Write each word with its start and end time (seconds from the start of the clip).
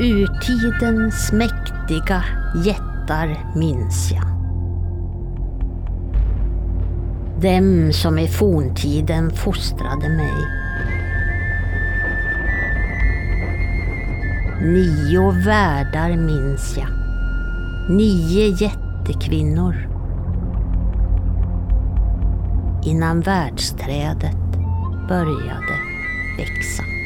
Urtidens 0.00 1.32
mäktiga 1.32 2.24
jättar 2.64 3.56
minns 3.56 4.12
jag. 4.12 4.24
Dem 7.42 7.92
som 7.92 8.18
i 8.18 8.28
forntiden 8.28 9.30
fostrade 9.30 10.08
mig. 10.08 10.34
Nio 14.62 15.30
världar 15.30 16.16
minns 16.16 16.76
jag. 16.76 16.88
Nio 17.96 18.46
jättekvinnor. 18.46 19.74
Innan 22.84 23.20
världsträdet 23.20 24.58
började 25.08 25.78
växa. 26.38 26.97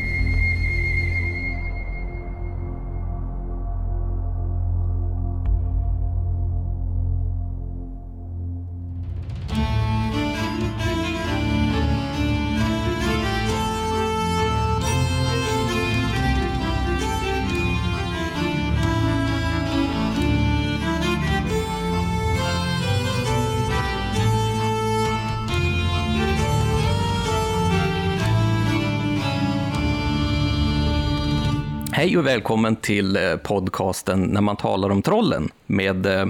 Hej 32.02 32.18
och 32.18 32.26
välkommen 32.26 32.76
till 32.76 33.16
eh, 33.16 33.36
podcasten 33.36 34.20
När 34.22 34.40
man 34.40 34.56
talar 34.56 34.90
om 34.90 35.02
trollen 35.02 35.48
med 35.66 36.06
eh, 36.06 36.26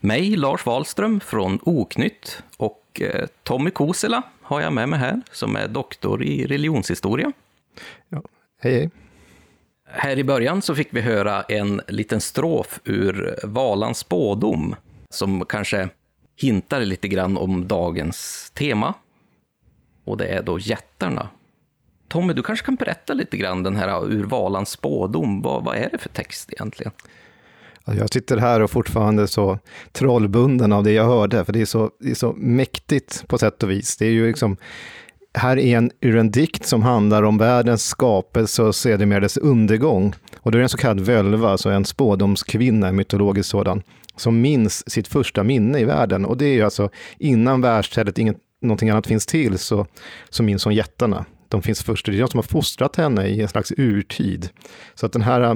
mig, 0.00 0.36
Lars 0.36 0.66
Wahlström 0.66 1.20
från 1.20 1.58
Oknytt 1.62 2.42
och 2.56 3.00
eh, 3.00 3.26
Tommy 3.42 3.70
Kosela 3.70 4.22
har 4.42 4.60
jag 4.60 4.72
med 4.72 4.88
mig 4.88 4.98
här 4.98 5.22
som 5.30 5.56
är 5.56 5.68
doktor 5.68 6.22
i 6.22 6.46
religionshistoria. 6.46 7.32
Ja, 8.08 8.22
hej 8.60 8.74
hej. 8.74 8.90
Här 9.84 10.18
i 10.18 10.24
början 10.24 10.62
så 10.62 10.74
fick 10.74 10.88
vi 10.90 11.00
höra 11.00 11.42
en 11.42 11.80
liten 11.88 12.20
strof 12.20 12.80
ur 12.84 13.38
Valans 13.44 13.98
spådom 13.98 14.74
som 15.10 15.44
kanske 15.44 15.88
hintar 16.36 16.80
lite 16.80 17.08
grann 17.08 17.36
om 17.36 17.68
dagens 17.68 18.50
tema. 18.54 18.94
Och 20.04 20.16
det 20.16 20.26
är 20.26 20.42
då 20.42 20.58
jättarna 20.58 21.28
Tommy, 22.12 22.32
du 22.32 22.42
kanske 22.42 22.66
kan 22.66 22.74
berätta 22.74 23.14
lite 23.14 23.36
grann 23.36 23.62
den 23.62 23.76
här 23.76 24.12
ur 24.12 24.24
Valans 24.24 24.70
spådom. 24.70 25.42
Vad, 25.42 25.64
vad 25.64 25.76
är 25.76 25.88
det 25.92 25.98
för 25.98 26.08
text 26.08 26.52
egentligen? 26.52 26.92
Jag 27.84 28.12
sitter 28.12 28.36
här 28.36 28.60
och 28.60 28.70
fortfarande 28.70 29.28
så 29.28 29.58
trollbunden 29.92 30.72
av 30.72 30.84
det 30.84 30.92
jag 30.92 31.04
hörde, 31.04 31.44
för 31.44 31.52
det 31.52 31.60
är 31.60 31.66
så, 31.66 31.90
det 32.00 32.10
är 32.10 32.14
så 32.14 32.32
mäktigt 32.32 33.28
på 33.28 33.38
sätt 33.38 33.62
och 33.62 33.70
vis. 33.70 33.96
Det 33.96 34.06
är 34.06 34.10
ju 34.10 34.26
liksom, 34.26 34.56
här 35.34 35.58
är 35.58 35.76
en, 35.76 35.90
ur 36.00 36.16
en 36.16 36.30
dikt 36.30 36.66
som 36.66 36.82
handlar 36.82 37.22
om 37.22 37.38
världens 37.38 37.84
skapelse 37.84 38.62
och 38.62 38.74
sedermera 38.74 39.20
dess 39.20 39.36
undergång. 39.36 40.14
Och 40.36 40.50
då 40.50 40.56
är 40.56 40.60
det 40.60 40.64
en 40.64 40.68
så 40.68 40.78
kallad 40.78 41.00
völva, 41.00 41.50
alltså 41.50 41.70
en 41.70 41.84
spådomskvinna, 41.84 42.88
en 42.88 42.96
mytologisk 42.96 43.50
sådan, 43.50 43.82
som 44.16 44.40
minns 44.40 44.90
sitt 44.90 45.08
första 45.08 45.42
minne 45.42 45.78
i 45.78 45.84
världen. 45.84 46.24
Och 46.24 46.36
det 46.36 46.44
är 46.44 46.54
ju 46.54 46.62
alltså 46.62 46.90
innan 47.18 47.60
världsträdet, 47.60 48.18
inget, 48.18 48.36
någonting 48.60 48.90
annat 48.90 49.06
finns 49.06 49.26
till, 49.26 49.58
så, 49.58 49.86
så 50.30 50.42
minns 50.42 50.64
hon 50.64 50.74
jättarna 50.74 51.24
de 51.52 51.62
finns 51.62 51.82
först. 51.82 52.06
Det 52.06 52.12
är 52.12 52.18
de 52.18 52.28
som 52.28 52.38
har 52.38 52.42
fostrat 52.42 52.96
henne 52.96 53.26
i 53.26 53.42
en 53.42 53.48
slags 53.48 53.72
urtid. 53.76 54.48
Så 54.94 55.06
att 55.06 55.12
den 55.12 55.22
här, 55.22 55.40
äh, 55.40 55.54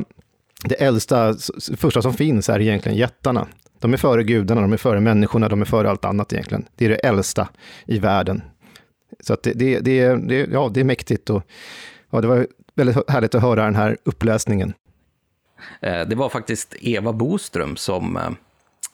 det 0.65 0.75
äldsta, 0.75 1.33
det 1.69 1.77
första 1.77 2.03
som 2.03 2.15
finns 2.15 2.49
är 2.49 2.61
egentligen 2.61 2.99
jättarna. 2.99 3.47
De 3.79 3.93
är 3.93 3.97
före 3.97 4.25
gudarna, 4.25 4.61
de 4.61 4.73
är 4.73 4.77
före 4.77 5.01
människorna, 5.01 5.49
de 5.49 5.61
är 5.61 5.65
före 5.65 5.91
allt 5.91 6.05
annat 6.05 6.33
egentligen. 6.33 6.69
Det 6.77 6.85
är 6.85 6.89
det 6.89 6.97
äldsta 6.97 7.49
i 7.87 7.99
världen. 7.99 8.43
Så 9.21 9.33
att 9.33 9.43
det, 9.43 9.53
det, 9.53 9.81
det, 9.81 10.17
det, 10.29 10.49
ja, 10.53 10.71
det 10.75 10.81
är 10.81 10.85
mäktigt 10.85 11.31
och 11.31 11.43
ja, 12.11 12.21
det 12.21 12.29
var 12.29 12.47
väldigt 12.75 13.11
härligt 13.11 13.35
att 13.35 13.43
höra 13.43 13.65
den 13.65 13.75
här 13.75 13.97
uppläsningen. 14.05 14.75
Eh, 15.81 16.09
det 16.09 16.17
var 16.17 16.29
faktiskt 16.29 16.75
Eva 16.81 17.13
Boström 17.13 17.77
som 17.77 18.17
eh, 18.17 18.31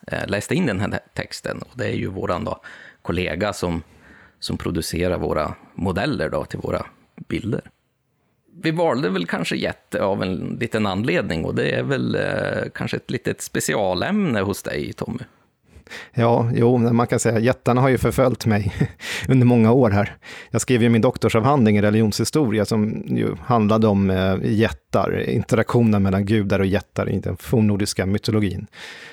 eh, 0.06 0.28
läste 0.28 0.54
in 0.54 0.66
den 0.66 0.80
här 0.80 1.00
texten. 1.14 1.58
Och 1.58 1.78
det 1.78 1.86
är 1.86 1.94
ju 1.96 2.06
våran 2.06 2.44
då, 2.44 2.60
kollega 3.02 3.52
som 3.52 3.82
som 4.42 4.56
producerar 4.56 5.18
våra 5.18 5.54
modeller 5.74 6.30
då, 6.30 6.44
till 6.44 6.58
våra 6.58 6.86
bilder. 7.28 7.60
Vi 8.62 8.70
valde 8.70 9.10
väl 9.10 9.26
kanske 9.26 9.56
jätte 9.56 10.02
av 10.02 10.22
en 10.22 10.56
liten 10.60 10.86
anledning 10.86 11.44
och 11.44 11.54
det 11.54 11.70
är 11.70 11.82
väl 11.82 12.14
eh, 12.14 12.70
kanske 12.74 12.96
ett 12.96 13.10
litet 13.10 13.40
specialämne 13.40 14.40
hos 14.40 14.62
dig, 14.62 14.92
Tommy. 14.92 15.18
Ja, 16.14 16.50
jo, 16.54 16.78
man 16.78 17.06
kan 17.06 17.18
säga 17.18 17.38
jättarna 17.38 17.80
har 17.80 17.88
ju 17.88 17.98
förföljt 17.98 18.46
mig 18.46 18.74
under 19.28 19.46
många 19.46 19.72
år 19.72 19.90
här. 19.90 20.16
Jag 20.50 20.60
skrev 20.60 20.82
ju 20.82 20.88
min 20.88 21.02
doktorsavhandling 21.02 21.76
i 21.76 21.82
religionshistoria 21.82 22.64
som 22.64 23.04
ju 23.06 23.34
handlade 23.44 23.86
om 23.86 24.10
eh, 24.10 24.36
jättar, 24.42 25.28
interaktionen 25.28 26.02
mellan 26.02 26.26
gudar 26.26 26.60
och 26.60 26.66
jättar 26.66 27.08
i 27.08 27.18
den 27.18 27.36
fornnordiska 27.36 28.06
mytologin. 28.06 28.66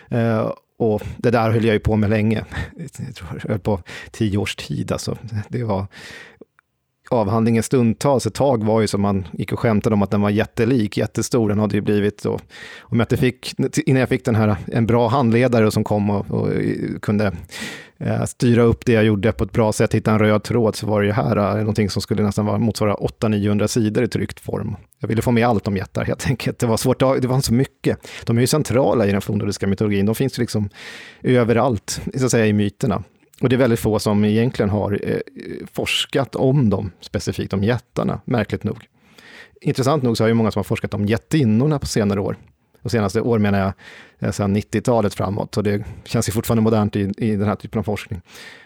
Eh, 0.10 0.52
och 0.80 1.02
det 1.18 1.32
där 1.32 1.52
höll 1.52 1.66
jag 1.66 1.74
ju 1.74 1.80
på 1.80 1.96
med 1.96 2.10
länge. 2.10 2.46
Jag 2.78 3.16
tror 3.16 3.30
jag 3.44 3.50
höll 3.50 3.60
på 3.60 3.82
tio 4.12 4.38
års 4.38 4.56
tid. 4.56 4.92
Alltså. 4.92 5.18
Det 5.50 5.64
var 5.64 5.88
avhandlingen 7.10 7.64
stundtals 7.64 8.14
alltså, 8.14 8.30
ett 8.30 8.36
tag 8.36 8.64
var 8.64 8.82
ju 8.82 8.88
som 8.88 9.02
man 9.02 9.28
gick 9.32 9.54
och 9.54 9.60
skämtade 9.60 9.94
om 9.94 10.02
att 10.02 10.12
den 10.12 10.22
var 10.22 10.30
jättelik, 10.30 10.98
jättestor. 10.98 11.50
Den 11.50 11.60
hade 11.60 11.76
ju 11.76 11.82
blivit, 11.82 12.26
och, 12.26 12.42
om 12.82 13.00
jag 13.00 13.04
inte 13.04 13.18
fick, 13.18 13.56
innan 13.86 14.00
jag 14.00 14.10
fick 14.10 14.26
den 14.26 14.36
här, 14.36 14.56
en 14.68 14.86
bra 14.86 15.08
handledare 15.08 15.72
som 15.72 15.84
kom 15.84 16.10
och, 16.10 16.32
och 16.32 16.54
eh, 16.54 17.00
kunde 17.02 17.34
eh, 17.98 18.24
styra 18.24 18.62
upp 18.62 18.86
det 18.86 18.92
jag 18.92 19.04
gjorde 19.04 19.32
på 19.32 19.44
ett 19.44 19.52
bra 19.52 19.72
sätt, 19.74 19.94
hitta 19.94 20.12
en 20.12 20.20
röd 20.20 20.44
tråd, 20.44 20.76
så 20.76 20.88
var 20.88 21.02
det 21.02 21.08
ju 21.08 21.14
här 21.14 21.38
eh, 21.38 21.60
någonting 21.60 21.90
som 21.90 22.02
skulle 22.02 22.24
nästan 22.24 22.46
vara, 22.46 22.58
motsvara 22.58 22.94
800-900 22.94 23.68
sidor 23.68 24.04
i 24.04 24.08
tryckt 24.08 24.40
form. 24.40 24.76
Jag 25.00 25.08
ville 25.08 25.22
få 25.22 25.32
med 25.32 25.48
allt 25.48 25.68
om 25.68 25.78
jättar 25.78 26.06
helt 26.06 26.28
enkelt. 26.28 26.60
Det 26.60 26.68
var 26.68 26.78
svårt, 26.78 27.00
det 27.00 27.28
var 27.28 27.36
inte 27.36 27.48
så 27.48 27.54
mycket. 27.54 28.08
De 28.26 28.38
är 28.38 28.42
ju 28.42 28.48
centrala 28.48 29.08
i 29.08 29.12
den 29.12 29.22
fornnordiska 29.22 29.68
mytologin, 29.68 30.06
de 30.06 30.16
finns 30.16 30.40
ju 30.40 30.42
liksom 30.42 30.70
överallt, 31.24 32.02
så 32.18 32.26
att 32.26 32.32
säga, 32.32 32.46
i 32.46 32.54
myterna. 32.54 33.04
Och 33.42 33.50
det 33.50 33.56
är 33.56 33.58
väldigt 33.58 33.80
få 33.80 34.00
som 34.00 34.26
egentligen 34.26 34.70
har 34.70 35.00
eh, 35.04 35.20
forskat 35.72 36.36
om 36.36 36.70
dem, 36.70 36.92
specifikt 37.00 37.54
om 37.54 37.64
jättarna, 37.64 38.22
märkligt 38.26 38.64
nog. 38.64 38.88
Intressant 39.62 40.04
nog 40.04 40.18
så 40.18 40.24
har 40.24 40.28
ju 40.28 40.34
många 40.34 40.52
som 40.52 40.60
har 40.60 40.64
forskat 40.64 40.94
om 40.94 41.06
jättinnorna 41.06 41.80
på 41.80 41.86
senare 41.86 42.22
år. 42.22 42.38
Och 42.82 42.92
senaste 42.92 43.22
år 43.22 43.40
menar 43.40 43.60
jag 43.60 43.74
eh, 44.20 44.32
sedan 44.32 44.58
90-talet 44.58 45.14
framåt, 45.14 45.58
och 45.58 45.64
det 45.64 45.84
känns 46.04 46.30
ju 46.30 46.32
fortfarande 46.32 46.62
modernt 46.62 46.96
i, 46.96 47.14
i 47.18 47.36
den 47.36 47.48
här 47.48 47.56
typen 47.56 47.80
av 47.80 47.84
forskning. 47.84 48.22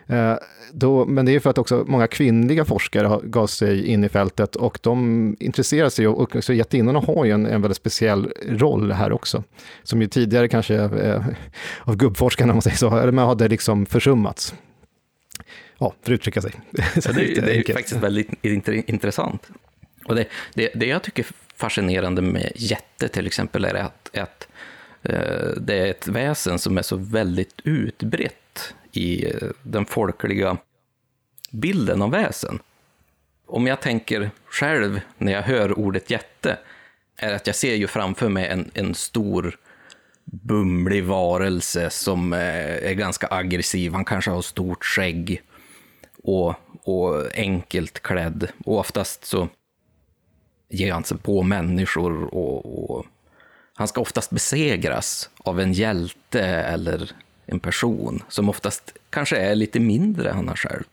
Eh, 0.07 0.35
då, 0.74 1.06
men 1.06 1.25
det 1.25 1.35
är 1.35 1.40
för 1.40 1.50
att 1.50 1.57
också 1.57 1.85
många 1.88 2.07
kvinnliga 2.07 2.66
forskare 2.66 3.07
har, 3.07 3.22
gav 3.22 3.47
sig 3.47 3.85
in 3.88 4.03
i 4.03 4.09
fältet 4.09 4.56
och 4.56 4.79
de 4.81 5.35
intresserar 5.40 5.90
sig, 5.90 6.07
och, 6.07 6.35
och 6.35 6.44
så 6.44 6.53
jättinnorna 6.53 7.00
har 7.00 7.25
ju 7.25 7.31
en, 7.31 7.46
en 7.46 7.62
väldigt 7.62 7.78
speciell 7.78 8.31
roll 8.50 8.91
här 8.91 9.12
också, 9.12 9.44
som 9.84 10.01
ju 10.01 10.07
tidigare 10.07 10.47
kanske 10.47 10.75
eh, 10.75 11.25
av 11.81 11.95
gubbforskarna, 11.95 12.51
om 12.51 12.56
man 12.56 12.62
säger 12.62 12.78
så, 12.78 12.97
eller 12.97 13.25
hade 13.25 13.47
liksom 13.47 13.85
försummats. 13.85 14.53
Ja, 15.78 15.94
för 16.01 16.12
att 16.12 16.16
uttrycka 16.16 16.41
sig. 16.41 16.51
Så 17.01 17.12
det, 17.12 17.41
det 17.41 17.69
är 17.69 17.74
faktiskt 17.74 17.95
väldigt 17.95 18.30
intressant. 18.90 19.47
Och 20.06 20.16
det, 20.16 20.28
det, 20.53 20.72
det 20.75 20.86
jag 20.86 21.03
tycker 21.03 21.25
fascinerande 21.56 22.22
med 22.22 22.52
jätte 22.56 23.08
till 23.08 23.28
exempel 23.28 23.66
är 23.66 23.74
att, 23.74 24.18
att 24.18 24.47
eh, 25.02 25.47
det 25.58 25.78
är 25.80 25.88
ett 25.88 26.08
väsen 26.08 26.59
som 26.59 26.78
är 26.78 26.81
så 26.81 26.96
väldigt 26.96 27.62
utbrett 27.64 28.74
i 28.92 29.25
eh, 29.25 29.50
den 29.63 29.86
folkliga 29.86 30.58
bilden 31.52 32.02
av 32.02 32.12
väsen. 32.12 32.59
Om 33.46 33.68
jag 33.68 33.81
tänker 33.81 34.31
själv 34.45 35.01
när 35.18 35.31
jag 35.31 35.42
hör 35.42 35.80
ordet 35.80 36.10
jätte, 36.10 36.57
är 37.18 37.33
att 37.33 37.48
jag 37.48 37.56
ser 37.56 37.75
ju 37.75 37.88
framför 37.88 38.30
mig 38.30 38.48
en, 38.48 38.72
en 38.74 38.95
stor 38.95 39.57
bumlig 40.25 41.04
varelse 41.04 41.89
som 41.89 42.33
eh, 42.33 42.89
är 42.89 42.94
ganska 42.94 43.28
aggressiv. 43.31 43.94
Han 43.94 44.06
kanske 44.06 44.31
har 44.31 44.42
stort 44.42 44.86
skägg 44.86 45.42
och, 46.24 46.56
och 46.83 47.36
enkelt 47.36 48.00
klädd. 48.00 48.48
Och 48.66 48.80
oftast 48.80 49.25
så 49.25 49.50
ger 50.74 50.94
han 50.94 51.04
sig 51.04 51.18
på 51.18 51.44
människor 51.44 52.24
och, 52.24 52.90
och, 52.90 53.06
han 53.75 53.88
ska 53.88 54.02
oftast 54.02 54.30
besegras 54.30 55.30
av 55.38 55.60
en 55.60 55.74
hjälte 55.74 56.42
eller 56.46 57.12
en 57.46 57.60
person 57.60 58.24
som 58.28 58.50
oftast 58.50 58.94
kanske 59.10 59.38
är 59.38 59.56
lite 59.56 59.80
mindre 59.80 60.30
än 60.30 60.48
han 60.48 60.56
själv. 60.56 60.84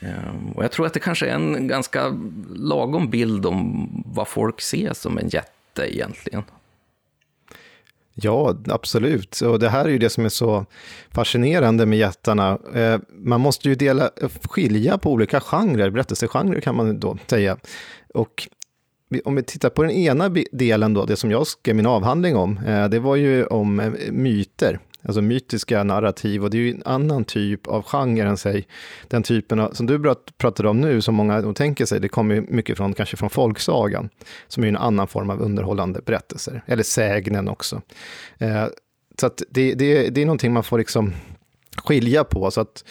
Ehm, 0.00 0.52
och 0.52 0.64
jag 0.64 0.72
tror 0.72 0.86
att 0.86 0.94
det 0.94 1.00
kanske 1.00 1.26
är 1.26 1.34
en 1.34 1.68
ganska 1.68 2.18
lagom 2.54 3.10
bild 3.10 3.46
om 3.46 3.88
vad 4.06 4.28
folk 4.28 4.60
ser 4.60 4.92
som 4.92 5.18
en 5.18 5.28
jätte 5.28 5.94
egentligen. 5.94 6.42
Ja, 8.18 8.56
absolut. 8.68 9.40
Och 9.40 9.58
det 9.58 9.68
här 9.68 9.84
är 9.84 9.88
ju 9.88 9.98
det 9.98 10.10
som 10.10 10.24
är 10.24 10.28
så 10.28 10.66
fascinerande 11.10 11.86
med 11.86 11.98
jättarna. 11.98 12.58
Eh, 12.74 12.98
man 13.08 13.40
måste 13.40 13.68
ju 13.68 13.74
dela, 13.74 14.10
skilja 14.42 14.98
på 14.98 15.12
olika 15.12 15.40
genrer, 15.40 15.90
berättelsegenrer 15.90 16.60
kan 16.60 16.76
man 16.76 17.00
då 17.00 17.18
säga. 17.26 17.56
Och 18.14 18.48
om 19.24 19.36
vi 19.36 19.42
tittar 19.42 19.70
på 19.70 19.82
den 19.82 19.90
ena 19.90 20.28
delen 20.52 20.94
då, 20.94 21.04
det 21.04 21.16
som 21.16 21.30
jag 21.30 21.46
skrev 21.46 21.76
min 21.76 21.86
avhandling 21.86 22.36
om, 22.36 22.58
eh, 22.58 22.88
det 22.88 22.98
var 22.98 23.16
ju 23.16 23.44
om 23.44 23.80
eh, 23.80 23.92
myter, 24.10 24.78
alltså 25.02 25.22
mytiska 25.22 25.84
narrativ. 25.84 26.44
Och 26.44 26.50
det 26.50 26.56
är 26.56 26.60
ju 26.60 26.70
en 26.70 26.82
annan 26.84 27.24
typ 27.24 27.66
av 27.66 27.82
genre 27.82 28.28
än 28.28 28.36
sig, 28.36 28.66
den 29.08 29.22
typen 29.22 29.60
av, 29.60 29.70
som 29.70 29.86
du 29.86 30.14
pratade 30.38 30.68
om 30.68 30.80
nu, 30.80 31.00
som 31.00 31.14
många 31.14 31.52
tänker 31.52 31.86
sig, 31.86 32.00
det 32.00 32.08
kommer 32.08 32.34
ju 32.34 32.40
mycket 32.48 32.76
från, 32.76 32.94
kanske 32.94 33.16
från 33.16 33.30
folksagan, 33.30 34.08
som 34.48 34.64
är 34.64 34.68
en 34.68 34.76
annan 34.76 35.08
form 35.08 35.30
av 35.30 35.40
underhållande 35.40 36.00
berättelser, 36.06 36.62
eller 36.66 36.82
sägnen 36.82 37.48
också. 37.48 37.82
Eh, 38.38 38.66
så 39.20 39.26
att 39.26 39.42
det, 39.50 39.74
det, 39.74 40.08
det 40.08 40.20
är 40.20 40.26
någonting 40.26 40.52
man 40.52 40.64
får 40.64 40.78
liksom 40.78 41.12
skilja 41.86 42.24
på, 42.24 42.50
så 42.50 42.60
att 42.60 42.84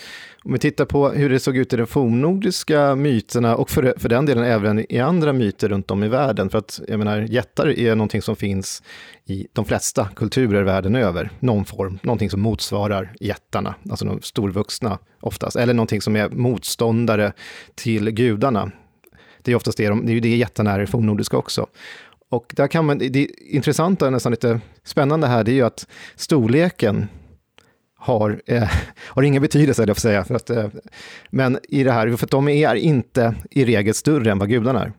om 0.44 0.53
vi 0.53 0.59
tittar 0.59 0.86
på 0.86 1.09
hur 1.09 1.30
det 1.30 1.39
såg 1.39 1.57
ut 1.57 1.74
i 1.74 1.77
de 1.77 1.88
fornnordiska 1.88 2.95
myterna 2.95 3.56
och 3.56 3.69
för, 3.69 3.94
för 3.97 4.09
den 4.09 4.25
delen 4.25 4.44
även 4.44 4.94
i 4.94 5.00
andra 5.00 5.33
myter 5.33 5.69
runt 5.69 5.92
om 5.92 6.03
i 6.03 6.07
världen. 6.07 6.50
För 6.50 6.57
att 6.57 6.81
jag 6.88 6.97
menar, 7.00 7.21
jättar 7.21 7.80
är 7.80 7.95
någonting 7.95 8.21
som 8.21 8.36
finns 8.36 8.83
i 9.25 9.47
de 9.53 9.65
flesta 9.65 10.09
kulturer 10.15 10.63
världen 10.63 10.95
över. 10.95 11.30
Någon 11.39 11.65
form, 11.65 12.00
någonting 12.01 12.30
som 12.30 12.42
motsvarar 12.42 13.13
jättarna, 13.19 13.75
alltså 13.89 14.06
de 14.06 14.21
storvuxna 14.21 15.00
oftast. 15.21 15.56
Eller 15.56 15.74
någonting 15.74 16.01
som 16.01 16.15
är 16.15 16.30
motståndare 16.30 17.33
till 17.75 18.12
gudarna. 18.12 18.71
Det 19.42 19.51
är 19.51 19.56
oftast 19.56 19.77
det, 19.77 19.88
de, 19.88 20.06
det 20.06 20.12
är 20.12 20.13
ju 20.13 20.19
det 20.19 20.36
jättarna 20.36 20.71
är 20.71 20.80
i 20.80 20.88
fornnordiska 20.88 21.38
också. 21.38 21.68
Och 22.30 22.53
där 22.56 22.68
kan 22.68 22.86
man, 22.86 22.97
det 22.97 23.27
intressanta, 23.50 24.09
nästan 24.09 24.31
lite 24.31 24.62
spännande 24.83 25.27
här, 25.27 25.44
det 25.44 25.51
är 25.51 25.56
ju 25.56 25.65
att 25.65 25.88
storleken 26.15 27.07
har, 28.06 28.42
eh, 28.46 28.69
har 28.98 29.24
ingen 29.24 29.42
betydelse, 29.42 29.84
jag 29.88 29.98
får 29.98 30.02
säga. 30.02 30.24
För 30.24 30.36
att, 30.36 30.50
eh, 30.50 30.68
men 31.30 31.60
i 31.69 31.84
det 31.84 31.92
här, 31.92 32.16
för 32.18 32.25
att 32.25 32.31
de 32.31 32.48
är 32.48 32.75
inte 32.75 33.36
i 33.52 33.66
regel 33.66 33.94
större 33.94 34.31
än 34.31 34.40
vad 34.40 34.50
gudarna 34.50 34.84
är. 34.84 34.94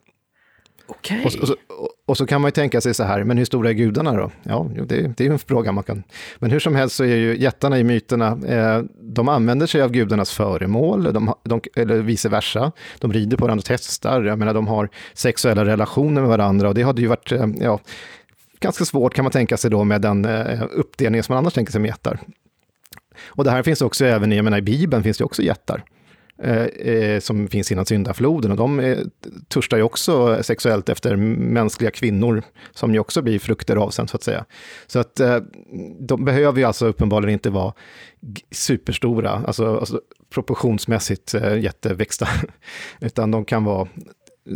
Okay. 0.89 1.25
Och, 1.25 1.35
och, 1.43 1.57
och, 1.79 1.89
och, 2.07 2.17
så 2.17 2.27
kan 2.27 2.41
man 2.41 2.49
ju 2.49 2.53
tänka 2.53 2.81
sig 2.81 2.95
så 2.95 3.05
här, 3.05 3.25
men 3.25 3.39
hur 3.39 3.45
stora 3.45 3.69
är 3.69 3.73
gudarna 3.73 4.13
då? 4.13 4.31
Ja, 4.43 4.71
det, 4.87 5.03
det 5.17 5.21
är 5.21 5.25
ju 5.25 5.33
en 5.33 5.39
fråga 5.39 5.73
man 5.73 5.85
kan... 5.85 6.03
Men 6.39 6.51
hur 6.51 6.59
som 6.59 6.75
helst 6.75 6.97
så 6.97 7.05
är 7.05 7.17
ju 7.17 7.39
jättarna 7.39 7.79
i 7.79 7.85
myterna, 7.85 8.39
eh, 8.47 8.83
de 9.01 9.29
använder 9.29 9.67
sig 9.67 9.83
av 9.83 9.91
gudarnas 9.91 10.33
föremål, 10.33 11.13
de, 11.13 11.35
de, 11.45 11.61
eller 11.77 11.97
vice 11.97 12.29
versa. 12.29 12.73
De 12.99 13.13
rider 13.13 13.37
på 13.37 13.45
varandras 13.45 13.69
hästar, 13.69 14.23
jag 14.23 14.39
menar 14.39 14.55
de 14.55 14.67
har 14.67 14.89
sexuella 15.15 15.65
relationer 15.65 16.21
med 16.21 16.31
varandra 16.31 16.69
och 16.69 16.75
det 16.75 16.83
hade 16.83 17.01
ju 17.01 17.07
varit, 17.07 17.33
eh, 17.33 17.47
ja, 17.61 17.81
ganska 18.61 18.85
svårt 18.85 19.15
kan 19.15 19.25
man 19.25 19.33
tänka 19.33 19.57
sig 19.57 19.71
då 19.71 19.85
med 19.85 20.01
den 20.01 20.25
eh, 20.25 20.63
uppdelningen 20.71 21.23
som 21.23 21.33
man 21.33 21.39
annars 21.39 21.55
tänker 21.55 21.73
sig 21.73 21.81
med 21.81 21.89
jättar. 21.89 22.21
Och 23.25 23.45
det 23.45 23.51
här 23.51 23.63
finns 23.63 23.83
också 23.83 24.05
även 24.05 24.33
i, 24.33 24.37
jag 24.37 24.45
menar, 24.45 24.59
i 24.59 24.63
Bibeln 24.63 25.03
finns 25.03 25.19
det 25.19 25.25
också 25.25 25.43
jättar. 25.43 25.85
Eh, 26.43 26.63
eh, 26.65 27.21
som 27.21 27.49
finns 27.49 27.73
innan 27.73 27.87
syndafloden 27.87 28.51
och 28.51 28.57
de 28.57 28.81
eh, 28.81 28.99
törstar 29.49 29.77
ju 29.77 29.83
också 29.83 30.43
sexuellt 30.43 30.89
efter 30.89 31.17
mänskliga 31.17 31.91
kvinnor 31.91 32.43
som 32.71 32.95
ju 32.95 33.01
också 33.01 33.23
blir 33.23 33.39
frukter 33.39 33.77
av 33.77 33.91
sen 33.91 34.09
så 34.09 34.17
att 34.17 34.23
säga. 34.23 34.45
Så 34.87 34.99
att 34.99 35.21
eh, 35.21 35.39
de 36.01 36.25
behöver 36.25 36.59
ju 36.59 36.65
alltså 36.65 36.87
uppenbarligen 36.87 37.33
inte 37.33 37.51
vara 37.51 37.73
superstora, 38.51 39.31
alltså, 39.31 39.79
alltså 39.79 40.01
proportionsmässigt 40.31 41.35
eh, 41.35 41.59
jätteväxta, 41.59 42.29
utan 43.01 43.31
de 43.31 43.45
kan 43.45 43.65
vara 43.65 43.89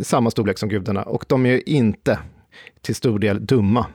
samma 0.03 0.31
storlek 0.31 0.57
som 0.57 0.69
gudarna 0.69 1.03
och 1.03 1.25
de 1.27 1.45
är 1.45 1.49
ju 1.49 1.61
inte 1.61 2.19
till 2.81 2.95
stor 2.95 3.19
del 3.19 3.45
dumma 3.45 3.85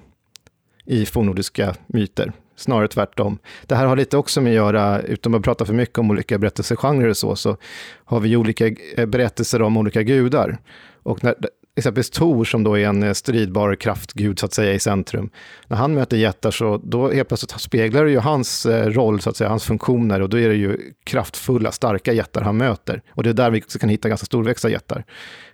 i 0.84 1.06
fornnordiska 1.06 1.74
myter 1.86 2.32
snarare 2.56 2.88
tvärtom. 2.88 3.38
Det 3.66 3.74
här 3.74 3.86
har 3.86 3.96
lite 3.96 4.16
också 4.16 4.40
med 4.40 4.50
att 4.50 4.56
göra, 4.56 5.00
utan 5.00 5.34
att 5.34 5.42
prata 5.42 5.64
för 5.64 5.74
mycket 5.74 5.98
om 5.98 6.10
olika 6.10 6.38
berättelsegenrer 6.38 7.08
och 7.08 7.16
så, 7.16 7.36
så 7.36 7.56
har 8.04 8.20
vi 8.20 8.36
olika 8.36 8.70
berättelser 9.06 9.62
om 9.62 9.76
olika 9.76 10.02
gudar. 10.02 10.58
Och 11.02 11.24
när, 11.24 11.34
exempelvis 11.76 12.10
Tor, 12.10 12.44
som 12.44 12.64
då 12.64 12.78
är 12.78 12.86
en 12.86 13.02
eh, 13.02 13.12
stridbar 13.12 13.74
kraftgud 13.74 14.38
så 14.38 14.46
att 14.46 14.52
säga 14.52 14.74
i 14.74 14.78
centrum, 14.78 15.30
när 15.66 15.76
han 15.76 15.94
möter 15.94 16.16
jättar 16.16 16.50
så 16.50 16.80
då 16.84 17.10
helt 17.10 17.28
plötsligt 17.28 17.60
speglar 17.60 18.04
det 18.04 18.10
ju 18.10 18.18
hans 18.18 18.66
eh, 18.66 18.90
roll, 18.90 19.20
så 19.20 19.30
att 19.30 19.36
säga, 19.36 19.50
hans 19.50 19.64
funktioner 19.64 20.22
och 20.22 20.28
då 20.28 20.38
är 20.38 20.48
det 20.48 20.54
ju 20.54 20.92
kraftfulla, 21.04 21.72
starka 21.72 22.12
jättar 22.12 22.42
han 22.42 22.56
möter. 22.56 23.02
Och 23.10 23.22
det 23.22 23.30
är 23.30 23.34
där 23.34 23.50
vi 23.50 23.60
också 23.60 23.78
kan 23.78 23.88
hitta 23.88 24.08
ganska 24.08 24.26
storväxta 24.26 24.68
jättar. 24.68 25.04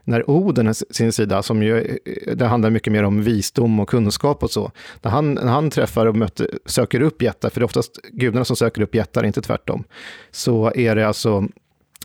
När 0.04 0.30
Oden, 0.30 0.74
sin 0.74 1.12
sida, 1.12 1.42
som 1.42 1.62
ju 1.62 1.78
eh, 1.78 2.36
det 2.36 2.46
handlar 2.46 2.70
mycket 2.70 2.92
mer 2.92 3.02
om 3.02 3.22
visdom 3.22 3.80
och 3.80 3.88
kunskap 3.88 4.42
och 4.42 4.50
så, 4.50 4.70
när 5.02 5.10
han, 5.10 5.34
när 5.34 5.52
han 5.52 5.70
träffar 5.70 6.06
och 6.06 6.16
möter, 6.16 6.50
söker 6.66 7.00
upp 7.00 7.22
jättar, 7.22 7.50
för 7.50 7.60
det 7.60 7.64
är 7.64 7.66
oftast 7.66 7.98
gudarna 8.12 8.44
som 8.44 8.56
söker 8.56 8.82
upp 8.82 8.94
jättar, 8.94 9.24
inte 9.24 9.42
tvärtom, 9.42 9.84
så 10.30 10.72
är 10.74 10.96
det 10.96 11.06
alltså 11.06 11.44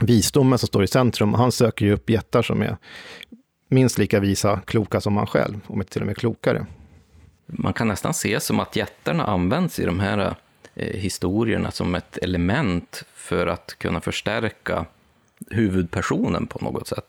visdomen 0.01 0.59
som 0.59 0.67
står 0.67 0.83
i 0.83 0.87
centrum. 0.87 1.33
Han 1.33 1.51
söker 1.51 1.85
ju 1.85 1.93
upp 1.93 2.09
jättar 2.09 2.41
som 2.41 2.61
är 2.61 2.77
minst 3.67 3.97
lika 3.97 4.19
visa, 4.19 4.61
kloka 4.65 5.01
som 5.01 5.13
man 5.13 5.27
själv, 5.27 5.59
om 5.67 5.81
inte 5.81 5.91
till 5.93 6.01
och 6.01 6.07
med 6.07 6.17
klokare. 6.17 6.65
Man 7.45 7.73
kan 7.73 7.87
nästan 7.87 8.13
se 8.13 8.39
som 8.39 8.59
att 8.59 8.75
jättarna 8.75 9.25
används 9.25 9.79
i 9.79 9.85
de 9.85 9.99
här 9.99 10.35
eh, 10.75 10.99
historierna 10.99 11.71
som 11.71 11.95
ett 11.95 12.17
element 12.17 13.03
för 13.13 13.47
att 13.47 13.75
kunna 13.77 14.01
förstärka 14.01 14.85
huvudpersonen 15.49 16.47
på 16.47 16.59
något 16.65 16.87
sätt. 16.87 17.05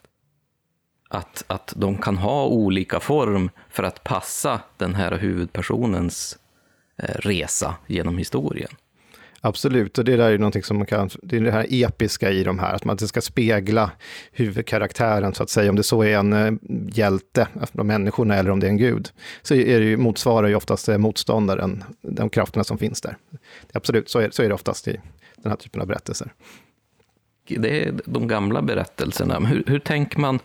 Att, 1.09 1.45
att 1.47 1.73
de 1.77 1.99
kan 1.99 2.17
ha 2.17 2.47
olika 2.47 3.01
form 3.01 3.51
för 3.69 3.83
att 3.83 4.05
passa 4.05 4.61
den 4.77 4.95
här 4.95 5.19
huvudpersonens 5.19 6.39
eh, 6.97 7.15
resa 7.15 7.75
genom 7.87 8.19
historien. 8.19 8.71
Absolut, 9.41 9.99
och 9.99 10.05
det 10.05 10.17
där 10.17 10.25
är 10.25 10.31
ju 10.31 10.39
någonting 10.39 10.63
som 10.63 10.77
man 10.77 10.87
kan, 10.87 11.11
det 11.23 11.37
är 11.37 11.41
det 11.41 11.51
här 11.51 11.67
episka 11.71 12.31
i 12.31 12.45
de 12.45 12.59
här, 12.59 12.75
att 12.75 12.85
man 12.85 12.99
ska 12.99 13.21
spegla 13.21 13.91
huvudkaraktären 14.33 15.35
så 15.35 15.43
att 15.43 15.51
säga, 15.51 15.71
om 15.71 15.77
det 15.77 15.83
så 15.83 16.03
är 16.03 16.19
en 16.19 16.33
eh, 16.33 16.53
hjälte, 16.93 17.49
alltså 17.61 17.79
de 17.79 17.87
människorna, 17.87 18.37
eller 18.37 18.51
om 18.51 18.61
det 18.61 18.67
är 18.67 18.71
en 18.71 18.77
gud, 18.77 19.11
så 19.43 19.55
är 19.55 19.81
det 19.81 19.87
ju, 19.87 19.97
motsvarar 19.97 20.49
ju 20.49 20.55
oftast 20.55 20.89
eh, 20.89 20.99
motståndaren, 20.99 21.85
de 22.03 22.31
krafterna 22.31 22.65
som 22.65 22.79
finns 22.79 23.01
där. 23.01 23.17
Absolut, 23.73 24.11
så 24.11 24.19
är, 24.19 24.31
så 24.31 24.43
är 24.43 24.49
det 24.49 24.55
oftast 24.55 24.89
i 24.89 25.01
den 25.37 25.53
här 25.53 25.57
typen 25.57 25.81
av 25.81 25.87
berättelser. 25.87 26.33
Det 27.49 27.85
är 27.85 27.95
de 28.05 28.29
gamla 28.29 28.63
berättelserna, 28.63 29.39
hur, 29.39 29.65
hur 29.67 29.79
tänker 29.79 30.19
man, 30.19 30.39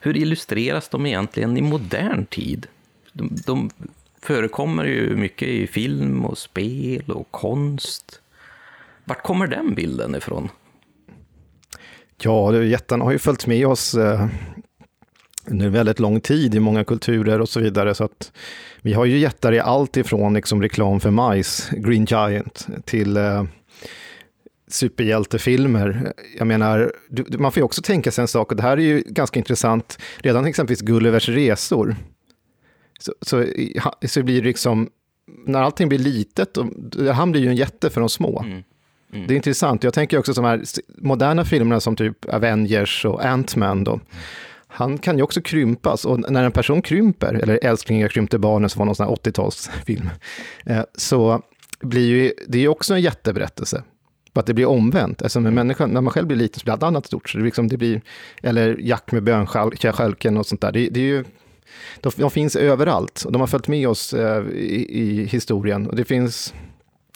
hur 0.00 0.16
illustreras 0.16 0.88
de 0.88 1.06
egentligen 1.06 1.56
i 1.56 1.60
modern 1.60 2.26
tid? 2.26 2.66
De, 3.12 3.36
de 3.46 3.70
förekommer 4.22 4.84
ju 4.84 5.16
mycket 5.16 5.48
i 5.48 5.66
film 5.66 6.24
och 6.24 6.38
spel 6.38 7.10
och 7.10 7.30
konst. 7.30 8.20
Vart 9.08 9.22
kommer 9.22 9.46
den 9.46 9.74
bilden 9.74 10.14
ifrån? 10.14 10.48
Ja, 12.22 12.62
jättarna 12.62 13.04
har 13.04 13.12
ju 13.12 13.18
följt 13.18 13.46
med 13.46 13.66
oss 13.66 13.94
eh, 13.94 14.26
under 15.46 15.68
väldigt 15.68 16.00
lång 16.00 16.20
tid 16.20 16.54
i 16.54 16.60
många 16.60 16.84
kulturer 16.84 17.40
och 17.40 17.48
så 17.48 17.60
vidare. 17.60 17.94
Så 17.94 18.04
att 18.04 18.32
vi 18.80 18.92
har 18.92 19.04
ju 19.04 19.18
jättar 19.18 19.52
i 19.52 19.60
allt 19.60 19.96
ifrån 19.96 20.34
liksom 20.34 20.62
reklam 20.62 21.00
för 21.00 21.10
majs, 21.10 21.70
Green 21.70 22.04
Giant, 22.04 22.66
till 22.84 23.16
eh, 23.16 23.44
superhjältefilmer. 24.68 26.12
Jag 26.38 26.46
menar, 26.46 26.92
du, 27.08 27.38
man 27.38 27.52
får 27.52 27.60
ju 27.60 27.64
också 27.64 27.82
tänka 27.82 28.10
sig 28.10 28.22
en 28.22 28.28
sak, 28.28 28.50
och 28.50 28.56
det 28.56 28.62
här 28.62 28.76
är 28.76 28.82
ju 28.82 29.02
ganska 29.06 29.38
intressant, 29.38 29.98
redan 30.18 30.46
exempelvis 30.46 30.80
Gullivers 30.80 31.28
resor, 31.28 31.96
så, 33.00 33.14
så, 33.20 33.44
så 34.06 34.22
blir 34.22 34.42
det 34.42 34.48
liksom, 34.48 34.90
när 35.46 35.62
allting 35.62 35.88
blir 35.88 35.98
litet, 35.98 36.56
och, 36.56 36.66
han 37.14 37.32
blir 37.32 37.42
ju 37.42 37.48
en 37.48 37.56
jätte 37.56 37.90
för 37.90 38.00
de 38.00 38.08
små. 38.08 38.42
Mm. 38.42 38.62
Mm. 39.12 39.26
Det 39.26 39.34
är 39.34 39.36
intressant. 39.36 39.84
Jag 39.84 39.94
tänker 39.94 40.18
också 40.18 40.32
de 40.32 40.44
här 40.44 40.62
moderna 40.98 41.44
filmerna 41.44 41.80
som 41.80 41.96
typ 41.96 42.24
Avengers 42.24 43.04
och 43.04 43.24
Ant-Man. 43.24 43.84
Då. 43.84 44.00
Han 44.68 44.98
kan 44.98 45.16
ju 45.16 45.22
också 45.22 45.40
krympas 45.40 46.04
och 46.04 46.32
när 46.32 46.44
en 46.44 46.52
person 46.52 46.82
krymper, 46.82 47.34
eller 47.34 47.58
Älsklingar 47.62 48.08
krympte 48.08 48.38
barnen 48.38 48.70
som 48.70 48.78
var 48.78 48.86
någon 48.86 48.94
sån 48.94 49.06
här 49.06 49.14
80-talsfilm, 49.14 50.08
eh, 50.66 50.82
så 50.94 51.42
blir 51.80 52.08
ju, 52.08 52.32
det 52.48 52.58
är 52.58 52.62
ju 52.62 52.68
också 52.68 52.94
en 52.94 53.00
jätteberättelse. 53.00 53.82
Att 54.32 54.46
det 54.46 54.54
blir 54.54 54.66
omvänt. 54.66 55.22
Alltså 55.22 55.40
med 55.40 55.52
människan, 55.52 55.90
när 55.90 56.00
man 56.00 56.12
själv 56.12 56.26
blir 56.26 56.36
liten 56.36 56.60
så 56.60 56.64
blir 56.64 56.72
allt 56.72 56.82
annat 56.82 57.06
stort. 57.06 57.28
Så 57.28 57.38
det 57.38 57.44
liksom, 57.44 57.68
det 57.68 57.76
blir, 57.76 58.00
eller 58.42 58.76
Jack 58.80 59.12
med 59.12 59.22
bönstjälken 59.22 60.36
och 60.36 60.46
sånt 60.46 60.60
där. 60.60 60.72
Det, 60.72 60.88
det 60.88 61.00
är 61.00 61.04
ju, 61.04 61.24
de, 62.00 62.12
de, 62.16 62.30
finns 62.30 62.56
överallt 62.56 63.22
och 63.26 63.32
de 63.32 63.40
har 63.40 63.46
följt 63.46 63.68
med 63.68 63.88
oss 63.88 64.14
eh, 64.14 64.46
i, 64.48 64.86
i 64.90 65.26
historien. 65.26 65.86
Och 65.86 65.96
det 65.96 66.04
finns 66.04 66.54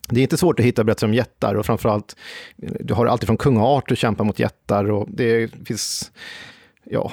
det 0.09 0.21
är 0.21 0.23
inte 0.23 0.37
svårt 0.37 0.59
att 0.59 0.67
hitta 0.67 0.85
berättelser 0.85 1.07
om 1.07 1.15
jättar 1.15 1.55
och 1.55 1.67
framförallt, 1.67 2.17
du 2.57 2.95
har 2.95 3.07
alltid 3.07 3.27
från 3.27 3.37
kung 3.37 3.59
Arthur 3.59 3.97
kämpar 3.97 4.25
mot 4.25 4.39
jättar 4.39 4.91
och 4.91 5.07
det 5.11 5.51
finns, 5.65 6.13
ja, 6.85 7.13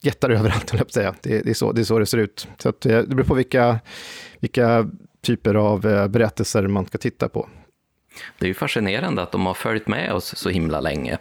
jättar 0.00 0.30
överallt, 0.30 0.70
höll 0.70 0.78
jag 0.78 0.86
på 0.86 0.90
att 0.90 0.92
säga. 0.92 1.14
Det, 1.20 1.42
det, 1.42 1.50
är 1.50 1.54
så, 1.54 1.72
det 1.72 1.80
är 1.80 1.84
så 1.84 1.98
det 1.98 2.06
ser 2.06 2.18
ut. 2.18 2.48
Så 2.58 2.68
att, 2.68 2.86
eh, 2.86 2.98
det 2.98 3.14
beror 3.14 3.24
på 3.24 3.34
vilka, 3.34 3.80
vilka 4.40 4.90
typer 5.20 5.54
av 5.54 5.86
eh, 5.86 6.08
berättelser 6.08 6.66
man 6.66 6.86
ska 6.86 6.98
titta 6.98 7.28
på. 7.28 7.48
Det 8.38 8.46
är 8.46 8.48
ju 8.48 8.54
fascinerande 8.54 9.22
att 9.22 9.32
de 9.32 9.46
har 9.46 9.54
följt 9.54 9.86
med 9.86 10.12
oss 10.12 10.36
så 10.36 10.48
himla 10.48 10.80
länge. 10.80 11.18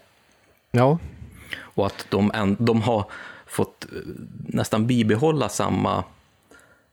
Ja. 0.71 0.99
Och 1.57 1.85
att 1.85 2.05
de, 2.09 2.55
de 2.59 2.81
har 2.81 3.05
fått 3.45 3.85
eh, 3.85 3.99
nästan 4.47 4.87
bibehålla 4.87 5.49
samma 5.49 6.03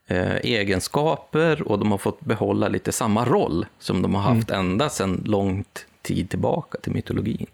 eh, 0.08 0.36
egenskaper 0.36 1.68
och 1.68 1.78
de 1.78 1.90
har 1.90 1.98
fått 1.98 2.20
behålla 2.20 2.68
lite 2.68 2.92
samma 2.92 3.24
roll 3.24 3.66
som 3.78 4.02
de 4.02 4.14
har 4.14 4.22
haft 4.22 4.50
mm. 4.50 4.66
ända 4.66 4.88
sedan 4.88 5.22
långt 5.24 5.86
tid 6.02 6.30
tillbaka 6.30 6.78
till 6.78 6.92
mytologin. 6.92 7.46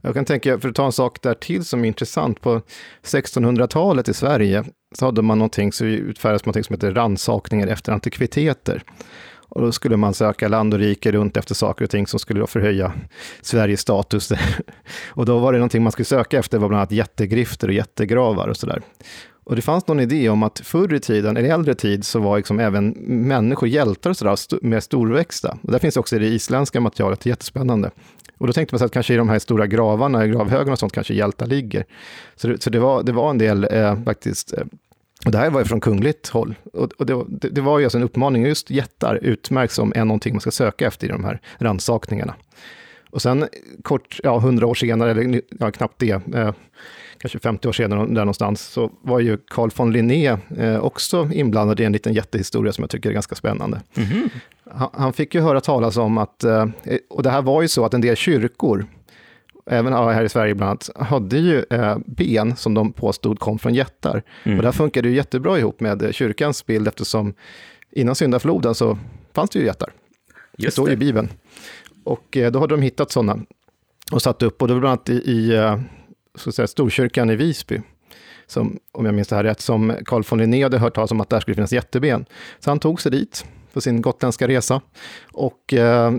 Jag 0.00 0.14
kan 0.14 0.24
tänka, 0.24 0.58
för 0.58 0.68
att 0.68 0.74
ta 0.74 0.86
en 0.86 0.92
sak 0.92 1.22
där 1.22 1.34
till 1.34 1.64
som 1.64 1.84
är 1.84 1.88
intressant, 1.88 2.40
på 2.40 2.62
1600-talet 3.02 4.08
i 4.08 4.14
Sverige 4.14 4.64
så 4.94 5.04
hade 5.04 5.22
man 5.22 5.38
någonting, 5.38 5.72
så 5.72 5.84
utfärdades 5.84 6.44
någonting 6.44 6.64
som 6.64 6.74
heter 6.74 6.94
rannsakningar 6.94 7.66
efter 7.66 7.92
antikviteter. 7.92 8.82
Och 9.48 9.62
då 9.62 9.72
skulle 9.72 9.96
man 9.96 10.14
söka 10.14 10.48
land 10.48 10.74
och 10.74 10.80
rike 10.80 11.12
runt 11.12 11.36
efter 11.36 11.54
saker 11.54 11.84
och 11.84 11.90
ting 11.90 12.06
som 12.06 12.18
skulle 12.18 12.40
då 12.40 12.46
förhöja 12.46 12.92
Sveriges 13.42 13.80
status. 13.80 14.32
och 15.08 15.26
då 15.26 15.38
var 15.38 15.52
det 15.52 15.58
någonting 15.58 15.82
man 15.82 15.92
skulle 15.92 16.06
söka 16.06 16.38
efter, 16.38 16.58
var 16.58 16.68
bland 16.68 16.80
annat 16.80 16.92
jättegrifter 16.92 17.68
och 17.68 17.74
jättegravar 17.74 18.48
och 18.48 18.56
sådär. 18.56 18.82
Och 19.44 19.56
det 19.56 19.62
fanns 19.62 19.86
någon 19.86 20.00
idé 20.00 20.28
om 20.28 20.42
att 20.42 20.58
förr 20.58 20.94
i 20.94 21.00
tiden, 21.00 21.36
eller 21.36 21.48
i 21.48 21.52
äldre 21.52 21.74
tid, 21.74 22.04
så 22.04 22.20
var 22.20 22.36
liksom 22.36 22.60
även 22.60 22.88
människor 23.06 23.68
hjältar 23.68 24.10
och 24.10 24.16
sådär, 24.16 24.64
med 24.64 24.82
storväxta. 24.82 25.58
Och 25.62 25.72
där 25.72 25.78
finns 25.78 25.96
också 25.96 26.18
det 26.18 26.26
isländska 26.26 26.80
materialet, 26.80 27.26
jättespännande. 27.26 27.90
Och 28.38 28.46
då 28.46 28.52
tänkte 28.52 28.74
man 28.74 28.78
sig 28.78 28.86
att 28.86 28.92
kanske 28.92 29.14
i 29.14 29.16
de 29.16 29.28
här 29.28 29.38
stora 29.38 29.66
gravarna, 29.66 30.24
i 30.24 30.28
gravhögarna 30.28 30.72
och 30.72 30.78
sånt, 30.78 30.92
kanske 30.92 31.14
hjältar 31.14 31.46
ligger. 31.46 31.84
Så 32.36 32.48
det, 32.48 32.62
så 32.62 32.70
det, 32.70 32.78
var, 32.78 33.02
det 33.02 33.12
var 33.12 33.30
en 33.30 33.38
del 33.38 33.68
eh, 33.70 34.02
faktiskt 34.04 34.52
eh, 34.52 34.64
det 35.32 35.38
här 35.38 35.50
var 35.50 35.60
ju 35.60 35.66
från 35.66 35.80
kungligt 35.80 36.28
håll. 36.28 36.54
Och, 36.72 37.06
det, 37.06 37.24
det, 37.28 37.60
var 37.60 37.78
ju 37.78 37.84
alltså 37.84 37.98
en 37.98 38.04
uppmaning, 38.04 38.46
just 38.46 38.70
jättar 38.70 39.18
utmärks 39.22 39.74
som 39.74 39.92
är 39.96 40.04
någonting 40.04 40.34
man 40.34 40.40
ska 40.40 40.50
söka 40.50 40.86
efter 40.86 41.06
i 41.06 41.10
de 41.10 41.24
här 41.24 41.40
rannsakningarna. 41.58 42.34
Och 43.10 43.22
sen 43.22 43.48
kort, 43.82 44.20
ja, 44.22 44.38
hundra 44.38 44.66
år 44.66 44.74
senare, 44.74 45.10
eller 45.10 45.40
ja, 45.60 45.70
knappt 45.70 45.98
det, 45.98 46.34
eh, 46.34 46.52
kanske 47.18 47.38
50 47.38 47.68
år 47.68 47.72
senare 47.72 48.00
där 48.00 48.14
någonstans, 48.14 48.60
så 48.60 48.90
var 49.02 49.20
ju 49.20 49.36
Carl 49.36 49.70
von 49.76 49.92
Linné 49.92 50.36
eh, 50.58 50.78
också 50.78 51.28
inblandad 51.32 51.80
i 51.80 51.84
en 51.84 51.92
liten 51.92 52.12
jättehistoria 52.12 52.72
som 52.72 52.82
jag 52.82 52.90
tycker 52.90 53.08
är 53.08 53.14
ganska 53.14 53.34
spännande. 53.34 53.80
Mm 53.96 54.08
-hmm. 54.08 54.30
han, 54.70 54.88
han, 54.92 55.12
fick 55.12 55.34
ju 55.34 55.40
höra 55.40 55.60
talas 55.60 55.96
om 55.96 56.18
att, 56.18 56.44
eh, 56.44 56.66
och 57.10 57.22
det 57.22 57.30
här 57.30 57.42
var 57.42 57.62
ju 57.62 57.68
så 57.68 57.84
att 57.84 57.94
en 57.94 58.00
del 58.00 58.16
kyrkor, 58.16 58.86
även 59.70 59.92
här 59.92 60.24
i 60.24 60.28
Sverige 60.28 60.54
bland 60.54 60.70
annat, 60.70 60.90
hade 61.08 61.38
ju 61.38 61.64
eh, 61.70 61.98
ben 62.06 62.56
som 62.56 62.74
de 62.74 62.92
påstod 62.92 63.38
kom 63.38 63.58
från 63.58 63.74
jättar. 63.74 64.22
Mm. 64.42 64.58
Och 64.58 64.62
det 64.62 64.68
här 64.68 64.72
funkade 64.72 65.08
ju 65.08 65.14
jättebra 65.14 65.58
ihop 65.58 65.80
med 65.80 66.14
kyrkans 66.14 66.66
bild 66.66 66.88
eftersom 66.88 67.34
innan 67.90 68.14
syndafloden 68.14 68.74
så 68.74 68.98
fanns 69.34 69.50
det 69.50 69.58
ju 69.58 69.64
jättar. 69.64 69.92
Just 70.56 70.76
det 70.76 70.82
står 70.82 70.90
i 70.90 70.96
Bibeln. 70.96 71.28
Och 72.04 72.36
eh, 72.36 72.52
då 72.52 72.58
hade 72.58 72.74
de 72.74 72.82
hittat 72.82 73.10
sådana 73.10 73.38
och 74.12 74.22
satt 74.22 74.42
upp, 74.42 74.62
och 74.62 74.68
det 74.68 74.74
var 74.74 74.80
bland 74.80 74.92
annat 74.92 75.08
i, 75.08 75.30
i 75.30 75.54
eh, 75.54 75.80
så 76.34 76.48
att 76.48 76.54
säga, 76.54 76.66
Storkyrkan 76.66 77.30
i 77.30 77.36
Visby, 77.36 77.80
som, 78.46 78.78
om 78.92 79.04
jag 79.04 79.14
minns 79.14 79.28
det 79.28 79.36
här 79.36 79.44
rätt, 79.44 79.60
som 79.60 79.96
Carl 80.04 80.22
von 80.28 80.38
Linné 80.38 80.62
hade 80.62 80.78
hört 80.78 80.94
talas 80.94 81.10
om 81.10 81.20
att 81.20 81.30
där 81.30 81.40
skulle 81.40 81.54
finnas 81.54 81.72
jätteben. 81.72 82.26
Så 82.58 82.70
han 82.70 82.78
tog 82.78 83.00
sig 83.00 83.12
dit 83.12 83.46
på 83.72 83.80
sin 83.80 84.02
gotländska 84.02 84.48
resa 84.48 84.80
och 85.32 85.74
eh, 85.74 86.12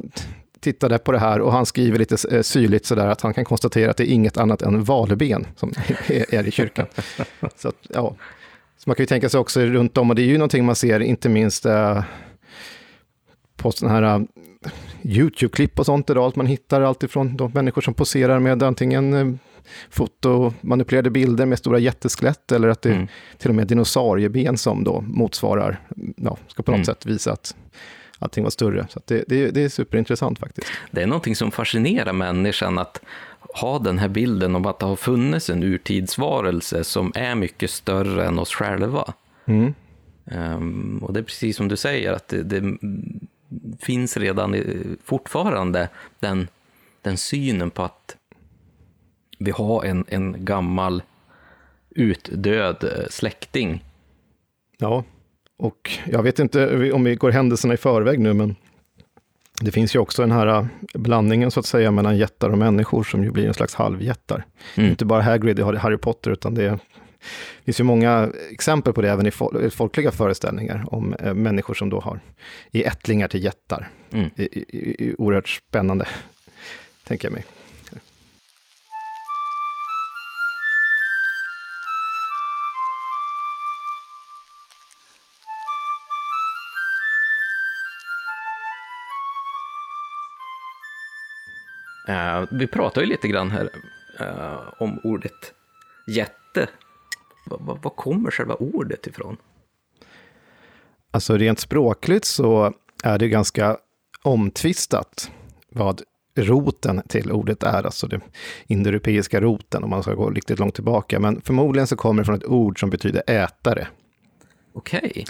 tittade 0.68 0.98
på 0.98 1.12
det 1.12 1.20
här 1.20 1.42
och 1.42 1.52
han 1.52 1.66
skriver 1.66 2.00
lite 2.00 2.36
eh, 2.36 2.42
syrligt 2.42 2.86
sådär 2.86 3.08
att 3.08 3.22
han 3.22 3.34
kan 3.34 3.46
konstatera 3.46 3.92
att 3.92 3.98
det 3.98 4.10
är 4.10 4.14
inget 4.14 4.38
annat 4.38 4.62
än 4.62 4.84
valben 4.84 5.48
som 5.56 5.74
är 6.08 6.48
i 6.48 6.52
kyrkan. 6.52 6.86
Så, 7.56 7.68
att, 7.68 7.76
ja. 7.90 8.16
så 8.78 8.90
man 8.90 8.96
kan 8.96 9.04
ju 9.04 9.08
tänka 9.08 9.30
sig 9.30 9.40
också 9.40 9.60
runt 9.60 9.98
om, 9.98 10.10
och 10.10 10.16
det 10.16 10.22
är 10.22 10.26
ju 10.26 10.38
någonting 10.38 10.66
man 10.66 10.76
ser 10.76 11.00
inte 11.00 11.30
minst 11.30 11.66
eh, 11.66 12.04
på 13.56 13.72
sådana 13.72 13.96
här 13.96 14.20
uh, 14.20 14.26
YouTube-klipp 15.04 15.80
och 15.80 15.86
sånt 15.86 16.10
idag, 16.10 16.28
att 16.28 16.36
man 16.36 16.46
hittar 16.46 16.82
alltifrån 16.82 17.38
de 17.38 17.52
människor 17.52 17.82
som 17.82 17.94
poserar 17.94 18.40
med 18.40 18.64
antingen 18.64 19.14
uh, 19.14 19.36
fotomanipulerade 19.90 21.10
bilder 21.10 21.46
med 21.46 21.60
stora 21.60 21.80
jätteskelett 21.80 22.52
eller 22.52 22.68
att 22.68 22.82
det 22.82 22.94
mm. 22.94 23.08
till 23.38 23.50
och 23.50 23.56
med 23.56 23.68
dinosaurieben 23.68 24.58
som 24.58 24.84
då 24.84 25.02
motsvarar, 25.02 25.80
ja, 26.16 26.38
ska 26.48 26.64
på 26.64 26.72
något 26.72 26.78
mm. 26.78 26.86
sätt 26.86 27.06
visa 27.06 27.32
att 27.32 27.56
allting 28.20 28.44
var 28.44 28.52
större. 28.52 28.88
Så 28.90 29.02
det, 29.06 29.24
det, 29.28 29.52
det, 29.52 29.64
är 29.64 29.70
superintressant 29.70 30.40
faktiskt. 30.40 30.68
Det 30.92 31.02
är 31.02 31.08
någonting 31.08 31.36
som 31.36 31.52
fascinerar 31.52 32.14
människan, 32.14 32.80
att 32.80 33.02
ha 33.40 33.80
den 33.80 33.98
här 33.98 34.08
bilden 34.08 34.56
om 34.56 34.66
att 34.66 34.80
det 34.80 34.86
har 34.86 34.96
funnits 34.96 35.50
en 35.50 35.64
urtidsvarelse 35.64 36.84
som 36.84 37.12
är 37.16 37.36
mycket 37.36 37.70
större 37.70 38.26
än 38.26 38.40
oss 38.40 38.54
själva. 38.54 39.14
Mm. 39.46 39.74
Um, 40.26 41.00
och 41.04 41.14
det 41.14 41.20
är 41.20 41.24
precis 41.24 41.58
som 41.58 41.68
du 41.68 41.78
säger, 41.78 42.14
att 42.14 42.28
det, 42.28 42.44
det 42.44 42.78
finns 43.80 44.18
redan 44.18 44.56
fortfarande 45.04 45.90
den, 46.20 46.48
den 47.02 47.18
synen 47.18 47.70
på 47.70 47.84
att 47.84 48.18
vi 49.40 49.52
har 49.52 49.84
en, 49.84 50.06
en 50.08 50.46
gammal 50.46 51.04
utdöd 51.90 53.08
släkting. 53.10 53.84
Ja, 54.78 55.04
och 55.58 55.92
jag 56.06 56.24
vet 56.24 56.40
inte 56.40 56.92
om 56.92 57.04
vi 57.04 57.16
går 57.16 57.32
händelserna 57.32 57.74
i 57.74 57.78
förväg 57.78 58.20
nu, 58.20 58.34
men 58.34 58.56
det 59.62 59.72
finns 59.72 59.96
ju 59.96 60.00
också 60.00 60.22
den 60.22 60.32
här 60.32 60.48
äh, 60.48 60.66
blandningen 60.94 61.52
så 61.52 61.60
att 61.60 61.66
säga 61.66 61.92
mellan 61.92 62.18
jättar 62.18 62.50
och 62.50 62.58
människor 62.58 63.04
som 63.04 63.24
ju 63.24 63.32
blir 63.32 63.48
en 63.48 63.54
slags 63.54 63.76
halvjättar. 63.76 64.46
Mm. 64.76 64.90
Inte 64.90 65.06
bara 65.06 65.22
Hagrid 65.22 65.60
i 65.60 65.62
Harry 65.62 65.98
Potter, 65.98 66.32
utan 66.32 66.56
det 66.56 66.80
finns 67.66 67.80
ju 67.80 67.84
många 67.84 68.30
exempel 68.52 68.94
på 68.94 69.02
det 69.02 69.10
även 69.10 69.28
i 69.28 69.32
folkliga 69.70 70.12
föreställningar 70.12 70.86
om 70.88 71.14
äh, 71.14 71.34
människor 71.34 71.74
som 71.74 71.90
då 71.90 72.00
har 72.00 72.20
i 72.72 72.84
ättlingar 72.84 73.28
till 73.28 73.44
jättar. 73.44 73.90
Mm. 74.12 74.30
I, 74.36 74.44
i, 74.44 75.06
i, 75.06 75.16
oerhört 75.18 75.50
spännande, 75.50 76.08
tänker 77.04 77.28
jag 77.28 77.34
mig. 77.34 77.46
Uh, 92.10 92.46
vi 92.52 92.68
pratar 92.68 93.02
ju 93.02 93.08
lite 93.08 93.28
grann 93.28 93.52
här 93.52 93.70
uh, 94.22 94.74
om 94.80 95.00
ordet 95.04 95.54
jätte. 96.08 96.68
Var 97.50 97.90
kommer 97.90 98.32
själva 98.32 98.56
ordet 98.56 99.08
ifrån? 99.08 99.38
Alltså 101.12 101.38
rent 101.38 101.60
språkligt 101.60 102.26
så 102.26 102.74
är 103.04 103.18
det 103.18 103.28
ganska 103.28 103.78
omtvistat 104.24 105.32
vad 105.70 106.02
roten 106.36 107.02
till 107.08 107.32
ordet 107.32 107.64
är, 107.64 107.84
alltså 107.84 108.08
den 108.08 108.22
indoeuropeiska 108.68 109.42
roten, 109.42 109.84
om 109.84 109.90
man 109.90 110.04
ska 110.04 110.14
gå 110.14 110.30
riktigt 110.30 110.60
långt 110.60 110.76
tillbaka. 110.76 111.20
Men 111.20 111.42
förmodligen 111.42 111.88
så 111.88 111.96
kommer 111.96 112.22
det 112.22 112.26
från 112.26 112.36
ett 112.36 112.46
ord 112.46 112.80
som 112.80 112.90
betyder 112.90 113.24
ätare. 113.28 113.88
Okej. 114.74 115.10
Okay. 115.10 115.26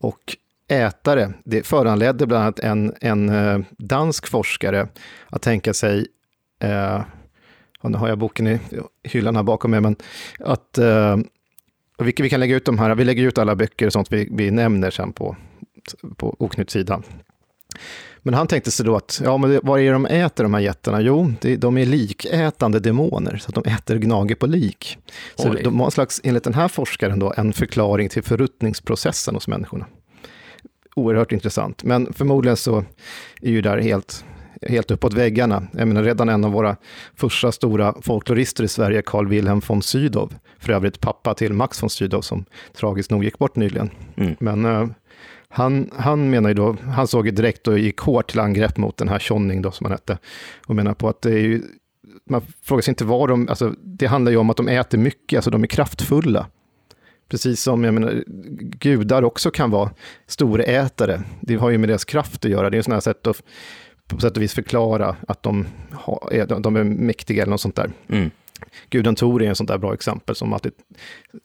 Och 0.00 0.36
ätare. 0.70 1.32
Det 1.44 1.66
föranledde 1.66 2.26
bland 2.26 2.42
annat 2.42 2.58
en, 2.58 2.94
en 3.00 3.28
eh, 3.28 3.60
dansk 3.78 4.26
forskare 4.26 4.88
att 5.28 5.42
tänka 5.42 5.74
sig, 5.74 6.06
eh, 6.62 7.02
nu 7.82 7.98
har 7.98 8.08
jag 8.08 8.18
boken 8.18 8.46
i 8.46 8.58
hyllan 9.02 9.36
här 9.36 9.42
bakom 9.42 9.70
mig, 9.70 9.80
men 9.80 9.96
att 10.38 10.78
eh, 10.78 11.16
vi, 11.98 12.14
vi, 12.16 12.30
kan 12.30 12.40
lägga 12.40 12.56
ut 12.56 12.64
de 12.64 12.78
här, 12.78 12.94
vi 12.94 13.04
lägger 13.04 13.22
ut 13.22 13.38
alla 13.38 13.56
böcker 13.56 13.86
och 13.86 13.92
sånt 13.92 14.12
vi, 14.12 14.28
vi 14.32 14.50
nämner 14.50 14.90
sen 14.90 15.12
på, 15.12 15.36
på 16.16 16.36
Oknytt-sidan. 16.38 17.02
Men 18.22 18.34
han 18.34 18.46
tänkte 18.46 18.70
sig 18.70 18.86
då 18.86 18.96
att, 18.96 19.20
ja 19.24 19.36
men 19.36 19.60
vad 19.62 19.80
är 19.80 19.84
det 19.84 19.92
de 19.92 20.06
äter 20.06 20.44
de 20.44 20.54
här 20.54 20.60
jättarna? 20.60 21.00
Jo, 21.00 21.32
det, 21.40 21.56
de 21.56 21.78
är 21.78 21.86
likätande 21.86 22.80
demoner, 22.80 23.36
så 23.36 23.52
de 23.52 23.64
äter 23.70 23.96
gnager 23.96 24.34
på 24.34 24.46
lik. 24.46 24.98
Så 25.36 25.50
Oj. 25.50 25.62
de 25.64 25.78
har 25.80 25.86
en 25.86 25.90
slags, 25.90 26.20
enligt 26.24 26.44
den 26.44 26.54
här 26.54 26.68
forskaren 26.68 27.18
då, 27.18 27.34
en 27.36 27.52
förklaring 27.52 28.08
till 28.08 28.22
förruttningsprocessen 28.22 29.34
hos 29.34 29.48
människorna 29.48 29.86
oerhört 30.96 31.32
intressant. 31.32 31.84
Men 31.84 32.12
förmodligen 32.12 32.56
så 32.56 32.84
är 33.42 33.50
ju 33.50 33.62
där 33.62 33.78
helt, 33.78 34.24
helt 34.62 34.90
uppåt 34.90 35.14
väggarna. 35.14 35.62
Jag 35.72 35.88
menar 35.88 36.02
redan 36.02 36.28
en 36.28 36.44
av 36.44 36.52
våra 36.52 36.76
första 37.14 37.52
stora 37.52 37.94
folklorister 38.02 38.64
i 38.64 38.68
Sverige, 38.68 39.02
Carl 39.02 39.28
Wilhelm 39.28 39.60
von 39.66 39.82
Sydow, 39.82 40.32
för 40.58 40.72
övrigt 40.72 41.00
pappa 41.00 41.34
till 41.34 41.52
Max 41.52 41.82
von 41.82 41.90
Sydow 41.90 42.20
som 42.20 42.44
tragiskt 42.76 43.10
nog 43.10 43.24
gick 43.24 43.38
bort 43.38 43.56
nyligen. 43.56 43.90
Mm. 44.16 44.36
Men 44.40 44.64
uh, 44.64 44.88
han, 45.48 45.90
han 45.96 46.30
menar 46.30 46.48
ju 46.48 46.54
då, 46.54 46.76
han 46.94 47.06
såg 47.06 47.26
ju 47.26 47.32
direkt 47.32 47.68
och 47.68 47.78
gick 47.78 47.98
hårt 47.98 48.30
till 48.30 48.40
angrepp 48.40 48.76
mot 48.76 48.96
den 48.96 49.08
här 49.08 49.18
Tjonning 49.18 49.62
då 49.62 49.70
som 49.70 49.84
han 49.84 49.92
hette, 49.92 50.18
och 50.66 50.74
menar 50.74 50.94
på 50.94 51.08
att 51.08 51.22
det 51.22 51.30
är 51.30 51.40
ju 51.40 51.62
man 52.30 52.42
frågar 52.62 52.82
sig 52.82 52.92
inte 52.92 53.04
vad 53.04 53.28
de, 53.28 53.48
alltså 53.48 53.74
det 53.82 54.06
handlar 54.06 54.32
ju 54.32 54.38
om 54.38 54.50
att 54.50 54.56
de 54.56 54.68
äter 54.68 54.98
mycket, 54.98 55.36
alltså 55.36 55.50
de 55.50 55.62
är 55.62 55.66
kraftfulla. 55.66 56.46
Precis 57.30 57.62
som 57.62 57.84
jag 57.84 57.94
menar, 57.94 58.24
gudar 58.78 59.22
också 59.22 59.50
kan 59.50 59.70
vara 59.70 59.90
storätare. 60.26 61.22
Det 61.40 61.54
har 61.54 61.70
ju 61.70 61.78
med 61.78 61.88
deras 61.88 62.04
kraft 62.04 62.44
att 62.44 62.50
göra. 62.50 62.70
Det 62.70 62.76
är 62.76 62.78
ett 62.78 62.84
sådant 62.84 63.04
sätt 63.04 63.26
att 63.26 63.42
på 64.06 64.20
sätt 64.20 64.36
och 64.36 64.42
vis 64.42 64.54
förklara 64.54 65.16
att 65.28 65.42
de, 65.42 65.66
har, 65.92 66.60
de 66.60 66.76
är 66.76 66.84
mäktiga 66.84 67.42
eller 67.42 67.50
något 67.50 67.60
sånt 67.60 67.76
där. 67.76 67.90
Mm. 68.08 68.30
Guden 68.90 69.14
Tor 69.14 69.42
är 69.42 69.48
en 69.48 69.56
sånt 69.56 69.68
där 69.68 69.78
bra 69.78 69.94
exempel 69.94 70.34
som 70.34 70.52
alltid 70.52 70.72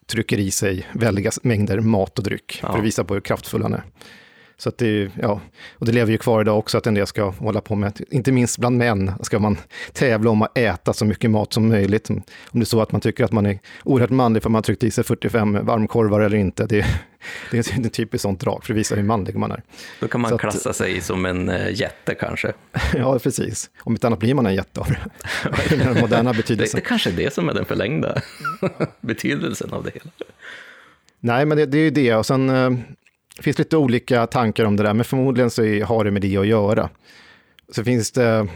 trycker 0.06 0.38
i 0.38 0.50
sig 0.50 0.86
väldiga 0.92 1.30
mängder 1.42 1.80
mat 1.80 2.18
och 2.18 2.24
dryck 2.24 2.58
ja. 2.62 2.68
för 2.72 2.78
att 2.78 2.84
visa 2.84 3.04
på 3.04 3.14
hur 3.14 3.20
kraftfull 3.20 3.62
han 3.62 3.74
är. 3.74 3.82
Så 4.58 4.68
att 4.68 4.78
det, 4.78 5.10
ja, 5.22 5.40
och 5.72 5.86
det 5.86 5.92
lever 5.92 6.12
ju 6.12 6.18
kvar 6.18 6.40
idag 6.40 6.58
också 6.58 6.78
att 6.78 6.86
en 6.86 6.94
del 6.94 7.06
ska 7.06 7.24
hålla 7.30 7.60
på 7.60 7.74
med, 7.74 8.00
inte 8.10 8.32
minst 8.32 8.58
bland 8.58 8.78
män, 8.78 9.12
ska 9.22 9.38
man 9.38 9.56
tävla 9.92 10.30
om 10.30 10.42
att 10.42 10.58
äta 10.58 10.92
så 10.92 11.04
mycket 11.04 11.30
mat 11.30 11.52
som 11.52 11.68
möjligt. 11.68 12.10
Om 12.10 12.22
det 12.52 12.60
är 12.60 12.64
så 12.64 12.80
att 12.80 12.92
man 12.92 13.00
tycker 13.00 13.24
att 13.24 13.32
man 13.32 13.46
är 13.46 13.58
oerhört 13.84 14.10
manlig 14.10 14.42
för 14.42 14.48
att 14.48 14.52
man 14.52 14.58
har 14.58 14.62
tryckt 14.62 14.84
i 14.84 14.90
sig 14.90 15.04
45 15.04 15.66
varmkorvar 15.66 16.20
eller 16.20 16.36
inte, 16.36 16.66
det, 16.66 16.86
det 17.50 17.58
är 17.58 17.86
ett 17.86 17.92
typiskt 17.92 18.22
sånt 18.22 18.40
drag 18.40 18.64
för 18.64 18.72
att 18.72 18.78
visa 18.78 18.94
hur 18.94 19.02
manlig 19.02 19.36
man 19.36 19.52
är. 19.52 19.62
Då 20.00 20.08
kan 20.08 20.20
man 20.20 20.30
så 20.30 20.38
klassa 20.38 20.70
att, 20.70 20.76
sig 20.76 21.00
som 21.00 21.26
en 21.26 21.48
uh, 21.48 21.72
jätte 21.72 22.14
kanske. 22.14 22.52
ja, 22.94 23.18
precis. 23.18 23.70
Om 23.80 23.92
inte 23.92 24.06
annat 24.06 24.18
blir 24.18 24.34
man 24.34 24.46
en 24.46 24.54
jätte 24.54 24.80
av 24.80 24.86
det. 24.88 25.76
den 25.76 26.00
moderna 26.00 26.32
betydelsen. 26.32 26.76
Det, 26.76 26.82
det 26.82 26.88
kanske 26.88 27.10
är 27.10 27.16
det 27.16 27.34
som 27.34 27.48
är 27.48 27.54
den 27.54 27.64
förlängda 27.64 28.22
betydelsen 29.00 29.72
av 29.72 29.84
det 29.84 29.90
hela. 29.94 30.10
Nej, 31.20 31.46
men 31.46 31.58
det, 31.58 31.66
det 31.66 31.78
är 31.78 31.82
ju 31.82 31.90
det. 31.90 32.14
Och 32.14 32.26
sen 32.26 32.50
det 33.36 33.42
finns 33.42 33.58
lite 33.58 33.76
olika 33.76 34.26
tankar 34.26 34.64
om 34.64 34.76
det 34.76 34.82
där, 34.82 34.94
men 34.94 35.04
förmodligen 35.04 35.50
så 35.50 35.62
har 35.62 36.04
det 36.04 36.10
med 36.10 36.22
det 36.22 36.36
att 36.36 36.46
göra. 36.46 36.90
Så 37.68 37.84
finns 37.84 38.12
det... 38.12 38.48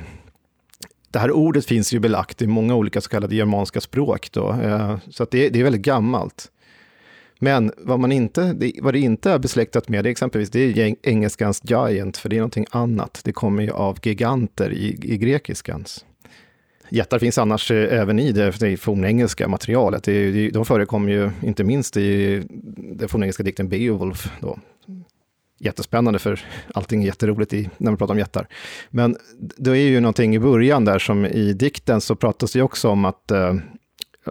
Det 1.10 1.18
här 1.18 1.30
ordet 1.30 1.66
finns 1.66 1.92
ju 1.92 1.98
belagt 1.98 2.42
i 2.42 2.46
många 2.46 2.74
olika 2.74 3.00
så 3.00 3.10
kallade 3.10 3.36
germanska 3.36 3.80
språk. 3.80 4.28
Då, 4.32 4.52
eh, 4.52 4.98
så 5.10 5.22
att 5.22 5.30
det, 5.30 5.48
det 5.48 5.60
är 5.60 5.64
väldigt 5.64 5.82
gammalt. 5.82 6.50
Men 7.38 7.72
vad, 7.76 8.00
man 8.00 8.12
inte, 8.12 8.52
det, 8.52 8.72
vad 8.82 8.94
det 8.94 9.00
inte 9.00 9.30
är 9.30 9.38
besläktat 9.38 9.88
med, 9.88 10.04
det 10.04 10.08
är 10.08 10.10
exempelvis 10.10 10.50
det 10.50 10.60
är 10.60 10.96
engelskans 11.02 11.62
giant, 11.64 12.16
för 12.16 12.28
det 12.28 12.36
är 12.36 12.40
någonting 12.40 12.66
annat. 12.70 13.20
Det 13.24 13.32
kommer 13.32 13.62
ju 13.62 13.70
av 13.70 13.98
giganter 14.02 14.72
i, 14.72 14.98
i 15.02 15.18
grekiskans. 15.18 16.04
Jättar 16.90 17.18
finns 17.18 17.38
annars 17.38 17.70
eh, 17.70 18.00
även 18.00 18.18
i 18.18 18.32
det, 18.32 18.60
det 18.60 18.76
fornengelska 18.76 19.48
materialet. 19.48 20.04
Det, 20.04 20.30
det, 20.30 20.50
de 20.50 20.64
förekommer 20.64 21.12
ju 21.12 21.30
inte 21.42 21.64
minst 21.64 21.96
i 21.96 22.42
den 22.76 23.08
fornengelska 23.08 23.42
dikten 23.42 23.68
Beowulf. 23.68 24.30
Då. 24.40 24.58
Jättespännande, 25.58 26.18
för 26.18 26.40
allting 26.74 27.02
är 27.02 27.06
jätteroligt 27.06 27.52
i, 27.52 27.70
när 27.78 27.90
man 27.90 27.98
pratar 27.98 28.14
om 28.14 28.18
jättar. 28.18 28.48
Men 28.90 29.16
det 29.56 29.70
är 29.70 29.74
ju 29.74 30.00
någonting 30.00 30.34
i 30.34 30.38
början 30.38 30.84
där 30.84 30.98
som 30.98 31.26
i 31.26 31.52
dikten 31.52 32.00
så 32.00 32.14
pratas 32.14 32.52
det 32.52 32.62
också 32.62 32.88
om 32.88 33.04
att 33.04 33.30
eh, 33.30 33.54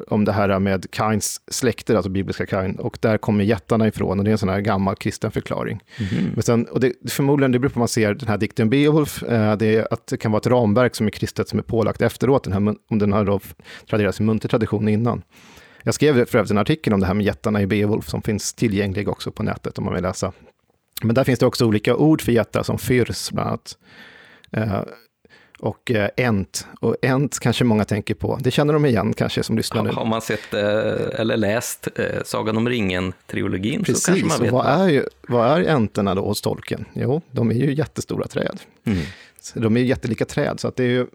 om 0.08 0.26
det 0.26 0.32
här 0.32 0.60
med 0.60 0.92
Kains 0.92 1.42
släkter, 1.48 1.96
alltså 1.96 2.10
bibliska 2.10 2.46
Kain, 2.46 2.76
och 2.76 2.98
där 3.02 3.18
kommer 3.18 3.44
jättarna 3.44 3.88
ifrån, 3.88 4.20
och 4.20 4.26
det 4.26 4.30
är 4.30 4.32
en 4.32 4.38
sån 4.38 4.50
här 4.50 4.62
gammal 4.62 4.96
kristen 4.96 5.32
förklaring. 5.32 5.84
Mm. 5.98 6.32
Men 6.34 6.44
sen, 6.44 6.66
och 6.66 6.80
det, 6.80 6.94
förmodligen, 7.10 7.52
det 7.52 7.60
beror 7.60 7.70
på 7.70 7.78
om 7.78 7.82
man 7.82 7.88
ser 7.88 8.14
den 8.14 8.28
här 8.28 8.38
dikten 8.38 8.70
Beowulf, 8.70 9.24
eh, 9.24 9.58
det, 9.58 9.76
är 9.76 9.94
att 9.94 10.08
det 10.08 10.18
kan 10.18 10.32
vara 10.32 10.40
ett 10.40 10.48
ramverk 10.48 10.96
som 10.96 11.08
är 11.08 11.12
kristet 11.12 11.50
som 11.50 11.60
är 11.60 11.64
pålagt 11.64 12.02
efteråt, 12.02 12.44
den 12.44 12.54
här, 12.54 12.76
om 12.90 13.00
den 13.00 13.14
har 13.14 13.26
då 13.26 13.40
traderats 13.90 14.20
i 14.20 14.24
muntlig 14.24 14.52
tradition 14.52 14.88
innan. 14.88 15.22
Jag 15.84 15.94
skrev 15.94 16.26
för 16.26 16.38
övrigt 16.38 16.52
en 16.52 16.58
artikel 16.58 16.94
om 16.94 17.00
det 17.00 17.06
här 17.06 17.14
med 17.14 17.26
jättarna 17.26 17.62
i 17.62 17.68
Beowulf, 17.68 18.10
som 18.10 18.22
finns 18.22 18.54
tillgänglig 18.54 19.10
också 19.10 19.32
på 19.32 19.44
nätet 19.44 19.78
om 19.78 19.86
man 19.86 19.94
vill 19.94 20.04
läsa. 20.04 20.32
Men 21.04 21.16
där 21.16 21.24
finns 21.24 21.40
det 21.40 21.46
också 21.46 21.66
olika 21.66 21.96
ord 21.96 22.22
för 22.22 22.32
jättar, 22.32 22.64
som 22.64 22.78
fyrs 22.78 23.32
bland 23.32 23.50
annat. 23.50 23.78
Eh, 24.52 24.82
och 25.60 25.92
eh, 25.92 26.10
Ent. 26.18 26.68
Och 26.80 26.96
Ent 27.02 27.40
kanske 27.40 27.64
många 27.64 27.86
tänker 27.86 28.14
på. 28.14 28.40
Det 28.42 28.52
känner 28.52 28.74
de 28.74 28.86
igen 28.86 29.14
kanske 29.14 29.44
som 29.44 29.58
lyssnar 29.58 29.84
nu. 29.84 29.90
Har 29.90 30.06
man 30.06 30.22
sett 30.22 30.54
eh, 30.54 31.20
eller 31.20 31.38
läst 31.38 31.88
eh, 31.96 32.06
Sagan 32.26 32.58
om 32.58 32.70
ringen-trilogin 32.70 33.86
så 33.86 34.12
kanske 34.12 34.26
man 34.26 34.42
vet. 34.42 34.52
Vad, 34.52 34.66
är 34.66 35.10
vad 35.28 35.60
är 35.60 35.70
Enterna 35.70 36.16
då 36.16 36.26
hos 36.26 36.42
tolken? 36.42 36.86
Jo, 36.94 37.22
de 37.32 37.52
är 37.52 37.56
ju 37.56 37.74
jättestora 37.74 38.28
träd. 38.28 38.60
Mm. 38.84 39.00
De 39.54 39.78
är 39.78 39.82
ju 39.82 39.88
jättelika 39.88 40.26
träd, 40.26 40.60
så 40.60 40.68
att 40.68 40.76
det 40.76 40.84
är 40.84 40.88
ju 40.88 41.08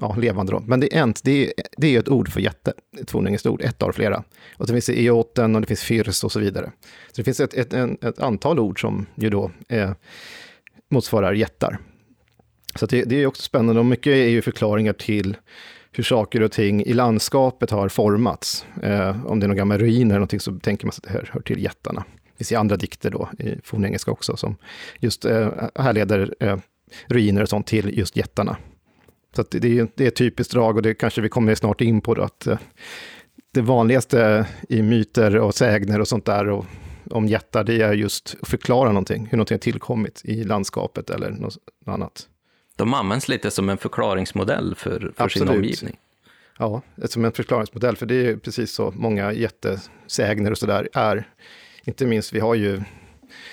ja, 0.00 0.14
levande 0.18 0.52
då. 0.52 0.60
Men 0.60 0.80
det 0.80 0.96
är 0.96 1.02
Ent, 1.02 1.24
det 1.24 1.46
är, 1.46 1.52
det 1.76 1.94
är 1.94 2.00
ett 2.00 2.08
ord 2.08 2.28
för 2.32 2.40
jätte, 2.40 2.72
ett 3.00 3.10
fornengelskt 3.10 3.46
ord, 3.46 3.62
ett 3.62 3.82
av 3.82 3.92
flera. 3.92 4.24
Och 4.56 4.66
det 4.66 4.72
finns 4.72 4.88
eoten 4.88 5.54
och 5.54 5.60
det 5.60 5.66
finns 5.66 5.82
fyrs 5.82 6.24
och 6.24 6.32
så 6.32 6.40
vidare. 6.40 6.70
Så 7.06 7.12
det 7.16 7.24
finns 7.24 7.40
ett, 7.40 7.54
ett, 7.54 7.72
ett, 7.72 8.04
ett 8.04 8.18
antal 8.18 8.58
ord 8.58 8.80
som 8.80 9.06
ju 9.14 9.30
då 9.30 9.50
eh, 9.68 9.90
motsvarar 10.90 11.32
jättar. 11.32 11.78
Så 12.74 12.86
det, 12.86 13.04
det, 13.04 13.22
är 13.22 13.26
också 13.26 13.42
spännande 13.42 13.80
och 13.80 13.86
mycket 13.86 14.10
är 14.10 14.28
ju 14.28 14.42
förklaringar 14.42 14.92
till 14.92 15.36
hur 15.92 16.04
saker 16.04 16.42
och 16.42 16.52
ting 16.52 16.82
i 16.82 16.92
landskapet 16.92 17.70
har 17.70 17.88
formats. 17.88 18.66
Eh, 18.82 19.26
om 19.26 19.40
det 19.40 19.46
är 19.46 19.48
några 19.48 19.58
gamla 19.58 19.78
ruiner 19.78 20.10
eller 20.10 20.18
någonting 20.18 20.40
så 20.40 20.58
tänker 20.58 20.86
man 20.86 20.92
sig 20.92 21.02
att 21.06 21.12
det 21.12 21.18
här 21.18 21.30
hör 21.32 21.40
till 21.40 21.62
jättarna. 21.62 22.04
Vi 22.38 22.44
ser 22.44 22.58
andra 22.58 22.76
dikter 22.76 23.10
då 23.10 23.28
i 23.38 23.54
fornengelska 23.64 24.10
också 24.10 24.36
som 24.36 24.56
just 24.98 25.24
eh, 25.24 25.48
härleder 25.74 26.34
eh, 26.40 26.58
ruiner 27.06 27.42
och 27.42 27.48
sånt 27.48 27.66
till 27.66 27.98
just 27.98 28.16
jättarna. 28.16 28.56
Så 29.36 29.44
det, 29.50 29.78
är, 29.78 29.88
det 29.94 30.04
är 30.04 30.08
ett 30.08 30.16
typiskt 30.16 30.52
drag 30.52 30.76
och 30.76 30.82
det 30.82 30.94
kanske 30.94 31.20
vi 31.20 31.28
kommer 31.28 31.54
snart 31.54 31.80
in 31.80 32.00
på 32.00 32.14
då, 32.14 32.22
att 32.22 32.46
eh, 32.46 32.58
det 33.52 33.60
vanligaste 33.60 34.46
i 34.68 34.82
myter 34.82 35.36
och 35.36 35.54
sägner 35.54 36.00
och 36.00 36.08
sånt 36.08 36.24
där 36.24 36.48
och 36.48 36.66
om 37.10 37.26
jättar, 37.26 37.64
det 37.64 37.82
är 37.82 37.92
just 37.92 38.36
att 38.42 38.48
förklara 38.48 38.88
någonting, 38.88 39.28
hur 39.30 39.36
någonting 39.36 39.54
har 39.54 39.60
tillkommit 39.60 40.22
i 40.24 40.44
landskapet 40.44 41.10
eller 41.10 41.30
något 41.30 41.56
annat. 41.86 42.28
De 42.76 42.94
används 42.94 43.28
lite 43.28 43.50
som 43.50 43.68
en 43.68 43.78
förklaringsmodell 43.78 44.74
för, 44.74 45.12
för 45.16 45.28
sin 45.28 45.48
omgivning. 45.48 45.96
Ja, 46.58 46.82
som 47.04 47.24
en 47.24 47.32
förklaringsmodell, 47.32 47.96
för 47.96 48.06
det 48.06 48.26
är 48.26 48.36
precis 48.36 48.72
så 48.72 48.90
många 48.96 49.32
jättesägner 49.32 50.50
och 50.50 50.58
sådär 50.58 50.88
är. 50.92 51.28
Inte 51.84 52.06
minst, 52.06 52.32
vi 52.32 52.40
har 52.40 52.54
ju, 52.54 52.82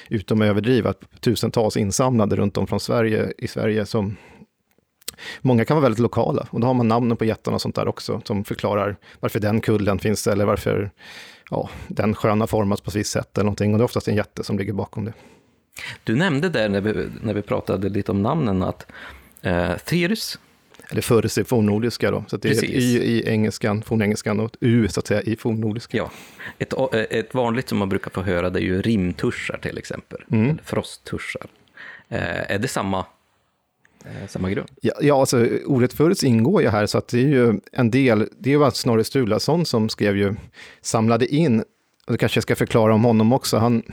utom 0.09 0.41
att 0.41 0.45
överdriva, 0.45 0.93
tusentals 1.19 1.77
insamlade 1.77 2.35
runt 2.35 2.57
om 2.57 2.67
från 2.67 2.79
Sverige, 2.79 3.33
i 3.37 3.47
Sverige 3.47 3.85
som 3.85 4.17
Många 5.41 5.65
kan 5.65 5.75
vara 5.75 5.83
väldigt 5.83 5.99
lokala 5.99 6.47
och 6.49 6.59
då 6.59 6.67
har 6.67 6.73
man 6.73 6.87
namnen 6.87 7.17
på 7.17 7.25
jättarna 7.25 7.55
och 7.55 7.61
sånt 7.61 7.75
där 7.75 7.87
också 7.87 8.21
som 8.25 8.43
förklarar 8.43 8.97
varför 9.19 9.39
den 9.39 9.61
kullen 9.61 9.99
finns 9.99 10.27
eller 10.27 10.45
varför 10.45 10.91
ja, 11.49 11.69
den 11.87 12.15
sjön 12.15 12.39
har 12.39 12.47
formats 12.47 12.81
på 12.81 12.89
ett 12.89 12.95
visst 12.95 13.11
sätt 13.11 13.37
eller 13.37 13.45
någonting. 13.45 13.73
Och 13.73 13.77
det 13.77 13.81
är 13.81 13.85
oftast 13.85 14.07
en 14.07 14.15
jätte 14.15 14.43
som 14.43 14.57
ligger 14.57 14.73
bakom 14.73 15.05
det. 15.05 15.13
Du 16.03 16.15
nämnde 16.15 16.49
där 16.49 16.69
när 16.69 16.81
vi, 16.81 17.09
när 17.21 17.33
vi 17.33 17.41
pratade 17.41 17.89
lite 17.89 18.11
om 18.11 18.21
namnen 18.21 18.63
att 18.63 18.91
eh, 19.41 19.77
Thirs, 19.77 20.37
eller 20.91 21.01
föres 21.01 21.37
i 21.37 21.43
fornnordiska 21.43 22.11
då, 22.11 22.23
så 22.27 22.37
det 22.37 22.49
Precis. 22.49 22.69
är 22.69 22.75
ett 22.75 22.81
y 22.81 22.97
i 22.97 23.29
engelskan, 23.29 23.81
fornengelskan 23.81 24.39
och 24.39 24.45
ett 24.45 24.57
u 24.59 24.87
så 24.87 24.99
att 24.99 25.07
säga 25.07 25.21
i 25.21 25.35
fornnordiska. 25.35 25.97
Ja, 25.97 26.11
ett, 26.59 26.73
eh, 26.73 26.99
ett 27.09 27.33
vanligt 27.33 27.69
som 27.69 27.77
man 27.77 27.89
brukar 27.89 28.11
få 28.11 28.21
höra 28.21 28.49
det 28.49 28.59
är 28.59 28.63
ju 28.63 28.81
rimtuschar 28.81 29.57
till 29.57 29.77
exempel, 29.77 30.23
mm. 30.31 30.49
eller 30.49 30.63
frosttuschar. 30.63 31.47
Eh, 32.09 32.51
är 32.51 32.59
det 32.59 32.67
samma, 32.67 33.05
eh, 34.05 34.27
samma 34.27 34.49
grund? 34.49 34.69
Ja, 34.81 34.93
ja, 35.01 35.19
alltså 35.19 35.47
ordet 35.65 35.93
förres 35.93 36.23
ingår 36.23 36.61
ju 36.61 36.69
här, 36.69 36.85
så 36.85 36.97
att 36.97 37.07
det 37.07 37.19
är 37.19 37.27
ju 37.27 37.59
en 37.71 37.91
del, 37.91 38.29
det 38.39 38.53
är 38.53 38.59
ju 38.59 38.71
Snorre 38.71 39.03
Sturlason 39.03 39.65
som 39.65 39.89
skrev 39.89 40.17
ju, 40.17 40.35
samlade 40.81 41.35
in 41.35 41.63
och 42.05 42.11
det 42.11 42.17
kanske 42.17 42.37
jag 42.37 42.43
ska 42.43 42.55
förklara 42.55 42.93
om 42.93 43.03
honom 43.03 43.33
också. 43.33 43.57
Han, 43.57 43.83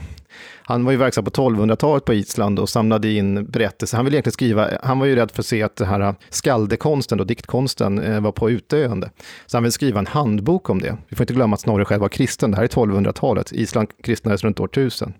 han 0.63 0.85
var 0.85 0.91
ju 0.91 0.97
verksam 0.97 1.25
på 1.25 1.31
1200-talet 1.31 2.05
på 2.05 2.13
Island 2.13 2.59
och 2.59 2.69
samlade 2.69 3.11
in 3.11 3.45
berättelser. 3.45 3.97
Han 3.97 4.05
ville 4.05 4.15
egentligen 4.15 4.33
skriva, 4.33 4.69
han 4.83 4.99
var 4.99 5.05
ju 5.05 5.15
rädd 5.15 5.31
för 5.31 5.41
att 5.41 5.45
se 5.45 5.63
att 5.63 5.75
det 5.75 5.85
här 5.85 5.99
äh, 5.99 6.13
skaldekonsten, 6.29 7.17
då, 7.17 7.23
diktkonsten, 7.23 7.99
äh, 7.99 8.21
var 8.21 8.31
på 8.31 8.49
utdöende. 8.49 9.11
Så 9.45 9.57
han 9.57 9.63
ville 9.63 9.71
skriva 9.71 9.99
en 9.99 10.07
handbok 10.07 10.69
om 10.69 10.81
det. 10.81 10.97
Vi 11.09 11.15
får 11.15 11.23
inte 11.23 11.33
glömma 11.33 11.53
att 11.53 11.61
Snorre 11.61 11.85
själv 11.85 12.01
var 12.01 12.09
kristen, 12.09 12.51
det 12.51 12.57
här 12.57 12.63
är 12.63 12.67
1200-talet. 12.67 13.51
Island 13.51 13.87
kristnades 14.03 14.43
runt 14.43 14.59
år 14.59 14.65
1000. 14.67 15.13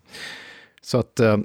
Så 0.81 0.97
att 0.97 1.19
eh, 1.19 1.37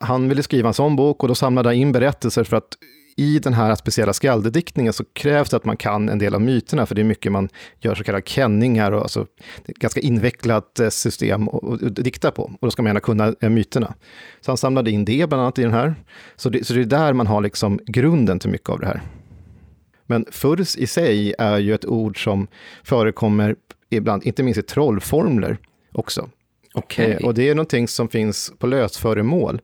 han 0.00 0.28
ville 0.28 0.42
skriva 0.42 0.68
en 0.68 0.74
sån 0.74 0.96
bok 0.96 1.22
och 1.22 1.28
då 1.28 1.34
samlade 1.34 1.68
han 1.68 1.76
in 1.76 1.92
berättelser 1.92 2.44
för 2.44 2.56
att 2.56 2.76
i 3.16 3.38
den 3.38 3.52
här 3.52 3.74
speciella 3.74 4.12
skaldediktningen 4.12 4.92
så 4.92 5.04
krävs 5.12 5.50
det 5.50 5.56
att 5.56 5.64
man 5.64 5.76
kan 5.76 6.08
en 6.08 6.18
del 6.18 6.34
av 6.34 6.40
myterna, 6.40 6.86
för 6.86 6.94
det 6.94 7.02
är 7.02 7.04
mycket 7.04 7.32
man 7.32 7.48
gör 7.80 7.94
så 7.94 8.04
kallade 8.04 8.26
kenningar, 8.26 8.92
och 8.92 9.02
alltså, 9.02 9.26
det 9.64 9.70
är 9.70 9.72
ett 9.72 9.78
ganska 9.78 10.00
invecklat 10.00 10.80
eh, 10.80 10.88
system 10.88 11.48
att 11.48 11.96
dikta 11.96 12.30
på, 12.30 12.42
och 12.42 12.58
då 12.60 12.70
ska 12.70 12.82
man 12.82 12.90
gärna 12.90 13.00
kunna 13.00 13.34
eh, 13.40 13.50
myterna. 13.50 13.94
Så 14.40 14.50
han 14.50 14.56
samlade 14.56 14.90
in 14.90 15.04
det 15.04 15.28
bland 15.28 15.42
annat 15.42 15.58
i 15.58 15.62
den 15.62 15.72
här, 15.72 15.94
så 16.36 16.48
det, 16.48 16.66
så 16.66 16.74
det 16.74 16.80
är 16.80 16.84
där 16.84 17.12
man 17.12 17.26
har 17.26 17.40
liksom 17.40 17.80
grunden 17.86 18.38
till 18.38 18.50
mycket 18.50 18.68
av 18.68 18.80
det 18.80 18.86
här. 18.86 19.02
Men 20.06 20.26
furs 20.30 20.76
i 20.76 20.86
sig 20.86 21.34
är 21.38 21.58
ju 21.58 21.74
ett 21.74 21.86
ord 21.86 22.24
som 22.24 22.46
förekommer 22.82 23.56
ibland, 23.90 24.24
inte 24.24 24.42
minst 24.42 24.58
i 24.58 24.62
trollformler 24.62 25.58
också. 25.92 26.28
Okay. 26.74 27.10
Eh, 27.10 27.24
och 27.24 27.34
det 27.34 27.48
är 27.48 27.54
någonting 27.54 27.88
som 27.88 28.08
finns 28.08 28.52
på 28.58 28.66
lösföremål. 28.66 29.60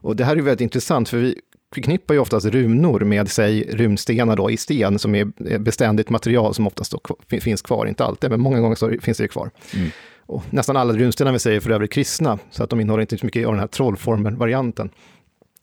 Och 0.00 0.16
det 0.16 0.24
här 0.24 0.36
är 0.36 0.40
väldigt 0.40 0.60
intressant, 0.60 1.08
för 1.08 1.16
vi, 1.16 1.40
förknippar 1.74 2.14
ju 2.14 2.20
oftast 2.20 2.46
runor 2.46 3.00
med, 3.00 3.30
sig 3.30 3.62
runstenar 3.72 4.36
då 4.36 4.50
i 4.50 4.56
sten, 4.56 4.98
som 4.98 5.14
är 5.14 5.58
beständigt 5.58 6.10
material 6.10 6.54
som 6.54 6.66
oftast 6.66 6.94
finns 7.28 7.62
kvar, 7.62 7.86
inte 7.86 8.04
alltid, 8.04 8.30
men 8.30 8.40
många 8.40 8.60
gånger 8.60 8.76
så 8.76 8.92
finns 9.02 9.18
det 9.18 9.28
kvar. 9.28 9.50
Mm. 9.74 9.90
Och 10.26 10.42
nästan 10.50 10.76
alla 10.76 10.92
runstenar 10.92 11.32
vi 11.32 11.38
säger 11.38 11.60
för 11.60 11.70
övrigt 11.70 11.92
kristna, 11.92 12.38
så 12.50 12.64
att 12.64 12.70
de 12.70 12.80
innehåller 12.80 13.00
inte 13.00 13.18
så 13.18 13.26
mycket 13.26 13.46
av 13.46 13.52
den 13.52 13.60
här 13.60 13.66
trollformen-varianten. 13.66 14.90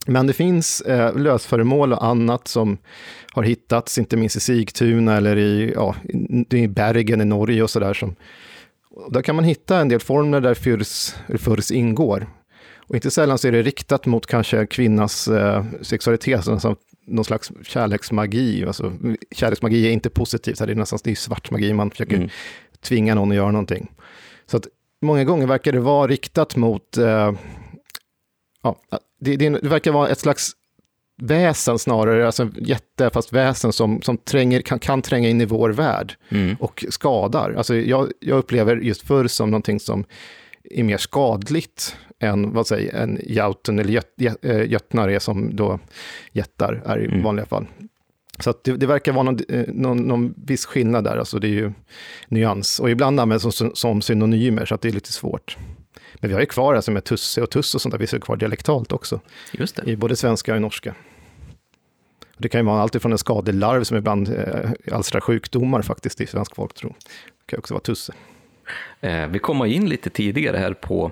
Men 0.08 0.28
det 0.28 0.34
finns 0.34 0.82
eh, 0.82 1.16
lösföremål 1.16 1.94
och 1.94 2.06
annat 2.06 2.48
som 2.48 2.78
har 3.32 3.44
hittats, 3.44 3.98
inte 3.98 4.18
minst 4.18 4.36
i 4.36 4.40
Sigtuna 4.40 5.18
eller 5.18 5.38
i, 5.38 5.74
ja, 5.76 5.96
i 6.50 6.68
Bergen 6.68 7.22
i 7.22 7.26
Norge 7.26 7.64
och 7.64 7.70
sådär. 7.70 8.16
Där 9.10 9.22
kan 9.22 9.36
man 9.36 9.46
hitta 9.46 9.80
en 9.80 9.90
del 9.90 10.00
formler 10.00 10.42
där 10.42 10.54
fyrs, 10.54 11.14
fyrs 11.40 11.72
ingår. 11.72 12.28
Och 12.88 12.96
inte 12.96 13.12
sällan 13.12 13.38
så 13.38 13.48
är 13.48 13.52
det 13.52 13.62
riktat 13.62 14.06
mot 14.06 14.26
kanske 14.26 14.66
kvinnans 14.66 15.28
eh, 15.28 15.66
sexualitet, 15.82 16.48
alltså 16.48 16.76
någon 17.08 17.26
slags 17.26 17.52
kärleksmagi. 17.64 18.66
Alltså, 18.66 18.94
kärleksmagi 19.32 19.88
är 19.88 19.92
inte 19.92 20.10
positivt, 20.10 20.58
det 20.58 20.72
är 20.72 20.76
nästan 20.76 21.00
det 21.04 21.12
är 21.12 21.16
svart 21.16 21.52
magi, 21.52 21.74
man 21.74 21.92
försöker 21.92 22.16
mm. 22.16 22.30
tvinga 22.82 23.16
någon 23.16 23.32
att 23.32 23.38
göra 23.38 23.52
någonting. 23.52 23.92
Så 24.46 24.58
att 24.58 24.68
många 25.02 25.24
gånger 25.24 25.48
verkar 25.48 25.72
det 25.72 25.80
vara 25.80 26.08
riktat 26.08 26.56
mot, 26.56 26.98
eh, 26.98 27.32
ja, 28.64 28.76
det, 29.20 29.36
det, 29.36 29.50
det, 29.50 29.68
verkar 29.68 29.92
vara 29.92 30.10
ett 30.10 30.20
slags 30.20 30.52
väsen 31.22 31.80
snarare, 31.80 32.26
alltså 32.26 32.50
jätte, 32.56 33.10
fast 33.10 33.34
väsen 33.34 33.74
som, 33.74 34.02
som 34.02 34.18
tränger, 34.18 34.62
kan, 34.62 34.80
kan 34.80 35.02
tränga 35.02 35.30
in 35.30 35.42
i 35.42 35.46
vår 35.46 35.70
värld 35.70 36.16
mm. 36.30 36.56
och 36.60 36.86
skadar. 36.90 37.54
Alltså 37.58 37.76
jag, 37.76 38.12
jag 38.20 38.38
upplever 38.38 38.76
just 38.76 39.02
förr 39.02 39.28
som 39.28 39.52
någonting 39.52 39.80
som 39.80 40.06
är 40.72 40.84
mer 40.84 40.98
skadligt 40.98 41.96
än 42.20 42.54
vad 42.54 42.68
säger, 42.68 42.96
en 42.96 43.20
jauten 43.24 43.80
eller 43.80 43.92
göt, 43.92 44.14
götnar 44.68 45.10
är 45.10 45.20
som 45.20 45.56
då 45.56 45.80
jättar 46.32 46.82
är 46.86 47.00
i 47.00 47.06
mm. 47.06 47.24
vanliga 47.24 47.46
fall. 47.46 47.68
Så 48.40 48.54
det, 48.64 48.72
det, 48.72 48.88
verkar 48.88 49.14
vara 49.14 49.24
någon, 49.24 49.40
eh, 49.50 49.66
någon, 49.68 49.98
någon 49.98 50.34
viss 50.38 50.66
skillnad 50.66 51.04
där, 51.04 51.18
alltså 51.18 51.40
det 51.40 51.48
är 51.48 51.52
ju 51.52 51.72
nyans. 52.28 52.80
Och 52.80 52.90
ibland 52.90 53.20
används 53.20 53.56
som, 53.56 53.72
som 53.76 54.02
synonymer, 54.02 54.66
så 54.66 54.76
att 54.76 54.82
det 54.82 54.88
är 54.88 54.92
lite 54.92 55.12
svårt. 55.12 55.58
Men 56.16 56.28
vi 56.28 56.34
har 56.34 56.42
ju 56.42 56.46
kvar 56.46 56.76
alltså 56.76 56.92
med 56.92 57.04
tusse 57.04 57.42
och 57.42 57.50
tuss 57.50 57.76
och 57.76 57.82
sånt 57.82 57.92
där, 57.92 58.00
vi 58.00 58.08
har 58.12 58.20
kvar 58.20 58.36
dialektalt 58.36 58.92
också. 58.92 59.20
Just 59.52 59.76
det. 59.76 59.92
I 59.92 59.96
både 59.96 60.16
svenska 60.16 60.56
och 60.56 60.62
norska. 60.62 60.96
Det 62.38 62.50
kan 62.50 62.62
ju 62.62 62.66
vara 62.66 62.82
allt 62.82 63.02
från 63.02 63.12
en 63.12 63.18
skadelarv 63.18 63.84
som 63.84 63.98
ibland 63.98 64.30
eh, 64.30 64.72
alstrar 64.92 65.22
sjukdomar 65.22 65.82
faktiskt 65.82 66.22
i 66.22 66.28
svensk 66.28 66.56
folktro. 66.56 66.96
Det 67.00 67.46
kan 67.46 67.60
också 67.60 67.74
vara 67.74 67.84
tusse. 67.84 68.14
Eh, 69.02 69.28
vi 69.28 69.40
kommer 69.40 69.66
in 69.66 69.90
lite 69.90 70.10
tidigare 70.10 70.58
här 70.58 70.74
på 70.74 71.12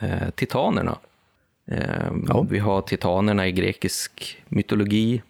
eh, 0.00 0.30
titanerna. 0.34 0.98
Eh, 1.66 2.12
ja. 2.28 2.46
Vi 2.50 2.58
har 2.58 2.80
titanerna 2.82 3.48
i 3.48 3.52
grekisk 3.52 4.42
mytologi. 4.48 5.22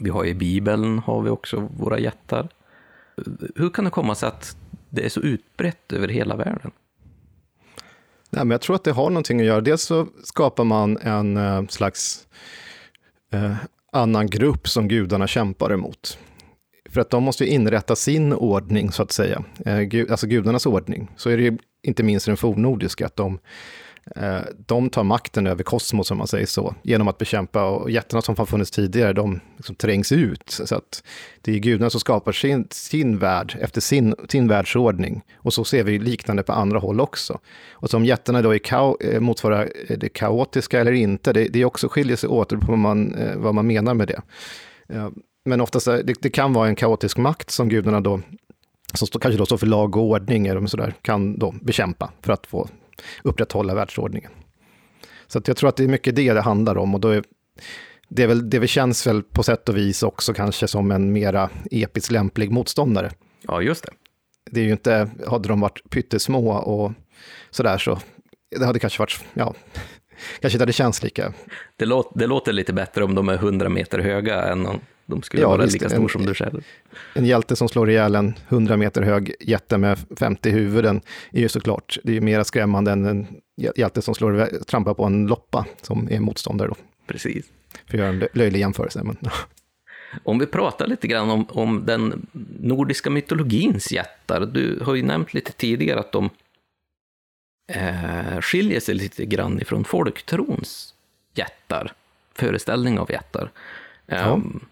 Vi 0.00 0.10
har 0.10 0.24
i 0.24 0.34
Bibeln 0.34 0.98
har 0.98 1.22
vi 1.22 1.30
också 1.30 1.68
våra 1.78 1.98
jättar. 1.98 2.48
Hur 3.56 3.70
kan 3.70 3.84
det 3.84 3.90
komma 3.90 4.14
sig 4.14 4.28
att 4.28 4.56
det 4.90 5.04
är 5.04 5.08
så 5.08 5.20
utbrett 5.20 5.92
över 5.92 6.08
hela 6.08 6.36
världen? 6.36 6.70
Nej, 8.30 8.44
men 8.44 8.50
jag 8.50 8.60
tror 8.60 8.76
att 8.76 8.84
det 8.84 8.92
har 8.92 9.10
någonting 9.10 9.40
att 9.40 9.46
göra. 9.46 9.60
Dels 9.60 9.82
så 9.82 10.06
skapar 10.24 10.64
man 10.64 10.96
en 10.96 11.36
uh, 11.36 11.66
slags 11.66 12.26
uh, 13.34 13.56
annan 13.92 14.26
grupp 14.26 14.68
som 14.68 14.88
gudarna 14.88 15.26
kämpar 15.26 15.72
emot. 15.72 16.18
För 16.94 17.00
att 17.00 17.10
de 17.10 17.22
måste 17.22 17.46
inrätta 17.46 17.96
sin 17.96 18.32
ordning, 18.32 18.92
så 18.92 19.02
att 19.02 19.12
säga. 19.12 19.44
Eh, 19.66 20.10
alltså 20.10 20.26
gudarnas 20.26 20.66
ordning. 20.66 21.10
Så 21.16 21.30
är 21.30 21.36
det 21.36 21.42
ju 21.42 21.58
inte 21.82 22.02
minst 22.02 22.26
den 22.26 22.36
fornnordiska, 22.36 23.06
att 23.06 23.16
de 23.16 23.38
eh, 24.16 24.38
de 24.66 24.90
tar 24.90 25.04
makten 25.04 25.46
över 25.46 25.62
kosmos, 25.62 26.10
om 26.10 26.18
man 26.18 26.26
säger 26.26 26.46
så, 26.46 26.74
genom 26.82 27.08
att 27.08 27.18
bekämpa, 27.18 27.64
och 27.64 27.90
jättarna 27.90 28.22
som 28.22 28.34
har 28.38 28.46
funnits 28.46 28.70
tidigare, 28.70 29.12
de 29.12 29.40
liksom 29.56 29.74
trängs 29.74 30.12
ut. 30.12 30.50
Så 30.50 30.76
att 30.76 31.02
det 31.40 31.52
är 31.52 31.58
gudarna 31.58 31.90
som 31.90 32.00
skapar 32.00 32.32
sin, 32.32 32.66
sin 32.70 33.18
värld 33.18 33.56
efter 33.60 33.80
sin, 33.80 34.14
sin 34.28 34.48
världsordning. 34.48 35.22
Och 35.34 35.54
så 35.54 35.64
ser 35.64 35.84
vi 35.84 35.98
liknande 35.98 36.42
på 36.42 36.52
andra 36.52 36.78
håll 36.78 37.00
också. 37.00 37.38
Och 37.72 37.90
som 37.90 38.04
jättarna 38.04 38.42
då 38.42 38.54
är 38.54 38.58
kao, 38.58 38.96
eh, 39.00 39.20
motsvarar 39.20 39.72
det 39.98 40.08
kaotiska 40.08 40.80
eller 40.80 40.92
inte, 40.92 41.32
det, 41.32 41.48
det 41.48 41.64
också 41.64 41.88
skiljer 41.88 42.16
sig 42.16 42.28
åt 42.28 42.48
på 42.48 42.66
vad 42.66 42.78
man, 42.78 43.16
vad 43.36 43.54
man 43.54 43.66
menar 43.66 43.94
med 43.94 44.08
det. 44.08 44.22
Men 45.44 45.60
oftast, 45.60 45.86
det, 45.86 46.14
det 46.20 46.30
kan 46.30 46.52
vara 46.52 46.68
en 46.68 46.76
kaotisk 46.76 47.16
makt 47.16 47.50
som 47.50 47.68
gudarna 47.68 48.00
då 48.00 48.20
som 48.94 49.06
stå, 49.06 49.18
kanske 49.18 49.38
då 49.38 49.46
står 49.46 49.56
för 49.56 49.66
lag 49.66 49.96
och 49.96 50.02
ordning, 50.02 50.46
eller 50.46 50.66
sådär, 50.66 50.94
kan 51.02 51.38
då 51.38 51.54
bekämpa 51.62 52.12
för 52.22 52.32
att 52.32 52.46
få 52.46 52.68
upprätthålla 53.22 53.74
världsordningen. 53.74 54.30
Så 55.26 55.40
jag 55.46 55.56
tror 55.56 55.68
att 55.68 55.76
det 55.76 55.84
är 55.84 55.88
mycket 55.88 56.16
det 56.16 56.32
det 56.32 56.40
handlar 56.40 56.76
om 56.76 56.94
och 56.94 57.00
då 57.00 57.08
är 57.08 57.24
det, 58.08 58.22
är 58.22 58.26
väl, 58.26 58.50
det 58.50 58.68
känns 58.68 59.06
väl 59.06 59.22
på 59.22 59.42
sätt 59.42 59.68
och 59.68 59.76
vis 59.76 60.02
också 60.02 60.34
kanske 60.34 60.68
som 60.68 60.90
en 60.90 61.12
mera 61.12 61.50
episkt 61.70 62.10
lämplig 62.10 62.50
motståndare. 62.50 63.10
Ja, 63.42 63.62
just 63.62 63.84
det. 63.84 63.90
Det 64.50 64.60
är 64.60 64.64
ju 64.64 64.72
inte, 64.72 65.10
hade 65.26 65.48
de 65.48 65.60
varit 65.60 65.90
pyttesmå 65.90 66.52
och 66.52 66.92
sådär 67.50 67.78
så, 67.78 67.98
det 68.58 68.66
hade 68.66 68.78
kanske 68.78 68.98
varit, 68.98 69.24
ja, 69.34 69.54
kanske 70.40 70.56
inte 70.56 70.62
hade 70.62 70.72
känts 70.72 71.02
lika. 71.02 71.32
Det, 71.76 71.84
låt, 71.84 72.12
det 72.14 72.26
låter 72.26 72.52
lite 72.52 72.72
bättre 72.72 73.04
om 73.04 73.14
de 73.14 73.28
är 73.28 73.34
100 73.34 73.68
meter 73.68 73.98
höga 73.98 74.42
än 74.42 74.66
om 74.66 74.80
de 75.06 75.22
skulle 75.22 75.42
ja, 75.42 75.48
vara 75.48 75.62
visst, 75.62 75.72
lika 75.72 75.88
stor 75.88 76.08
som 76.08 76.26
du 76.26 76.34
själv. 76.34 76.64
En 77.14 77.26
hjälte 77.26 77.56
som 77.56 77.68
slår 77.68 77.90
ihjäl 77.90 78.14
en 78.14 78.34
100 78.48 78.76
meter 78.76 79.02
hög 79.02 79.34
jätte 79.40 79.78
med 79.78 79.98
50 80.18 80.50
huvuden 80.50 81.00
är 81.30 81.40
ju 81.40 81.48
såklart, 81.48 81.98
det 82.02 82.12
är 82.12 82.14
ju 82.14 82.20
mer 82.20 82.42
skrämmande 82.42 82.92
än 82.92 83.04
en 83.04 83.26
hjälte 83.76 84.02
som 84.02 84.14
slår, 84.14 84.64
trampar 84.64 84.94
på 84.94 85.04
en 85.04 85.26
loppa 85.26 85.66
som 85.82 86.08
är 86.10 86.20
motståndare 86.20 86.68
då. 86.68 86.76
Precis. 87.06 87.46
För 87.86 87.98
att 87.98 88.04
göra 88.04 88.08
en 88.08 88.28
löjlig 88.32 88.60
jämförelse. 88.60 89.02
Men... 89.04 89.16
Om 90.22 90.38
vi 90.38 90.46
pratar 90.46 90.86
lite 90.86 91.06
grann 91.06 91.30
om, 91.30 91.46
om 91.50 91.86
den 91.86 92.26
nordiska 92.60 93.10
mytologins 93.10 93.92
jättar, 93.92 94.40
du 94.40 94.80
har 94.82 94.94
ju 94.94 95.02
nämnt 95.02 95.34
lite 95.34 95.52
tidigare 95.52 96.00
att 96.00 96.12
de 96.12 96.30
eh, 97.72 98.40
skiljer 98.40 98.80
sig 98.80 98.94
lite 98.94 99.24
grann 99.24 99.60
ifrån 99.60 99.84
folktrons 99.84 100.94
jättar, 101.34 101.92
föreställning 102.34 102.98
av 102.98 103.10
jättar. 103.10 103.50
Ja. 104.06 104.32
Um, 104.32 104.66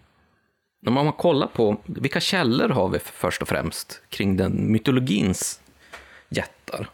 om 0.87 0.93
man 0.93 1.13
kollar 1.13 1.47
på, 1.47 1.77
vilka 1.85 2.19
källor 2.19 2.69
har 2.69 2.89
vi 2.89 2.99
först 2.99 3.41
och 3.41 3.47
främst 3.47 4.01
kring 4.09 4.37
den 4.37 4.71
mytologins 4.71 5.61
jättar? 6.29 6.89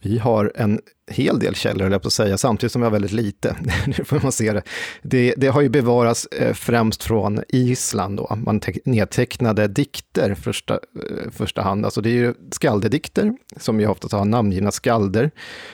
Vi 0.00 0.18
har 0.18 0.52
en 0.54 0.80
hel 1.10 1.38
del 1.38 1.54
källor, 1.54 1.82
höll 1.82 1.92
jag 1.92 2.02
på 2.02 2.06
att 2.06 2.12
säga, 2.12 2.38
samtidigt 2.38 2.72
som 2.72 2.80
vi 2.80 2.86
har 2.86 2.92
väldigt 2.92 3.12
lite. 3.12 3.56
det 3.96 4.04
får 4.04 4.20
man 4.22 4.32
se 4.32 4.52
det. 4.52 4.62
det. 5.02 5.34
Det 5.36 5.46
har 5.46 5.60
ju 5.60 5.68
bevarats 5.68 6.26
eh, 6.26 6.54
främst 6.54 7.02
från 7.02 7.42
Island 7.48 8.16
då. 8.16 8.36
Man 8.36 8.60
nedtecknade 8.84 9.68
dikter 9.68 10.34
första, 10.34 10.74
eh, 10.74 11.30
första 11.30 11.62
hand. 11.62 11.84
Alltså 11.84 12.00
det 12.00 12.10
är 12.10 12.14
ju 12.14 12.34
skaldedikter, 12.50 13.32
som 13.56 13.80
ju 13.80 13.86
ofta 13.86 14.16
har 14.16 14.24
namngivna 14.24 14.70
skalder. 14.70 15.30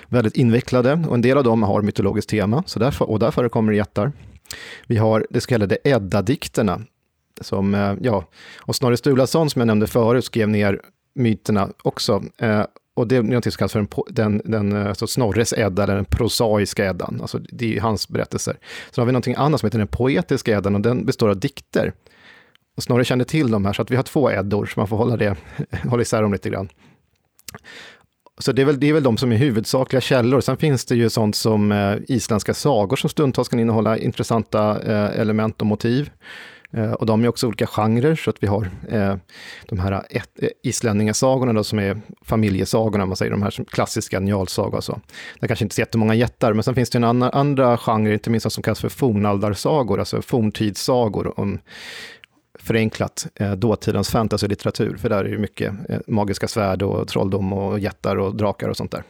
Väldigt 0.08 0.36
invecklade, 0.36 1.04
och 1.08 1.14
en 1.14 1.22
del 1.22 1.38
av 1.38 1.44
dem 1.44 1.62
har 1.62 1.82
mytologiskt 1.82 2.30
tema, 2.30 2.62
så 2.66 2.78
där, 2.78 3.02
och 3.02 3.18
där 3.18 3.30
förekommer 3.30 3.72
jättar. 3.72 4.12
Vi 4.86 4.96
har 4.96 5.26
det 5.30 5.40
så 5.40 5.46
kallade 5.46 5.78
Edda-dikterna, 5.84 6.80
som, 7.40 7.74
eh, 7.74 7.94
ja, 8.00 8.24
och 8.58 8.76
Snorre 8.76 8.96
Sturlason 8.96 9.50
som 9.50 9.60
jag 9.60 9.66
nämnde 9.66 9.86
förut 9.86 10.24
skrev 10.24 10.48
ner 10.48 10.80
myterna 11.14 11.68
också. 11.82 12.22
Eh, 12.38 12.64
och 12.96 13.08
det 13.08 13.16
är 13.16 13.22
något 13.22 13.44
som 13.44 13.52
kallas 13.52 13.72
för 13.72 13.86
den, 14.10 14.42
den, 14.44 14.70
den, 14.70 14.86
alltså 14.86 15.06
Snorres 15.06 15.52
Edda, 15.52 15.82
eller 15.82 15.94
den 15.94 16.04
prosaiska 16.04 16.84
Eddan. 16.84 17.18
Alltså 17.20 17.38
det 17.38 17.64
är 17.64 17.68
ju 17.68 17.80
hans 17.80 18.08
berättelser. 18.08 18.58
Sen 18.90 19.02
har 19.02 19.06
vi 19.06 19.12
någonting 19.12 19.34
annat 19.38 19.60
som 19.60 19.66
heter 19.66 19.78
den 19.78 19.88
poetiska 19.88 20.52
Eddan 20.52 20.74
och 20.74 20.80
den 20.80 21.06
består 21.06 21.28
av 21.28 21.36
dikter. 21.40 21.92
Och 22.76 22.82
Snorre 22.82 23.04
kände 23.04 23.24
till 23.24 23.50
de 23.50 23.64
här, 23.64 23.72
så 23.72 23.82
att 23.82 23.90
vi 23.90 23.96
har 23.96 24.02
två 24.02 24.30
Eddor, 24.30 24.66
så 24.66 24.80
man 24.80 24.88
får 24.88 24.96
hålla, 24.96 25.16
det, 25.16 25.36
hålla 25.90 26.02
isär 26.02 26.22
dem 26.22 26.32
lite 26.32 26.50
grann. 26.50 26.68
Så 28.38 28.52
det 28.52 28.62
är, 28.62 28.66
väl, 28.66 28.80
det 28.80 28.88
är 28.88 28.92
väl 28.92 29.02
de 29.02 29.16
som 29.16 29.32
är 29.32 29.36
huvudsakliga 29.36 30.00
källor. 30.00 30.40
Sen 30.40 30.56
finns 30.56 30.84
det 30.84 30.94
ju 30.94 31.10
sånt 31.10 31.36
som 31.36 31.72
eh, 31.72 31.96
isländska 32.08 32.54
sagor 32.54 32.96
som 32.96 33.10
stundtals 33.10 33.48
kan 33.48 33.60
innehålla 33.60 33.98
intressanta 33.98 34.82
eh, 34.82 35.20
element 35.20 35.60
och 35.60 35.66
motiv. 35.66 36.10
Eh, 36.76 36.92
och 36.92 37.06
de 37.06 37.24
är 37.24 37.28
också 37.28 37.46
olika 37.46 37.66
genrer, 37.66 38.16
så 38.16 38.30
att 38.30 38.42
vi 38.42 38.46
har 38.46 38.70
eh, 38.88 39.16
de 39.68 39.78
här 39.78 40.06
ett, 40.10 40.42
eh, 40.42 40.48
islänningasagorna 40.62 41.52
då, 41.52 41.64
som 41.64 41.78
är 41.78 42.00
familjesagorna, 42.22 43.06
man 43.06 43.16
säger 43.16 43.30
de 43.30 43.42
här 43.42 43.64
klassiska 43.70 44.20
njalsagor 44.20 44.76
och 44.76 44.84
så. 44.84 45.00
Det 45.40 45.46
är 45.46 45.48
kanske 45.48 45.64
inte 45.64 45.74
så 45.74 45.80
jättemånga 45.80 46.14
jättar, 46.14 46.52
men 46.52 46.62
sen 46.62 46.74
finns 46.74 46.90
det 46.90 46.98
en 46.98 47.04
annan, 47.04 47.30
andra 47.32 47.76
genre, 47.78 48.12
inte 48.12 48.30
minst 48.30 48.52
som 48.52 48.62
kallas 48.62 48.80
för 48.80 48.88
fornaldarsagor, 48.88 49.98
alltså 49.98 50.22
forntidssagor 50.22 51.40
om 51.40 51.58
förenklat 52.64 53.26
eh, 53.34 53.52
dåtidens 53.52 54.10
fantasylitteratur, 54.10 54.96
för 54.96 55.08
där 55.08 55.24
är 55.24 55.30
det 55.30 55.38
mycket 55.38 55.74
eh, 55.88 55.98
magiska 56.06 56.48
svärd 56.48 56.82
och 56.82 57.08
trolldom 57.08 57.52
och 57.52 57.78
jättar 57.78 58.16
och 58.16 58.36
drakar 58.36 58.68
och 58.68 58.76
sånt 58.76 58.90
där. 58.90 59.02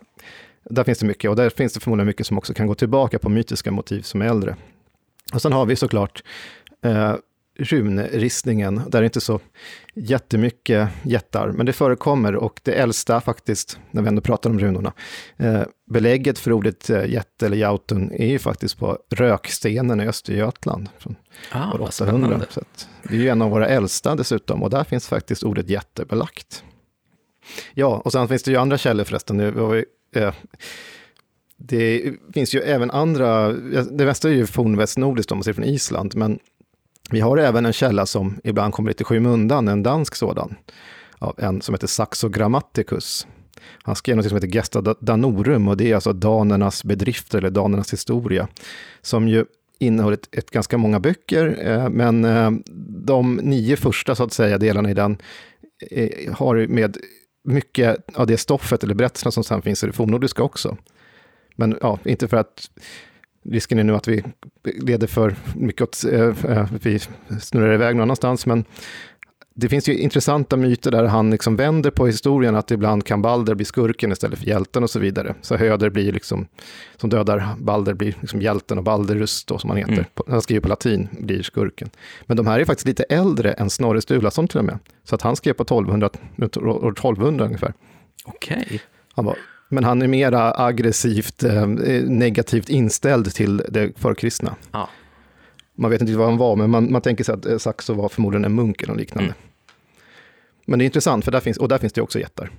Där 0.71 0.85
finns 0.85 0.99
det 0.99 1.07
mycket, 1.07 1.31
och 1.31 1.37
där 1.37 1.51
finns 1.51 1.73
det 1.73 1.81
förmodligen 1.81 2.07
mycket 2.07 2.27
som 2.27 2.39
också 2.39 2.55
kan 2.55 2.67
gå 2.67 2.75
tillbaka 2.75 3.19
på 3.19 3.29
mytiska 3.29 3.71
motiv 3.71 4.03
som 4.03 4.23
är 4.23 4.27
äldre. 4.27 4.57
Och 5.35 5.43
sen 5.43 5.53
har 5.53 5.67
vi 5.67 5.77
såklart 5.77 6.23
eh, 6.83 7.15
runristningen, 7.57 8.83
där 8.89 9.01
det 9.01 9.05
inte 9.05 9.19
är 9.19 9.21
så 9.21 9.41
jättemycket 9.95 10.89
jättar, 11.03 11.49
men 11.49 11.67
det 11.67 11.73
förekommer 11.73 12.35
och 12.37 12.61
det 12.63 12.73
äldsta 12.73 13.21
faktiskt, 13.21 13.79
när 13.91 14.03
vi 14.03 14.09
ändå 14.09 14.23
pratar 14.23 14.51
om 14.51 14.59
runorna, 14.59 14.93
eh, 15.37 15.63
belägget 15.91 16.39
för 16.39 16.53
ordet 16.53 16.91
eh, 16.91 17.07
jätte 17.07 17.47
eller 17.47 17.57
jautun 17.57 18.13
är 18.13 18.27
ju 18.27 18.39
faktiskt 18.39 18.79
på 18.79 18.99
rökstenen 19.11 20.01
i 20.01 20.07
Östergötland 20.07 20.89
från 20.99 21.17
ah, 21.51 21.73
800. 21.79 22.41
Så 22.51 22.61
det 23.03 23.15
är 23.15 23.19
ju 23.19 23.29
en 23.29 23.43
av 23.43 23.51
våra 23.51 23.69
äldsta 23.69 24.15
dessutom 24.15 24.63
och 24.63 24.71
där 24.71 24.85
finns 24.85 25.09
faktiskt 25.09 25.43
ordet 25.43 25.69
jätte 25.69 26.05
belagt. 26.05 26.65
Ja, 27.75 28.03
och 28.05 28.13
sen 28.13 28.29
finns 28.29 28.43
det 28.43 28.51
ju 28.51 28.57
andra 28.57 28.79
källor 28.79 29.05
förresten. 29.05 29.37
Det, 29.37 29.51
var, 29.51 29.85
eh, 30.15 30.35
det 31.57 32.15
finns 32.35 32.55
ju 32.55 32.61
även 32.61 32.91
andra, 32.91 33.53
det 33.83 34.05
mesta 34.05 34.29
är 34.29 34.33
ju 34.33 34.47
fornvästnordiskt 34.47 35.33
om 35.33 35.39
man 35.39 35.45
ser 35.45 35.53
från 35.53 35.65
Island, 35.65 36.17
men 36.17 36.39
vi 37.15 37.21
har 37.21 37.37
även 37.37 37.67
en 37.67 37.73
källa 37.73 38.07
som 38.07 38.41
ibland 38.45 38.75
kommer 38.75 38.91
lite 38.91 39.05
skymundan, 39.05 39.69
en 39.69 39.83
dansk 39.83 40.15
sådan, 40.15 40.55
av 41.19 41.35
en 41.39 41.63
som 41.63 41.75
heter 41.75 41.87
Saxo 41.87 42.29
Grammaticus. 42.29 43.27
Han 43.83 43.97
skrev 43.97 44.17
något 44.17 44.27
som 44.27 44.37
heter 44.37 44.49
Gesta 44.49 44.81
Danorum 44.81 45.69
och 45.69 45.77
det 45.77 45.91
är 45.91 45.95
alltså 45.95 46.13
danernas 46.13 46.85
bedrifter 46.85 47.39
eller 47.39 47.51
danernas 47.51 47.93
historia, 47.93 48.49
som 49.03 49.29
ju 49.29 49.45
innehåller 49.79 50.17
ett, 50.17 50.29
ett 50.39 50.51
ganska 50.51 50.79
många 50.79 51.01
böcker, 51.01 51.59
eh, 51.67 51.89
men 51.89 52.25
eh, 52.25 52.51
de 53.07 53.37
nio 53.37 53.77
första 53.77 54.15
så 54.15 54.25
att 54.25 54.33
säga 54.33 54.59
delarna 54.59 54.91
i 54.91 54.95
den 54.95 55.17
eh, 55.91 56.33
har 56.35 56.67
med 56.67 56.97
mycket 57.45 57.97
av 58.15 58.27
det 58.27 58.37
stoffet 58.37 58.85
eller 58.85 58.95
berättelserna 58.95 59.33
som 59.33 59.45
sen 59.45 59.63
finns 59.63 59.85
i 59.85 59.87
det 59.87 59.93
fornnordiska 59.93 60.43
också. 60.43 60.77
Men 61.57 61.79
ja, 61.81 61.99
inte 62.05 62.29
för 62.29 62.37
att 62.37 62.71
risken 63.51 63.79
är 63.79 63.85
nu 63.85 63.95
att 63.95 64.09
vi 64.09 64.25
leder 64.65 65.07
för 65.07 65.37
mycket 65.57 65.83
åt, 65.83 66.05
äh, 66.13 66.67
vi 66.83 67.01
snurrar 67.41 67.75
iväg 67.75 67.97
någon 67.97 68.03
annanstans, 68.03 68.47
men 68.47 68.65
det 69.57 69.69
finns 69.69 69.89
ju 69.89 69.99
intressanta 69.99 70.57
myter 70.57 70.91
där 70.91 71.05
han 71.05 71.31
liksom 71.31 71.57
vänder 71.57 71.91
på 71.91 72.07
historien, 72.07 72.57
att 72.57 72.71
ibland 72.71 73.05
kan 73.05 73.23
Balder 73.23 73.55
bli 73.55 73.65
skurken 73.65 74.13
istället 74.13 74.39
för 74.39 74.47
hjälten 74.47 74.83
och 74.83 74.91
så 74.91 74.99
vidare. 74.99 75.35
Så 75.41 75.57
Höder 75.57 75.91
blir 75.91 76.13
liksom, 76.13 76.47
som 76.97 77.11
dödar 77.11 77.49
Balder 77.59 77.95
blir 77.95 78.17
liksom 78.21 78.43
hjälten 78.43 78.79
och 78.79 78.85
Balderus 78.85 79.45
då, 79.45 79.59
som 79.59 79.71
han 79.71 79.77
heter, 79.77 79.93
mm. 79.93 80.05
han 80.27 80.43
skriver 80.43 80.61
på 80.61 80.69
latin, 80.69 81.09
blir 81.13 81.43
skurken. 81.43 81.91
Men 82.27 82.37
de 82.37 82.47
här 82.47 82.61
är 82.61 82.65
faktiskt 82.65 82.87
lite 82.87 83.03
äldre 83.03 83.53
än 83.53 83.71
Snorre 83.71 84.01
Sturlason 84.01 84.49
till 84.49 84.59
och 84.59 84.65
med. 84.65 84.79
Så 85.05 85.15
att 85.15 85.23
han 85.23 85.37
skrev 85.37 85.53
på 85.53 85.63
1200, 85.63 86.11
år 86.57 86.93
1200 86.93 87.45
ungefär. 87.45 87.75
Okej. 88.25 88.63
Okay. 88.67 88.79
Men 89.75 89.85
han 89.85 90.03
är 90.03 90.09
mera 90.09 90.55
aggressivt 90.57 91.43
eh, 91.43 91.67
negativt 92.07 92.69
inställd 92.69 93.35
till 93.35 93.63
det 93.69 93.93
förkristna. 93.99 94.57
Ah. 94.71 94.87
Man 95.75 95.91
vet 95.91 96.01
inte 96.01 96.17
vad 96.17 96.29
han 96.29 96.37
var, 96.37 96.57
men 96.57 96.71
man, 96.71 96.93
man 96.93 97.03
tänker 97.03 97.25
sig 97.25 97.35
att 97.35 97.47
eh, 97.47 97.59
Saxo 97.59 97.95
var 97.95 98.09
förmodligen 98.09 98.45
en 98.45 98.55
munk 98.55 98.83
eller 98.83 98.95
liknande. 98.95 99.31
Mm. 99.31 99.37
Men 100.67 100.79
det 100.79 100.83
är 100.83 100.87
intressant, 100.87 101.25
för 101.25 101.33
där 101.33 101.41
finns, 101.41 101.57
och 101.57 101.69
där 101.69 101.79
finns 101.79 101.93
det 101.93 102.03
också 102.03 102.19
jättar. 102.19 102.51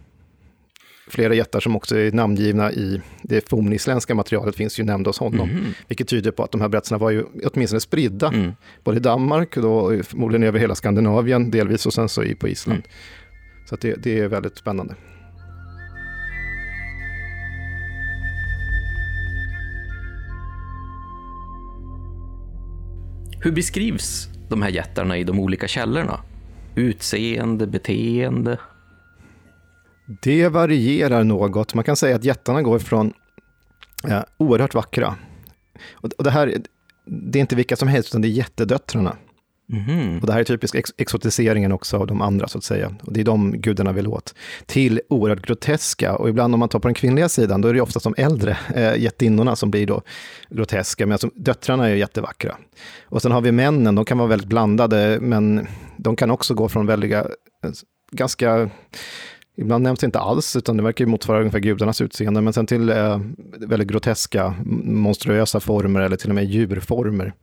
Flera 1.07 1.33
jättar 1.33 1.59
som 1.59 1.75
också 1.75 1.97
är 1.97 2.11
namngivna 2.11 2.71
i 2.71 3.01
det 3.21 3.49
fornisländska 3.49 4.15
materialet 4.15 4.55
finns 4.55 4.79
ju 4.79 4.83
nämnda 4.83 5.09
hos 5.09 5.19
honom. 5.19 5.49
Mm. 5.49 5.65
Vilket 5.87 6.07
tyder 6.07 6.31
på 6.31 6.43
att 6.43 6.51
de 6.51 6.61
här 6.61 6.67
berättelserna 6.67 6.97
var 6.97 7.11
ju 7.11 7.23
åtminstone 7.43 7.79
spridda, 7.79 8.27
mm. 8.27 8.51
både 8.83 8.97
i 8.97 8.99
Danmark 8.99 9.55
då 9.55 10.03
förmodligen 10.03 10.43
över 10.43 10.59
hela 10.59 10.75
Skandinavien 10.75 11.51
delvis 11.51 11.85
och 11.85 11.93
sen 11.93 12.09
så 12.09 12.23
på 12.39 12.47
Island. 12.47 12.79
Mm. 12.79 12.89
Så 13.65 13.75
det, 13.75 13.95
det 14.03 14.19
är 14.19 14.27
väldigt 14.27 14.57
spännande. 14.57 14.95
Hur 23.41 23.51
beskrivs 23.51 24.29
de 24.49 24.61
här 24.61 24.69
jättarna 24.69 25.17
i 25.17 25.23
de 25.23 25.39
olika 25.39 25.67
källorna? 25.67 26.19
Utseende, 26.75 27.67
beteende? 27.67 28.59
Det 30.21 30.49
varierar 30.49 31.23
något. 31.23 31.73
Man 31.73 31.83
kan 31.83 31.95
säga 31.95 32.15
att 32.15 32.23
jättarna 32.23 32.61
går 32.61 32.79
från 32.79 33.13
ja, 34.03 34.25
oerhört 34.37 34.73
vackra. 34.73 35.15
Och, 35.93 36.23
det 36.23 36.31
här, 36.31 36.57
det 37.05 37.39
är 37.39 37.41
inte 37.41 37.55
vilka 37.55 37.75
som 37.75 37.87
helst, 37.87 38.09
utan 38.09 38.21
det 38.21 38.27
är 38.27 38.29
jättedöttrarna. 38.29 39.17
Mm. 39.73 40.19
Och 40.19 40.27
det 40.27 40.33
här 40.33 40.39
är 40.39 40.43
typisk 40.43 40.75
ex 40.75 40.93
exotiseringen 40.97 41.71
också 41.71 41.97
av 41.97 42.07
de 42.07 42.21
andra, 42.21 42.47
så 42.47 42.57
att 42.57 42.63
säga. 42.63 42.95
Och 43.01 43.13
det 43.13 43.19
är 43.19 43.23
de 43.23 43.51
gudarna 43.51 43.91
vill 43.91 44.07
åt. 44.07 44.35
Till 44.65 45.01
oerhört 45.09 45.47
groteska, 45.47 46.15
och 46.15 46.29
ibland 46.29 46.53
om 46.53 46.59
man 46.59 46.69
tar 46.69 46.79
på 46.79 46.87
den 46.87 46.95
kvinnliga 46.95 47.29
sidan, 47.29 47.61
då 47.61 47.67
är 47.67 47.73
det 47.73 47.81
oftast 47.81 48.03
de 48.03 48.15
äldre 48.17 48.57
eh, 48.75 48.95
jättinnorna 48.97 49.55
som 49.55 49.71
blir 49.71 49.87
då 49.87 50.01
groteska, 50.49 51.05
men 51.05 51.11
alltså, 51.11 51.29
döttrarna 51.35 51.89
är 51.89 51.95
jättevackra. 51.95 52.55
Och 53.05 53.21
sen 53.21 53.31
har 53.31 53.41
vi 53.41 53.51
männen, 53.51 53.95
de 53.95 54.05
kan 54.05 54.17
vara 54.17 54.27
väldigt 54.27 54.49
blandade, 54.49 55.17
men 55.21 55.67
de 55.97 56.15
kan 56.15 56.31
också 56.31 56.53
gå 56.53 56.69
från 56.69 56.85
väldiga, 56.85 57.19
eh, 57.19 57.71
ganska 58.11 58.69
Ibland 59.55 59.83
nämns 59.83 59.99
det 59.99 60.05
inte 60.05 60.19
alls, 60.19 60.55
utan 60.55 60.77
det 60.77 60.83
verkar 60.83 61.05
ju 61.05 61.11
motsvara 61.11 61.39
ungefär 61.39 61.59
gudarnas 61.59 62.01
utseende, 62.01 62.41
men 62.41 62.53
sen 62.53 62.67
till 62.67 62.89
eh, 62.89 63.19
väldigt 63.57 63.87
groteska, 63.87 64.55
monstruösa 64.83 65.59
former 65.59 66.01
eller 66.01 66.17
till 66.17 66.29
och 66.29 66.35
med 66.35 66.45
djurformer. 66.45 67.33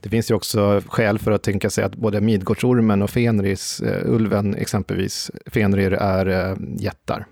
Det 0.00 0.08
finns 0.08 0.30
ju 0.30 0.34
också 0.34 0.82
skäl 0.86 1.18
för 1.18 1.30
att 1.30 1.42
tänka 1.42 1.70
sig 1.70 1.84
att 1.84 1.96
både 1.96 2.20
Midgårdsormen 2.20 3.02
och 3.02 3.10
Fenris, 3.10 3.80
eh, 3.80 4.10
ulven 4.10 4.54
exempelvis, 4.54 5.30
Fenrir 5.46 5.92
är 5.92 6.26
eh, 6.26 6.56
jättar. 6.76 7.26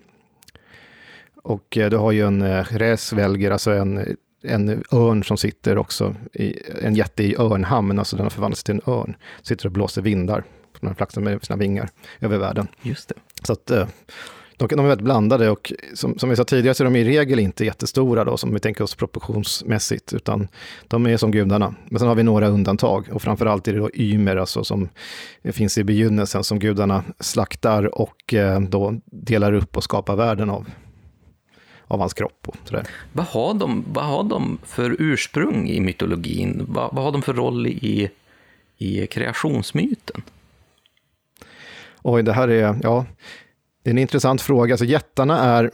Och 1.42 1.78
eh, 1.78 1.90
du 1.90 1.96
har 1.96 2.12
ju 2.12 2.26
en 2.26 2.42
eh, 2.42 2.64
resvälger, 2.70 3.50
alltså 3.50 3.70
en, 3.70 4.16
en 4.42 4.84
örn 4.92 5.24
som 5.24 5.36
sitter 5.36 5.78
också, 5.78 6.14
i, 6.32 6.54
en 6.82 6.94
jätte 6.94 7.22
i 7.22 7.36
örnhamn, 7.38 7.98
alltså 7.98 8.16
den 8.16 8.24
har 8.24 8.30
förvandlats 8.30 8.64
till 8.64 8.74
en 8.74 8.92
örn, 8.92 9.16
sitter 9.42 9.66
och 9.66 9.72
blåser 9.72 10.02
vindar, 10.02 10.44
när 10.80 10.88
den 10.88 10.96
flaxar 10.96 11.20
med 11.20 11.44
sina 11.44 11.56
vingar 11.56 11.88
över 12.20 12.38
världen. 12.38 12.68
Just 12.82 13.08
det. 13.08 13.14
Så 13.42 13.52
att 13.52 13.70
de, 14.60 14.66
de 14.68 14.78
är 14.78 14.88
väldigt 14.88 15.04
blandade 15.04 15.50
och 15.50 15.72
som, 15.94 16.18
som 16.18 16.30
vi 16.30 16.36
sa 16.36 16.44
tidigare 16.44 16.74
så 16.74 16.82
är 16.82 16.84
de 16.84 16.96
i 16.96 17.04
regel 17.04 17.38
inte 17.38 17.64
jättestora 17.64 18.24
då, 18.24 18.36
som 18.36 18.54
vi 18.54 18.60
tänker 18.60 18.84
oss 18.84 18.94
proportionsmässigt, 18.94 20.12
utan 20.12 20.48
de 20.88 21.06
är 21.06 21.16
som 21.16 21.30
gudarna. 21.30 21.74
Men 21.88 21.98
sen 21.98 22.08
har 22.08 22.14
vi 22.14 22.22
några 22.22 22.48
undantag 22.48 23.08
och 23.12 23.22
framförallt 23.22 23.68
är 23.68 23.72
det 23.72 23.78
då 23.78 23.90
Ymer, 23.94 24.36
alltså 24.36 24.64
som 24.64 24.88
finns 25.44 25.78
i 25.78 25.84
begynnelsen, 25.84 26.44
som 26.44 26.58
gudarna 26.58 27.04
slaktar 27.20 28.00
och 28.00 28.34
eh, 28.34 28.60
då 28.60 29.00
delar 29.04 29.52
upp 29.52 29.76
och 29.76 29.84
skapar 29.84 30.16
världen 30.16 30.50
av 30.50 30.66
av 31.86 32.00
hans 32.00 32.14
kropp. 32.14 32.48
Och 32.48 32.56
sådär. 32.64 32.86
Vad, 33.12 33.26
har 33.26 33.54
de, 33.54 33.84
vad 33.92 34.04
har 34.04 34.24
de 34.24 34.58
för 34.62 34.96
ursprung 34.98 35.68
i 35.68 35.80
mytologin? 35.80 36.66
Vad, 36.68 36.94
vad 36.94 37.04
har 37.04 37.12
de 37.12 37.22
för 37.22 37.34
roll 37.34 37.66
i, 37.66 38.10
i 38.78 39.06
kreationsmyten? 39.06 40.22
Oj, 42.02 42.22
det 42.22 42.32
här 42.32 42.48
är, 42.48 42.76
ja, 42.82 43.06
det 43.82 43.90
är 43.90 43.92
en 43.92 43.98
intressant 43.98 44.42
fråga. 44.42 44.74
Alltså 44.74 44.84
jättarna 44.84 45.38
är, 45.38 45.70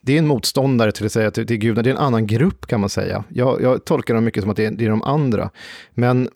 det 0.00 0.14
är 0.14 0.18
en 0.18 0.26
motståndare 0.26 0.92
till 0.92 1.06
att 1.06 1.12
säga 1.12 1.30
till, 1.30 1.46
till 1.46 1.56
gudarna, 1.58 1.82
det 1.82 1.90
är 1.90 1.94
en 1.94 2.00
annan 2.00 2.26
grupp 2.26 2.66
kan 2.66 2.80
man 2.80 2.90
säga. 2.90 3.24
Jag, 3.28 3.62
jag 3.62 3.84
tolkar 3.84 4.14
dem 4.14 4.24
mycket 4.24 4.42
som 4.42 4.50
att 4.50 4.56
det 4.56 4.66
är, 4.66 4.70
det 4.70 4.84
är 4.84 4.90
de 4.90 5.02
andra. 5.02 5.50
Men 5.90 6.28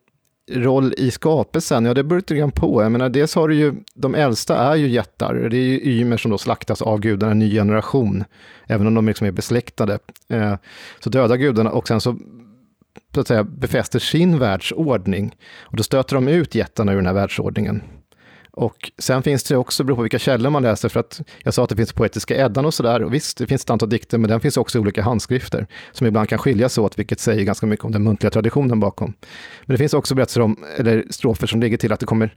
roll 0.51 0.95
i 0.97 1.11
skapelsen, 1.11 1.85
ja 1.85 1.95
det 1.95 2.05
beror 2.05 2.18
lite 2.18 2.37
grann 2.37 2.51
på. 2.51 2.83
Jag 2.83 2.92
menar, 2.92 3.09
dels 3.09 3.35
har 3.35 3.49
du 3.49 3.55
ju, 3.55 3.75
de 3.95 4.14
äldsta 4.14 4.57
är 4.57 4.77
ju 4.77 4.88
jättar, 4.88 5.35
det 5.35 5.57
är 5.57 5.62
ju 5.62 5.81
Ymer 5.85 6.16
som 6.16 6.31
då 6.31 6.38
slaktas 6.38 6.83
av 6.83 7.01
gudarna, 7.01 7.33
en 7.33 7.38
ny 7.38 7.51
generation, 7.51 8.25
även 8.66 8.87
om 8.87 8.95
de 8.95 9.09
liksom 9.09 9.27
är 9.27 9.31
besläktade. 9.33 9.99
Eh, 10.29 10.55
så 11.01 11.11
dödar 11.11 11.37
gudarna 11.37 11.71
och 11.71 11.88
sen 11.88 12.01
så 12.01 12.16
så 13.14 13.21
att 13.21 13.29
säga, 13.29 13.45
befäster 13.45 13.99
sin 13.99 14.38
världsordning. 14.38 15.37
Och 15.61 15.77
då 15.77 15.83
stöter 15.83 16.14
de 16.14 16.29
ut 16.29 16.55
jättarna 16.55 16.92
ur 16.92 16.97
den 16.97 17.07
här 17.07 17.12
världsordningen. 17.12 17.83
Och 18.55 18.93
sen 18.99 19.23
finns 19.23 19.45
det 19.45 19.57
också, 19.57 19.85
beroende 19.85 19.99
på 19.99 20.03
vilka 20.03 20.19
källor 20.19 20.51
man 20.51 20.62
läser, 20.62 20.88
för 20.88 21.01
att 21.01 21.21
jag 21.43 21.55
sa 21.55 21.65
att 21.65 21.71
det 21.71 21.77
finns 21.77 21.93
poetiska 21.93 22.37
Eddan 22.37 22.65
och 22.65 22.75
sådär, 22.75 23.03
och 23.03 23.15
visst, 23.15 23.38
det 23.38 23.47
finns 23.47 23.62
ett 23.62 23.71
antal 23.71 23.88
dikter, 23.88 24.19
men 24.19 24.31
den 24.31 24.41
finns 24.41 24.57
också 24.57 24.79
i 24.79 24.81
olika 24.81 25.03
handskrifter, 25.03 25.67
som 25.93 26.07
ibland 26.07 26.29
kan 26.29 26.38
skilja 26.38 26.69
sig 26.69 26.85
åt, 26.85 26.99
vilket 26.99 27.21
säger 27.21 27.45
ganska 27.45 27.67
mycket 27.67 27.85
om 27.85 27.93
den 27.93 28.03
muntliga 28.03 28.31
traditionen 28.31 28.81
bakom. 28.81 29.15
Men 29.65 29.75
det 29.75 29.79
finns 29.79 29.95
också 29.95 30.15
berättelser 30.15 30.41
om, 30.41 30.65
eller 30.77 31.05
strofer 31.11 31.47
som 31.47 31.61
ligger 31.61 31.77
till 31.77 31.93
att 31.93 32.01
det 32.01 32.07
kommer 32.07 32.35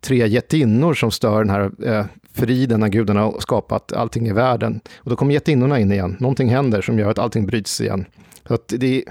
tre 0.00 0.26
jättinnor 0.28 0.94
som 0.94 1.10
stör 1.10 1.44
den 1.44 1.50
här 1.50 1.70
eh, 1.84 2.06
friden 2.32 2.80
när 2.80 2.88
gudarna 2.88 3.20
har 3.20 3.40
skapat 3.40 3.92
allting 3.92 4.28
i 4.28 4.32
världen. 4.32 4.80
Och 4.96 5.10
då 5.10 5.16
kommer 5.16 5.34
jättinnorna 5.34 5.80
in 5.80 5.92
igen, 5.92 6.16
någonting 6.20 6.48
händer 6.48 6.82
som 6.82 6.98
gör 6.98 7.10
att 7.10 7.18
allting 7.18 7.46
bryts 7.46 7.80
igen. 7.80 8.04
Så 8.48 8.54
att 8.54 8.68
det, 8.68 9.04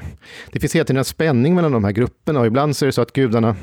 det 0.51 0.59
finns 0.59 0.75
hela 0.75 0.85
tiden 0.85 0.97
en 0.97 1.05
spänning 1.05 1.55
mellan 1.55 1.71
de 1.71 1.83
här 1.83 1.91
grupperna, 1.91 2.39
och 2.39 2.47
ibland 2.47 2.75
så 2.75 2.85
är 2.85 2.87
det 2.87 2.93
så 2.93 3.01
att 3.01 3.13
gudarna 3.13 3.55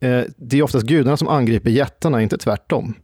Eh, 0.00 0.22
det 0.36 0.58
är 0.58 0.62
oftast 0.62 0.86
gudarna 0.86 1.16
som 1.16 1.28
angriper 1.28 1.70
jättarna, 1.70 2.22
inte 2.22 2.38
tvärtom. 2.38 2.94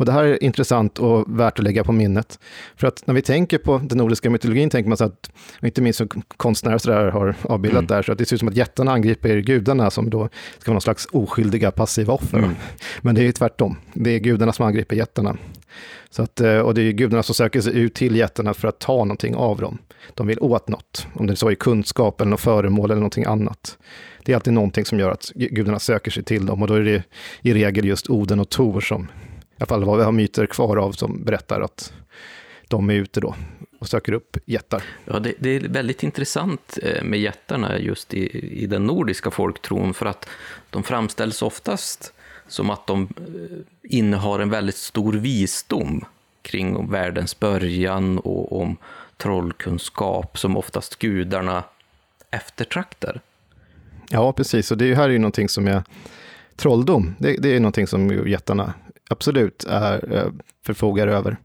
Och 0.00 0.06
det 0.06 0.12
här 0.12 0.24
är 0.24 0.44
intressant 0.44 0.98
och 0.98 1.40
värt 1.40 1.58
att 1.58 1.64
lägga 1.64 1.84
på 1.84 1.92
minnet. 1.92 2.38
För 2.76 2.86
att 2.86 3.06
när 3.06 3.14
vi 3.14 3.22
tänker 3.22 3.58
på 3.58 3.78
den 3.78 3.98
nordiska 3.98 4.30
mytologin 4.30 4.70
tänker 4.70 4.88
man 4.88 4.96
så 4.96 5.04
att, 5.04 5.30
inte 5.62 5.82
minst 5.82 6.00
konstnärer 6.36 6.78
så 6.78 6.90
där 6.90 7.10
har 7.10 7.34
avbildat 7.42 7.78
mm. 7.78 7.86
där, 7.86 8.02
så 8.02 8.12
att 8.12 8.18
det 8.18 8.26
ser 8.26 8.36
ut 8.36 8.40
som 8.40 8.48
att 8.48 8.56
jättarna 8.56 8.92
angriper 8.92 9.38
gudarna 9.38 9.90
som 9.90 10.10
då 10.10 10.28
ska 10.58 10.70
vara 10.70 10.74
någon 10.74 10.80
slags 10.80 11.06
oskyldiga 11.12 11.70
passiva 11.70 12.14
offer. 12.14 12.38
Mm. 12.38 12.50
Men 13.00 13.14
det 13.14 13.20
är 13.20 13.24
ju 13.24 13.32
tvärtom. 13.32 13.76
Det 13.92 14.10
är 14.10 14.18
gudarna 14.18 14.52
som 14.52 14.66
angriper 14.66 14.96
jättarna. 14.96 15.36
Så 16.10 16.22
att, 16.22 16.40
eh, 16.40 16.58
och 16.58 16.74
det 16.74 16.82
är 16.82 16.92
gudarna 16.92 17.22
som 17.22 17.34
söker 17.34 17.60
sig 17.60 17.78
ut 17.78 17.94
till 17.94 18.16
jättarna 18.16 18.54
för 18.54 18.68
att 18.68 18.78
ta 18.78 18.96
någonting 18.96 19.34
av 19.34 19.58
dem. 19.58 19.78
De 20.14 20.26
vill 20.26 20.38
åt 20.40 20.68
något, 20.68 21.06
om 21.14 21.26
det 21.26 21.36
så 21.36 21.50
är 21.50 21.54
kunskap 21.54 22.20
eller 22.20 22.30
något 22.30 22.40
föremål 22.40 22.90
eller 22.90 23.00
någonting 23.00 23.24
annat. 23.24 23.78
Det 24.24 24.32
är 24.32 24.36
alltid 24.36 24.52
någonting 24.52 24.84
som 24.84 24.98
gör 24.98 25.10
att 25.10 25.32
gudarna 25.34 25.78
söker 25.78 26.10
sig 26.10 26.22
till 26.22 26.46
dem 26.46 26.62
och 26.62 26.68
då 26.68 26.74
är 26.74 26.80
det 26.80 27.02
i 27.42 27.54
regel 27.54 27.84
just 27.84 28.10
Oden 28.10 28.40
och 28.40 28.48
Tor 28.48 28.80
som, 28.80 29.08
alla 29.60 29.66
fall 29.66 29.84
vad 29.84 29.98
vi 29.98 30.04
har 30.04 30.12
myter 30.12 30.46
kvar 30.46 30.76
av, 30.76 30.92
som 30.92 31.24
berättar 31.24 31.60
att 31.60 31.92
de 32.68 32.90
är 32.90 32.94
ute 32.94 33.20
då 33.20 33.34
och 33.78 33.88
söker 33.88 34.12
upp 34.12 34.36
jättar. 34.46 34.82
Ja, 35.04 35.18
det, 35.18 35.34
det, 35.38 35.50
är 35.50 35.60
väldigt 35.60 36.02
intressant 36.02 36.78
eh, 36.82 37.02
med 37.02 37.20
jättarna 37.20 37.78
just 37.78 38.14
i, 38.14 38.38
i 38.62 38.66
den 38.66 38.86
nordiska 38.86 39.30
folktron, 39.30 39.94
för 39.94 40.06
att 40.06 40.28
de 40.70 40.82
framställs 40.82 41.42
oftast 41.42 42.12
som 42.48 42.70
att 42.70 42.86
de 42.86 43.02
eh, 43.02 43.58
innehar 43.82 44.38
en 44.38 44.50
väldigt 44.50 44.76
stor 44.76 45.12
visdom 45.12 46.04
kring 46.42 46.90
världens 46.90 47.40
början 47.40 48.18
och 48.18 48.60
om 48.60 48.76
trollkunskap 49.16 50.38
som 50.38 50.56
oftast 50.56 50.98
gudarna 50.98 51.64
eftertraktar. 52.30 53.20
Ja, 54.10 54.32
precis. 54.32 54.70
Och 54.70 54.78
det 54.78 54.94
här 54.94 55.04
är 55.04 55.12
ju 55.12 55.18
någonting 55.18 55.48
som 55.48 55.68
är 55.68 55.82
trolldom. 56.56 57.16
Det, 57.18 57.36
det 57.36 57.56
är 57.56 57.60
någonting 57.60 57.86
som 57.86 58.28
jättarna 58.28 58.74
absolut 59.10 59.64
är, 59.68 60.14
eh, 60.14 60.32
förfogar 60.66 61.08
över. 61.08 61.36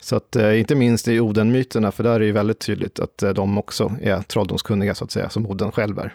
Så 0.00 0.16
att 0.16 0.36
eh, 0.36 0.60
inte 0.60 0.74
minst 0.74 1.08
i 1.08 1.20
Oden-myterna, 1.20 1.92
för 1.92 2.04
där 2.04 2.14
är 2.14 2.18
det 2.18 2.26
ju 2.26 2.32
väldigt 2.32 2.58
tydligt 2.58 3.00
att 3.00 3.18
de 3.34 3.58
också 3.58 3.96
är 4.02 4.22
trolldomskunniga, 4.22 4.94
så 4.94 5.04
att 5.04 5.10
säga, 5.10 5.30
som 5.30 5.46
Oden 5.46 5.72
själv 5.72 5.98
är. 5.98 6.14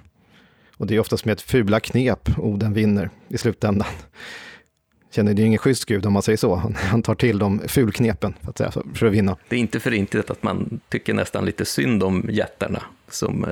Och 0.77 0.87
det 0.87 0.95
är 0.95 0.99
oftast 0.99 1.25
med 1.25 1.33
ett 1.33 1.41
fula 1.41 1.79
knep 1.79 2.29
Oden 2.37 2.73
vinner 2.73 3.09
i 3.27 3.37
slutändan. 3.37 3.87
Känner 5.11 5.33
det 5.33 5.41
är 5.41 5.45
ingen 5.45 5.57
schysst 5.57 5.85
gud 5.85 6.05
om 6.05 6.13
man 6.13 6.21
säger 6.21 6.37
så. 6.37 6.55
Han 6.75 7.01
tar 7.01 7.15
till 7.15 7.39
de 7.39 7.59
fulknepen 7.59 8.33
för 8.41 8.49
att, 8.49 8.57
säga, 8.57 8.71
för 8.93 9.05
att 9.05 9.13
vinna. 9.13 9.37
Det 9.49 9.55
är 9.55 9.59
inte 9.59 9.79
för 9.79 9.93
intet 9.93 10.29
att 10.29 10.43
man 10.43 10.79
tycker 10.89 11.13
nästan 11.13 11.45
lite 11.45 11.65
synd 11.65 12.03
om 12.03 12.29
jättarna. 12.29 12.83
Som, 13.09 13.45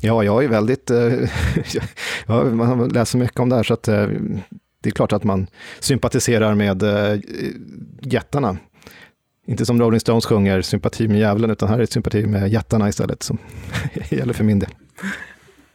Ja, 0.00 0.24
jag 0.24 0.44
är 0.44 0.48
väldigt... 0.48 0.90
Eh, 0.90 1.12
man 2.52 2.88
läser 2.88 3.18
mycket 3.18 3.40
om 3.40 3.48
det 3.48 3.56
här, 3.56 3.62
så 3.62 3.74
att 3.74 3.88
eh, 3.88 4.08
det 4.86 4.90
är 4.90 4.92
klart 4.92 5.12
att 5.12 5.24
man 5.24 5.46
sympatiserar 5.80 6.54
med 6.54 6.82
äh, 6.82 7.20
jättarna. 8.00 8.56
Inte 9.46 9.66
som 9.66 9.80
Rolling 9.80 10.00
Stones 10.00 10.26
sjunger 10.26 10.62
sympati 10.62 11.08
med 11.08 11.18
djävulen, 11.18 11.50
utan 11.50 11.68
här 11.68 11.76
är 11.76 11.80
det 11.80 11.92
sympati 11.92 12.26
med 12.26 12.48
jättarna 12.48 12.88
istället 12.88 13.22
som 13.22 13.38
gäller 14.10 14.32
för 14.32 14.44
min 14.44 14.58
del. 14.58 14.70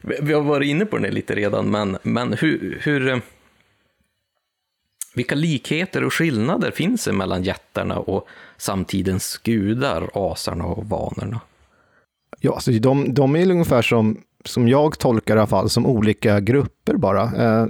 Vi 0.02 0.34
har 0.34 0.42
varit 0.42 0.68
inne 0.68 0.86
på 0.86 0.98
det 0.98 1.12
lite 1.12 1.36
redan, 1.36 1.72
men, 1.72 1.98
men 2.04 2.34
hur, 2.34 2.80
hur, 2.82 3.22
vilka 5.16 5.36
likheter 5.36 6.04
och 6.04 6.14
skillnader 6.14 6.72
finns 6.72 7.06
det 7.06 7.14
mellan 7.14 7.44
jättarna 7.44 8.00
och 8.00 8.28
samtidens 8.58 9.40
gudar, 9.44 10.10
asarna 10.14 10.66
och 10.66 10.86
vanorna? 10.86 11.40
Ja, 12.40 12.54
alltså 12.54 12.72
de, 12.72 13.14
de 13.14 13.36
är 13.36 13.52
ungefär 13.52 13.82
som, 13.82 14.22
som 14.46 14.68
jag 14.68 15.00
tolkar 15.00 15.36
i 15.36 15.40
alla 15.40 15.48
fall, 15.48 15.70
som 15.70 15.86
olika 15.86 16.40
grupper 16.40 16.96
bara. 16.96 17.24
Eh, 17.24 17.68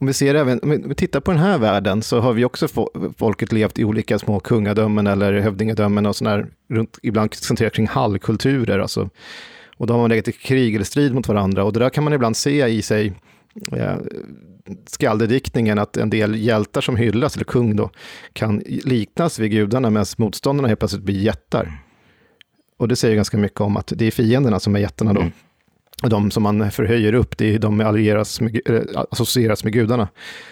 om 0.00 0.06
vi, 0.06 0.12
ser 0.12 0.34
även, 0.34 0.60
om 0.62 0.88
vi 0.88 0.94
tittar 0.94 1.20
på 1.20 1.30
den 1.30 1.40
här 1.40 1.58
världen 1.58 2.02
så 2.02 2.20
har 2.20 2.32
vi 2.32 2.44
också 2.44 2.68
folket 3.16 3.52
levt 3.52 3.78
i 3.78 3.84
olika 3.84 4.18
små 4.18 4.40
kungadömen 4.40 5.06
eller 5.06 5.32
hövdingadömen 5.32 6.06
och 6.06 6.16
sådär, 6.16 6.46
runt, 6.68 6.98
ibland 7.02 7.34
centrerat 7.34 7.72
kring 7.72 7.86
hallkulturer. 7.86 8.78
Alltså. 8.78 9.10
Och 9.76 9.86
då 9.86 9.94
har 9.94 10.00
man 10.00 10.10
legat 10.10 10.28
i 10.28 10.32
krig 10.32 10.74
eller 10.74 10.84
strid 10.84 11.14
mot 11.14 11.28
varandra 11.28 11.64
och 11.64 11.72
det 11.72 11.78
där 11.78 11.90
kan 11.90 12.04
man 12.04 12.12
ibland 12.12 12.36
se 12.36 12.66
i 12.66 12.82
sig 12.82 13.12
eh, 13.72 13.96
skaldediktningen 14.86 15.78
att 15.78 15.96
en 15.96 16.10
del 16.10 16.34
hjältar 16.34 16.80
som 16.80 16.96
hyllas, 16.96 17.36
eller 17.36 17.44
kung 17.44 17.76
då, 17.76 17.90
kan 18.32 18.62
liknas 18.66 19.38
vid 19.38 19.50
gudarna 19.50 19.90
medan 19.90 20.06
motståndarna 20.16 20.68
helt 20.68 20.80
plötsligt 20.80 21.02
blir 21.04 21.20
jättar. 21.20 21.72
Och 22.78 22.88
det 22.88 22.96
säger 22.96 23.16
ganska 23.16 23.36
mycket 23.36 23.60
om 23.60 23.76
att 23.76 23.92
det 23.96 24.04
är 24.04 24.10
fienderna 24.10 24.60
som 24.60 24.76
är 24.76 24.80
jättarna 24.80 25.12
då. 25.12 25.20
Mm. 25.20 25.32
Och 26.02 26.08
de 26.08 26.30
som 26.30 26.42
man 26.42 26.70
förhöjer 26.70 27.14
upp, 27.14 27.38
det 27.38 27.54
är 27.54 27.58
de 27.58 27.80
allieras 27.80 28.40
med, 28.40 28.60
associeras 29.10 29.64
med 29.64 29.72
gudarna. 29.72 30.08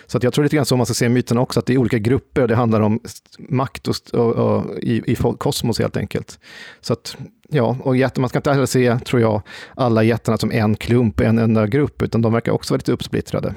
Så 0.06 0.16
att 0.16 0.22
jag 0.22 0.32
tror 0.32 0.42
lite 0.42 0.56
grann 0.56 0.66
så 0.66 0.76
man 0.76 0.86
ska 0.86 0.94
se 0.94 1.08
myten 1.08 1.38
också, 1.38 1.60
att 1.60 1.66
det 1.66 1.74
är 1.74 1.78
olika 1.78 1.98
grupper 1.98 2.42
och 2.42 2.48
det 2.48 2.54
handlar 2.54 2.80
om 2.80 3.00
makt 3.38 3.88
och, 3.88 3.96
och, 4.12 4.32
och 4.36 4.78
i, 4.78 5.12
i 5.12 5.16
kosmos 5.38 5.78
helt 5.78 5.96
enkelt. 5.96 6.38
Så 6.80 6.92
att, 6.92 7.16
ja, 7.48 7.76
och 7.82 7.96
jätten, 7.96 8.20
man 8.20 8.28
ska 8.28 8.38
inte 8.38 8.52
heller 8.52 8.66
se, 8.66 8.98
tror 8.98 9.22
jag, 9.22 9.42
alla 9.74 10.02
jättarna 10.02 10.38
som 10.38 10.52
en 10.52 10.76
klump, 10.76 11.20
en 11.20 11.38
enda 11.38 11.66
grupp, 11.66 12.02
utan 12.02 12.22
de 12.22 12.32
verkar 12.32 12.52
också 12.52 12.74
vara 12.74 12.78
lite 12.78 12.92
uppsplittrade. 12.92 13.54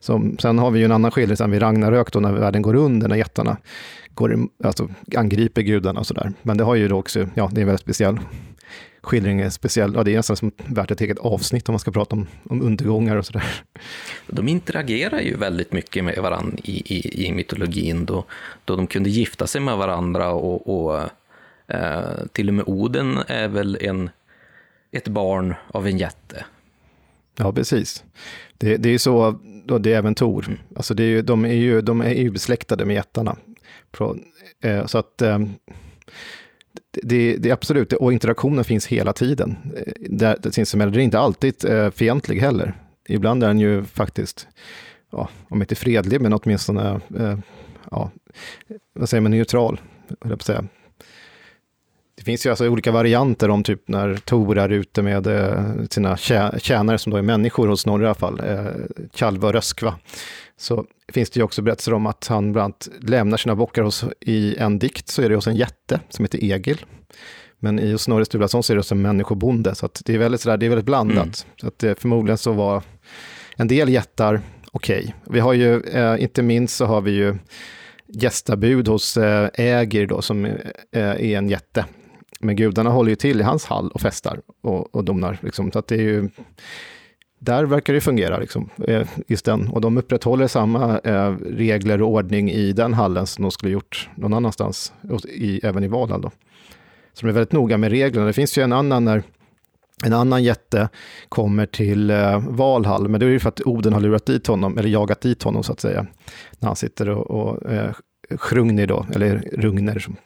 Som, 0.00 0.38
sen 0.38 0.58
har 0.58 0.70
vi 0.70 0.78
ju 0.78 0.84
en 0.84 0.92
annan 0.92 1.10
skildring 1.10 1.36
sen 1.36 1.50
vid 1.50 1.62
Ragnarök, 1.62 2.12
då, 2.12 2.20
när 2.20 2.32
världen 2.32 2.62
går 2.62 2.74
under, 2.74 3.08
när 3.08 3.16
jättarna 3.16 3.56
går, 4.14 4.38
alltså, 4.64 4.88
angriper 5.16 5.62
gudarna 5.62 6.00
och 6.00 6.06
sådär. 6.06 6.32
Men 6.42 6.58
det 6.58 6.64
har 6.64 6.74
ju 6.74 6.88
då 6.88 6.98
också, 6.98 7.26
ja, 7.34 7.50
det 7.52 7.60
är 7.60 7.62
en 7.62 7.66
väldigt 7.66 7.80
speciell 7.80 8.18
skildring, 9.08 9.40
är 9.40 9.50
speciell, 9.50 9.92
ja, 9.94 10.04
det 10.04 10.12
är 10.12 10.16
nästan 10.16 10.36
som 10.36 10.52
värt 10.56 10.90
ett 10.90 11.00
eget 11.00 11.18
avsnitt 11.18 11.68
om 11.68 11.72
man 11.72 11.80
ska 11.80 11.90
prata 11.90 12.16
om, 12.16 12.26
om 12.42 12.62
undergångar 12.62 13.16
och 13.16 13.26
sådär. 13.26 13.62
De 14.26 14.48
interagerar 14.48 15.20
ju 15.20 15.36
väldigt 15.36 15.72
mycket 15.72 16.04
med 16.04 16.18
varandra 16.18 16.58
i, 16.64 16.94
i, 16.94 17.26
i 17.26 17.32
mytologin, 17.32 18.04
då, 18.04 18.24
då 18.64 18.76
de 18.76 18.86
kunde 18.86 19.10
gifta 19.10 19.46
sig 19.46 19.60
med 19.60 19.76
varandra 19.76 20.30
och, 20.30 20.90
och 20.90 21.08
eh, 21.66 22.26
till 22.32 22.48
och 22.48 22.54
med 22.54 22.64
Oden 22.68 23.18
är 23.26 23.48
väl 23.48 23.78
en, 23.80 24.10
ett 24.92 25.08
barn 25.08 25.54
av 25.72 25.86
en 25.86 25.98
jätte. 25.98 26.44
Ja, 27.36 27.52
precis. 27.52 28.04
Det, 28.58 28.76
det 28.76 28.88
är 28.88 28.98
så, 28.98 29.38
det 29.80 29.92
är 29.92 29.98
även 29.98 30.14
Tor. 30.14 30.44
Mm. 30.46 30.58
Alltså 30.76 30.94
det 30.94 31.02
är 31.02 31.08
ju, 31.08 31.22
de, 31.22 31.44
är 31.44 31.52
ju, 31.52 31.80
de 31.80 32.00
är 32.00 32.14
ju 32.14 32.30
besläktade 32.30 32.84
med 32.84 32.96
jättarna. 32.96 33.36
Eh, 34.62 34.86
så 34.86 34.98
att 34.98 35.22
eh, 35.22 35.38
det, 37.02 37.36
det 37.36 37.48
är 37.48 37.52
absolut, 37.52 37.92
och 37.92 38.12
interaktionen 38.12 38.64
finns 38.64 38.86
hela 38.86 39.12
tiden. 39.12 39.56
Eh, 39.76 39.92
det, 40.10 40.36
det 40.42 40.52
sinsemellan, 40.52 40.92
det 40.92 41.00
är 41.00 41.04
inte 41.04 41.18
alltid 41.18 41.64
eh, 41.64 41.90
fientlig 41.90 42.40
heller. 42.40 42.74
Ibland 43.08 43.42
är 43.42 43.48
den 43.48 43.60
ju 43.60 43.84
faktiskt, 43.84 44.48
ja, 45.12 45.28
om 45.48 45.60
inte 45.60 45.74
fredlig, 45.74 46.20
men 46.20 46.32
åtminstone, 46.32 47.00
eh, 47.18 47.38
ja, 47.90 48.10
vad 48.94 49.08
säger 49.08 49.20
man, 49.20 49.30
neutral. 49.30 49.80
Jag 50.24 50.42
säga. 50.42 50.64
Det 52.16 52.24
finns 52.24 52.46
ju 52.46 52.50
alltså 52.50 52.68
olika 52.68 52.92
varianter 52.92 53.50
om 53.50 53.62
typ 53.62 53.88
när 53.88 54.16
Tor 54.16 54.58
är 54.58 54.68
ute 54.68 55.02
med 55.02 55.28
sina 55.90 56.16
tjänare 56.16 56.98
som 56.98 57.10
då 57.10 57.16
är 57.16 57.22
människor 57.22 57.68
hos 57.68 57.80
Snorre 57.80 58.02
i 58.02 58.06
alla 58.06 58.14
fall, 58.14 58.40
Kalva 59.12 59.48
och 59.48 59.54
Röskva 59.54 59.94
så 60.58 60.84
finns 61.12 61.30
det 61.30 61.40
ju 61.40 61.44
också 61.44 61.62
berättelser 61.62 61.94
om 61.94 62.06
att 62.06 62.26
han 62.26 62.52
bland 62.52 62.64
annat 62.64 62.88
lämnar 63.00 63.36
sina 63.36 63.56
bockar 63.56 63.82
hos, 63.82 64.04
i 64.20 64.56
en 64.56 64.78
dikt, 64.78 65.08
så 65.08 65.22
är 65.22 65.28
det 65.28 65.34
hos 65.34 65.46
en 65.46 65.56
jätte 65.56 66.00
som 66.08 66.24
heter 66.24 66.44
Egil. 66.44 66.84
Men 67.58 67.78
i 67.78 67.98
Snorre 67.98 68.24
Sturlason 68.24 68.62
så 68.62 68.72
är 68.72 68.74
det 68.74 68.78
hos 68.78 68.92
en 68.92 69.02
människobonde, 69.02 69.74
så 69.74 69.88
det 70.04 70.14
är 70.14 70.18
väldigt, 70.18 70.40
sådär, 70.40 70.56
det 70.56 70.66
är 70.66 70.70
väldigt 70.70 70.86
blandat. 70.86 71.16
Mm. 71.16 71.32
Så 71.60 71.66
att 71.66 71.78
det, 71.78 72.00
förmodligen 72.00 72.38
så 72.38 72.52
var 72.52 72.82
en 73.56 73.68
del 73.68 73.88
jättar 73.88 74.40
okej. 74.72 75.00
Okay. 75.00 75.12
Vi 75.24 75.40
har 75.40 75.52
ju, 75.52 75.80
eh, 75.80 76.22
inte 76.22 76.42
minst 76.42 76.76
så 76.76 76.86
har 76.86 77.00
vi 77.00 77.10
ju 77.10 77.36
gästabud 78.06 78.88
hos 78.88 79.16
eh, 79.16 79.48
Ägir 79.54 80.06
då, 80.06 80.22
som 80.22 80.44
eh, 80.44 80.52
är 80.92 81.20
en 81.20 81.48
jätte. 81.48 81.84
Men 82.40 82.56
gudarna 82.56 82.90
håller 82.90 83.10
ju 83.10 83.16
till 83.16 83.40
i 83.40 83.42
hans 83.42 83.64
hall 83.66 83.90
och 83.90 84.00
festar 84.00 84.40
och, 84.62 84.94
och 84.94 85.04
domnar. 85.04 85.38
Liksom. 85.42 85.72
Så 85.72 85.78
att 85.78 85.86
det 85.86 85.94
är 85.94 86.02
ju 86.02 86.28
där 87.38 87.64
verkar 87.64 87.94
det 87.94 88.00
fungera, 88.00 88.38
liksom, 88.38 88.70
eh, 88.88 89.08
just 89.26 89.44
den. 89.44 89.68
Och 89.68 89.80
de 89.80 89.98
upprätthåller 89.98 90.46
samma 90.46 90.98
eh, 90.98 91.36
regler 91.46 92.02
och 92.02 92.08
ordning 92.08 92.50
i 92.50 92.72
den 92.72 92.94
hallen 92.94 93.26
som 93.26 93.42
de 93.42 93.50
skulle 93.50 93.72
gjort 93.72 94.08
någon 94.14 94.34
annanstans, 94.34 94.92
i, 95.28 95.60
även 95.66 95.84
i 95.84 95.88
Valhall. 95.88 96.20
Då. 96.20 96.30
Så 97.12 97.26
de 97.26 97.28
är 97.28 97.32
väldigt 97.34 97.52
noga 97.52 97.78
med 97.78 97.90
reglerna. 97.90 98.26
Det 98.26 98.32
finns 98.32 98.58
ju 98.58 98.62
en 98.62 98.72
annan 98.72 99.04
när 99.04 99.22
en 100.04 100.12
annan 100.12 100.42
jätte 100.42 100.88
kommer 101.28 101.66
till 101.66 102.10
eh, 102.10 102.48
Valhall, 102.48 103.08
men 103.08 103.20
det 103.20 103.26
är 103.26 103.30
ju 103.30 103.40
för 103.40 103.48
att 103.48 103.60
Oden 103.60 103.92
har 103.92 104.00
lurat 104.00 104.26
dit 104.26 104.46
honom, 104.46 104.78
eller 104.78 104.88
jagat 104.88 105.20
dit 105.20 105.42
honom 105.42 105.62
så 105.62 105.72
att 105.72 105.80
säga, 105.80 106.06
när 106.58 106.66
han 106.66 106.76
sitter 106.76 107.08
och, 107.08 107.30
och 107.30 107.72
eh, 107.72 107.90
Hrungni 108.50 108.86
då, 108.86 109.06
eller 109.14 109.48
Rugner 109.52 109.98
som 109.98 110.16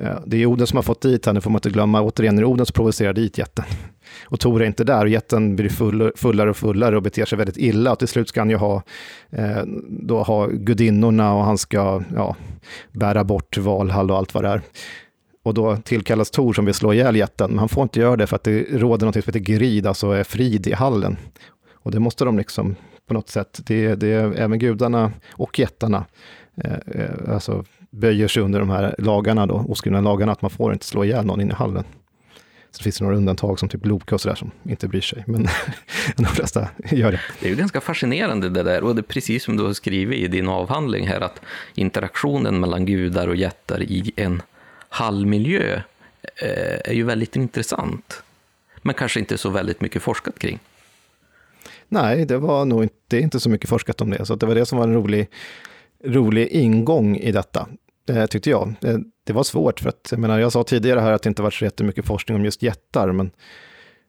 Eh, 0.00 0.18
det 0.26 0.42
är 0.42 0.46
Oden 0.46 0.66
som 0.66 0.76
har 0.76 0.82
fått 0.82 1.00
dit 1.00 1.26
henne, 1.26 1.40
får 1.40 1.50
man 1.50 1.56
inte 1.56 1.70
glömma. 1.70 2.02
Återigen, 2.02 2.38
är 2.38 2.44
Oden 2.44 2.66
som 2.66 2.72
provocerar 2.74 3.12
dit 3.12 3.38
jätten. 3.38 3.64
Och 4.24 4.40
Tor 4.40 4.62
är 4.62 4.66
inte 4.66 4.84
där 4.84 5.04
och 5.04 5.08
jätten 5.08 5.56
blir 5.56 5.68
full, 5.68 6.12
fullare 6.16 6.50
och 6.50 6.56
fullare 6.56 6.96
och 6.96 7.02
beter 7.02 7.24
sig 7.24 7.38
väldigt 7.38 7.56
illa. 7.56 7.92
Och 7.92 7.98
till 7.98 8.08
slut 8.08 8.28
ska 8.28 8.40
han 8.40 8.50
ju 8.50 8.56
ha, 8.56 8.82
eh, 9.30 9.62
då 9.88 10.22
ha 10.22 10.46
gudinnorna 10.46 11.34
och 11.34 11.44
han 11.44 11.58
ska 11.58 12.02
ja, 12.14 12.36
bära 12.92 13.24
bort 13.24 13.58
Valhall 13.58 14.10
och 14.10 14.16
allt 14.16 14.34
vad 14.34 14.44
det 14.44 14.48
är. 14.48 14.62
Och 15.42 15.54
då 15.54 15.76
tillkallas 15.76 16.30
Tor 16.30 16.52
som 16.52 16.64
vill 16.64 16.74
slå 16.74 16.92
ihjäl 16.92 17.16
jätten, 17.16 17.50
men 17.50 17.58
han 17.58 17.68
får 17.68 17.82
inte 17.82 18.00
göra 18.00 18.16
det 18.16 18.26
för 18.26 18.36
att 18.36 18.44
det 18.44 18.62
råder 18.72 19.06
något 19.06 19.14
som 19.14 19.22
heter 19.26 19.40
grid, 19.40 19.86
alltså 19.86 20.24
frid 20.24 20.66
i 20.66 20.72
hallen. 20.72 21.16
Och 21.72 21.90
det 21.90 22.00
måste 22.00 22.24
de 22.24 22.38
liksom 22.38 22.76
på 23.06 23.14
något 23.14 23.28
sätt, 23.28 23.60
det, 23.66 23.94
det 23.94 24.12
är 24.12 24.32
även 24.34 24.58
gudarna 24.58 25.12
och 25.32 25.58
jättarna, 25.58 26.04
eh, 26.64 26.72
eh 26.72 27.34
alltså 27.34 27.64
böjer 27.94 28.28
sig 28.28 28.42
under 28.42 28.60
de 28.60 28.70
här 28.70 28.94
lagarna 28.98 29.46
då, 29.46 29.54
oskrivna 29.68 30.00
lagarna, 30.00 30.32
att 30.32 30.42
man 30.42 30.50
får 30.50 30.72
inte 30.72 30.86
slå 30.86 31.04
ihjäl 31.04 31.26
någon 31.26 31.40
inne 31.40 31.52
i 31.52 31.54
hallen. 31.54 31.84
Så 32.70 32.78
det 32.78 32.84
finns 32.84 33.00
några 33.00 33.16
undantag 33.16 33.58
som 33.58 33.68
typ 33.68 33.86
Loka 33.86 34.14
och 34.14 34.20
sådär 34.20 34.34
som 34.34 34.50
inte 34.62 34.88
bryr 34.88 35.00
sig, 35.00 35.24
men 35.26 35.48
de 36.16 36.24
flesta 36.24 36.68
gör 36.90 37.12
det. 37.12 37.20
Det 37.40 37.46
är 37.46 37.50
ju 37.50 37.56
ganska 37.56 37.80
fascinerande 37.80 38.48
det 38.48 38.62
där, 38.62 38.84
och 38.84 38.94
det 38.94 39.00
är 39.00 39.02
precis 39.02 39.44
som 39.44 39.56
du 39.56 39.64
har 39.64 39.72
skrivit 39.72 40.18
i 40.18 40.28
din 40.28 40.48
avhandling 40.48 41.06
här, 41.06 41.20
att 41.20 41.40
interaktionen 41.74 42.60
mellan 42.60 42.86
gudar 42.86 43.28
och 43.28 43.36
jättar 43.36 43.82
i 43.82 44.12
en 44.16 44.42
hallmiljö 44.88 45.80
eh, 46.42 46.80
är 46.84 46.92
ju 46.92 47.04
väldigt 47.04 47.36
intressant, 47.36 48.22
men 48.82 48.94
kanske 48.94 49.20
inte 49.20 49.38
så 49.38 49.50
väldigt 49.50 49.80
mycket 49.80 50.02
forskat 50.02 50.38
kring. 50.38 50.58
Nej, 51.88 52.24
det 52.24 52.38
var 52.38 52.64
nog 52.64 52.82
inte, 52.82 53.18
inte 53.18 53.40
så 53.40 53.50
mycket 53.50 53.70
forskat 53.70 54.00
om 54.00 54.10
det, 54.10 54.26
så 54.26 54.34
det 54.34 54.46
var 54.46 54.54
det 54.54 54.66
som 54.66 54.78
var 54.78 54.86
en 54.86 54.94
rolig, 54.94 55.28
rolig 56.04 56.48
ingång 56.48 57.16
i 57.16 57.32
detta, 57.32 57.66
Eh, 58.08 58.26
tyckte 58.26 58.50
jag. 58.50 58.74
Det, 58.80 59.00
det 59.24 59.32
var 59.32 59.42
svårt, 59.42 59.80
för 59.80 59.88
att 59.88 60.08
jag, 60.10 60.20
menar, 60.20 60.38
jag 60.38 60.52
sa 60.52 60.64
tidigare 60.64 61.00
här 61.00 61.12
att 61.12 61.22
det 61.22 61.28
inte 61.28 61.42
varit 61.42 61.54
så 61.54 61.64
jättemycket 61.64 62.04
forskning 62.04 62.36
om 62.36 62.44
just 62.44 62.62
jättar, 62.62 63.12
men 63.12 63.30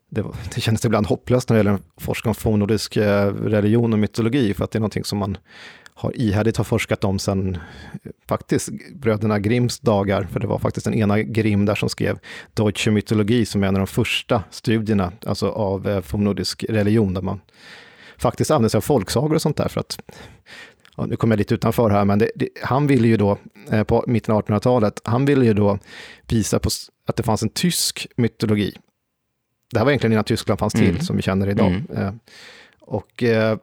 det, 0.09 0.21
var, 0.21 0.35
det 0.55 0.61
kändes 0.61 0.85
ibland 0.85 1.07
hopplöst 1.07 1.49
när 1.49 1.55
det 1.55 1.59
gäller 1.59 1.79
forskning 1.97 2.29
om 2.29 2.35
fornnordisk 2.35 2.97
eh, 2.97 3.33
religion 3.33 3.93
och 3.93 3.99
mytologi, 3.99 4.53
för 4.53 4.63
att 4.63 4.71
det 4.71 4.77
är 4.77 4.79
någonting 4.79 5.03
som 5.03 5.17
man 5.17 5.37
har 5.97 6.17
ihärdigt 6.17 6.57
har 6.57 6.63
forskat 6.63 7.03
om 7.03 7.19
sedan 7.19 7.57
faktiskt 8.27 8.69
bröderna 8.93 9.39
Grimms 9.39 9.79
dagar, 9.79 10.27
för 10.31 10.39
det 10.39 10.47
var 10.47 10.59
faktiskt 10.59 10.85
den 10.85 10.93
ena 10.93 11.21
Grimm 11.21 11.65
där 11.65 11.75
som 11.75 11.89
skrev 11.89 12.19
Deutsche 12.53 12.91
Mythologie, 12.91 13.45
som 13.45 13.63
är 13.63 13.67
en 13.67 13.75
av 13.75 13.79
de 13.79 13.87
första 13.87 14.43
studierna 14.51 15.11
alltså 15.25 15.49
av 15.49 16.01
fornnordisk 16.01 16.65
religion, 16.69 17.13
där 17.13 17.21
man 17.21 17.41
faktiskt 18.17 18.51
använder 18.51 18.69
sig 18.69 18.77
av 18.77 18.81
folksagor 18.81 19.35
och 19.35 19.41
sånt 19.41 19.57
där, 19.57 19.67
för 19.67 19.79
att 19.79 19.99
ja, 20.95 21.05
nu 21.05 21.15
kommer 21.15 21.35
jag 21.35 21.39
lite 21.39 21.53
utanför 21.53 21.89
här, 21.89 22.05
men 22.05 22.19
det, 22.19 22.31
det, 22.35 22.49
han 22.61 22.87
ville 22.87 23.07
ju 23.07 23.17
då, 23.17 23.37
eh, 23.71 23.83
på 23.83 24.03
mitten 24.07 24.35
av 24.35 24.45
1800-talet, 24.45 25.01
han 25.03 25.25
ville 25.25 25.45
ju 25.45 25.53
då 25.53 25.79
visa 26.27 26.59
på 26.59 26.69
att 27.07 27.15
det 27.15 27.23
fanns 27.23 27.43
en 27.43 27.49
tysk 27.49 28.07
mytologi. 28.15 28.77
Det 29.71 29.79
här 29.79 29.85
var 29.85 29.91
egentligen 29.91 30.11
innan 30.11 30.23
Tyskland 30.23 30.59
fanns 30.59 30.73
till, 30.73 30.89
mm. 30.89 31.01
som 31.01 31.15
vi 31.15 31.21
känner 31.21 31.49
idag. 31.49 31.67
Mm. 31.67 31.97
Eh, 31.97 32.13
och 32.79 33.23
eh, 33.23 33.57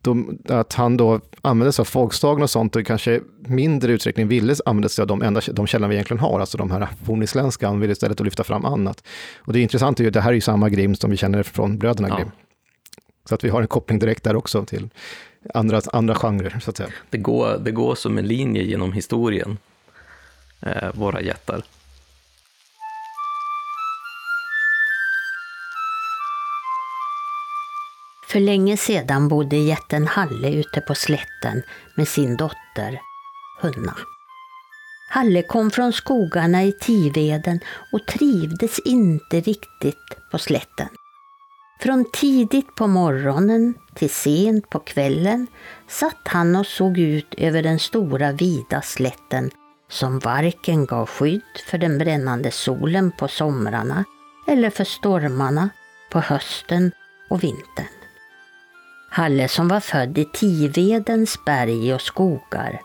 de, 0.00 0.38
att 0.48 0.72
han 0.72 0.96
då 0.96 1.20
använde 1.42 1.72
sig 1.72 1.82
av 1.82 1.86
folkstagen 1.86 2.42
och 2.42 2.50
sånt 2.50 2.76
och 2.76 2.86
kanske 2.86 3.20
mindre 3.38 3.92
utsträckning 3.92 4.28
ville 4.28 4.54
använda 4.64 4.88
sig 4.88 5.02
av 5.02 5.08
de, 5.08 5.22
enda, 5.22 5.40
de 5.52 5.66
källorna 5.66 5.88
vi 5.88 5.94
egentligen 5.94 6.20
har, 6.20 6.40
alltså 6.40 6.58
de 6.58 6.70
här 6.70 6.88
fornisländska, 7.04 7.66
han 7.66 7.80
ville 7.80 7.92
istället 7.92 8.20
att 8.20 8.24
lyfta 8.24 8.44
fram 8.44 8.64
annat. 8.64 9.04
Och 9.36 9.52
det 9.52 9.58
är 9.58 9.62
intressant, 9.62 9.96
det 9.96 10.20
här 10.20 10.30
är 10.30 10.34
ju 10.34 10.40
samma 10.40 10.68
Grimm 10.68 10.94
som 10.94 11.10
vi 11.10 11.16
känner 11.16 11.42
från 11.42 11.78
bröderna 11.78 12.08
ja. 12.08 12.16
Grimm. 12.16 12.30
Så 13.28 13.34
att 13.34 13.44
vi 13.44 13.48
har 13.48 13.62
en 13.62 13.68
koppling 13.68 13.98
direkt 13.98 14.24
där 14.24 14.36
också 14.36 14.64
till 14.64 14.90
andra, 15.54 15.80
andra 15.92 16.14
genrer, 16.14 16.58
så 16.60 16.70
att 16.70 16.76
säga. 16.76 16.88
Det 17.10 17.18
går, 17.18 17.58
det 17.58 17.70
går 17.70 17.94
som 17.94 18.18
en 18.18 18.26
linje 18.26 18.62
genom 18.62 18.92
historien, 18.92 19.58
eh, 20.60 20.94
våra 20.94 21.20
jättar. 21.20 21.62
För 28.28 28.40
länge 28.40 28.76
sedan 28.76 29.28
bodde 29.28 29.56
jätten 29.56 30.06
Halle 30.06 30.54
ute 30.54 30.80
på 30.80 30.94
slätten 30.94 31.62
med 31.96 32.08
sin 32.08 32.36
dotter 32.36 33.00
Hunna. 33.60 33.96
Halle 35.10 35.42
kom 35.42 35.70
från 35.70 35.92
skogarna 35.92 36.64
i 36.64 36.72
Tiveden 36.72 37.60
och 37.92 38.06
trivdes 38.06 38.78
inte 38.78 39.40
riktigt 39.40 40.30
på 40.30 40.38
slätten. 40.38 40.88
Från 41.84 42.04
tidigt 42.12 42.74
på 42.74 42.86
morgonen 42.86 43.74
till 43.94 44.10
sent 44.10 44.70
på 44.70 44.78
kvällen 44.78 45.46
satt 45.88 46.28
han 46.28 46.56
och 46.56 46.66
såg 46.66 46.98
ut 46.98 47.34
över 47.38 47.62
den 47.62 47.78
stora 47.78 48.32
vida 48.32 48.82
slätten 48.82 49.50
som 49.88 50.18
varken 50.18 50.86
gav 50.86 51.06
skydd 51.08 51.42
för 51.66 51.78
den 51.78 51.98
brännande 51.98 52.50
solen 52.50 53.12
på 53.18 53.28
somrarna 53.28 54.04
eller 54.46 54.70
för 54.70 54.84
stormarna 54.84 55.68
på 56.10 56.20
hösten 56.20 56.92
och 57.30 57.44
vintern. 57.44 57.86
Halle 59.10 59.48
som 59.48 59.68
var 59.68 59.80
född 59.80 60.18
i 60.18 60.24
Tivedens 60.24 61.38
berg 61.46 61.94
och 61.94 62.02
skogar 62.02 62.80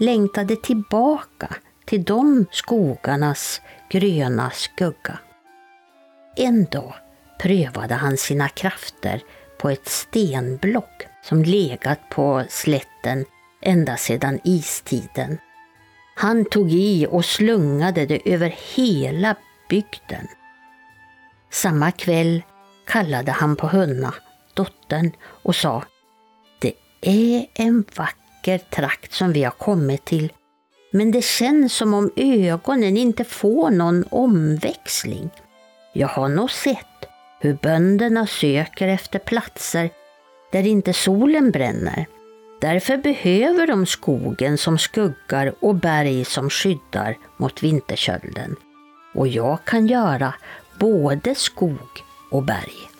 längtade 0.00 0.56
tillbaka 0.56 1.54
till 1.84 2.04
de 2.04 2.46
skogarnas 2.50 3.60
gröna 3.90 4.50
skugga. 4.50 5.18
En 6.36 6.64
dag 6.64 6.94
prövade 7.40 7.94
han 7.94 8.16
sina 8.16 8.48
krafter 8.48 9.22
på 9.58 9.70
ett 9.70 9.88
stenblock 9.88 11.06
som 11.22 11.42
legat 11.42 12.00
på 12.10 12.44
slätten 12.48 13.24
ända 13.62 13.96
sedan 13.96 14.40
istiden. 14.44 15.38
Han 16.16 16.44
tog 16.44 16.72
i 16.72 17.06
och 17.10 17.24
slungade 17.24 18.06
det 18.06 18.32
över 18.34 18.54
hela 18.74 19.36
bygden. 19.68 20.28
Samma 21.50 21.90
kväll 21.90 22.42
kallade 22.86 23.32
han 23.32 23.56
på 23.56 23.66
Hunna, 23.66 24.14
dottern, 24.54 25.12
och 25.22 25.56
sa 25.56 25.84
Det 26.60 26.72
är 27.00 27.46
en 27.54 27.84
vacker 27.96 28.58
trakt 28.58 29.12
som 29.12 29.32
vi 29.32 29.44
har 29.44 29.50
kommit 29.50 30.04
till, 30.04 30.32
men 30.92 31.10
det 31.10 31.24
känns 31.24 31.72
som 31.72 31.94
om 31.94 32.10
ögonen 32.16 32.96
inte 32.96 33.24
får 33.24 33.70
någon 33.70 34.04
omväxling. 34.10 35.30
Jag 35.92 36.08
har 36.08 36.28
nog 36.28 36.50
sett 36.50 36.89
hur 37.40 37.54
bönderna 37.54 38.26
söker 38.26 38.88
efter 38.88 39.18
platser 39.18 39.90
där 40.52 40.66
inte 40.66 40.92
solen 40.92 41.50
bränner. 41.50 42.06
Därför 42.60 42.96
behöver 42.96 43.66
de 43.66 43.86
skogen 43.86 44.58
som 44.58 44.78
skuggar 44.78 45.54
och 45.60 45.74
berg 45.74 46.24
som 46.24 46.50
skyddar 46.50 47.16
mot 47.36 47.62
vinterkölden. 47.62 48.56
Och 49.14 49.28
jag 49.28 49.64
kan 49.64 49.86
göra 49.86 50.34
både 50.78 51.34
skog 51.34 52.02
och 52.30 52.42
berg. 52.42 52.90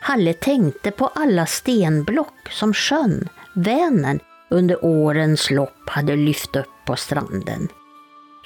Halle 0.00 0.32
tänkte 0.32 0.90
på 0.90 1.06
alla 1.06 1.46
stenblock 1.46 2.48
som 2.50 2.74
sjön, 2.74 3.28
Vänern, 3.54 4.20
under 4.50 4.84
årens 4.84 5.50
lopp 5.50 5.88
hade 5.88 6.16
lyft 6.16 6.56
upp 6.56 6.66
på 6.86 6.96
stranden. 6.96 7.68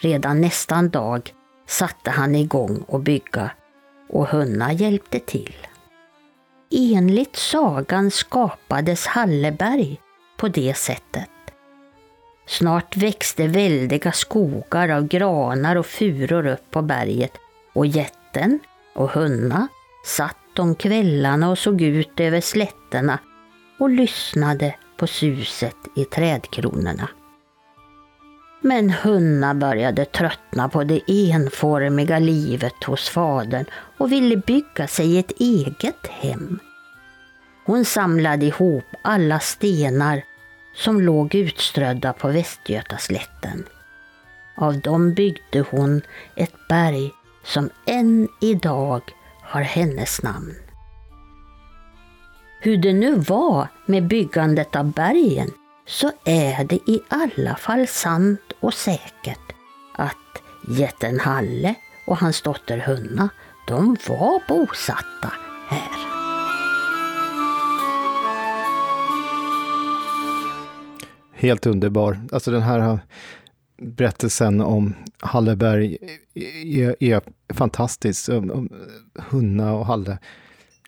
Redan 0.01 0.41
nästan 0.41 0.89
dag 0.89 1.35
satte 1.67 2.11
han 2.11 2.35
igång 2.35 2.85
att 2.89 3.03
bygga 3.03 3.51
och 4.09 4.29
Hunna 4.29 4.73
hjälpte 4.73 5.19
till. 5.19 5.55
Enligt 6.71 7.37
sagan 7.37 8.11
skapades 8.11 9.07
Halleberg 9.07 10.01
på 10.37 10.49
det 10.49 10.77
sättet. 10.77 11.31
Snart 12.47 12.97
växte 12.97 13.47
väldiga 13.47 14.13
skogar 14.13 14.89
av 14.89 15.07
granar 15.07 15.77
och 15.77 15.87
furor 15.87 16.47
upp 16.47 16.71
på 16.71 16.83
berget 16.83 17.33
och 17.73 17.87
jätten 17.87 18.59
och 18.95 19.11
Hunna 19.11 19.69
satt 20.05 20.59
om 20.59 20.75
kvällarna 20.75 21.51
och 21.51 21.59
såg 21.59 21.81
ut 21.83 22.21
över 22.21 22.41
slätterna 22.41 23.19
och 23.79 23.91
lyssnade 23.91 24.75
på 24.97 25.07
suset 25.07 25.77
i 25.97 26.05
trädkronorna. 26.05 27.09
Men 28.61 28.91
Hunna 28.91 29.55
började 29.55 30.05
tröttna 30.05 30.69
på 30.69 30.85
det 30.85 31.01
enformiga 31.11 32.19
livet 32.19 32.85
hos 32.85 33.09
fadern 33.09 33.65
och 33.99 34.13
ville 34.13 34.37
bygga 34.37 34.87
sig 34.87 35.19
ett 35.19 35.33
eget 35.41 36.07
hem. 36.07 36.59
Hon 37.67 37.85
samlade 37.85 38.47
ihop 38.47 38.85
alla 39.03 39.41
stenar 39.41 40.23
som 40.75 41.01
låg 41.01 41.35
utströdda 41.35 42.13
på 42.13 42.29
Västgötaslätten. 42.29 43.65
Av 44.57 44.81
dem 44.81 45.15
byggde 45.15 45.61
hon 45.71 46.03
ett 46.35 46.69
berg 46.69 47.11
som 47.45 47.71
än 47.87 48.29
idag 48.41 49.03
har 49.43 49.63
hennes 49.63 50.23
namn. 50.23 50.55
Hur 52.61 52.77
det 52.77 52.93
nu 52.93 53.15
var 53.15 53.69
med 53.87 54.07
byggandet 54.07 54.77
av 54.77 54.93
bergen 54.93 55.51
så 55.87 56.13
är 56.25 56.65
det 56.65 56.91
i 56.91 57.01
alla 57.09 57.57
fall 57.57 57.87
sant 57.87 58.48
och 58.61 58.75
säkert 58.75 59.53
att 59.95 60.43
jätten 60.69 61.21
Halle 61.21 61.75
och 62.07 62.17
hans 62.17 62.43
dotter 62.43 62.79
Hunna, 62.79 63.29
de 63.69 63.97
var 64.09 64.49
bosatta 64.49 65.33
här. 65.69 66.09
Helt 71.33 71.67
underbar. 71.67 72.21
Alltså 72.33 72.51
den 72.51 72.63
här 72.63 73.01
berättelsen 73.83 74.61
om 74.61 74.95
Halleberg 75.21 75.99
är, 76.65 76.97
är 77.01 77.23
fantastisk. 77.55 78.31
Hunna 79.15 79.75
och 79.75 79.87
Halle 79.87 80.19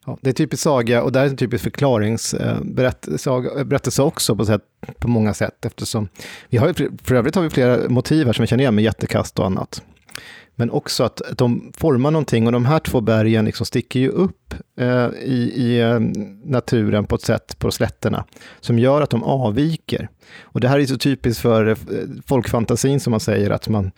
Ja, 0.07 0.19
det 0.21 0.31
är 0.31 0.35
typiskt 0.35 0.63
saga 0.63 1.03
och 1.03 1.13
det 1.13 1.21
är 1.21 1.27
en 1.27 1.37
typisk 1.37 1.65
förklaringsberättelse 1.65 3.31
eh, 3.31 3.99
eh, 3.99 4.07
också 4.07 4.37
på, 4.37 4.45
sätt, 4.45 4.63
på 4.99 5.09
många 5.09 5.35
sätt 5.35 5.65
eftersom 5.65 6.09
vi 6.49 6.59
har, 6.59 6.73
för 7.05 7.15
övrigt 7.15 7.35
har 7.35 7.43
vi 7.43 7.51
flera 7.51 7.89
motiv 7.89 8.27
här 8.27 8.33
som 8.33 8.43
vi 8.43 8.47
känner 8.47 8.63
igen 8.63 8.75
med 8.75 8.85
jättekast 8.85 9.39
och 9.39 9.47
annat. 9.47 9.83
Men 10.61 10.71
också 10.71 11.05
att 11.05 11.23
de 11.37 11.73
formar 11.77 12.11
någonting 12.11 12.47
och 12.47 12.53
de 12.53 12.65
här 12.65 12.79
två 12.79 13.01
bergen 13.01 13.45
liksom 13.45 13.67
sticker 13.67 14.01
ju 14.01 14.09
upp 14.09 14.55
eh, 14.79 15.09
i, 15.23 15.53
i 15.57 15.81
eh, 15.81 16.01
naturen 16.45 17.05
på 17.07 17.15
ett 17.15 17.23
sätt 17.23 17.59
på 17.59 17.71
slätterna 17.71 18.25
som 18.61 18.79
gör 18.79 19.03
att 19.03 19.11
de 19.11 19.23
avviker. 19.23 20.09
Och 20.41 20.61
det 20.61 20.69
här 20.69 20.79
är 20.79 20.87
så 20.87 20.99
typiskt 20.99 21.43
för 21.43 21.77
folkfantasin 22.27 23.01
som 23.01 23.11
man 23.11 23.21
säger 23.21 23.51
att 23.51 23.69
man 23.69 23.91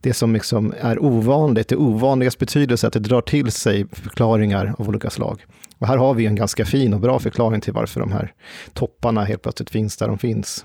det 0.00 0.14
som 0.14 0.32
liksom 0.32 0.74
är 0.80 1.04
ovanligt, 1.04 1.68
det 1.68 1.76
ovanligas 1.76 2.38
betydelse, 2.38 2.86
att 2.86 2.92
det 2.92 2.98
drar 2.98 3.20
till 3.20 3.52
sig 3.52 3.86
förklaringar 3.92 4.74
av 4.78 4.88
olika 4.88 5.10
slag. 5.10 5.46
Och 5.78 5.86
här 5.86 5.96
har 5.96 6.14
vi 6.14 6.26
en 6.26 6.34
ganska 6.34 6.64
fin 6.64 6.94
och 6.94 7.00
bra 7.00 7.18
förklaring 7.18 7.60
till 7.60 7.72
varför 7.72 8.00
de 8.00 8.12
här 8.12 8.32
topparna 8.72 9.24
helt 9.24 9.42
plötsligt 9.42 9.70
finns 9.70 9.96
där 9.96 10.08
de 10.08 10.18
finns 10.18 10.64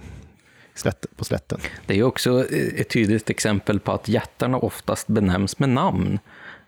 på 1.16 1.26
slätten. 1.26 1.60
Det 1.86 2.00
är 2.00 2.04
också 2.04 2.46
ett 2.76 2.90
tydligt 2.90 3.30
exempel 3.30 3.80
på 3.80 3.92
att 3.92 4.08
jättarna 4.08 4.58
oftast 4.58 5.08
benämns 5.08 5.60
med 5.60 5.70
namn 5.70 6.20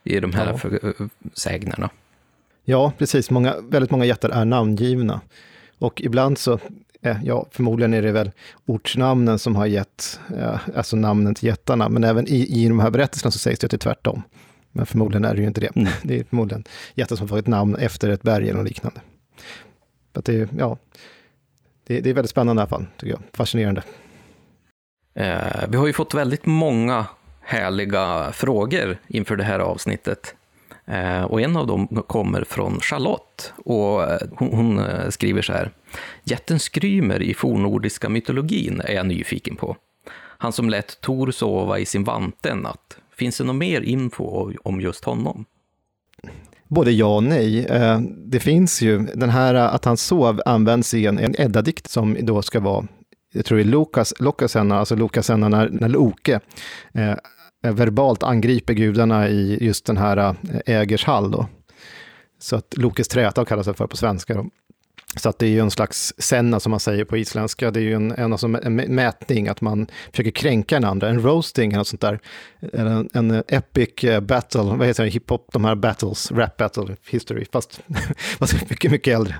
i 0.03 0.19
de 0.19 0.33
här 0.33 0.59
ja. 0.63 1.07
sägnerna. 1.33 1.89
Ja, 2.65 2.91
precis. 2.97 3.29
Många, 3.29 3.55
väldigt 3.61 3.91
många 3.91 4.05
jättar 4.05 4.29
är 4.29 4.45
namngivna. 4.45 5.21
Och 5.79 6.01
ibland 6.01 6.37
så 6.37 6.53
Eh, 6.53 6.61
ja, 7.23 7.45
förmodligen 7.51 7.93
är 7.93 8.01
det 8.01 8.11
väl 8.11 8.31
ortsnamnen 8.65 9.39
som 9.39 9.55
har 9.55 9.65
gett, 9.65 10.19
eh, 10.37 10.59
alltså 10.75 10.95
namnen 10.95 11.35
till 11.35 11.47
jättarna, 11.47 11.89
men 11.89 12.03
även 12.03 12.27
i, 12.27 12.63
i 12.63 12.67
de 12.67 12.79
här 12.79 12.89
berättelserna 12.89 13.31
så 13.31 13.39
sägs 13.39 13.59
det 13.59 13.65
att 13.65 13.71
det 13.71 13.75
är 13.75 13.79
tvärtom. 13.79 14.23
Men 14.71 14.85
förmodligen 14.85 15.25
är 15.25 15.35
det 15.35 15.41
ju 15.41 15.47
inte 15.47 15.61
det. 15.61 15.75
Mm. 15.75 15.89
Det 16.03 16.19
är 16.19 16.23
förmodligen 16.23 16.63
jättar 16.95 17.15
som 17.15 17.27
får 17.27 17.37
ett 17.39 17.47
namn 17.47 17.75
efter 17.75 18.09
ett 18.09 18.21
berg 18.21 18.49
eller 18.49 18.63
liknande. 18.63 19.01
Att 20.13 20.25
det, 20.25 20.49
ja, 20.57 20.77
det, 21.87 21.99
det 21.99 22.09
är 22.09 22.13
väldigt 22.13 22.31
spännande 22.31 22.59
i 22.59 22.61
alla 22.61 22.69
fall, 22.69 22.85
tycker 22.97 23.13
jag. 23.13 23.21
Fascinerande. 23.33 23.83
Eh, 25.13 25.69
vi 25.69 25.77
har 25.77 25.87
ju 25.87 25.93
fått 25.93 26.13
väldigt 26.13 26.45
många 26.45 27.05
härliga 27.41 28.31
frågor 28.31 28.97
inför 29.07 29.35
det 29.35 29.43
här 29.43 29.59
avsnittet. 29.59 30.35
Eh, 30.87 31.23
och 31.23 31.41
en 31.41 31.55
av 31.55 31.67
dem 31.67 32.03
kommer 32.07 32.43
från 32.43 32.79
Charlotte 32.79 33.53
och 33.65 34.03
eh, 34.03 34.19
hon, 34.37 34.79
eh, 34.79 35.09
skriver 35.09 35.41
så 35.41 35.53
här. 35.53 35.71
Jätten 36.23 36.59
Skrymer 36.59 37.21
i 37.21 37.33
fornordiska 37.33 38.09
mytologin 38.09 38.81
är 38.85 38.93
jag 38.93 39.05
nyfiken 39.05 39.55
på. 39.55 39.75
Han 40.39 40.53
som 40.53 40.69
lät 40.69 41.01
Tor 41.01 41.31
sova 41.31 41.79
i 41.79 41.85
sin 41.85 42.03
vante 42.03 42.49
en 42.49 42.57
natt. 42.57 42.97
Finns 43.15 43.37
det 43.37 43.43
någon 43.43 43.57
mer 43.57 43.81
info 43.81 44.51
om 44.63 44.81
just 44.81 45.05
honom? 45.05 45.45
Både 46.67 46.91
ja 46.91 47.15
och 47.15 47.23
nej. 47.23 47.67
Det 48.25 48.39
finns 48.39 48.81
ju, 48.81 48.97
den 48.99 49.29
här 49.29 49.53
att 49.53 49.85
han 49.85 49.97
sov 49.97 50.41
används 50.45 50.93
i 50.93 51.05
en, 51.05 51.19
en 51.19 51.35
Edda-dikt 51.41 51.89
som 51.89 52.17
då 52.21 52.41
ska 52.41 52.59
vara, 52.59 52.87
jag 53.33 53.45
tror 53.45 53.57
det 53.57 53.63
är 53.63 53.65
Lukas, 53.65 54.13
Lokasenna, 54.19 54.79
alltså 54.79 54.95
Lokasenna 54.95 55.49
när, 55.49 55.69
när 55.69 55.89
Loke 55.89 56.39
Eh, 56.93 57.15
Eh, 57.67 57.73
verbalt 57.73 58.23
angriper 58.23 58.73
gudarna 58.73 59.29
i 59.29 59.57
just 59.61 59.85
den 59.85 59.97
här 59.97 60.17
eh, 60.17 60.33
Ägers 60.65 61.05
hall. 61.05 61.31
Då. 61.31 61.47
Så 62.39 62.55
att 62.55 62.77
Lokes 62.77 63.07
träta 63.07 63.45
kallas 63.45 63.67
det 63.67 63.73
för 63.73 63.87
på 63.87 63.97
svenska. 63.97 64.33
Då. 64.33 64.45
Så 65.15 65.29
att 65.29 65.39
det 65.39 65.45
är 65.45 65.49
ju 65.49 65.59
en 65.59 65.71
slags 65.71 66.13
senna 66.17 66.59
som 66.59 66.69
man 66.69 66.79
säger 66.79 67.05
på 67.05 67.17
isländska. 67.17 67.71
Det 67.71 67.79
är 67.79 67.83
ju 67.83 67.93
en, 67.93 68.11
en, 68.11 68.31
alltså 68.31 68.47
en 68.47 68.75
mätning, 68.75 69.47
att 69.47 69.61
man 69.61 69.87
försöker 70.11 70.31
kränka 70.31 70.77
en 70.77 70.83
andra. 70.83 71.09
En 71.09 71.21
roasting 71.21 71.73
eller 71.73 71.83
sånt 71.83 72.01
där. 72.01 72.19
En, 72.73 73.09
en 73.13 73.43
epic 73.47 74.03
eh, 74.03 74.19
battle, 74.19 74.63
vad 74.63 74.87
heter 74.87 75.03
det, 75.03 75.09
hiphop, 75.09 75.49
de 75.53 75.65
här 75.65 75.75
battles, 75.75 76.31
rap 76.31 76.57
battle 76.57 76.95
history, 77.09 77.45
fast, 77.51 77.81
fast 78.39 78.69
mycket, 78.69 78.91
mycket 78.91 79.15
äldre. 79.15 79.35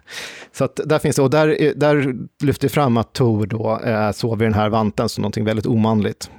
Så 0.51 0.63
att 0.63 0.80
där 0.86 0.99
finns 0.99 1.15
det, 1.15 1.21
och 1.21 1.30
där, 1.30 1.63
eh, 1.63 1.71
där 1.75 2.15
lyfter 2.43 2.67
fram 2.67 2.97
att 2.97 3.13
Tor 3.13 3.45
då 3.45 3.80
eh, 3.86 4.11
sover 4.11 4.45
i 4.45 4.47
den 4.47 4.53
här 4.53 4.69
vanten 4.69 5.09
som 5.09 5.21
någonting 5.21 5.45
väldigt 5.45 5.65
omanligt. 5.65 6.30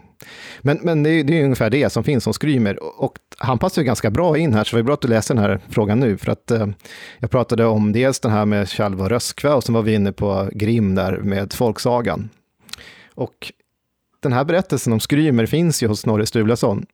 Men, 0.60 0.78
men 0.82 1.02
det, 1.02 1.10
är, 1.10 1.24
det 1.24 1.40
är 1.40 1.44
ungefär 1.44 1.70
det 1.70 1.90
som 1.90 2.04
finns 2.04 2.24
som 2.24 2.34
Skrymer. 2.34 3.02
Och 3.02 3.18
han 3.38 3.58
passar 3.58 3.82
ju 3.82 3.86
ganska 3.86 4.10
bra 4.10 4.38
in 4.38 4.54
här, 4.54 4.64
så 4.64 4.76
det 4.76 4.80
är 4.80 4.84
bra 4.84 4.94
att 4.94 5.00
du 5.00 5.08
läser 5.08 5.34
den 5.34 5.44
här 5.44 5.60
frågan 5.68 6.00
nu. 6.00 6.16
För 6.16 6.32
att 6.32 6.50
eh, 6.50 6.66
jag 7.18 7.30
pratade 7.30 7.64
om 7.64 7.92
dels 7.92 8.20
den 8.20 8.32
här 8.32 8.44
med 8.44 8.68
Tjalva 8.68 9.08
Röskva 9.08 9.54
och 9.54 9.64
sen 9.64 9.74
var 9.74 9.82
vi 9.82 9.94
inne 9.94 10.12
på 10.12 10.48
Grim 10.52 10.94
där 10.94 11.18
med 11.18 11.52
folksagan. 11.52 12.28
Och 13.14 13.52
den 14.20 14.32
här 14.32 14.44
berättelsen 14.44 14.92
om 14.92 15.00
Skrymer 15.00 15.46
finns 15.46 15.82
ju 15.82 15.86
hos 15.86 16.00
Snorre 16.00 16.26
Sturlason 16.26 16.86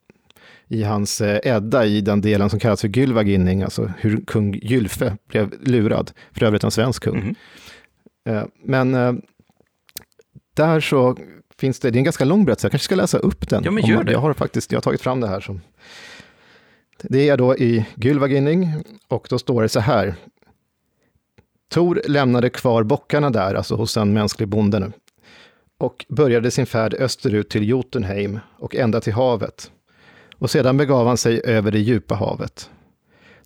i 0.69 0.83
hans 0.83 1.21
eh, 1.21 1.41
Edda 1.45 1.87
i 1.87 2.01
den 2.01 2.21
delen 2.21 2.51
som 2.51 2.61
kallas 2.61 2.81
för 2.81 2.89
Gylvaginning, 2.89 3.63
alltså 3.63 3.93
hur 3.99 4.25
kung 4.27 4.55
Gylfe 4.55 5.17
blev 5.29 5.55
lurad, 5.63 6.11
för 6.33 6.47
övrigt 6.47 6.65
en 6.65 6.71
svensk 6.71 7.03
kung. 7.03 7.19
Mm. 8.25 8.49
Men 8.65 8.95
eh, 8.95 9.13
där 10.55 10.81
så 10.81 11.17
finns 11.61 11.81
det, 11.81 11.91
det 11.91 11.97
är 11.97 12.01
en 12.01 12.05
ganska 12.05 12.25
lång 12.25 12.45
berättelse, 12.45 12.67
jag 12.67 12.73
kanske 12.73 12.85
ska 12.85 12.95
läsa 12.95 13.19
upp 13.19 13.49
den. 13.49 13.65
Ja, 13.65 13.71
men 13.71 13.87
gör 13.87 14.05
det. 14.05 14.13
Jag 14.13 14.19
har 14.19 14.35
faktiskt, 14.35 14.73
jag 14.73 14.77
har 14.77 14.83
tagit 14.83 15.01
fram 15.01 15.21
det 15.21 15.29
här 15.29 15.41
som... 15.41 15.61
Det 17.03 17.29
är 17.29 17.37
då 17.37 17.57
i 17.57 17.87
Gylvaginning 17.95 18.73
och 19.09 19.27
då 19.31 19.39
står 19.39 19.63
det 19.63 19.69
så 19.69 19.81
här. 19.81 20.15
Tor 21.71 22.03
lämnade 22.05 22.51
kvar 22.51 22.83
bockarna 22.83 23.31
där, 23.31 23.55
alltså 23.55 23.77
hos 23.77 23.97
en 23.97 24.13
mänsklig 24.13 24.49
bonde 24.49 24.79
nu, 24.79 24.93
och 25.79 26.07
började 26.09 26.51
sin 26.51 26.67
färd 26.67 26.95
österut 26.95 27.51
till 27.51 27.69
Jotunheim 27.69 28.39
och 28.59 28.75
ända 28.75 29.01
till 29.01 29.13
havet. 29.13 29.71
Och 30.39 30.51
sedan 30.51 30.77
begav 30.77 31.07
han 31.07 31.17
sig 31.17 31.41
över 31.45 31.71
det 31.71 31.79
djupa 31.79 32.15
havet. 32.15 32.71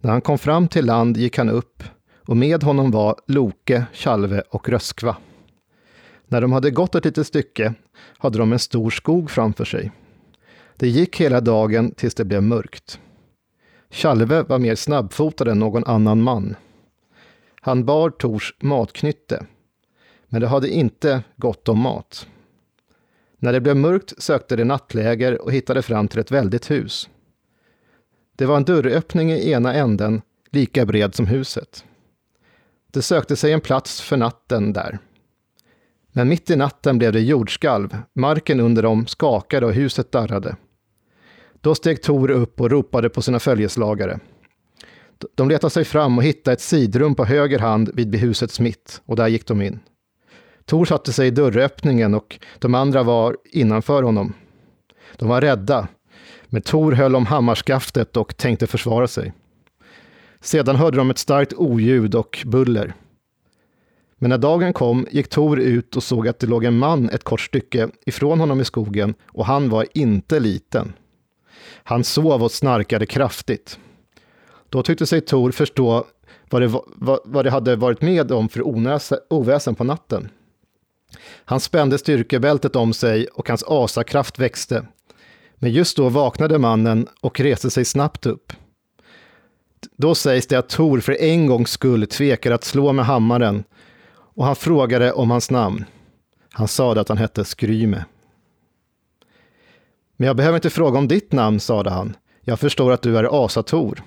När 0.01 0.11
han 0.11 0.21
kom 0.21 0.39
fram 0.39 0.69
till 0.69 0.87
land 0.87 1.17
gick 1.17 1.39
han 1.39 1.51
upp 1.51 1.83
och 2.29 2.37
med 2.37 2.63
honom 2.63 2.91
var 2.91 3.17
Loke, 3.27 3.85
Tjalve 3.93 4.43
och 4.51 4.69
Röskva. 4.69 5.17
När 6.29 6.41
de 6.41 6.53
hade 6.53 6.71
gått 6.71 6.95
ett 6.95 7.05
litet 7.05 7.27
stycke 7.27 7.75
hade 8.19 8.39
de 8.39 8.53
en 8.53 8.59
stor 8.59 8.91
skog 8.91 9.31
framför 9.31 9.65
sig. 9.65 9.93
Det 10.77 10.89
gick 10.89 11.21
hela 11.21 11.41
dagen 11.41 11.91
tills 11.91 12.15
det 12.15 12.25
blev 12.25 12.43
mörkt. 12.43 13.01
Tjalve 13.91 14.43
var 14.43 14.59
mer 14.59 14.75
snabbfotad 14.75 15.51
än 15.51 15.59
någon 15.59 15.85
annan 15.85 16.23
man. 16.23 16.57
Han 17.61 17.85
bar 17.85 18.11
Tors 18.11 18.55
matknytte, 18.61 19.47
men 20.27 20.41
det 20.41 20.47
hade 20.47 20.69
inte 20.69 21.23
gott 21.37 21.69
om 21.69 21.79
mat. 21.79 22.27
När 23.39 23.53
det 23.53 23.61
blev 23.61 23.77
mörkt 23.77 24.23
sökte 24.23 24.57
de 24.57 24.65
nattläger 24.65 25.43
och 25.43 25.53
hittade 25.53 25.83
fram 25.83 26.09
till 26.09 26.21
ett 26.21 26.31
väldigt 26.31 26.71
hus. 26.71 27.09
Det 28.37 28.47
var 28.47 28.57
en 28.57 28.65
dörröppning 28.65 29.33
i 29.33 29.51
ena 29.51 29.75
änden, 29.75 30.23
lika 30.51 30.87
bred 30.87 31.15
som 31.15 31.27
huset. 31.27 31.85
De 32.93 33.03
sökte 33.03 33.37
sig 33.37 33.53
en 33.53 33.61
plats 33.61 34.01
för 34.01 34.17
natten 34.17 34.73
där. 34.73 34.99
Men 36.13 36.29
mitt 36.29 36.51
i 36.51 36.57
natten 36.57 36.99
blev 36.99 37.13
det 37.13 37.21
jordskalv, 37.21 37.97
marken 38.15 38.61
under 38.61 38.83
dem 38.83 39.07
skakade 39.07 39.67
och 39.67 39.73
huset 39.73 40.13
darrade. 40.13 40.57
Då 41.61 41.75
steg 41.75 42.03
Tor 42.03 42.31
upp 42.31 42.61
och 42.61 42.71
ropade 42.71 43.09
på 43.09 43.23
sina 43.23 43.39
följeslagare. 43.39 44.19
De 45.35 45.49
letade 45.49 45.71
sig 45.71 45.85
fram 45.85 46.19
och 46.19 46.25
hittade 46.25 46.53
ett 46.53 46.61
sidrum 46.61 47.15
på 47.15 47.25
höger 47.25 47.59
hand 47.59 47.91
vid 47.95 48.15
husets 48.15 48.61
mitt, 48.61 49.03
och 49.07 49.17
där 49.17 49.29
gick 49.29 49.47
de 49.47 49.63
in. 49.63 49.81
Tor 50.65 50.85
satte 50.85 51.13
sig 51.13 51.29
i 51.29 51.31
dörröppningen 51.31 52.15
och 52.15 52.39
de 52.59 52.75
andra 52.75 53.03
var 53.03 53.37
innanför 53.45 54.03
honom. 54.03 54.35
De 55.17 55.29
var 55.29 55.41
rädda, 55.41 55.89
men 56.47 56.63
Tor 56.63 56.93
höll 56.93 57.17
om 57.17 57.27
hammarskaftet 57.27 58.17
och 58.17 58.37
tänkte 58.37 58.67
försvara 58.67 59.09
sig. 59.09 59.33
Sedan 60.41 60.77
hörde 60.77 60.97
de 60.97 61.11
ett 61.11 61.19
starkt 61.19 61.53
oljud 61.53 62.15
och 62.15 62.39
buller. 62.47 62.95
Men 64.19 64.31
när 64.31 64.39
dagen 64.39 64.73
kom 64.73 65.07
gick 65.11 65.29
Tor 65.29 65.61
ut 65.61 65.97
och 65.97 66.03
såg 66.03 66.29
att 66.29 66.39
det 66.39 66.47
låg 66.47 66.65
en 66.65 66.79
man 66.79 67.11
ett 67.11 67.25
kort 67.25 67.41
stycke 67.41 67.89
ifrån 68.07 68.41
honom 68.41 68.61
i 68.61 68.65
skogen 68.65 69.15
och 69.27 69.47
han 69.47 69.69
var 69.69 69.87
inte 69.95 70.41
liten. 70.41 70.93
Han 71.83 72.05
sov 72.05 72.43
och 72.43 72.53
snarkade 72.53 73.07
kraftigt. 73.07 73.79
Då 74.69 74.83
tyckte 74.83 75.07
sig 75.07 75.21
Tor 75.21 75.51
förstå 75.51 76.05
vad 76.51 76.63
det, 76.63 76.67
vad, 76.87 77.21
vad 77.25 77.45
det 77.45 77.51
hade 77.51 77.77
varit 77.77 78.03
med 78.03 78.33
om 78.33 78.49
för 78.49 78.63
oväsen 79.33 79.75
på 79.75 79.85
natten. 79.85 80.29
Han 81.45 81.61
spände 81.61 81.99
styrkebältet 81.99 82.77
om 82.77 82.93
sig 82.93 83.27
och 83.27 83.49
hans 83.49 83.65
asakraft 83.67 84.39
växte. 84.39 84.87
Men 85.55 85.73
just 85.73 85.97
då 85.97 86.09
vaknade 86.09 86.59
mannen 86.59 87.07
och 87.21 87.41
reste 87.41 87.71
sig 87.71 87.85
snabbt 87.85 88.27
upp. 88.27 88.53
Då 89.97 90.15
sägs 90.15 90.47
det 90.47 90.59
att 90.59 90.69
Tor 90.69 91.01
för 91.01 91.23
en 91.23 91.47
gångs 91.47 91.71
skull 91.71 92.07
tvekade 92.07 92.55
att 92.55 92.65
slå 92.65 92.93
med 92.93 93.05
hammaren 93.05 93.65
och 94.39 94.45
han 94.45 94.57
frågade 94.57 95.13
om 95.13 95.31
hans 95.31 95.51
namn. 95.51 95.85
Han 96.53 96.69
sade 96.69 97.01
att 97.01 97.09
han 97.09 97.19
hette 97.19 97.45
Skryme. 97.45 98.05
Men 100.17 100.27
jag 100.27 100.37
behöver 100.37 100.57
inte 100.57 100.71
fråga 100.71 100.99
om 100.99 101.09
ditt 101.09 101.33
namn, 101.33 101.61
sade 101.61 101.91
han. 101.91 102.17
Jag 102.41 102.61
förstår 102.61 102.93
att 102.93 103.03
du 103.03 103.19
är 103.19 103.45
Asator. 103.45 104.03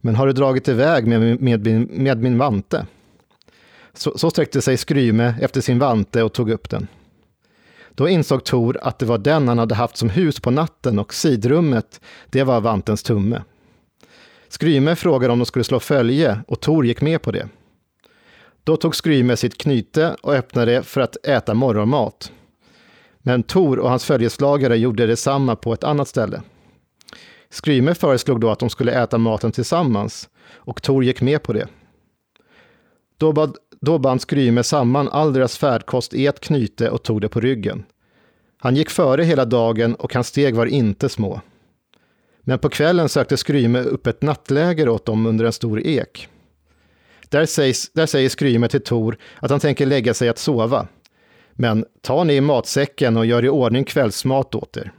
Men 0.00 0.16
har 0.16 0.26
du 0.26 0.32
dragit 0.32 0.68
iväg 0.68 1.06
med, 1.06 1.40
med, 1.40 1.66
med 1.90 2.18
min 2.22 2.38
vante? 2.38 2.86
Så, 3.92 4.18
så 4.18 4.30
sträckte 4.30 4.62
sig 4.62 4.76
Skryme 4.76 5.34
efter 5.40 5.60
sin 5.60 5.78
vante 5.78 6.22
och 6.22 6.32
tog 6.32 6.50
upp 6.50 6.70
den. 6.70 6.86
Då 7.94 8.08
insåg 8.08 8.44
Tor 8.44 8.78
att 8.82 8.98
det 8.98 9.06
var 9.06 9.18
den 9.18 9.48
han 9.48 9.58
hade 9.58 9.74
haft 9.74 9.96
som 9.96 10.10
hus 10.10 10.40
på 10.40 10.50
natten 10.50 10.98
och 10.98 11.14
sidrummet, 11.14 12.00
det 12.26 12.44
var 12.44 12.60
vantens 12.60 13.02
tumme. 13.02 13.42
Skryme 14.48 14.96
frågade 14.96 15.32
om 15.32 15.38
de 15.38 15.46
skulle 15.46 15.64
slå 15.64 15.80
följe 15.80 16.40
och 16.46 16.60
Tor 16.60 16.86
gick 16.86 17.00
med 17.00 17.22
på 17.22 17.32
det. 17.32 17.48
Då 18.64 18.76
tog 18.76 18.96
Skryme 18.96 19.36
sitt 19.36 19.58
knyte 19.58 20.16
och 20.22 20.34
öppnade 20.34 20.82
för 20.82 21.00
att 21.00 21.26
äta 21.26 21.54
morgonmat. 21.54 22.32
Men 23.18 23.42
Tor 23.42 23.78
och 23.78 23.90
hans 23.90 24.04
följeslagare 24.04 24.76
gjorde 24.76 25.06
detsamma 25.06 25.56
på 25.56 25.72
ett 25.72 25.84
annat 25.84 26.08
ställe. 26.08 26.42
Skryme 27.50 27.94
föreslog 27.94 28.40
då 28.40 28.50
att 28.50 28.58
de 28.58 28.70
skulle 28.70 28.92
äta 28.92 29.18
maten 29.18 29.52
tillsammans 29.52 30.28
och 30.52 30.82
Tor 30.82 31.04
gick 31.04 31.20
med 31.20 31.42
på 31.42 31.52
det. 31.52 31.68
Då, 33.18 33.32
bad, 33.32 33.56
då 33.80 33.98
band 33.98 34.20
Skryme 34.20 34.62
samman 34.62 35.08
all 35.08 35.32
deras 35.32 35.58
färdkost 35.58 36.14
i 36.14 36.26
ett 36.26 36.40
knyte 36.40 36.90
och 36.90 37.02
tog 37.02 37.20
det 37.20 37.28
på 37.28 37.40
ryggen. 37.40 37.84
Han 38.58 38.76
gick 38.76 38.90
före 38.90 39.22
hela 39.22 39.44
dagen 39.44 39.94
och 39.94 40.14
hans 40.14 40.26
steg 40.26 40.54
var 40.54 40.66
inte 40.66 41.08
små. 41.08 41.40
Men 42.40 42.58
på 42.58 42.68
kvällen 42.68 43.08
sökte 43.08 43.36
Skryme 43.36 43.80
upp 43.80 44.06
ett 44.06 44.22
nattläger 44.22 44.88
åt 44.88 45.06
dem 45.06 45.26
under 45.26 45.44
en 45.44 45.52
stor 45.52 45.86
ek. 45.86 46.28
Där, 47.30 47.46
sägs, 47.46 47.92
där 47.92 48.06
säger 48.06 48.28
Skryme 48.28 48.68
till 48.68 48.84
Tor 48.84 49.18
att 49.40 49.50
han 49.50 49.60
tänker 49.60 49.86
lägga 49.86 50.14
sig 50.14 50.28
att 50.28 50.38
sova. 50.38 50.86
Men 51.52 51.84
ta 52.00 52.24
ni 52.24 52.34
i 52.34 52.40
matsäcken 52.40 53.16
och 53.16 53.26
gör 53.26 53.44
i 53.44 53.48
ordning 53.48 53.84
kvällsmat 53.84 54.54
åt 54.54 54.76
er. 54.76 54.92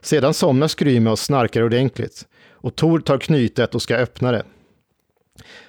Sedan 0.00 0.34
somnar 0.34 0.68
Skryme 0.68 1.10
och 1.10 1.18
snarkar 1.18 1.62
ordentligt 1.62 2.26
och 2.50 2.76
Tor 2.76 3.00
tar 3.00 3.18
knytet 3.18 3.74
och 3.74 3.82
ska 3.82 3.96
öppna 3.96 4.32
det. 4.32 4.44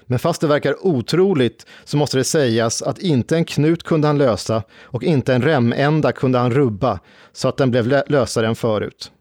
Men 0.05 0.19
fast 0.19 0.41
det 0.41 0.47
verkar 0.47 0.85
otroligt 0.87 1.65
så 1.83 1.97
måste 1.97 2.17
det 2.17 2.23
sägas 2.23 2.81
att 2.81 2.99
inte 2.99 3.35
en 3.35 3.45
knut 3.45 3.83
kunde 3.83 4.07
han 4.07 4.17
lösa 4.17 4.63
och 4.81 5.03
inte 5.03 5.33
en 5.33 5.41
remända 5.41 6.11
kunde 6.11 6.39
han 6.39 6.51
rubba 6.51 6.99
så 7.33 7.47
att 7.47 7.57
den 7.57 7.71
blev 7.71 8.03
lösare 8.07 8.47
än 8.47 8.55
förut. 8.55 9.11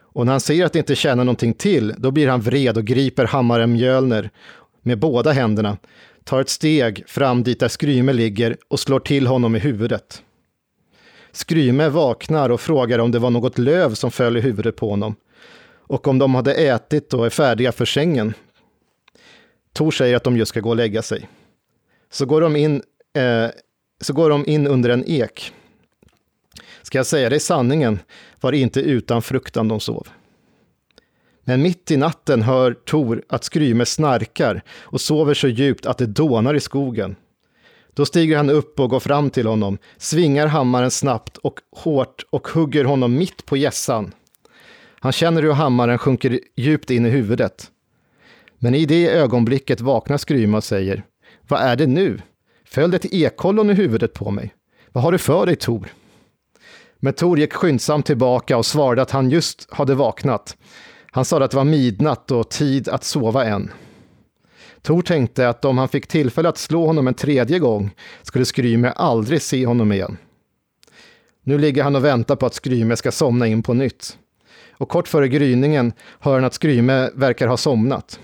Och 0.00 0.26
när 0.26 0.32
han 0.32 0.40
ser 0.40 0.64
att 0.64 0.72
det 0.72 0.78
inte 0.78 0.94
känner 0.94 1.24
någonting 1.24 1.54
till, 1.54 1.94
då 1.98 2.10
blir 2.10 2.28
han 2.28 2.40
vred 2.40 2.76
och 2.76 2.84
griper 2.84 3.24
hammaren 3.24 3.72
Mjölner 3.72 4.30
med 4.82 4.98
båda 4.98 5.32
händerna, 5.32 5.78
tar 6.24 6.40
ett 6.40 6.48
steg 6.48 7.04
fram 7.06 7.42
dit 7.42 7.60
där 7.60 7.68
Skryme 7.68 8.12
ligger 8.12 8.56
och 8.68 8.80
slår 8.80 9.00
till 9.00 9.26
honom 9.26 9.56
i 9.56 9.58
huvudet. 9.58 10.22
Skryme 11.32 11.88
vaknar 11.88 12.50
och 12.50 12.60
frågar 12.60 12.98
om 12.98 13.10
det 13.10 13.18
var 13.18 13.30
något 13.30 13.58
löv 13.58 13.94
som 13.94 14.10
föll 14.10 14.36
i 14.36 14.40
huvudet 14.40 14.76
på 14.76 14.90
honom 14.90 15.16
och 15.92 16.08
om 16.08 16.18
de 16.18 16.34
hade 16.34 16.54
ätit 16.54 17.14
och 17.14 17.26
är 17.26 17.30
färdiga 17.30 17.72
för 17.72 17.84
sängen. 17.84 18.34
Tor 19.72 19.90
säger 19.90 20.16
att 20.16 20.24
de 20.24 20.36
just 20.36 20.48
ska 20.48 20.60
gå 20.60 20.70
och 20.70 20.76
lägga 20.76 21.02
sig. 21.02 21.28
Så 22.10 22.26
går 22.26 22.40
de 22.40 22.56
in, 22.56 22.82
eh, 23.16 23.46
så 24.00 24.12
går 24.12 24.30
de 24.30 24.46
in 24.46 24.66
under 24.66 24.90
en 24.90 25.04
ek. 25.06 25.52
Ska 26.82 26.98
jag 26.98 27.06
säga 27.06 27.30
dig 27.30 27.40
sanningen 27.40 27.98
var 28.40 28.52
det 28.52 28.58
inte 28.58 28.80
utan 28.80 29.22
fruktan 29.22 29.68
de 29.68 29.80
sov. 29.80 30.08
Men 31.44 31.62
mitt 31.62 31.90
i 31.90 31.96
natten 31.96 32.42
hör 32.42 32.72
Tor 32.72 33.22
att 33.28 33.44
Skryme 33.44 33.86
snarkar 33.86 34.62
och 34.68 35.00
sover 35.00 35.34
så 35.34 35.48
djupt 35.48 35.86
att 35.86 35.98
det 35.98 36.06
dånar 36.06 36.54
i 36.54 36.60
skogen. 36.60 37.16
Då 37.94 38.06
stiger 38.06 38.36
han 38.36 38.50
upp 38.50 38.80
och 38.80 38.90
går 38.90 39.00
fram 39.00 39.30
till 39.30 39.46
honom, 39.46 39.78
svingar 39.96 40.46
hammaren 40.46 40.90
snabbt 40.90 41.36
och 41.36 41.60
hårt 41.76 42.24
och 42.30 42.48
hugger 42.48 42.84
honom 42.84 43.14
mitt 43.14 43.46
på 43.46 43.56
gässan. 43.56 44.12
Han 45.00 45.12
känner 45.12 45.42
hur 45.42 45.52
hammaren 45.52 45.98
sjunker 45.98 46.40
djupt 46.56 46.90
in 46.90 47.06
i 47.06 47.10
huvudet. 47.10 47.70
Men 48.58 48.74
i 48.74 48.86
det 48.86 49.08
ögonblicket 49.08 49.80
vaknar 49.80 50.16
Skryme 50.16 50.56
och 50.56 50.64
säger 50.64 51.04
Vad 51.48 51.60
är 51.60 51.76
det 51.76 51.86
nu? 51.86 52.20
Föll 52.64 52.90
det 52.90 52.96
ett 52.96 53.14
ekollon 53.14 53.70
i 53.70 53.74
huvudet 53.74 54.14
på 54.14 54.30
mig? 54.30 54.54
Vad 54.92 55.04
har 55.04 55.12
du 55.12 55.18
för 55.18 55.46
dig, 55.46 55.56
Tor? 55.56 55.88
Men 56.96 57.12
Tor 57.12 57.38
gick 57.38 57.52
skyndsamt 57.52 58.06
tillbaka 58.06 58.56
och 58.56 58.66
svarade 58.66 59.02
att 59.02 59.10
han 59.10 59.30
just 59.30 59.72
hade 59.72 59.94
vaknat. 59.94 60.56
Han 61.14 61.24
sa 61.24 61.44
att 61.44 61.50
det 61.50 61.56
var 61.56 61.64
midnatt 61.64 62.30
och 62.30 62.48
tid 62.48 62.88
att 62.88 63.04
sova 63.04 63.44
än. 63.44 63.70
Tor 64.82 65.02
tänkte 65.02 65.48
att 65.48 65.64
om 65.64 65.78
han 65.78 65.88
fick 65.88 66.06
tillfälle 66.06 66.48
att 66.48 66.58
slå 66.58 66.86
honom 66.86 67.08
en 67.08 67.14
tredje 67.14 67.58
gång 67.58 67.90
skulle 68.22 68.44
Skryme 68.44 68.90
aldrig 68.90 69.42
se 69.42 69.66
honom 69.66 69.92
igen. 69.92 70.16
Nu 71.42 71.58
ligger 71.58 71.82
han 71.82 71.96
och 71.96 72.04
väntar 72.04 72.36
på 72.36 72.46
att 72.46 72.54
Skryme 72.54 72.96
ska 72.96 73.12
somna 73.12 73.46
in 73.46 73.62
på 73.62 73.74
nytt. 73.74 74.18
Och 74.72 74.88
kort 74.88 75.08
före 75.08 75.28
gryningen 75.28 75.92
hör 76.20 76.34
han 76.34 76.44
att 76.44 76.54
Skryme 76.54 77.10
verkar 77.14 77.46
ha 77.46 77.56
somnat. 77.56 78.20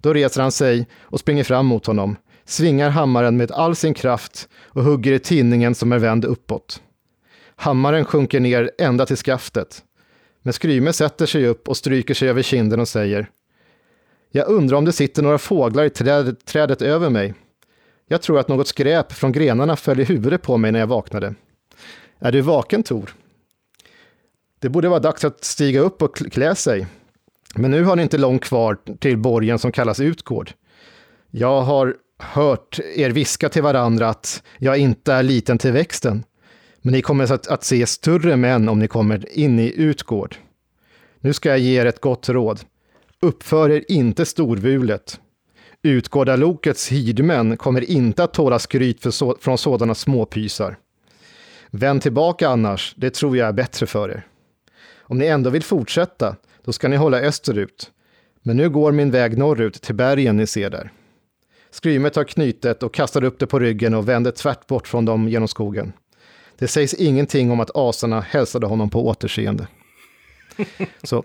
Då 0.00 0.12
reser 0.12 0.42
han 0.42 0.52
sig 0.52 0.86
och 1.00 1.20
springer 1.20 1.44
fram 1.44 1.66
mot 1.66 1.86
honom, 1.86 2.16
svingar 2.44 2.90
hammaren 2.90 3.36
med 3.36 3.52
all 3.52 3.76
sin 3.76 3.94
kraft 3.94 4.48
och 4.64 4.84
hugger 4.84 5.12
i 5.12 5.18
tinningen 5.18 5.74
som 5.74 5.92
är 5.92 5.98
vänd 5.98 6.24
uppåt. 6.24 6.82
Hammaren 7.56 8.04
sjunker 8.04 8.40
ner 8.40 8.70
ända 8.78 9.06
till 9.06 9.16
skaftet. 9.16 9.82
Men 10.44 10.52
Skryme 10.52 10.92
sätter 10.92 11.26
sig 11.26 11.46
upp 11.46 11.68
och 11.68 11.76
stryker 11.76 12.14
sig 12.14 12.28
över 12.28 12.42
kinden 12.42 12.80
och 12.80 12.88
säger 12.88 13.30
Jag 14.30 14.48
undrar 14.48 14.76
om 14.76 14.84
det 14.84 14.92
sitter 14.92 15.22
några 15.22 15.38
fåglar 15.38 15.84
i 15.84 15.90
trädet, 15.90 16.44
trädet 16.44 16.82
över 16.82 17.10
mig. 17.10 17.34
Jag 18.08 18.22
tror 18.22 18.38
att 18.38 18.48
något 18.48 18.68
skräp 18.68 19.12
från 19.12 19.32
grenarna 19.32 19.76
föll 19.76 20.00
i 20.00 20.04
huvudet 20.04 20.42
på 20.42 20.56
mig 20.56 20.72
när 20.72 20.80
jag 20.80 20.86
vaknade. 20.86 21.34
Är 22.18 22.32
du 22.32 22.40
vaken, 22.40 22.82
Tor? 22.82 23.14
Det 24.58 24.68
borde 24.68 24.88
vara 24.88 25.00
dags 25.00 25.24
att 25.24 25.44
stiga 25.44 25.80
upp 25.80 26.02
och 26.02 26.16
klä 26.16 26.54
sig. 26.54 26.86
Men 27.54 27.70
nu 27.70 27.84
har 27.84 27.96
ni 27.96 28.02
inte 28.02 28.18
långt 28.18 28.44
kvar 28.44 28.78
till 28.98 29.18
borgen 29.18 29.58
som 29.58 29.72
kallas 29.72 30.00
Utgård. 30.00 30.52
Jag 31.30 31.62
har 31.62 31.96
hört 32.18 32.80
er 32.94 33.10
viska 33.10 33.48
till 33.48 33.62
varandra 33.62 34.08
att 34.08 34.42
jag 34.58 34.78
inte 34.78 35.12
är 35.12 35.22
liten 35.22 35.58
till 35.58 35.72
växten. 35.72 36.24
Men 36.86 36.92
ni 36.92 37.02
kommer 37.02 37.32
att, 37.32 37.46
att 37.46 37.64
se 37.64 37.86
större 37.86 38.36
män 38.36 38.68
om 38.68 38.78
ni 38.78 38.88
kommer 38.88 39.38
in 39.38 39.58
i 39.58 39.72
Utgård. 39.76 40.36
Nu 41.20 41.32
ska 41.32 41.48
jag 41.48 41.58
ge 41.58 41.80
er 41.80 41.86
ett 41.86 42.00
gott 42.00 42.28
råd. 42.28 42.60
Uppför 43.20 43.70
er 43.70 43.84
inte 43.88 44.24
storvulet. 44.24 45.20
Utgårdalokets 45.82 46.92
hyrdmän 46.92 47.56
kommer 47.56 47.90
inte 47.90 48.24
att 48.24 48.34
tåla 48.34 48.58
skryt 48.58 49.14
så, 49.14 49.36
från 49.40 49.58
sådana 49.58 49.94
småpysar. 49.94 50.76
Vänd 51.70 52.02
tillbaka 52.02 52.48
annars, 52.48 52.94
det 52.96 53.10
tror 53.10 53.36
jag 53.36 53.48
är 53.48 53.52
bättre 53.52 53.86
för 53.86 54.08
er. 54.08 54.26
Om 54.98 55.18
ni 55.18 55.26
ändå 55.26 55.50
vill 55.50 55.62
fortsätta, 55.62 56.36
då 56.64 56.72
ska 56.72 56.88
ni 56.88 56.96
hålla 56.96 57.20
österut. 57.20 57.90
Men 58.42 58.56
nu 58.56 58.70
går 58.70 58.92
min 58.92 59.10
väg 59.10 59.38
norrut 59.38 59.82
till 59.82 59.94
bergen 59.94 60.36
ni 60.36 60.46
ser 60.46 60.70
där. 60.70 60.92
Skrymet 61.70 62.12
tar 62.12 62.24
knytet 62.24 62.82
och 62.82 62.94
kastar 62.94 63.24
upp 63.24 63.38
det 63.38 63.46
på 63.46 63.58
ryggen 63.58 63.94
och 63.94 64.08
vänder 64.08 64.30
tvärt 64.30 64.66
bort 64.66 64.88
från 64.88 65.04
dem 65.04 65.28
genom 65.28 65.48
skogen. 65.48 65.92
Det 66.58 66.68
sägs 66.68 66.94
ingenting 66.94 67.50
om 67.50 67.60
att 67.60 67.70
asarna 67.74 68.20
hälsade 68.20 68.66
honom 68.66 68.90
på 68.90 69.06
återseende. 69.06 69.66
Så, 71.02 71.24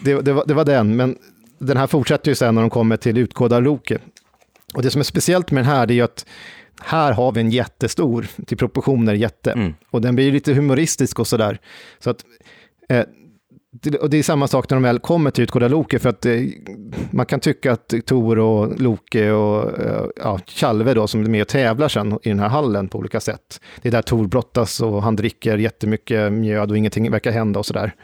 det, 0.00 0.20
det, 0.20 0.32
var, 0.32 0.44
det 0.46 0.54
var 0.54 0.64
den, 0.64 0.96
men 0.96 1.18
den 1.58 1.76
här 1.76 1.86
fortsätter 1.86 2.30
ju 2.30 2.34
sen 2.34 2.54
när 2.54 2.62
de 2.62 2.70
kommer 2.70 2.96
till 2.96 3.18
Utgårdarloke. 3.18 3.98
Och 4.74 4.82
det 4.82 4.90
som 4.90 5.00
är 5.00 5.04
speciellt 5.04 5.50
med 5.50 5.64
den 5.64 5.70
här, 5.70 5.90
är 5.90 5.94
ju 5.94 6.00
att 6.00 6.26
här 6.80 7.12
har 7.12 7.32
vi 7.32 7.40
en 7.40 7.50
jättestor, 7.50 8.26
till 8.46 8.56
proportioner 8.56 9.14
jätte. 9.14 9.52
Mm. 9.52 9.74
Och 9.90 10.00
den 10.00 10.14
blir 10.14 10.32
lite 10.32 10.52
humoristisk 10.52 11.18
och 11.18 11.26
sådär. 11.26 11.58
Så 11.98 12.10
att, 12.10 12.24
eh, 12.88 13.04
och 14.00 14.10
det 14.10 14.16
är 14.16 14.22
samma 14.22 14.48
sak 14.48 14.70
när 14.70 14.76
de 14.76 14.82
väl 14.82 14.98
kommer 14.98 15.30
till 15.30 15.44
Utgårda 15.44 15.68
Loke, 15.68 15.98
för 15.98 16.08
att 16.08 16.26
eh, 16.26 16.40
man 17.10 17.26
kan 17.26 17.40
tycka 17.40 17.72
att 17.72 17.94
Tor 18.06 18.38
och 18.38 18.80
Loke 18.80 19.30
och 19.30 19.80
eh, 19.80 20.04
ja, 20.16 20.38
Chalve 20.46 20.94
då, 20.94 21.06
som 21.06 21.24
är 21.24 21.28
med 21.28 21.42
och 21.42 21.48
tävlar 21.48 21.88
sen 21.88 22.18
i 22.22 22.28
den 22.28 22.38
här 22.38 22.48
hallen 22.48 22.88
på 22.88 22.98
olika 22.98 23.20
sätt. 23.20 23.60
Det 23.82 23.88
är 23.88 23.92
där 23.92 24.02
Tor 24.02 24.26
brottas 24.26 24.80
och 24.80 25.02
han 25.02 25.16
dricker 25.16 25.58
jättemycket 25.58 26.32
mjöd 26.32 26.70
och 26.70 26.76
ingenting 26.76 27.10
verkar 27.10 27.30
hända 27.30 27.58
och 27.58 27.66
sådär. 27.66 27.94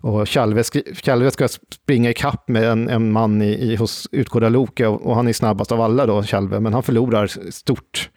Och 0.00 0.28
Chalve, 0.28 0.62
Chalve 1.02 1.30
ska 1.30 1.48
springa 1.48 2.10
i 2.10 2.14
kapp 2.14 2.48
med 2.48 2.64
en, 2.64 2.88
en 2.88 3.12
man 3.12 3.42
i, 3.42 3.72
i, 3.72 3.76
hos 3.76 4.08
Utgårda 4.12 4.48
Loke 4.48 4.86
och, 4.86 5.06
och, 5.06 5.14
han 5.16 5.28
är 5.28 5.32
snabbast 5.32 5.72
av 5.72 5.80
alla 5.80 6.06
då, 6.06 6.22
Chalve, 6.22 6.60
men 6.60 6.72
han 6.72 6.82
förlorar 6.82 7.50
stort. 7.50 8.10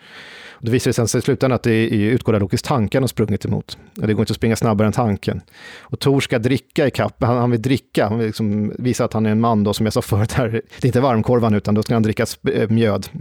Det 0.63 0.71
visar 0.71 0.91
sig 0.91 1.07
sen 1.07 1.19
i 1.19 1.21
slutändan 1.21 1.55
att 1.55 1.63
det 1.63 1.73
är 1.73 1.93
Utgårdarlokes 1.93 2.61
tanken 2.61 3.03
har 3.03 3.07
sprungit 3.07 3.45
emot. 3.45 3.77
Det 3.93 4.13
går 4.13 4.19
inte 4.21 4.31
att 4.31 4.37
springa 4.37 4.55
snabbare 4.55 4.87
än 4.87 4.93
tanken. 4.93 5.41
Och 5.79 5.99
Tor 5.99 6.19
ska 6.19 6.39
dricka 6.39 6.87
i 6.87 6.91
kapp. 6.91 7.23
Han, 7.23 7.37
han 7.37 7.51
vill 7.51 7.61
dricka, 7.61 8.07
han 8.07 8.17
vill 8.17 8.27
liksom 8.27 8.73
visa 8.77 9.05
att 9.05 9.13
han 9.13 9.25
är 9.25 9.29
en 9.29 9.39
man 9.39 9.63
då, 9.63 9.73
som 9.73 9.85
jag 9.85 9.93
sa 9.93 10.01
förut, 10.01 10.31
här. 10.31 10.49
det 10.49 10.83
är 10.83 10.85
inte 10.85 11.01
varmkorvan 11.01 11.53
utan 11.53 11.75
då 11.75 11.83
ska 11.83 11.93
han 11.93 12.03
dricka 12.03 12.25
eh, 12.53 12.69
mjöd. 12.69 13.07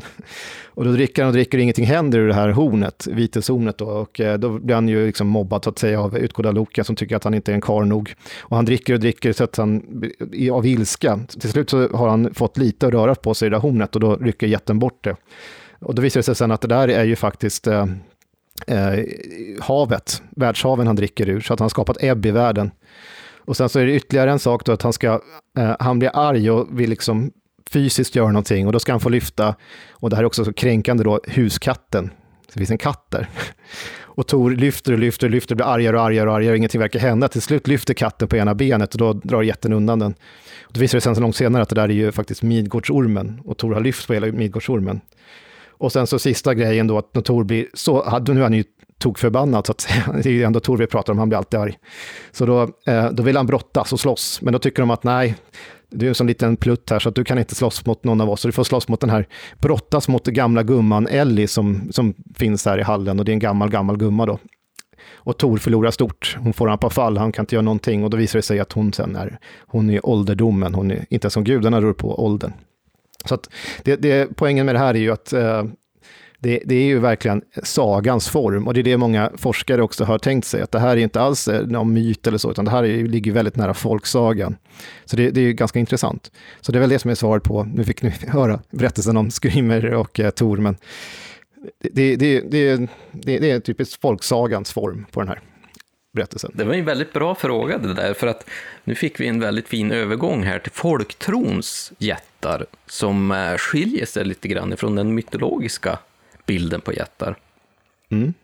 Och 0.64 0.84
då 0.84 0.92
dricker 0.92 1.22
han 1.22 1.28
och 1.28 1.32
dricker 1.32 1.58
och 1.58 1.62
ingenting 1.62 1.86
händer 1.86 2.18
ur 2.18 2.28
det 2.28 2.34
här 2.34 2.48
hornet, 2.48 3.06
viteshornet 3.10 3.78
då. 3.78 3.86
Och 3.86 4.20
eh, 4.20 4.38
då 4.38 4.58
blir 4.58 4.74
han 4.74 4.88
ju 4.88 5.06
liksom 5.06 5.26
mobbad 5.26 5.64
så 5.64 5.70
att 5.70 5.78
säga 5.78 6.00
av 6.00 6.18
Utgårdarloken 6.18 6.84
som 6.84 6.96
tycker 6.96 7.16
att 7.16 7.24
han 7.24 7.34
inte 7.34 7.52
är 7.52 7.54
en 7.54 7.60
karl 7.60 7.86
nog. 7.86 8.14
Och 8.40 8.56
han 8.56 8.64
dricker 8.64 8.94
och 8.94 9.00
dricker 9.00 9.32
så 9.32 9.44
att 9.44 9.56
han, 9.56 10.02
av 10.52 10.66
ilska, 10.66 11.20
till 11.40 11.50
slut 11.50 11.70
så 11.70 11.88
har 11.88 12.08
han 12.08 12.34
fått 12.34 12.58
lite 12.58 12.86
att 12.86 12.92
röra 12.92 13.14
på 13.14 13.34
sig 13.34 13.46
i 13.46 13.50
det 13.50 13.56
där 13.56 13.60
hornet 13.60 13.94
och 13.94 14.00
då 14.00 14.16
rycker 14.16 14.46
jätten 14.46 14.78
bort 14.78 15.04
det. 15.04 15.16
Och 15.80 15.94
då 15.94 16.02
visar 16.02 16.18
det 16.18 16.24
sig 16.24 16.34
sen 16.34 16.50
att 16.50 16.60
det 16.60 16.68
där 16.68 16.88
är 16.88 17.04
ju 17.04 17.16
faktiskt 17.16 17.66
eh, 17.66 17.86
eh, 18.66 19.04
havet, 19.60 20.22
världshaven 20.36 20.86
han 20.86 20.96
dricker 20.96 21.28
ur, 21.28 21.40
så 21.40 21.52
att 21.52 21.60
han 21.60 21.64
har 21.64 21.70
skapat 21.70 22.02
ebb 22.02 22.26
i 22.26 22.30
världen. 22.30 22.70
Och 23.38 23.56
sen 23.56 23.68
så 23.68 23.78
är 23.78 23.86
det 23.86 23.94
ytterligare 23.94 24.30
en 24.30 24.38
sak 24.38 24.64
då 24.64 24.72
att 24.72 24.82
han 24.82 24.92
ska, 24.92 25.20
eh, 25.58 25.76
han 25.80 25.98
blir 25.98 26.10
arg 26.14 26.50
och 26.50 26.80
vill 26.80 26.90
liksom 26.90 27.30
fysiskt 27.70 28.16
göra 28.16 28.26
någonting 28.26 28.66
och 28.66 28.72
då 28.72 28.78
ska 28.78 28.92
han 28.92 29.00
få 29.00 29.08
lyfta, 29.08 29.54
och 29.90 30.10
det 30.10 30.16
här 30.16 30.22
är 30.22 30.26
också 30.26 30.44
så 30.44 30.52
kränkande 30.52 31.04
då, 31.04 31.20
huskatten. 31.26 32.10
Det 32.52 32.58
finns 32.58 32.70
en 32.70 32.78
katt 32.78 33.06
där. 33.08 33.28
Och 34.20 34.26
Tor 34.26 34.50
lyfter 34.50 34.92
och 34.92 34.98
lyfter 34.98 35.26
och 35.26 35.30
lyfter, 35.30 35.54
blir 35.54 35.66
argare 35.66 35.96
och 35.96 36.02
argare 36.02 36.28
och 36.28 36.36
argare, 36.36 36.50
och 36.50 36.56
ingenting 36.56 36.80
verkar 36.80 37.00
hända. 37.00 37.28
Till 37.28 37.42
slut 37.42 37.68
lyfter 37.68 37.94
katten 37.94 38.28
på 38.28 38.36
ena 38.36 38.54
benet 38.54 38.94
och 38.94 38.98
då 38.98 39.12
drar 39.12 39.42
jätten 39.42 39.72
undan 39.72 39.98
den. 39.98 40.14
Och 40.62 40.72
då 40.72 40.80
visar 40.80 40.98
det 40.98 41.00
sig 41.00 41.08
sen 41.08 41.14
så 41.14 41.20
långt 41.20 41.36
senare 41.36 41.62
att 41.62 41.68
det 41.68 41.74
där 41.74 41.88
är 41.88 41.92
ju 41.92 42.12
faktiskt 42.12 42.42
Midgårdsormen, 42.42 43.40
och 43.44 43.58
Tor 43.58 43.74
har 43.74 43.80
lyft 43.80 44.06
på 44.06 44.14
hela 44.14 44.26
Midgårdsormen. 44.26 45.00
Och 45.80 45.92
sen 45.92 46.06
så 46.06 46.18
sista 46.18 46.54
grejen 46.54 46.86
då, 46.86 46.98
att 46.98 47.14
när 47.14 47.22
Tor 47.22 47.44
blir 47.44 47.66
så, 47.74 48.20
nu 48.26 48.38
är 48.38 48.42
han 48.42 48.52
ju 48.52 48.64
tokförbannad, 48.98 49.66
så 49.66 49.72
att 49.72 49.88
det 50.22 50.28
är 50.28 50.32
ju 50.32 50.42
ändå 50.42 50.60
Tor 50.60 50.76
vi 50.76 50.86
pratar 50.86 51.12
om, 51.12 51.18
han 51.18 51.28
blir 51.28 51.38
alltid 51.38 51.60
arg. 51.60 51.78
Så 52.32 52.46
då, 52.46 52.62
eh, 52.86 53.10
då 53.10 53.22
vill 53.22 53.36
han 53.36 53.46
brottas 53.46 53.92
och 53.92 54.00
slåss, 54.00 54.42
men 54.42 54.52
då 54.52 54.58
tycker 54.58 54.82
de 54.82 54.90
att 54.90 55.04
nej, 55.04 55.34
du 55.90 56.06
är 56.06 56.08
en 56.08 56.14
sån 56.14 56.26
liten 56.26 56.56
plutt 56.56 56.90
här 56.90 56.98
så 56.98 57.08
att 57.08 57.14
du 57.14 57.24
kan 57.24 57.38
inte 57.38 57.54
slåss 57.54 57.86
mot 57.86 58.04
någon 58.04 58.20
av 58.20 58.30
oss. 58.30 58.40
Så 58.40 58.48
du 58.48 58.52
får 58.52 58.64
slåss 58.64 58.88
mot 58.88 59.00
den 59.00 59.10
här, 59.10 59.26
brottas 59.58 60.08
mot 60.08 60.26
gamla 60.26 60.62
gumman 60.62 61.06
Ellie 61.06 61.46
som, 61.46 61.88
som 61.90 62.14
finns 62.34 62.66
här 62.66 62.78
i 62.78 62.82
hallen 62.82 63.18
och 63.18 63.24
det 63.24 63.32
är 63.32 63.34
en 63.34 63.38
gammal, 63.38 63.70
gammal 63.70 63.96
gumma 63.96 64.26
då. 64.26 64.38
Och 65.14 65.38
Tor 65.38 65.56
förlorar 65.56 65.90
stort. 65.90 66.36
Hon 66.40 66.52
får 66.52 66.68
han 66.68 66.78
på 66.78 66.90
fall, 66.90 67.18
han 67.18 67.32
kan 67.32 67.42
inte 67.42 67.54
göra 67.54 67.62
någonting 67.62 68.04
och 68.04 68.10
då 68.10 68.16
visar 68.16 68.38
det 68.38 68.42
sig 68.42 68.60
att 68.60 68.72
hon 68.72 68.92
sen 68.92 69.16
är, 69.16 69.38
hon 69.66 69.90
är 69.90 70.06
ålderdomen, 70.06 70.74
hon 70.74 70.90
är 70.90 71.06
inte 71.10 71.30
som 71.30 71.44
gudarna 71.44 71.80
rör 71.80 71.92
på 71.92 72.24
åldern. 72.24 72.52
Så 73.24 73.34
att 73.34 73.50
det, 73.82 73.96
det, 73.96 74.36
poängen 74.36 74.66
med 74.66 74.74
det 74.74 74.78
här 74.78 74.94
är 74.94 74.98
ju 74.98 75.10
att 75.10 75.32
eh, 75.32 75.64
det, 76.38 76.62
det, 76.64 76.74
är 76.74 76.84
ju 76.84 76.98
verkligen 76.98 77.42
sagans 77.62 78.28
form 78.28 78.66
och 78.66 78.74
det 78.74 78.80
är 78.80 78.84
det 78.84 78.96
många 78.96 79.30
forskare 79.36 79.82
också 79.82 80.04
har 80.04 80.18
tänkt 80.18 80.46
sig, 80.46 80.62
att 80.62 80.72
det 80.72 80.78
här 80.78 80.96
är 80.96 81.00
inte 81.00 81.20
alls 81.20 81.48
eh, 81.48 81.66
någon 81.66 81.92
myt 81.92 82.26
eller 82.26 82.38
så, 82.38 82.50
utan 82.50 82.64
det 82.64 82.70
här 82.70 82.84
är, 82.84 83.04
ligger 83.04 83.32
väldigt 83.32 83.56
nära 83.56 83.74
folksagan. 83.74 84.56
Så 85.04 85.16
det, 85.16 85.30
det 85.30 85.40
är 85.40 85.44
ju 85.44 85.52
ganska 85.52 85.78
intressant. 85.78 86.30
Så 86.60 86.72
det 86.72 86.78
är 86.78 86.80
väl 86.80 86.90
det 86.90 86.98
som 86.98 87.10
är 87.10 87.14
svaret 87.14 87.42
på, 87.42 87.64
nu 87.64 87.84
fick 87.84 88.02
ni 88.02 88.10
höra 88.28 88.60
berättelsen 88.70 89.16
om 89.16 89.30
Skrymer 89.30 89.94
och 89.94 90.20
eh, 90.20 90.30
Tor, 90.30 90.56
men 90.56 90.76
det, 91.92 92.16
det, 92.16 92.40
det, 92.40 92.88
det, 93.12 93.50
är 93.50 93.60
typiskt 93.60 94.00
folksagans 94.00 94.72
form 94.72 95.06
på 95.10 95.20
den 95.20 95.28
här 95.28 95.40
berättelsen. 96.12 96.50
Det 96.54 96.64
var 96.64 96.74
en 96.74 96.84
väldigt 96.84 97.12
bra 97.12 97.34
fråga 97.34 97.78
det 97.78 97.94
där, 97.94 98.14
för 98.14 98.26
att 98.26 98.50
nu 98.84 98.94
fick 98.94 99.20
vi 99.20 99.26
en 99.28 99.40
väldigt 99.40 99.68
fin 99.68 99.92
övergång 99.92 100.42
här 100.42 100.58
till 100.58 100.72
folktrons 100.72 101.92
jätte, 101.98 102.22
jättar, 102.40 102.66
som 102.86 103.30
eh, 103.30 103.56
skiljer 103.56 104.06
sig 104.06 104.24
lite 104.24 104.48
grann 104.48 104.76
från 104.76 104.96
den 104.96 105.14
mytologiska 105.14 105.98
bilden 106.46 106.80
på 106.80 106.92
jättar. 106.92 107.36
Mm. 108.10 108.34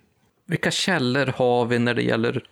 Vilka 0.47 0.71
källor 0.71 1.27
har 1.27 1.67
vi 1.67 1.79
när 1.79 1.95
det 1.95 2.03
gäller 2.03 2.45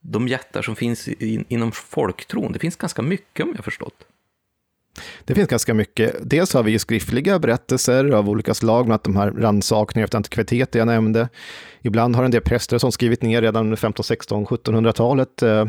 de 0.00 0.28
jättar 0.28 0.62
som 0.62 0.76
finns 0.76 1.08
in, 1.08 1.44
inom 1.48 1.72
folktron? 1.72 2.52
Det 2.52 2.58
finns 2.58 2.76
ganska 2.76 3.02
mycket 3.02 3.44
om 3.44 3.52
jag 3.56 3.64
förstått. 3.64 4.06
Det 5.24 5.34
finns 5.34 5.48
ganska 5.48 5.74
mycket. 5.74 6.16
Dels 6.22 6.54
har 6.54 6.62
vi 6.62 6.70
ju 6.70 6.78
skriftliga 6.78 7.38
berättelser 7.38 8.10
av 8.10 8.28
olika 8.28 8.54
slag, 8.54 8.86
bland 8.86 8.92
annat 8.92 9.04
de 9.04 9.16
här 9.16 9.30
rannsakningar 9.30 10.04
efter 10.04 10.16
antikviteter 10.16 10.78
jag 10.78 10.86
nämnde. 10.86 11.28
Ibland 11.82 12.16
har 12.16 12.24
en 12.24 12.30
del 12.30 12.40
präster 12.40 12.78
som 12.78 12.92
skrivit 12.92 13.22
ner 13.22 13.42
redan 13.42 13.64
under 13.64 13.76
15, 13.76 14.04
16, 14.04 14.46
1700-talet 14.46 15.42
eh, 15.42 15.66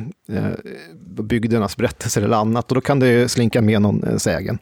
bygdernas 1.24 1.78
berättelser 1.78 2.22
eller 2.22 2.38
annat 2.38 2.72
och 2.72 2.76
då 2.76 2.82
kan 2.82 2.99
det 2.99 3.32
slinka 3.32 3.61
med 3.61 3.82
någon 3.82 4.03
eh, 4.03 4.17
sägen. 4.17 4.59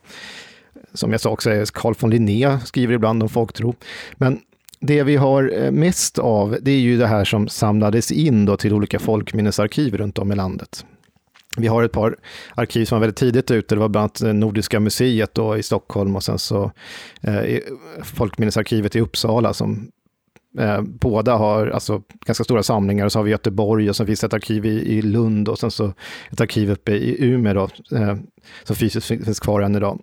Som 0.93 1.11
jag 1.11 1.21
sa 1.21 1.29
också, 1.29 1.51
eh, 1.51 1.65
Carl 1.73 1.93
von 1.99 2.09
Linné 2.09 2.59
skriver 2.65 2.93
ibland 2.93 3.23
om 3.23 3.29
folktro. 3.29 3.75
Men 4.13 4.39
det 4.79 5.03
vi 5.03 5.15
har 5.15 5.63
eh, 5.63 5.71
mest 5.71 6.19
av, 6.19 6.57
det 6.61 6.71
är 6.71 6.79
ju 6.79 6.97
det 6.97 7.07
här 7.07 7.25
som 7.25 7.47
samlades 7.47 8.11
in 8.11 8.45
då 8.45 8.57
till 8.57 8.73
olika 8.73 8.99
folkminnesarkiv 8.99 9.97
runt 9.97 10.17
om 10.17 10.31
i 10.31 10.35
landet. 10.35 10.85
Vi 11.57 11.67
har 11.67 11.83
ett 11.83 11.91
par 11.91 12.15
arkiv 12.55 12.85
som 12.85 12.95
var 12.95 12.99
väldigt 12.99 13.17
tidigt 13.17 13.51
ute. 13.51 13.75
Det 13.75 13.79
var 13.79 13.89
bland 13.89 14.01
annat 14.03 14.21
eh, 14.21 14.33
Nordiska 14.33 14.79
museet 14.79 15.33
då 15.33 15.57
i 15.57 15.63
Stockholm 15.63 16.15
och 16.15 16.23
sen 16.23 16.39
så 16.39 16.71
eh, 17.21 17.59
Folkminnesarkivet 18.03 18.95
i 18.95 18.99
Uppsala 18.99 19.53
som 19.53 19.91
eh, 20.59 20.81
båda 20.81 21.35
har 21.35 21.67
alltså, 21.67 22.01
ganska 22.25 22.43
stora 22.43 22.63
samlingar. 22.63 23.05
Och 23.05 23.11
så 23.11 23.19
har 23.19 23.23
vi 23.23 23.31
Göteborg 23.31 23.89
och 23.89 23.95
sen 23.95 24.07
finns 24.07 24.19
det 24.19 24.27
ett 24.27 24.33
arkiv 24.33 24.65
i, 24.65 24.69
i 24.69 25.01
Lund 25.01 25.49
och 25.49 25.59
sen 25.59 25.71
så 25.71 25.93
ett 26.31 26.41
arkiv 26.41 26.71
uppe 26.71 26.91
i 26.91 27.25
Umeå 27.25 27.53
då, 27.53 27.97
eh, 27.97 28.15
som 28.63 28.75
fysiskt 28.75 29.07
finns 29.07 29.39
kvar 29.39 29.61
än 29.61 29.75
idag. 29.75 30.01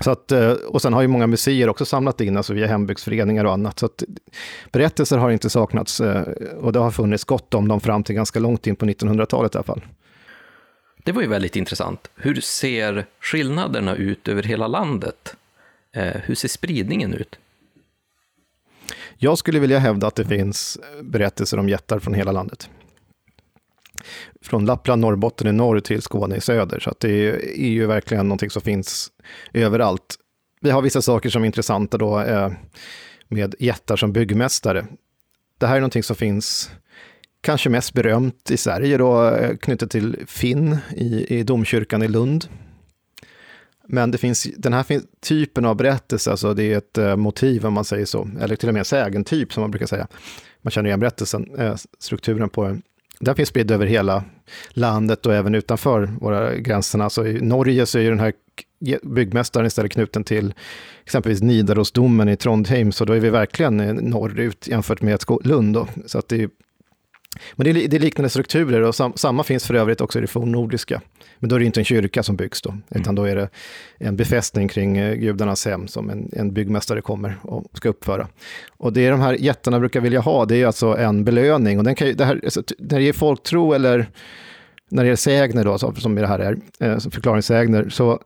Så 0.00 0.10
att, 0.10 0.32
eh, 0.32 0.50
och 0.50 0.82
sen 0.82 0.92
har 0.92 1.02
ju 1.02 1.08
många 1.08 1.26
museer 1.26 1.68
också 1.68 1.84
samlat 1.84 2.20
in, 2.20 2.36
alltså 2.36 2.52
via 2.52 2.66
hembygdsföreningar 2.66 3.44
och 3.44 3.52
annat. 3.52 3.78
Så 3.78 3.86
att 3.86 4.02
berättelser 4.72 5.18
har 5.18 5.30
inte 5.30 5.50
saknats 5.50 6.00
eh, 6.00 6.22
och 6.60 6.72
det 6.72 6.78
har 6.78 6.90
funnits 6.90 7.24
gott 7.24 7.54
om 7.54 7.68
dem 7.68 7.80
fram 7.80 8.02
till 8.02 8.14
ganska 8.14 8.40
långt 8.40 8.66
in 8.66 8.76
på 8.76 8.86
1900-talet 8.86 9.54
i 9.54 9.58
alla 9.58 9.64
fall. 9.64 9.82
Det 11.08 11.12
var 11.12 11.22
ju 11.22 11.28
väldigt 11.28 11.56
intressant. 11.56 12.10
Hur 12.14 12.40
ser 12.40 13.06
skillnaderna 13.20 13.96
ut 13.96 14.28
över 14.28 14.42
hela 14.42 14.66
landet? 14.66 15.36
Eh, 15.92 16.16
hur 16.24 16.34
ser 16.34 16.48
spridningen 16.48 17.14
ut? 17.14 17.38
Jag 19.18 19.38
skulle 19.38 19.58
vilja 19.58 19.78
hävda 19.78 20.06
att 20.06 20.14
det 20.14 20.24
finns 20.24 20.78
berättelser 21.02 21.58
om 21.58 21.68
jättar 21.68 21.98
från 21.98 22.14
hela 22.14 22.32
landet. 22.32 22.70
Från 24.42 24.66
Lappland, 24.66 25.00
Norrbotten 25.00 25.46
i 25.46 25.52
norr 25.52 25.80
till 25.80 26.02
Skåne 26.02 26.36
i 26.36 26.40
söder. 26.40 26.80
Så 26.80 26.90
att 26.90 27.00
det 27.00 27.10
är 27.60 27.68
ju 27.68 27.86
verkligen 27.86 28.28
någonting 28.28 28.50
som 28.50 28.62
finns 28.62 29.12
överallt. 29.52 30.16
Vi 30.60 30.70
har 30.70 30.82
vissa 30.82 31.02
saker 31.02 31.30
som 31.30 31.42
är 31.42 31.46
intressanta 31.46 31.98
då 31.98 32.20
eh, 32.20 32.52
med 33.28 33.54
jättar 33.58 33.96
som 33.96 34.12
byggmästare. 34.12 34.86
Det 35.58 35.66
här 35.66 35.76
är 35.76 35.80
någonting 35.80 36.02
som 36.02 36.16
finns 36.16 36.70
kanske 37.40 37.70
mest 37.70 37.92
berömt 37.92 38.50
i 38.50 38.56
Sverige 38.56 38.98
då, 38.98 39.30
eh, 39.30 39.56
knutet 39.56 39.90
till 39.90 40.16
Finn 40.26 40.78
i, 40.96 41.38
i 41.38 41.42
domkyrkan 41.42 42.02
i 42.02 42.08
Lund. 42.08 42.46
Men 43.86 44.10
det 44.10 44.18
finns, 44.18 44.48
den 44.56 44.72
här 44.72 44.86
typen 45.20 45.64
av 45.64 45.76
berättelse, 45.76 46.30
alltså 46.30 46.54
det 46.54 46.64
är 46.64 46.78
ett 46.78 46.98
eh, 46.98 47.16
motiv 47.16 47.66
om 47.66 47.74
man 47.74 47.84
säger 47.84 48.04
så, 48.04 48.30
eller 48.40 48.56
till 48.56 48.68
och 48.68 48.72
med 48.72 48.80
en 48.80 48.84
sägentyp 48.84 49.52
som 49.52 49.60
man 49.60 49.70
brukar 49.70 49.86
säga. 49.86 50.06
Man 50.62 50.70
känner 50.70 50.88
igen 50.88 51.00
berättelsen, 51.00 51.54
eh, 51.58 51.76
strukturen 51.98 52.48
på 52.48 52.64
den. 52.64 52.82
Den 53.20 53.34
finns 53.34 53.48
spridd 53.48 53.70
över 53.70 53.86
hela 53.86 54.24
landet 54.70 55.26
och 55.26 55.34
även 55.34 55.54
utanför 55.54 56.10
våra 56.20 56.54
gränserna. 56.54 57.04
Alltså 57.04 57.26
i 57.26 57.40
Norge 57.40 57.86
så 57.86 57.98
är 57.98 58.02
ju 58.02 58.08
den 58.08 58.20
här 58.20 58.32
byggmästaren 59.02 59.66
istället 59.66 59.92
knuten 59.92 60.24
till 60.24 60.54
exempelvis 61.04 61.42
Nidarosdomen 61.42 62.28
i 62.28 62.36
Trondheim, 62.36 62.92
så 62.92 63.04
då 63.04 63.12
är 63.12 63.20
vi 63.20 63.30
verkligen 63.30 63.76
norrut 63.86 64.68
jämfört 64.68 65.02
med 65.02 65.20
Lund. 65.44 65.74
Då. 65.74 65.88
Så 66.06 66.18
att 66.18 66.28
det 66.28 66.42
är 66.42 66.48
men 67.56 67.64
det 67.64 67.70
är, 67.70 67.88
det 67.88 67.96
är 67.96 68.00
liknande 68.00 68.28
strukturer 68.28 68.82
och 68.82 68.94
sam, 68.94 69.12
samma 69.16 69.42
finns 69.44 69.66
för 69.66 69.74
övrigt 69.74 70.00
också 70.00 70.18
i 70.18 70.20
det 70.20 70.26
fornnordiska. 70.26 71.00
Men 71.38 71.50
då 71.50 71.56
är 71.56 71.60
det 71.60 71.66
inte 71.66 71.80
en 71.80 71.84
kyrka 71.84 72.22
som 72.22 72.36
byggs 72.36 72.62
då, 72.62 72.74
utan 72.90 73.02
mm. 73.02 73.14
då 73.14 73.24
är 73.24 73.36
det 73.36 73.48
en 73.98 74.16
befästning 74.16 74.68
kring 74.68 74.98
eh, 74.98 75.14
gudarnas 75.14 75.66
hem 75.66 75.88
som 75.88 76.10
en, 76.10 76.30
en 76.32 76.52
byggmästare 76.52 77.00
kommer 77.00 77.36
och 77.42 77.64
ska 77.72 77.88
uppföra. 77.88 78.28
Och 78.68 78.92
det 78.92 79.10
de 79.10 79.20
här 79.20 79.34
jättarna 79.34 79.80
brukar 79.80 80.00
vilja 80.00 80.20
ha, 80.20 80.44
det 80.44 80.56
är 80.56 80.66
alltså 80.66 80.96
en 80.96 81.24
belöning. 81.24 81.78
Och 81.78 81.84
den 81.84 81.94
kan, 81.94 82.16
det 82.16 82.24
här, 82.24 82.40
alltså, 82.44 82.62
när 82.78 82.98
det 82.98 83.08
är 83.08 83.12
folktro 83.12 83.72
eller 83.72 84.06
när 84.88 85.04
det 85.04 85.10
är 85.10 85.16
sägner 85.16 85.64
då, 85.64 85.78
som 85.78 86.14
det 86.14 86.26
här 86.26 86.38
är, 86.38 86.58
eh, 86.80 86.98
förklaringssägner, 86.98 87.88
så 87.88 88.20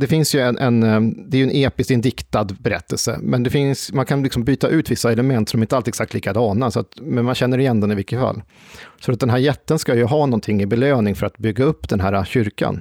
det 0.00 0.06
finns 0.06 0.34
ju 0.34 0.40
en, 0.40 0.58
en, 0.58 0.82
eh, 0.82 1.00
det 1.26 1.36
är 1.36 1.38
ju 1.38 1.50
en 1.50 1.66
episk, 1.66 1.90
en 1.90 2.00
diktad 2.00 2.44
berättelse, 2.44 3.18
men 3.22 3.42
det 3.42 3.50
finns, 3.50 3.92
man 3.92 4.06
kan 4.06 4.22
liksom 4.22 4.44
byta 4.44 4.68
ut 4.68 4.90
vissa 4.90 5.12
element 5.12 5.48
som 5.48 5.62
inte 5.62 5.76
alltid 5.76 5.88
är 5.88 5.90
exakt 5.90 6.14
likadana, 6.14 6.70
så 6.70 6.80
att, 6.80 6.88
men 7.00 7.24
man 7.24 7.34
känner 7.34 7.58
igen 7.58 7.80
den 7.80 7.92
i 7.92 7.94
vilket 7.94 8.20
fall. 8.20 8.42
Så 9.00 9.12
att 9.12 9.20
den 9.20 9.30
här 9.30 9.38
jätten 9.38 9.78
ska 9.78 9.94
ju 9.94 10.04
ha 10.04 10.26
någonting 10.26 10.62
i 10.62 10.66
belöning 10.66 11.14
för 11.14 11.26
att 11.26 11.38
bygga 11.38 11.64
upp 11.64 11.88
den 11.88 12.00
här 12.00 12.24
kyrkan. 12.24 12.80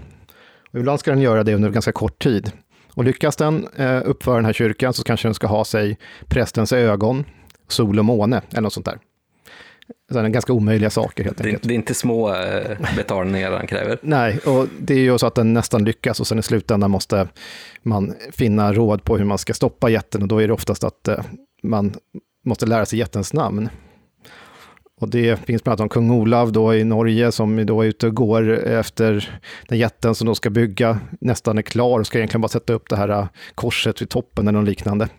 Och 0.72 0.80
ibland 0.80 1.00
ska 1.00 1.12
den 1.12 1.22
göra 1.22 1.44
det 1.44 1.56
under 1.56 1.70
ganska 1.70 1.92
kort 1.92 2.24
tid. 2.24 2.52
Och 2.94 3.04
lyckas 3.04 3.36
den 3.36 3.68
eh, 3.76 4.02
uppföra 4.06 4.36
den 4.36 4.46
här 4.46 4.54
kyrkan 4.54 4.94
så 4.94 5.04
kanske 5.04 5.28
den 5.28 5.34
ska 5.34 5.48
ha 5.48 5.66
sig 5.66 5.98
prästens 6.28 6.74
ögon, 6.74 7.26
sol 7.68 8.00
och 8.00 8.06
måne 8.06 8.42
eller 8.52 8.62
något 8.62 8.74
sånt 8.74 8.86
där. 8.86 9.00
Sådana 10.12 10.30
ganska 10.30 10.54
omöjliga 10.54 10.90
saker 10.90 11.24
helt 11.24 11.42
enkelt. 11.42 11.64
Det, 11.64 11.68
det 11.68 11.74
är 11.74 11.76
inte 11.76 11.94
små 11.94 12.34
eh, 12.34 12.78
betalningar 12.96 13.52
han 13.52 13.68
kräver. 13.68 13.98
Nej, 14.02 14.38
och 14.46 14.68
det 14.80 14.94
är 14.94 15.00
ju 15.00 15.18
så 15.18 15.28
att 15.28 15.36
den 15.36 15.54
nästan 15.54 15.84
lyckas 15.84 16.20
och 16.20 16.28
sen 16.28 16.40
i 16.40 16.44
slutändan 16.44 16.92
måste 16.92 17.28
man 17.84 18.14
finna 18.32 18.74
råd 18.74 19.04
på 19.04 19.18
hur 19.18 19.26
man 19.26 19.38
ska 19.38 19.54
stoppa 19.54 19.90
jätten 19.90 20.22
och 20.22 20.28
då 20.28 20.40
är 20.40 20.48
det 20.48 20.54
oftast 20.54 20.84
att 20.84 21.08
eh, 21.08 21.20
man 21.64 21.94
måste 22.46 22.66
lära 22.66 22.86
sig 22.86 23.00
jättens 23.00 23.34
namn. 23.34 23.70
Och 25.02 25.10
det 25.10 25.40
finns 25.46 25.64
bland 25.64 25.82
annat 25.82 25.86
om 25.86 25.90
kung 25.90 26.12
Olav 26.12 26.52
då 26.52 26.76
i 26.76 26.84
Norge 26.84 27.32
som 27.32 27.66
då 27.66 27.82
är 27.82 27.88
ute 27.88 28.08
och 28.08 28.16
går 28.16 28.52
efter 28.68 29.40
den 29.68 29.78
jätten 29.78 30.16
som 30.16 30.28
då 30.28 30.36
ska 30.36 30.50
bygga, 30.50 31.00
nästan 31.22 31.58
är 31.58 31.62
klar 31.62 32.00
och 32.00 32.08
ska 32.08 32.18
egentligen 32.18 32.42
bara 32.42 32.48
sätta 32.48 32.74
upp 32.74 32.90
det 32.90 32.96
här 32.96 33.10
eh, 33.10 33.28
korset 33.56 34.02
vid 34.02 34.10
toppen 34.10 34.48
eller 34.48 34.60
något 34.60 34.70
liknande. 34.70 35.10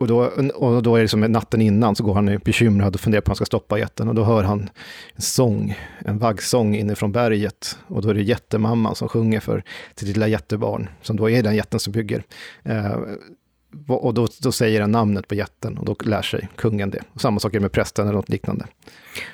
Och 0.00 0.06
då, 0.06 0.18
och 0.54 0.82
då 0.82 0.96
är 0.96 1.02
det 1.02 1.08
som 1.08 1.20
natten 1.20 1.60
innan 1.60 1.96
så 1.96 2.04
går 2.04 2.14
han 2.14 2.38
bekymrad 2.44 2.94
och 2.94 3.00
funderar 3.00 3.20
på 3.20 3.28
hur 3.28 3.32
han 3.32 3.36
ska 3.36 3.44
stoppa 3.44 3.78
jätten. 3.78 4.08
Och 4.08 4.14
då 4.14 4.24
hör 4.24 4.44
han 4.44 4.70
en 5.14 5.22
sång, 5.22 5.78
en 5.98 6.18
vaggsång 6.18 6.76
inifrån 6.76 7.12
berget. 7.12 7.78
Och 7.86 8.02
då 8.02 8.10
är 8.10 8.14
det 8.14 8.22
jättemamman 8.22 8.94
som 8.94 9.08
sjunger 9.08 9.40
för 9.40 9.62
sitt 9.94 10.08
lilla 10.08 10.28
jättebarn, 10.28 10.88
som 11.02 11.16
då 11.16 11.30
är 11.30 11.42
den 11.42 11.56
jätten 11.56 11.80
som 11.80 11.92
bygger. 11.92 12.22
Eh, 12.62 12.96
och 13.88 14.14
då, 14.14 14.28
då 14.40 14.52
säger 14.52 14.80
han 14.80 14.92
namnet 14.92 15.28
på 15.28 15.34
jätten 15.34 15.78
och 15.78 15.84
då 15.84 15.96
lär 16.04 16.22
sig 16.22 16.48
kungen 16.56 16.90
det. 16.90 17.02
Och 17.12 17.20
samma 17.20 17.40
sak 17.40 17.54
är 17.54 17.60
med 17.60 17.72
prästen 17.72 18.06
eller 18.06 18.16
något 18.16 18.28
liknande. 18.28 18.66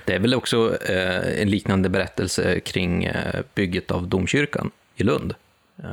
Det 0.07 0.15
är 0.15 0.19
väl 0.19 0.35
också 0.35 0.77
eh, 0.83 1.43
en 1.43 1.51
liknande 1.51 1.89
berättelse 1.89 2.61
kring 2.61 3.05
eh, 3.05 3.41
bygget 3.55 3.91
av 3.91 4.09
domkyrkan 4.09 4.71
i 4.97 5.03
Lund. 5.03 5.35
Eh, 5.79 5.89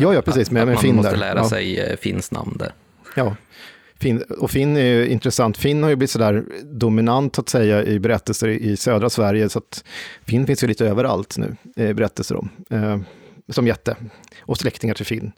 ja, 0.00 0.14
ja, 0.14 0.22
precis. 0.22 0.50
Med, 0.50 0.62
att, 0.62 0.68
med 0.68 0.76
att 0.76 0.84
man 0.84 0.96
måste 0.96 1.16
lära 1.16 1.38
ja. 1.38 1.48
sig 1.48 1.80
eh, 1.80 1.96
Finns 1.96 2.30
namn 2.30 2.56
där. 2.58 2.72
Ja, 3.14 3.36
Finn, 4.00 4.22
och 4.22 4.50
Finn 4.50 4.76
är 4.76 4.84
ju 4.84 5.08
intressant. 5.08 5.56
Finn 5.56 5.82
har 5.82 5.90
ju 5.90 5.96
blivit 5.96 6.10
sådär 6.10 6.44
dominant 6.64 7.38
att 7.38 7.48
säga 7.48 7.84
i 7.84 8.00
berättelser 8.00 8.48
i 8.48 8.76
södra 8.76 9.10
Sverige, 9.10 9.48
så 9.48 9.58
att 9.58 9.84
Finn 10.24 10.46
finns 10.46 10.62
ju 10.62 10.66
lite 10.66 10.86
överallt 10.86 11.38
nu, 11.38 11.56
eh, 11.76 11.92
berättelser 11.92 12.36
om. 12.36 12.48
Eh, 12.70 12.98
som 13.48 13.66
jätte, 13.66 13.96
och 14.40 14.58
släktingar 14.58 14.94
till 14.94 15.06
Finn. 15.06 15.32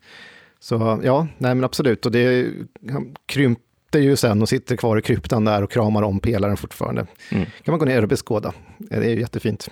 Så 0.61 1.01
ja, 1.05 1.27
nej 1.39 1.55
men 1.55 1.65
absolut. 1.65 2.07
Och 2.07 2.13
det 2.13 2.47
han 2.91 3.15
krympte 3.27 3.99
ju 3.99 4.17
sen 4.17 4.43
och 4.43 4.49
sitter 4.49 4.77
kvar 4.77 4.99
i 4.99 5.03
kryptan 5.03 5.45
där 5.45 5.63
och 5.63 5.71
kramar 5.71 6.03
om 6.03 6.21
pelaren 6.21 6.57
fortfarande. 6.57 7.07
Mm. 7.31 7.45
kan 7.45 7.73
man 7.73 7.79
gå 7.79 7.85
ner 7.85 8.03
och 8.03 8.09
beskåda. 8.09 8.53
Det 8.79 8.97
är 8.97 9.11
ju 9.11 9.21
jättefint. 9.21 9.71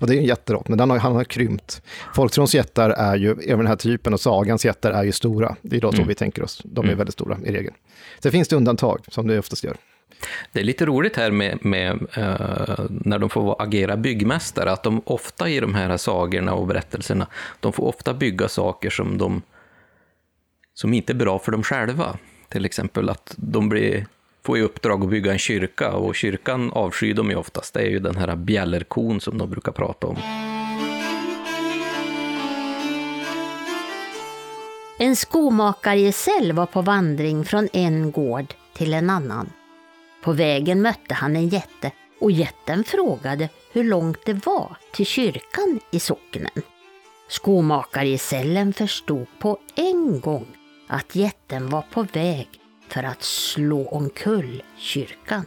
Och 0.00 0.06
det 0.06 0.14
är 0.14 0.20
ju 0.20 0.26
jätterått, 0.26 0.68
men 0.68 0.78
den 0.78 0.90
har, 0.90 0.98
han 0.98 1.14
har 1.14 1.24
krympt. 1.24 1.82
Folktrons 2.14 2.54
jättar 2.54 2.90
är 2.90 3.16
ju, 3.16 3.30
även 3.30 3.58
den 3.58 3.66
här 3.66 3.76
typen, 3.76 4.14
och 4.14 4.20
sagans 4.20 4.64
jättar 4.64 4.92
är 4.92 5.04
ju 5.04 5.12
stora. 5.12 5.56
Det 5.62 5.76
är 5.76 5.80
då 5.80 5.90
så 5.92 5.96
mm. 5.96 6.08
vi 6.08 6.14
tänker 6.14 6.42
oss. 6.42 6.62
De 6.64 6.84
är 6.84 6.88
mm. 6.88 6.98
väldigt 6.98 7.12
stora 7.12 7.38
i 7.44 7.52
regel. 7.52 7.72
Sen 8.18 8.32
finns 8.32 8.48
det 8.48 8.56
undantag, 8.56 9.00
som 9.08 9.26
det 9.26 9.38
oftast 9.38 9.64
gör. 9.64 9.76
Det 10.52 10.60
är 10.60 10.64
lite 10.64 10.86
roligt 10.86 11.16
här 11.16 11.30
med, 11.30 11.64
med 11.64 11.92
uh, 11.94 12.86
när 12.88 13.18
de 13.18 13.30
får 13.30 13.62
agera 13.62 13.96
byggmästare, 13.96 14.72
att 14.72 14.82
de 14.82 15.02
ofta 15.04 15.48
i 15.48 15.60
de 15.60 15.74
här 15.74 15.96
sagorna 15.96 16.54
och 16.54 16.66
berättelserna, 16.66 17.26
de 17.60 17.72
får 17.72 17.84
ofta 17.84 18.14
bygga 18.14 18.48
saker 18.48 18.90
som, 18.90 19.18
de, 19.18 19.42
som 20.74 20.94
inte 20.94 21.12
är 21.12 21.14
bra 21.14 21.38
för 21.38 21.52
dem 21.52 21.62
själva. 21.62 22.18
Till 22.48 22.64
exempel 22.64 23.10
att 23.10 23.34
de 23.36 23.68
blir 23.68 24.06
får 24.42 24.58
i 24.58 24.62
uppdrag 24.62 25.04
att 25.04 25.10
bygga 25.10 25.32
en 25.32 25.38
kyrka 25.38 25.92
och 25.92 26.14
kyrkan 26.14 26.72
avskyr 26.72 27.14
de 27.14 27.30
ju 27.30 27.36
oftast. 27.36 27.74
Det 27.74 27.80
är 27.80 27.90
ju 27.90 27.98
den 27.98 28.16
här 28.16 28.36
bjällerkon 28.36 29.20
som 29.20 29.38
de 29.38 29.50
brukar 29.50 29.72
prata 29.72 30.06
om. 30.06 30.16
En 35.00 35.16
skomakargesäll 35.16 36.52
var 36.52 36.66
på 36.66 36.82
vandring 36.82 37.44
från 37.44 37.68
en 37.72 38.12
gård 38.12 38.54
till 38.74 38.94
en 38.94 39.10
annan. 39.10 39.50
På 40.24 40.32
vägen 40.32 40.82
mötte 40.82 41.14
han 41.14 41.36
en 41.36 41.48
jätte 41.48 41.92
och 42.20 42.30
jätten 42.30 42.84
frågade 42.84 43.48
hur 43.72 43.84
långt 43.84 44.18
det 44.24 44.46
var 44.46 44.76
till 44.92 45.06
kyrkan 45.06 45.80
i 45.90 46.00
socknen. 46.00 46.62
Skomakargesällen 47.28 48.72
förstod 48.72 49.26
på 49.38 49.58
en 49.74 50.20
gång 50.20 50.46
att 50.86 51.14
jätten 51.14 51.70
var 51.70 51.84
på 51.92 52.02
väg 52.02 52.48
för 52.88 53.02
att 53.02 53.22
slå 53.22 53.88
omkull 53.88 54.62
kyrkan. 54.76 55.46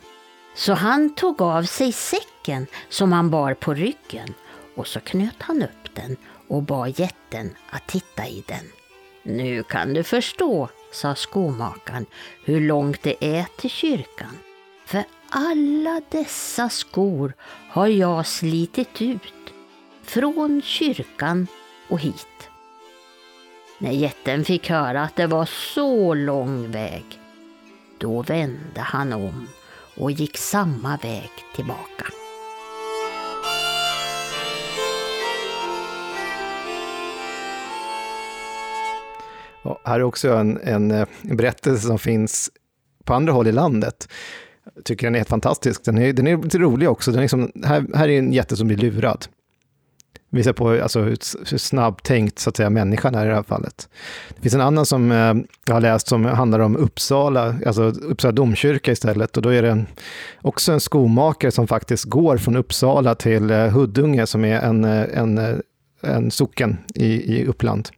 Så 0.55 0.73
han 0.73 1.15
tog 1.15 1.41
av 1.41 1.63
sig 1.63 1.91
säcken 1.91 2.67
som 2.89 3.11
han 3.11 3.29
bar 3.29 3.53
på 3.53 3.73
ryggen 3.73 4.33
och 4.75 4.87
så 4.87 4.99
knöt 4.99 5.35
han 5.41 5.63
upp 5.63 5.95
den 5.95 6.17
och 6.47 6.63
bad 6.63 6.99
jätten 6.99 7.55
att 7.69 7.87
titta 7.87 8.27
i 8.27 8.43
den. 8.47 8.65
Nu 9.23 9.63
kan 9.63 9.93
du 9.93 10.03
förstå, 10.03 10.69
sa 10.91 11.15
skomakaren, 11.15 12.05
hur 12.45 12.61
långt 12.61 13.03
det 13.03 13.25
är 13.25 13.45
till 13.57 13.69
kyrkan. 13.69 14.37
För 14.85 15.03
alla 15.29 16.01
dessa 16.09 16.69
skor 16.69 17.33
har 17.69 17.87
jag 17.87 18.27
slitit 18.27 19.01
ut, 19.01 19.53
från 20.03 20.61
kyrkan 20.61 21.47
och 21.89 21.99
hit. 21.99 22.49
När 23.77 23.91
jätten 23.91 24.45
fick 24.45 24.69
höra 24.69 25.03
att 25.03 25.15
det 25.15 25.27
var 25.27 25.45
så 25.45 26.13
lång 26.13 26.71
väg 26.71 27.20
då 28.01 28.21
vände 28.21 28.81
han 28.81 29.13
om 29.13 29.47
och 29.97 30.11
gick 30.11 30.37
samma 30.37 30.97
väg 30.97 31.29
tillbaka. 31.55 32.05
Ja, 39.63 39.81
här 39.83 39.95
är 39.95 40.03
också 40.03 40.33
en, 40.33 40.57
en, 40.63 40.91
eh, 40.91 41.07
berättelse 41.21 41.87
som 41.87 41.99
finns 41.99 42.51
på 43.03 43.13
andra 43.13 43.33
håll 43.33 43.47
i 43.47 43.51
landet. 43.51 44.07
Jag 44.75 44.83
tycker 44.83 45.07
den 45.07 45.15
är 45.15 45.19
helt 45.19 45.29
fantastisk. 45.29 45.85
Den 45.85 45.97
är, 45.97 46.13
den 46.13 46.27
är 46.27 46.37
lite 46.37 46.57
rolig 46.57 46.89
också. 46.89 47.11
Den 47.11 47.17
är 47.17 47.21
liksom, 47.21 47.51
här, 47.65 47.85
här 47.95 48.09
är 48.09 48.19
en 48.19 48.33
jätte 48.33 48.55
som 48.57 48.67
blir 48.67 48.77
lurad. 48.77 49.25
Visar 50.33 50.53
på 50.53 50.69
alltså, 50.69 51.01
hur, 51.01 51.17
hur 51.51 51.57
snabbtänkt 51.57 52.39
så 52.39 52.49
att 52.49 52.57
säga, 52.57 52.69
människan 52.69 53.15
är 53.15 53.25
i 53.25 53.29
det 53.29 53.35
här 53.35 53.43
fallet. 53.43 53.89
Det 54.35 54.41
finns 54.41 54.53
en 54.53 54.61
annan 54.61 54.85
som 54.85 55.11
eh, 55.11 55.33
jag 55.65 55.73
har 55.73 55.81
läst 55.81 56.07
som 56.07 56.25
handlar 56.25 56.59
om 56.59 56.77
Uppsala, 56.77 57.55
alltså 57.65 57.83
Uppsala 57.83 58.31
domkyrka 58.31 58.91
istället. 58.91 59.37
Och 59.37 59.43
då 59.43 59.49
är 59.49 59.61
det 59.61 59.69
en, 59.69 59.85
också 60.41 60.71
en 60.71 60.79
skomakare 60.79 61.51
som 61.51 61.67
faktiskt 61.67 62.03
går 62.03 62.37
från 62.37 62.55
Uppsala 62.55 63.15
till 63.15 63.51
eh, 63.51 63.67
Huddunge 63.67 64.27
som 64.27 64.45
är 64.45 64.59
en, 64.59 64.83
eh, 64.83 65.05
en, 65.13 65.37
eh, 65.37 65.55
en 66.01 66.31
socken 66.31 66.77
i, 66.95 67.37
i 67.37 67.45
Uppland. 67.45 67.89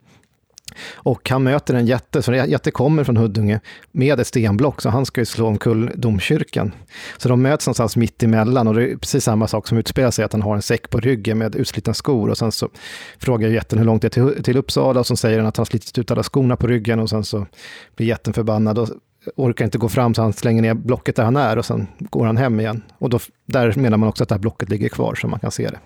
Och 0.96 1.30
han 1.30 1.44
möter 1.44 1.74
en 1.74 1.86
jätte, 1.86 2.22
så 2.22 2.32
en 2.32 2.50
jätte 2.50 2.72
kommer 2.72 3.04
från 3.04 3.18
Huddunge 3.18 3.60
med 3.92 4.20
ett 4.20 4.28
stenblock, 4.28 4.82
så 4.82 4.90
han 4.90 5.06
ska 5.06 5.22
ju 5.22 5.26
slå 5.26 5.48
omkull 5.48 5.92
domkyrkan. 5.96 6.72
Så 7.18 7.30
de 7.30 7.42
möts 7.42 7.68
någonstans 7.68 7.96
mitt 7.96 8.24
emellan 8.24 8.68
och 8.68 8.74
det 8.74 8.92
är 8.92 8.98
precis 8.98 9.24
samma 9.24 9.48
sak 9.48 9.68
som 9.68 9.78
utspelar 9.78 10.12
sig, 10.12 10.26
att 10.26 10.34
han 10.34 10.42
har 10.42 10.56
en 10.56 10.62
säck 10.62 10.90
på 10.90 11.00
ryggen 11.00 11.38
med 11.38 11.56
utslitna 11.56 11.94
skor 11.94 12.30
och 12.30 12.38
sen 12.38 12.52
så 12.52 12.70
frågar 13.20 13.50
jätten 13.50 13.80
hur 13.80 13.86
långt 13.86 14.02
det 14.02 14.08
är 14.18 14.34
till, 14.34 14.44
till 14.44 14.58
Uppsala 14.58 15.00
och 15.00 15.08
så 15.08 15.16
säger 15.16 15.38
han 15.38 15.48
att 15.48 15.58
han 15.58 15.66
slitit 15.66 15.98
ut 15.98 16.12
alla 16.12 16.24
skorna 16.24 16.56
på 16.56 16.68
ryggen 16.68 17.00
och 17.00 17.10
sen 17.10 17.24
så 17.24 17.46
blir 17.96 18.08
jätten 18.08 18.34
förbannad 18.34 18.80
och 18.80 18.90
orkar 19.36 19.66
inte 19.66 19.78
gå 19.78 19.90
fram 19.90 20.14
så 20.14 20.22
han 20.22 20.34
slänger 20.34 20.62
ner 20.62 20.74
blocket 20.74 21.16
där 21.16 21.24
han 21.24 21.36
är 21.36 21.58
och 21.58 21.66
sen 21.66 21.88
går 22.00 22.26
han 22.26 22.38
hem 22.38 22.60
igen. 22.60 22.82
Och 22.98 23.10
då, 23.10 23.20
där 23.46 23.74
menar 23.76 23.98
man 23.98 24.10
också 24.10 24.24
att 24.24 24.30
det 24.30 24.36
här 24.36 24.40
blocket 24.40 24.70
ligger 24.70 24.90
kvar 24.90 25.16
så 25.16 25.28
man 25.28 25.40
kan 25.40 25.52
se 25.52 25.70
det. 25.70 25.80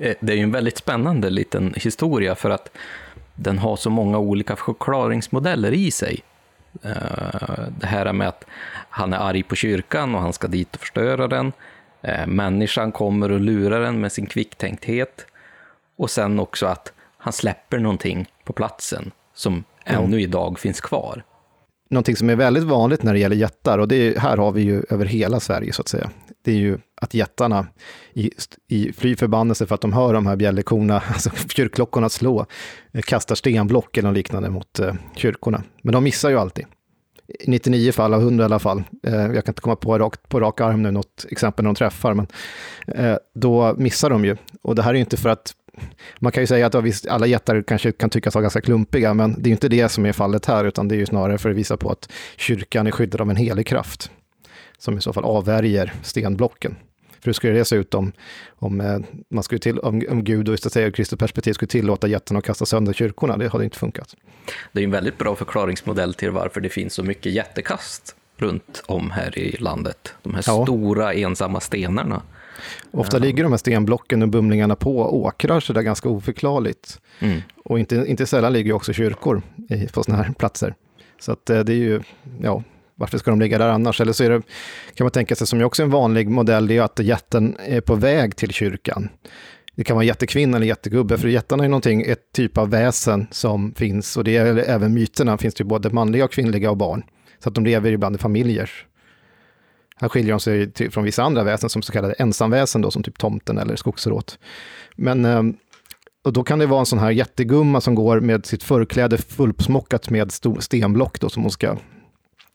Eh, 0.00 0.14
det 0.20 0.32
är 0.32 0.36
ju 0.36 0.42
en 0.42 0.52
väldigt 0.52 0.78
spännande 0.78 1.30
liten 1.30 1.74
historia 1.76 2.34
för 2.34 2.50
att 2.50 2.70
den 3.36 3.58
har 3.58 3.76
så 3.76 3.90
många 3.90 4.18
olika 4.18 4.56
förklaringsmodeller 4.56 5.72
i 5.72 5.90
sig. 5.90 6.20
Eh, 6.82 7.68
det 7.80 7.86
här 7.86 8.12
med 8.12 8.28
att 8.28 8.44
han 8.88 9.12
är 9.12 9.18
arg 9.18 9.42
på 9.42 9.56
kyrkan 9.56 10.14
och 10.14 10.20
han 10.20 10.32
ska 10.32 10.48
dit 10.48 10.74
och 10.74 10.80
förstöra 10.80 11.28
den. 11.28 11.52
Eh, 12.02 12.26
människan 12.26 12.92
kommer 12.92 13.30
och 13.30 13.40
lurar 13.40 13.80
den 13.80 14.00
med 14.00 14.12
sin 14.12 14.26
kvicktänkthet. 14.26 15.26
Och 15.96 16.10
sen 16.10 16.40
också 16.40 16.66
att 16.66 16.92
han 17.18 17.32
släpper 17.32 17.78
någonting 17.78 18.26
på 18.44 18.52
platsen 18.52 19.10
som 19.34 19.64
ännu 19.84 20.20
idag 20.20 20.58
finns 20.58 20.80
kvar. 20.80 21.22
Någonting 21.90 22.16
som 22.16 22.30
är 22.30 22.36
väldigt 22.36 22.64
vanligt 22.64 23.02
när 23.02 23.12
det 23.12 23.18
gäller 23.18 23.36
jättar, 23.36 23.78
och 23.78 23.88
det 23.88 23.96
är, 23.96 24.20
här 24.20 24.36
har 24.36 24.52
vi 24.52 24.62
ju 24.62 24.82
över 24.90 25.04
hela 25.04 25.40
Sverige 25.40 25.72
så 25.72 25.82
att 25.82 25.88
säga, 25.88 26.10
det 26.46 26.52
är 26.52 26.56
ju 26.56 26.78
att 26.94 27.14
jättarna 27.14 27.66
i, 28.12 28.30
i 28.68 28.92
fly 28.92 29.16
förbannelse 29.16 29.66
för 29.66 29.74
att 29.74 29.80
de 29.80 29.92
hör 29.92 30.14
de 30.14 30.26
här 30.26 30.36
bjällerkorna, 30.36 31.02
alltså 31.08 31.30
kyrkklockorna 31.48 32.08
slå, 32.08 32.46
eh, 32.92 33.02
kastar 33.02 33.34
stenblock 33.34 33.96
eller 33.96 34.12
liknande 34.12 34.50
mot 34.50 34.78
eh, 34.78 34.94
kyrkorna. 35.14 35.62
Men 35.82 35.92
de 35.92 36.04
missar 36.04 36.30
ju 36.30 36.38
alltid. 36.38 36.66
99 37.46 37.92
fall 37.92 38.14
av 38.14 38.20
100 38.20 38.44
i 38.44 38.46
alla 38.46 38.58
fall. 38.58 38.82
Eh, 39.02 39.14
jag 39.14 39.44
kan 39.44 39.52
inte 39.52 39.60
komma 39.60 39.76
på 39.76 39.98
rak, 39.98 40.28
på 40.28 40.40
rak 40.40 40.60
arm 40.60 40.82
nu 40.82 40.90
något 40.90 41.26
exempel 41.30 41.62
när 41.62 41.68
de 41.68 41.74
träffar, 41.74 42.14
men 42.14 42.26
eh, 42.86 43.16
då 43.34 43.74
missar 43.78 44.10
de 44.10 44.24
ju. 44.24 44.36
Och 44.62 44.74
det 44.74 44.82
här 44.82 44.90
är 44.90 44.94
ju 44.94 45.00
inte 45.00 45.16
för 45.16 45.28
att 45.28 45.54
man 46.18 46.32
kan 46.32 46.42
ju 46.42 46.46
säga 46.46 46.66
att 46.66 46.74
ja, 46.74 46.80
visst, 46.80 47.06
alla 47.06 47.26
jättar 47.26 47.62
kanske 47.62 47.92
kan 47.92 48.10
tyckas 48.10 48.34
vara 48.34 48.42
ganska 48.42 48.60
klumpiga, 48.60 49.14
men 49.14 49.32
det 49.32 49.46
är 49.46 49.50
ju 49.50 49.52
inte 49.52 49.68
det 49.68 49.88
som 49.88 50.06
är 50.06 50.12
fallet 50.12 50.46
här, 50.46 50.64
utan 50.64 50.88
det 50.88 50.94
är 50.94 50.98
ju 50.98 51.06
snarare 51.06 51.38
för 51.38 51.50
att 51.50 51.56
visa 51.56 51.76
på 51.76 51.90
att 51.90 52.12
kyrkan 52.36 52.86
är 52.86 52.90
skyddad 52.90 53.20
av 53.20 53.30
en 53.30 53.36
helig 53.36 53.66
kraft, 53.66 54.10
som 54.78 54.98
i 54.98 55.00
så 55.00 55.12
fall 55.12 55.24
avvärjer 55.24 55.92
stenblocken. 56.02 56.76
För 57.20 57.28
hur 57.28 57.32
skulle 57.32 57.52
det 57.52 57.64
se 57.64 57.76
ut 57.76 57.94
om, 57.94 58.12
om, 58.48 58.80
eh, 58.80 58.98
man 59.28 59.42
skulle 59.42 59.58
till, 59.58 59.78
om, 59.78 60.02
om 60.10 60.24
Gud 60.24 60.48
och 60.48 60.52
ur 60.74 60.90
Kristus 60.90 61.18
perspektiv 61.18 61.52
skulle 61.52 61.68
tillåta 61.68 62.08
jättarna 62.08 62.38
att 62.38 62.44
kasta 62.44 62.66
sönder 62.66 62.92
kyrkorna? 62.92 63.36
Det 63.36 63.48
hade 63.48 63.64
inte 63.64 63.78
funkat. 63.78 64.16
Det 64.72 64.80
är 64.80 64.84
en 64.84 64.90
väldigt 64.90 65.18
bra 65.18 65.36
förklaringsmodell 65.36 66.14
till 66.14 66.30
varför 66.30 66.60
det 66.60 66.68
finns 66.68 66.94
så 66.94 67.02
mycket 67.02 67.32
jättekast 67.32 68.16
runt 68.36 68.82
om 68.86 69.10
här 69.10 69.38
i 69.38 69.56
landet. 69.56 70.14
De 70.22 70.34
här 70.34 70.44
ja. 70.46 70.64
stora 70.64 71.14
ensamma 71.14 71.60
stenarna. 71.60 72.22
Ofta 72.90 73.18
ligger 73.18 73.42
de 73.42 73.52
här 73.52 73.58
stenblocken 73.58 74.22
och 74.22 74.28
bumlingarna 74.28 74.76
på 74.76 75.22
åkrar 75.24 75.60
så 75.60 75.72
det 75.72 75.80
är 75.80 75.84
ganska 75.84 76.08
oförklarligt. 76.08 77.00
Mm. 77.18 77.40
Och 77.64 77.78
inte, 77.78 78.04
inte 78.06 78.26
sällan 78.26 78.52
ligger 78.52 78.72
också 78.72 78.92
kyrkor 78.92 79.42
på 79.92 80.02
sådana 80.02 80.22
här 80.22 80.32
platser. 80.32 80.74
Så 81.20 81.32
att 81.32 81.50
eh, 81.50 81.60
det 81.60 81.72
är 81.72 81.76
ju, 81.76 82.00
ja, 82.42 82.62
varför 82.96 83.18
ska 83.18 83.30
de 83.30 83.40
ligga 83.40 83.58
där 83.58 83.68
annars? 83.68 84.00
Eller 84.00 84.12
så 84.12 84.24
är 84.24 84.30
det, 84.30 84.42
kan 84.94 85.04
man 85.04 85.10
tänka 85.10 85.36
sig, 85.36 85.46
som 85.46 85.62
också 85.62 85.82
är 85.82 85.84
en 85.84 85.90
vanlig 85.90 86.28
modell, 86.28 86.66
det 86.66 86.76
är 86.76 86.82
att 86.82 86.98
jätten 86.98 87.56
är 87.66 87.80
på 87.80 87.94
väg 87.94 88.36
till 88.36 88.50
kyrkan. 88.50 89.08
Det 89.74 89.84
kan 89.84 89.96
vara 89.96 90.04
jättekvinna 90.04 90.56
eller 90.56 90.66
jättegubbe, 90.66 91.18
för 91.18 91.28
jättarna 91.28 91.64
är 91.64 91.68
någonting, 91.68 92.02
ett 92.02 92.32
typ 92.32 92.58
av 92.58 92.70
väsen 92.70 93.26
som 93.30 93.74
finns, 93.74 94.16
och 94.16 94.24
det 94.24 94.36
är 94.36 94.56
även 94.56 94.94
myterna, 94.94 95.38
finns 95.38 95.54
det 95.54 95.62
ju 95.62 95.68
både 95.68 95.90
manliga 95.90 96.24
och 96.24 96.32
kvinnliga 96.32 96.70
och 96.70 96.76
barn. 96.76 97.02
Så 97.38 97.48
att 97.48 97.54
de 97.54 97.64
lever 97.64 97.92
ibland 97.92 98.16
i 98.16 98.18
familjer. 98.18 98.70
Här 100.00 100.08
skiljer 100.08 100.30
de 100.30 100.40
sig 100.40 100.72
till, 100.72 100.90
från 100.90 101.04
vissa 101.04 101.22
andra 101.22 101.44
väsen, 101.44 101.70
som 101.70 101.82
så 101.82 101.92
kallade 101.92 102.14
ensamväsen, 102.14 102.82
då, 102.82 102.90
som 102.90 103.02
typ 103.02 103.18
tomten 103.18 103.58
eller 103.58 103.76
skogsråt. 103.76 104.38
Men 104.96 105.24
ehm, 105.24 105.56
och 106.24 106.32
då 106.32 106.44
kan 106.44 106.58
det 106.58 106.66
vara 106.66 106.80
en 106.80 106.86
sån 106.86 106.98
här 106.98 107.10
jättegumma 107.10 107.80
som 107.80 107.94
går 107.94 108.20
med 108.20 108.46
sitt 108.46 108.62
förkläde 108.62 109.18
fullsmockat 109.18 110.10
med 110.10 110.32
stenblock 110.58 111.20
då, 111.20 111.28
som 111.28 111.42
hon 111.42 111.50
ska 111.50 111.76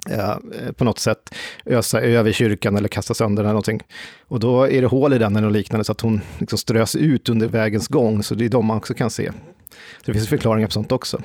Eh, 0.10 0.38
på 0.72 0.84
något 0.84 1.00
sätt 1.00 1.36
ösa 1.66 2.02
över 2.02 2.32
kyrkan 2.32 2.78
eller 2.78 2.88
kasta 2.88 3.14
sönder 3.14 3.44
den 3.44 3.50
eller 3.50 3.54
någonting. 3.54 3.82
Och 4.28 4.40
då 4.40 4.64
är 4.64 4.82
det 4.82 4.88
hål 4.88 5.14
i 5.14 5.18
den 5.18 5.36
eller 5.36 5.50
liknande 5.50 5.84
så 5.84 5.92
att 5.92 6.02
hon 6.02 6.22
liksom 6.38 6.58
strös 6.58 6.96
ut 6.96 7.30
under 7.30 7.48
vägens 7.48 7.88
gång, 7.88 8.24
så 8.24 8.36
det 8.36 8.46
är 8.46 8.50
de 8.50 8.66
man 8.66 8.78
också 8.78 8.94
kan 8.94 9.10
se. 9.10 9.32
Så 9.72 10.06
det 10.06 10.14
finns 10.14 10.30
förklaringar 10.30 10.68
på 10.68 10.74
sånt 10.74 10.92
också. 10.92 11.22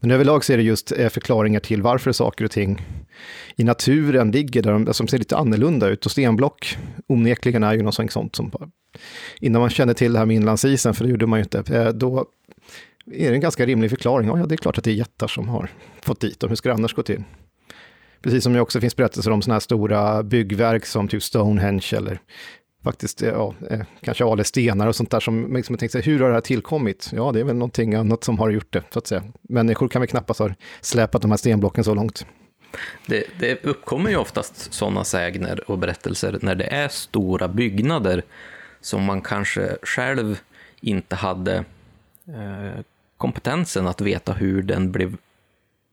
Men 0.00 0.10
överlag 0.10 0.44
så 0.44 0.52
är 0.52 0.56
det 0.56 0.62
just 0.62 0.92
eh, 0.92 1.08
förklaringar 1.08 1.60
till 1.60 1.82
varför 1.82 2.12
saker 2.12 2.44
och 2.44 2.50
ting 2.50 2.86
i 3.56 3.64
naturen 3.64 4.30
ligger 4.30 4.62
där 4.62 4.72
de, 4.72 4.80
alltså, 4.82 4.92
som 4.92 5.08
ser 5.08 5.18
lite 5.18 5.36
annorlunda 5.36 5.88
ut. 5.88 6.06
Och 6.06 6.12
stenblock 6.12 6.78
onekligen 7.06 7.62
är 7.62 7.74
ju 7.74 7.82
något 7.82 8.10
sånt 8.10 8.36
som 8.36 8.48
bara, 8.48 8.70
innan 9.40 9.60
man 9.60 9.70
kände 9.70 9.94
till 9.94 10.12
det 10.12 10.18
här 10.18 10.26
med 10.26 10.36
inlandsisen, 10.36 10.94
för 10.94 11.04
det 11.04 11.10
gjorde 11.10 11.26
man 11.26 11.38
ju 11.38 11.42
inte, 11.42 11.76
eh, 11.76 11.88
då 11.88 12.26
är 13.12 13.28
det 13.28 13.36
en 13.36 13.40
ganska 13.40 13.66
rimlig 13.66 13.90
förklaring. 13.90 14.28
Ja, 14.28 14.46
det 14.46 14.54
är 14.54 14.56
klart 14.56 14.78
att 14.78 14.84
det 14.84 14.90
är 14.90 14.94
jättar 14.94 15.26
som 15.26 15.48
har 15.48 15.70
fått 16.02 16.20
dit 16.20 16.40
dem. 16.40 16.48
Hur 16.48 16.56
ska 16.56 16.68
det 16.68 16.74
annars 16.74 16.94
gå 16.94 17.02
till? 17.02 17.22
Precis 18.22 18.44
som 18.44 18.52
det 18.52 18.60
också 18.60 18.80
finns 18.80 18.96
berättelser 18.96 19.30
om 19.30 19.42
sådana 19.42 19.54
här 19.54 19.60
stora 19.60 20.22
byggverk 20.22 20.86
som 20.86 21.08
typ 21.08 21.22
Stonehenge 21.22 21.92
eller 21.96 22.20
faktiskt 22.84 23.22
eh, 23.22 23.28
ja, 23.28 23.54
eh, 23.70 23.80
kanske 24.00 24.24
Ale 24.24 24.44
stenar 24.44 24.86
och 24.86 24.96
sånt 24.96 25.10
där 25.10 25.20
som 25.20 25.56
liksom, 25.56 25.72
jag 25.72 25.80
tänkte 25.80 26.02
sig, 26.02 26.12
hur 26.12 26.20
har 26.20 26.28
det 26.28 26.34
här 26.34 26.40
tillkommit? 26.40 27.10
Ja, 27.12 27.32
det 27.32 27.40
är 27.40 27.44
väl 27.44 27.56
någonting 27.56 27.94
annat 27.94 28.24
som 28.24 28.38
har 28.38 28.50
gjort 28.50 28.72
det, 28.72 28.82
så 28.90 28.98
att 28.98 29.06
säga. 29.06 29.22
Människor 29.42 29.88
kan 29.88 30.00
väl 30.00 30.08
knappast 30.08 30.40
ha 30.40 30.50
släpat 30.80 31.22
de 31.22 31.30
här 31.30 31.38
stenblocken 31.38 31.84
så 31.84 31.94
långt. 31.94 32.26
Det, 33.06 33.24
det 33.38 33.64
uppkommer 33.64 34.10
ju 34.10 34.16
oftast 34.16 34.72
sådana 34.72 35.04
sägner 35.04 35.70
och 35.70 35.78
berättelser 35.78 36.38
när 36.42 36.54
det 36.54 36.64
är 36.64 36.88
stora 36.88 37.48
byggnader 37.48 38.22
som 38.80 39.04
man 39.04 39.20
kanske 39.20 39.76
själv 39.82 40.40
inte 40.80 41.16
hade 41.16 41.56
eh, 42.26 42.80
kompetensen 43.16 43.86
att 43.86 44.00
veta 44.00 44.32
hur 44.32 44.62
den 44.62 44.92
blev 44.92 45.16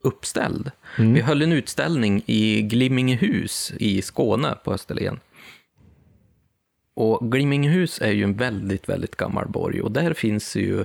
uppställd. 0.05 0.71
Mm. 0.97 1.13
Vi 1.13 1.21
höll 1.21 1.41
en 1.41 1.51
utställning 1.51 2.23
i 2.25 2.61
Glimmingehus 2.61 3.73
i 3.77 4.01
Skåne 4.01 4.55
på 4.63 4.73
Österlen. 4.73 5.19
Och 6.93 7.31
Glimmingehus 7.31 8.01
är 8.01 8.11
ju 8.11 8.23
en 8.23 8.37
väldigt, 8.37 8.89
väldigt 8.89 9.15
gammal 9.15 9.47
borg 9.47 9.81
och 9.81 9.91
där 9.91 10.13
finns 10.13 10.55
ju 10.55 10.83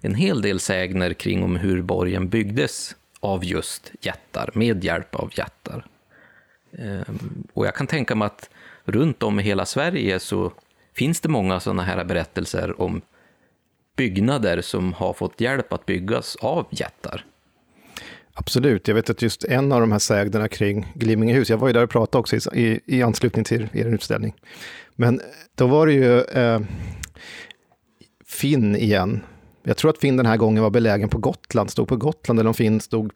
en 0.00 0.14
hel 0.14 0.42
del 0.42 0.60
sägner 0.60 1.14
kring 1.14 1.42
om 1.42 1.56
hur 1.56 1.82
borgen 1.82 2.28
byggdes 2.28 2.96
av 3.20 3.44
just 3.44 3.92
jättar, 4.00 4.50
med 4.54 4.84
hjälp 4.84 5.14
av 5.14 5.30
jättar. 5.34 5.86
Ehm, 6.78 7.44
och 7.52 7.66
jag 7.66 7.74
kan 7.74 7.86
tänka 7.86 8.14
mig 8.14 8.26
att 8.26 8.50
runt 8.84 9.22
om 9.22 9.40
i 9.40 9.42
hela 9.42 9.66
Sverige 9.66 10.18
så 10.18 10.52
finns 10.94 11.20
det 11.20 11.28
många 11.28 11.60
sådana 11.60 11.82
här 11.82 12.04
berättelser 12.04 12.80
om 12.80 13.00
byggnader 13.96 14.60
som 14.60 14.92
har 14.92 15.12
fått 15.12 15.40
hjälp 15.40 15.72
att 15.72 15.86
byggas 15.86 16.36
av 16.36 16.66
jättar. 16.70 17.24
Absolut, 18.38 18.88
jag 18.88 18.94
vet 18.94 19.10
att 19.10 19.22
just 19.22 19.44
en 19.44 19.72
av 19.72 19.80
de 19.80 19.92
här 19.92 19.98
sägnerna 19.98 20.48
kring 20.48 20.92
Glimmingehus, 20.94 21.50
jag 21.50 21.58
var 21.58 21.66
ju 21.68 21.72
där 21.72 21.82
och 21.82 21.90
pratade 21.90 22.20
också 22.20 22.54
i, 22.54 22.80
i, 22.86 23.02
anslutning 23.02 23.44
till 23.44 23.68
er 23.72 23.86
utställning. 23.86 24.34
Men 24.96 25.20
eh, 25.20 25.26
då 25.54 25.66
var 25.66 25.86
det 25.86 25.92
ju 25.92 26.20
eh, 26.20 26.60
Finn 28.26 28.76
igen. 28.76 29.20
Jag 29.62 29.76
tror 29.76 29.90
att 29.90 29.98
Finn 29.98 30.16
den 30.16 30.26
här 30.26 30.36
gången 30.36 30.62
var 30.62 30.70
belägen 30.70 31.08
på 31.08 31.18
Gotland, 31.18 31.70
stod 31.70 31.88
på 31.88 31.96
Gotland, 31.96 32.40
eller 32.40 32.48
om 32.48 32.54
Finn 32.54 32.80
stod 32.80 33.12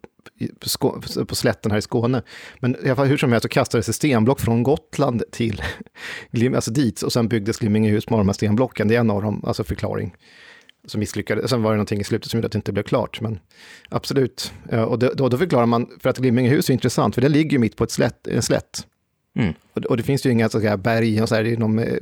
på, 0.81 1.03
på 1.27 1.35
slätten 1.35 1.71
här 1.71 1.79
i 1.79 1.83
Skåne. 1.83 2.23
Men 2.61 2.77
i 2.85 2.87
alla 2.87 2.97
fall, 2.97 3.07
hur 3.07 3.17
som 3.17 3.33
helst 3.33 3.43
så 3.43 3.49
kastades 3.49 3.87
det 3.87 3.93
stenblock 3.93 4.41
från 4.41 4.63
Gotland 4.63 5.23
till 5.33 5.63
alltså 6.55 6.71
dit, 6.71 7.03
och 7.03 7.13
sen 7.13 7.29
byggdes 7.29 7.59
Glimmingehus 7.59 8.11
med 8.11 8.19
de 8.19 8.29
här 8.29 8.33
stenblocken. 8.33 8.89
Det 8.89 8.97
är 8.97 9.01
en 9.01 9.11
av 9.11 9.23
dem, 9.23 9.45
alltså 9.47 9.65
förklaring 9.65 10.15
som 10.91 10.99
misslyckades. 10.99 11.51
Sen 11.51 11.63
var 11.63 11.71
det 11.71 11.77
någonting 11.77 12.01
i 12.01 12.05
slutet 12.05 12.31
som 12.31 12.39
gjorde 12.39 12.47
att 12.47 12.53
det 12.53 12.59
inte 12.59 12.73
blev 12.73 12.83
klart. 12.83 13.21
Men 13.21 13.41
absolut. 13.89 14.53
Och 14.89 14.99
då, 14.99 15.29
då 15.29 15.39
förklarar 15.39 15.67
man, 15.67 15.87
för 16.01 16.11
att 16.11 16.19
Glimmingehus 16.19 16.69
är 16.71 16.75
intressant, 16.75 17.15
för 17.15 17.23
det 17.23 17.29
ligger 17.29 17.59
mitt 17.59 17.77
på 17.77 17.85
ett 17.85 17.91
slätt, 17.91 18.27
en 18.27 18.43
slätt. 18.43 18.87
Mm. 19.35 19.55
Och, 19.73 19.85
och, 19.85 19.97
det 19.97 20.03
finns 20.03 20.27
ju 20.27 20.31
inga 20.31 20.49
så 20.49 20.61
här, 20.61 20.77
berg 20.77 21.23
och 21.23 21.29
så 21.29 21.35
här, 21.35 21.45
inom 21.45 21.79
eh, 21.79 21.97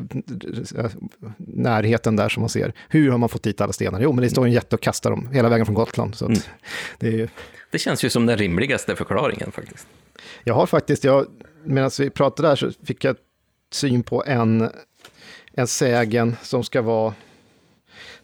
närheten 1.36 2.16
där 2.16 2.28
som 2.28 2.40
man 2.40 2.50
ser. 2.50 2.72
Hur 2.88 3.10
har 3.10 3.18
man 3.18 3.28
fått 3.28 3.42
dit 3.42 3.60
alla 3.60 3.72
stenar? 3.72 4.00
Jo, 4.00 4.12
men 4.12 4.22
det 4.22 4.30
står 4.30 4.46
en 4.46 4.52
jätte 4.52 4.76
och 4.76 4.82
kastar 4.82 5.10
dem 5.10 5.28
hela 5.32 5.48
vägen 5.48 5.66
från 5.66 5.74
Gotland. 5.74 6.14
Så 6.14 6.26
mm. 6.26 6.38
det, 6.98 7.10
ju... 7.10 7.28
det 7.70 7.78
känns 7.78 8.04
ju 8.04 8.10
som 8.10 8.26
den 8.26 8.36
rimligaste 8.36 8.96
förklaringen 8.96 9.52
faktiskt. 9.52 9.86
Jag 10.44 10.54
har 10.54 10.66
faktiskt, 10.66 11.04
jag, 11.04 11.26
medan 11.64 11.90
vi 11.98 12.10
pratade 12.10 12.48
där 12.48 12.56
så 12.56 12.70
fick 12.84 13.04
jag 13.04 13.16
syn 13.72 14.02
på 14.02 14.24
en, 14.26 14.70
en 15.52 15.66
sägen 15.66 16.36
som 16.42 16.64
ska 16.64 16.82
vara 16.82 17.14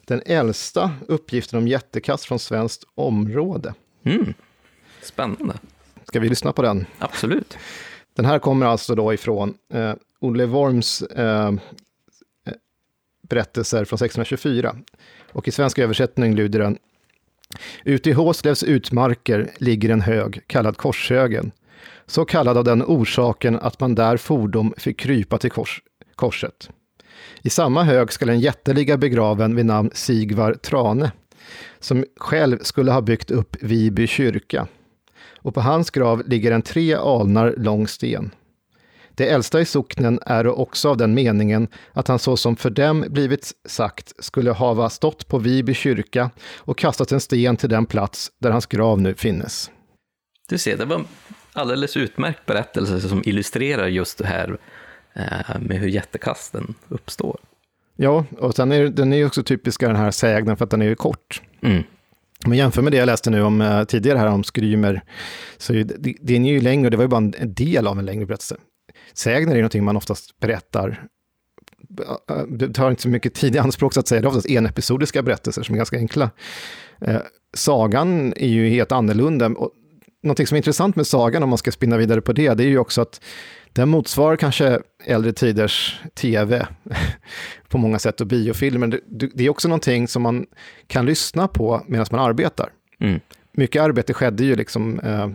den 0.05 0.21
äldsta 0.25 0.91
uppgiften 1.07 1.59
om 1.59 1.67
jättekast 1.67 2.25
från 2.25 2.39
svenskt 2.39 2.83
område. 2.95 3.73
Mm. 4.03 4.33
Spännande. 5.01 5.53
Ska 6.03 6.19
vi 6.19 6.29
lyssna 6.29 6.53
på 6.53 6.61
den? 6.61 6.85
Absolut. 6.99 7.57
Den 8.13 8.25
här 8.25 8.39
kommer 8.39 8.65
alltså 8.65 8.95
då 8.95 9.13
ifrån 9.13 9.53
eh, 9.73 9.93
Olle 10.19 10.45
Worms 10.45 11.01
eh, 11.01 11.51
berättelser 13.29 13.85
från 13.85 13.97
1624. 13.97 14.75
Och 15.31 15.47
i 15.47 15.51
svensk 15.51 15.79
översättning 15.79 16.35
lyder 16.35 16.59
den 16.59 16.77
Ute 17.83 18.09
i 18.09 18.13
Håslevs 18.13 18.63
utmarker 18.63 19.51
ligger 19.57 19.89
en 19.89 20.01
hög, 20.01 20.47
kallad 20.47 20.77
Korshögen, 20.77 21.51
så 22.05 22.25
kallad 22.25 22.57
av 22.57 22.63
den 22.63 22.83
orsaken 22.83 23.59
att 23.59 23.79
man 23.79 23.95
där 23.95 24.17
fordom 24.17 24.73
fick 24.77 24.99
krypa 24.99 25.37
till 25.37 25.51
kors, 25.51 25.81
korset. 26.15 26.69
I 27.45 27.49
samma 27.49 27.83
hög 27.83 28.13
skall 28.13 28.29
en 28.29 28.39
jätte 28.39 28.73
ligga 28.73 28.97
begraven 28.97 29.55
vid 29.55 29.65
namn 29.65 29.89
Sigvar 29.93 30.53
Trane, 30.53 31.11
som 31.79 32.05
själv 32.17 32.59
skulle 32.61 32.91
ha 32.91 33.01
byggt 33.01 33.31
upp 33.31 33.55
Viby 33.61 34.07
kyrka. 34.07 34.67
Och 35.37 35.53
på 35.53 35.61
hans 35.61 35.89
grav 35.91 36.23
ligger 36.27 36.51
en 36.51 36.61
tre 36.61 36.93
alnar 36.93 37.55
lång 37.57 37.87
sten. 37.87 38.31
Det 39.15 39.29
äldsta 39.29 39.61
i 39.61 39.65
socknen 39.65 40.19
är 40.25 40.47
också 40.47 40.89
av 40.89 40.97
den 40.97 41.13
meningen 41.13 41.67
att 41.93 42.07
han 42.07 42.19
såsom 42.19 42.55
för 42.55 42.69
dem 42.69 43.05
blivit 43.09 43.51
sagt 43.65 44.13
skulle 44.19 44.51
hava 44.51 44.89
stått 44.89 45.27
på 45.27 45.37
Viby 45.37 45.73
kyrka 45.73 46.29
och 46.57 46.77
kastat 46.77 47.11
en 47.11 47.19
sten 47.19 47.57
till 47.57 47.69
den 47.69 47.85
plats 47.85 48.31
där 48.39 48.51
hans 48.51 48.65
grav 48.65 49.01
nu 49.01 49.15
finnes. 49.15 49.71
Du 50.49 50.57
ser, 50.57 50.77
det 50.77 50.85
var 50.85 50.95
en 50.95 51.07
alldeles 51.53 51.97
utmärkt 51.97 52.45
berättelse 52.45 53.01
som 53.01 53.21
illustrerar 53.25 53.87
just 53.87 54.17
det 54.17 54.27
här 54.27 54.57
med 55.59 55.79
hur 55.79 55.87
jättekasten 55.87 56.73
uppstår. 56.89 57.37
Ja, 57.95 58.25
och 58.39 58.55
sen 58.55 58.71
är 58.71 58.87
den 58.87 59.13
är 59.13 59.25
också 59.25 59.43
typiska 59.43 59.87
den 59.87 59.95
här 59.95 60.11
sägnen 60.11 60.57
för 60.57 60.65
att 60.65 60.71
den 60.71 60.81
är 60.81 60.85
ju 60.85 60.95
kort. 60.95 61.41
Mm. 61.61 61.83
Men 62.45 62.57
jämför 62.57 62.81
med 62.81 62.91
det 62.91 62.97
jag 62.97 63.05
läste 63.05 63.29
nu 63.29 63.41
om 63.41 63.61
eh, 63.61 63.83
tidigare 63.83 64.17
här 64.17 64.27
om 64.27 64.43
Skrymer, 64.43 65.01
så 65.57 65.73
den 66.21 66.45
är 66.45 66.53
ju 66.53 66.61
längre, 66.61 66.89
det 66.89 66.97
var 66.97 67.03
ju 67.03 67.07
bara 67.07 67.31
en 67.37 67.53
del 67.53 67.87
av 67.87 67.99
en 67.99 68.05
längre 68.05 68.25
berättelse. 68.25 68.57
Sägner 69.13 69.51
är 69.51 69.57
någonting 69.57 69.83
man 69.83 69.97
oftast 69.97 70.39
berättar, 70.39 71.07
eh, 72.29 72.37
det 72.49 72.73
tar 72.73 72.89
inte 72.89 73.01
så 73.01 73.09
mycket 73.09 73.33
tid 73.33 73.55
i 73.55 73.59
anspråk 73.59 73.93
så 73.93 73.99
att 73.99 74.07
säga, 74.07 74.21
det 74.21 74.25
är 74.25 74.29
oftast 74.29 74.49
enepisodiska 74.49 75.21
berättelser 75.21 75.63
som 75.63 75.75
är 75.75 75.77
ganska 75.77 75.97
enkla. 75.97 76.29
Eh, 77.01 77.21
sagan 77.53 78.33
är 78.35 78.47
ju 78.47 78.69
helt 78.69 78.91
annorlunda. 78.91 79.45
Och 79.45 79.71
någonting 80.23 80.47
som 80.47 80.55
är 80.55 80.57
intressant 80.57 80.95
med 80.95 81.07
sagan, 81.07 81.43
om 81.43 81.49
man 81.49 81.57
ska 81.57 81.71
spinna 81.71 81.97
vidare 81.97 82.21
på 82.21 82.33
det, 82.33 82.53
det 82.53 82.63
är 82.63 82.67
ju 82.67 82.77
också 82.77 83.01
att 83.01 83.21
den 83.75 83.89
motsvarar 83.89 84.35
kanske 84.35 84.79
äldre 85.05 85.33
tiders 85.33 85.99
tv 86.13 86.67
på 87.67 87.77
många 87.77 87.99
sätt 87.99 88.21
och 88.21 88.27
biofilmer. 88.27 88.99
Det 89.33 89.45
är 89.45 89.49
också 89.49 89.67
någonting 89.67 90.07
som 90.07 90.21
man 90.21 90.45
kan 90.87 91.05
lyssna 91.05 91.47
på 91.47 91.81
medan 91.87 92.05
man 92.11 92.19
arbetar. 92.19 92.69
Mm. 92.99 93.19
Mycket 93.51 93.81
arbete 93.81 94.13
skedde 94.13 94.43
ju 94.43 94.55
liksom 94.55 94.99
eh, 94.99 95.29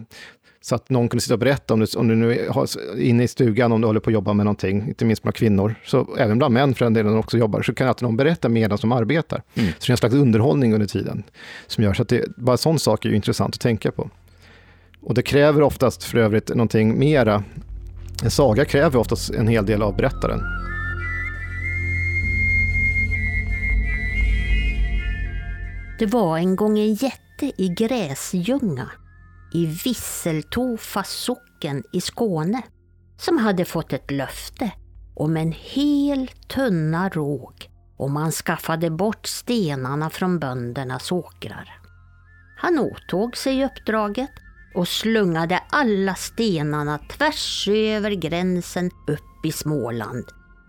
så 0.61 0.75
att 0.75 0.91
någon 0.91 1.09
kunde 1.09 1.23
sitta 1.23 1.35
och 1.35 1.41
berätta 1.41 1.75
om 1.75 1.81
du, 1.81 1.87
om 1.97 2.09
du 2.09 2.15
nu 2.15 2.33
är 2.33 3.01
inne 3.01 3.23
i 3.23 3.29
stugan, 3.29 3.73
om 3.73 3.81
du 3.81 3.87
håller 3.87 4.01
på 4.01 4.11
att 4.11 4.15
jobba 4.15 4.33
med 4.33 4.47
någonting, 4.47 4.89
inte 4.89 5.05
minst 5.05 5.23
bland 5.23 5.35
kvinnor, 5.35 5.75
så 5.85 6.17
även 6.19 6.39
bland 6.39 6.55
män 6.55 6.75
för 6.75 6.85
den 6.85 6.95
delen 6.95 7.17
också 7.17 7.39
jobbar, 7.39 7.63
så 7.63 7.75
kan 7.75 7.89
alltid 7.89 8.03
någon 8.03 8.17
berätta 8.17 8.49
medan 8.49 8.79
de 8.81 8.93
arbetar. 8.93 9.43
Mm. 9.55 9.73
Så 9.79 9.87
det 9.87 9.91
är 9.91 9.93
en 9.93 9.97
slags 9.97 10.15
underhållning 10.15 10.75
under 10.75 10.87
tiden 10.87 11.23
som 11.67 11.85
gör 11.85 11.95
så 11.95 12.03
att 12.03 12.09
det, 12.09 12.37
bara 12.37 12.57
sån 12.57 12.79
sak 12.79 13.05
är 13.05 13.09
ju 13.09 13.17
intressant 13.17 13.55
att 13.55 13.61
tänka 13.61 13.93
på. 13.93 14.11
Och 15.03 15.15
det 15.15 15.23
kräver 15.23 15.63
oftast 15.63 16.05
för 16.05 16.19
övrigt 16.19 16.49
någonting 16.49 16.99
mera 16.99 17.45
en 18.23 18.31
saga 18.31 18.65
kräver 18.65 18.99
oftast 18.99 19.31
en 19.31 19.49
hel 19.49 19.67
del 19.67 19.83
av 19.83 19.97
berättaren. 19.97 20.41
Det 25.99 26.07
var 26.07 26.39
en 26.39 26.57
gång 26.57 26.79
en 26.79 26.95
jätte 26.95 27.63
i 27.63 27.69
Gräsljunga 27.69 28.91
i 29.53 29.67
Visseltofa 29.67 31.03
socken 31.03 31.85
i 31.93 32.01
Skåne 32.01 32.63
som 33.19 33.39
hade 33.39 33.65
fått 33.65 33.93
ett 33.93 34.11
löfte 34.11 34.73
om 35.15 35.37
en 35.37 35.53
hel 35.53 36.29
tunna 36.49 37.09
råg 37.09 37.71
om 37.97 38.17
han 38.17 38.33
skaffade 38.33 38.91
bort 38.91 39.27
stenarna 39.27 40.11
från 40.11 40.39
böndernas 40.39 41.13
åkrar. 41.13 41.81
Han 42.57 42.79
åtog 42.79 43.37
sig 43.37 43.65
uppdraget 43.65 44.31
och 44.75 44.89
slungade 44.89 45.63
alla 45.71 46.15
stenarna 46.15 46.99
tvärs 46.99 47.69
över 47.69 48.11
gränsen 48.11 48.91
upp 49.07 49.45
i 49.47 49.53
Småland 49.53 50.25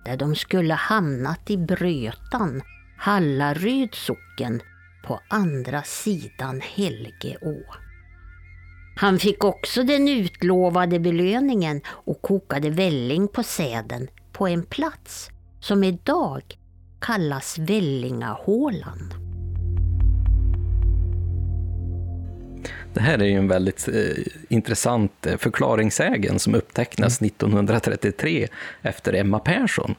där 0.05 0.17
de 0.17 0.35
skulle 0.35 0.73
hamnat 0.73 1.49
i 1.49 1.57
Brötan, 1.57 2.61
Hallaryds 2.97 4.05
socken 4.05 4.61
på 5.07 5.19
andra 5.29 5.83
sidan 5.83 6.61
Helgeå. 6.61 7.63
Han 8.95 9.19
fick 9.19 9.43
också 9.43 9.83
den 9.83 10.07
utlovade 10.07 10.99
belöningen 10.99 11.81
och 11.87 12.21
kokade 12.21 12.69
välling 12.69 13.27
på 13.27 13.43
säden 13.43 14.07
på 14.31 14.47
en 14.47 14.63
plats 14.63 15.29
som 15.59 15.83
idag 15.83 16.41
kallas 16.99 17.57
Vällingahålan. 17.57 19.20
Det 22.93 23.01
här 23.01 23.19
är 23.19 23.25
ju 23.25 23.37
en 23.37 23.47
väldigt 23.47 23.87
eh, 23.87 24.23
intressant 24.49 25.25
eh, 25.25 25.37
förklaringssägen 25.37 26.39
som 26.39 26.55
upptecknas 26.55 27.21
mm. 27.21 27.27
1933 27.27 28.47
efter 28.81 29.13
Emma 29.13 29.39
Persson. 29.39 29.95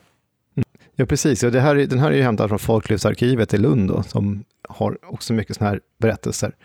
Ja, 0.95 1.05
precis. 1.05 1.43
Och 1.43 1.51
det 1.51 1.59
här, 1.59 1.75
den 1.75 1.99
här 1.99 2.11
är 2.11 2.15
ju 2.15 2.21
hämtad 2.21 2.49
från 2.49 2.59
Folklivsarkivet 2.59 3.53
i 3.53 3.57
Lund, 3.57 3.89
då, 3.89 4.03
som 4.03 4.43
har 4.69 4.97
också 5.13 5.33
mycket 5.33 5.55
sådana 5.55 5.71
här 5.71 5.81
berättelser. 5.97 6.55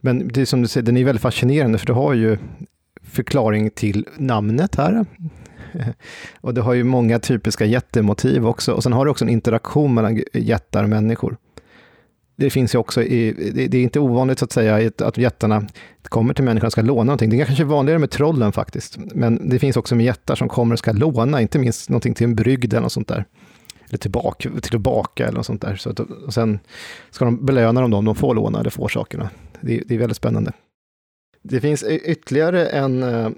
Men 0.00 0.28
det 0.28 0.40
är 0.40 0.44
som 0.44 0.62
du 0.62 0.68
säger, 0.68 0.86
den 0.86 0.96
är 0.96 1.04
väldigt 1.04 1.22
fascinerande, 1.22 1.78
för 1.78 1.86
du 1.86 1.92
har 1.92 2.14
ju 2.14 2.38
förklaring 3.02 3.70
till 3.70 4.06
namnet 4.16 4.74
här. 4.74 5.06
och 6.40 6.54
det 6.54 6.60
har 6.60 6.74
ju 6.74 6.84
många 6.84 7.18
typiska 7.18 7.64
jättemotiv 7.64 8.46
också. 8.46 8.72
Och 8.72 8.82
sen 8.82 8.92
har 8.92 9.04
du 9.04 9.10
också 9.10 9.24
en 9.24 9.30
interaktion 9.30 9.94
mellan 9.94 10.22
jättar 10.32 10.82
och 10.82 10.88
människor 10.88 11.36
det 12.40 12.50
finns 12.50 12.74
ju 12.74 12.78
också 12.78 13.02
i, 13.02 13.32
det, 13.54 13.66
det, 13.66 13.78
är 13.78 13.82
inte 13.82 14.00
ovanligt 14.00 14.38
så 14.38 14.44
att 14.44 14.52
säga 14.52 14.90
att 14.98 15.18
jättarna 15.18 15.66
kommer 16.02 16.34
till 16.34 16.44
människan 16.44 16.66
och 16.66 16.72
ska 16.72 16.82
låna 16.82 17.04
någonting. 17.04 17.30
Det 17.30 17.40
är 17.40 17.44
kanske 17.44 17.64
vanligare 17.64 17.98
med 17.98 18.10
trollen 18.10 18.52
faktiskt, 18.52 18.98
men 19.14 19.48
det 19.48 19.58
finns 19.58 19.76
också 19.76 19.94
med 19.94 20.06
jättar 20.06 20.34
som 20.34 20.48
kommer 20.48 20.72
och 20.72 20.78
ska 20.78 20.92
låna, 20.92 21.40
inte 21.40 21.58
minst 21.58 21.90
någonting 21.90 22.14
till 22.14 22.24
en 22.24 22.34
brygd 22.34 22.72
eller 22.72 22.82
något 22.82 22.92
sånt 22.92 23.08
där. 23.08 23.24
Eller 23.88 23.98
tillbaka, 23.98 24.50
till 24.62 24.76
att 24.76 24.80
baka 24.80 25.24
eller 25.24 25.36
något 25.36 25.46
sånt 25.46 25.62
där. 25.62 25.76
Så 25.76 25.90
att, 25.90 26.00
och 26.00 26.34
sen 26.34 26.58
ska 27.10 27.24
de 27.24 27.46
belöna 27.46 27.80
dem 27.80 27.94
om 27.94 28.04
de 28.04 28.14
får 28.14 28.34
låna 28.34 28.60
eller 28.60 28.70
får 28.70 28.88
sakerna. 28.88 29.30
Det, 29.60 29.82
det 29.86 29.94
är 29.94 29.98
väldigt 29.98 30.16
spännande. 30.16 30.52
Det 31.42 31.60
finns 31.60 31.84
ytterligare 31.84 32.66
en, 32.66 33.02
eh, 33.02 33.30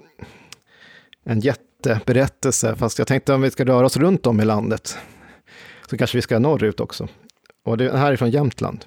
en 1.23 1.39
jätteberättelse, 1.39 2.75
fast 2.75 2.99
jag 2.99 3.07
tänkte 3.07 3.33
om 3.33 3.41
vi 3.41 3.51
ska 3.51 3.65
röra 3.65 3.85
oss 3.85 3.97
runt 3.97 4.27
om 4.27 4.39
i 4.39 4.45
landet, 4.45 4.97
så 5.89 5.97
kanske 5.97 6.17
vi 6.17 6.21
ska 6.21 6.39
norrut 6.39 6.79
också. 6.79 7.07
Och 7.65 7.77
det 7.77 7.97
här 7.97 8.11
är 8.11 8.15
från 8.15 8.31
Jämtland. 8.31 8.85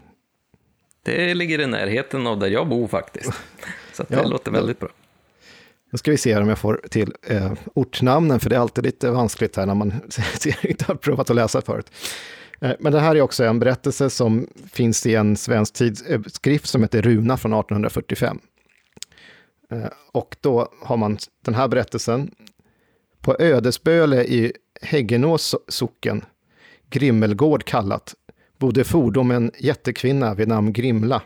Det 1.07 1.35
ligger 1.35 1.61
i 1.61 1.67
närheten 1.67 2.27
av 2.27 2.39
där 2.39 2.49
jag 2.49 2.69
bor 2.69 2.89
faktiskt. 2.89 3.33
Så 3.93 4.03
det 4.09 4.15
ja, 4.15 4.23
låter 4.23 4.51
väldigt 4.51 4.81
bra. 4.81 4.89
Nu 5.91 5.99
ska 5.99 6.11
vi 6.11 6.17
se 6.17 6.37
om 6.37 6.49
jag 6.49 6.59
får 6.59 6.81
till 6.91 7.13
eh, 7.27 7.53
ortnamnen, 7.75 8.41
för 8.41 8.51
det 8.51 8.57
är 8.57 8.61
alltid 8.61 8.85
lite 8.85 9.11
vanskligt 9.11 9.57
här 9.57 9.67
när 9.67 9.75
man 9.75 9.95
inte 10.63 10.85
har 10.85 10.95
provat 10.95 11.31
att 11.31 11.37
läsa 11.37 11.63
förut. 11.63 11.91
Eh, 12.61 12.73
men 12.81 12.93
det 12.93 13.01
här 13.01 13.17
är 13.17 13.21
också 13.21 13.45
en 13.45 13.59
berättelse 13.59 14.11
som 14.11 14.47
finns 14.73 15.07
i 15.07 15.15
en 15.15 15.37
svensk 15.37 15.75
tidskrift 15.75 16.67
som 16.67 16.83
heter 16.83 17.03
Runa 17.03 17.37
från 17.37 17.53
1845. 17.53 18.39
Eh, 19.71 19.85
och 20.13 20.37
då 20.41 20.69
har 20.83 20.97
man 20.97 21.19
den 21.45 21.55
här 21.55 21.69
berättelsen. 21.69 22.31
På 23.21 23.37
Ödesböle 23.39 24.25
i 24.25 24.53
Häggenås 24.83 25.55
socken, 25.69 26.25
Grimmelgård 26.91 27.65
kallat, 27.65 28.15
bodde 28.59 28.85
fordom 28.85 29.31
en 29.31 29.51
jättekvinna 29.59 30.35
vid 30.35 30.49
namn 30.49 30.73
Grimla, 30.73 31.23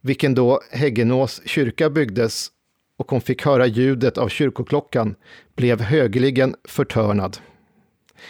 vilken 0.00 0.34
då 0.34 0.60
Häggenås 0.70 1.42
kyrka 1.44 1.90
byggdes 1.90 2.50
och 2.96 3.10
hon 3.10 3.20
fick 3.20 3.44
höra 3.44 3.66
ljudet 3.66 4.18
av 4.18 4.28
kyrkoklockan 4.28 5.14
blev 5.56 5.80
högeligen 5.80 6.54
förtörnad. 6.64 7.38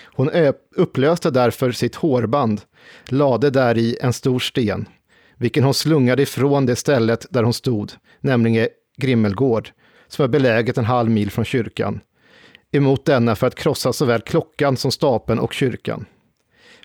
Hon 0.03 0.31
upplöste 0.77 1.31
därför 1.31 1.73
sitt 1.73 1.95
hårband, 1.95 2.61
lade 3.09 3.51
där 3.51 3.79
i 3.79 3.97
en 4.01 4.13
stor 4.13 4.39
sten, 4.39 4.89
vilken 5.37 5.65
hon 5.65 5.75
slungade 5.75 6.23
ifrån 6.23 6.67
det 6.67 6.77
stället 6.77 7.27
där 7.31 7.43
hon 7.43 7.53
stod, 7.53 7.93
nämligen 8.21 8.69
Grimmelgård, 8.97 9.71
som 10.09 10.25
är 10.25 10.29
beläget 10.29 10.79
en 10.79 10.85
halv 10.85 11.11
mil 11.11 11.31
från 11.31 11.45
kyrkan. 11.45 12.01
emot 12.73 13.05
denna 13.05 13.37
för 13.37 13.47
att 13.47 13.55
krossa 13.55 13.93
såväl 13.93 14.21
klockan 14.21 14.77
som 14.77 14.93
stapeln 14.93 15.39
och 15.39 15.53
kyrkan. 15.53 16.07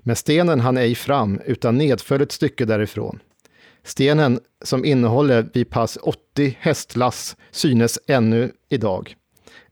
Men 0.04 0.16
stenen 0.16 0.60
han 0.60 0.78
ej 0.78 0.96
fram, 0.96 1.40
utan 1.46 1.78
nedföll 1.78 2.22
ett 2.22 2.32
stycke 2.32 2.66
därifrån. 2.66 3.20
Stenen 3.84 4.40
som 4.64 4.86
innehåller 4.86 5.50
vid 5.54 5.70
pass 5.70 5.98
80 6.02 6.58
hästlass 6.60 7.38
synes 7.52 8.00
ännu 8.08 8.52
idag, 8.70 9.16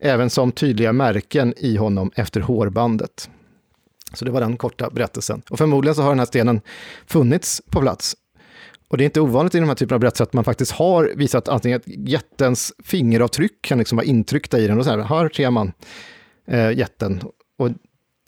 även 0.00 0.30
som 0.30 0.52
tydliga 0.52 0.92
märken 0.92 1.54
i 1.56 1.76
honom 1.76 2.10
efter 2.14 2.40
hårbandet. 2.40 3.30
Så 4.12 4.24
det 4.24 4.30
var 4.30 4.40
den 4.40 4.56
korta 4.56 4.90
berättelsen. 4.90 5.42
Och 5.50 5.58
förmodligen 5.58 5.94
så 5.94 6.02
har 6.02 6.10
den 6.10 6.18
här 6.18 6.26
stenen 6.26 6.60
funnits 7.06 7.62
på 7.70 7.80
plats. 7.80 8.16
Och 8.88 8.96
det 8.96 9.02
är 9.02 9.06
inte 9.06 9.20
ovanligt 9.20 9.54
i 9.54 9.58
de 9.58 9.68
här 9.68 9.74
typerna 9.74 9.94
av 9.94 10.00
berättelser 10.00 10.24
att 10.24 10.32
man 10.32 10.44
faktiskt 10.44 10.72
har 10.72 11.12
visat 11.16 11.48
antingen 11.48 11.76
att 11.76 11.88
jättens 11.88 12.72
fingeravtryck 12.84 13.62
kan 13.62 13.78
liksom 13.78 13.96
vara 13.96 14.06
intryckta 14.06 14.58
i 14.58 14.66
den 14.66 14.78
och 14.78 14.84
så 14.84 14.90
här, 14.90 14.98
här 14.98 15.28
ser 15.28 15.50
man 15.50 15.72
eh, 16.46 16.70
jätten. 16.70 17.20
Och, 17.58 17.70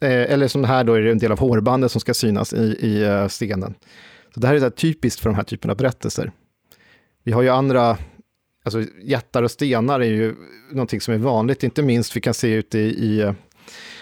eller 0.06 0.48
som 0.48 0.64
här 0.64 0.84
då 0.84 0.94
är 0.94 1.00
det 1.00 1.10
en 1.10 1.18
del 1.18 1.32
av 1.32 1.38
hårbandet 1.38 1.92
som 1.92 2.00
ska 2.00 2.14
synas 2.14 2.52
i, 2.52 2.76
i 2.80 3.04
uh, 3.04 3.28
stenen. 3.28 3.74
Så 4.34 4.40
det 4.40 4.46
här 4.46 4.54
är 4.54 4.60
så 4.60 4.70
typiskt 4.70 5.20
för 5.20 5.30
de 5.30 5.36
här 5.36 5.42
typerna 5.42 5.72
av 5.72 5.76
berättelser. 5.76 6.32
Vi 7.24 7.32
har 7.32 7.42
ju 7.42 7.48
andra, 7.48 7.98
alltså 8.64 8.84
jättar 9.02 9.42
och 9.42 9.50
stenar 9.50 10.00
är 10.00 10.04
ju 10.04 10.34
någonting 10.70 11.00
som 11.00 11.14
är 11.14 11.18
vanligt, 11.18 11.62
inte 11.62 11.82
minst 11.82 12.16
vi 12.16 12.20
kan 12.20 12.34
se 12.34 12.52
ute 12.52 12.78
i, 12.78 12.82
i 12.82 13.20
eh, 13.20 13.32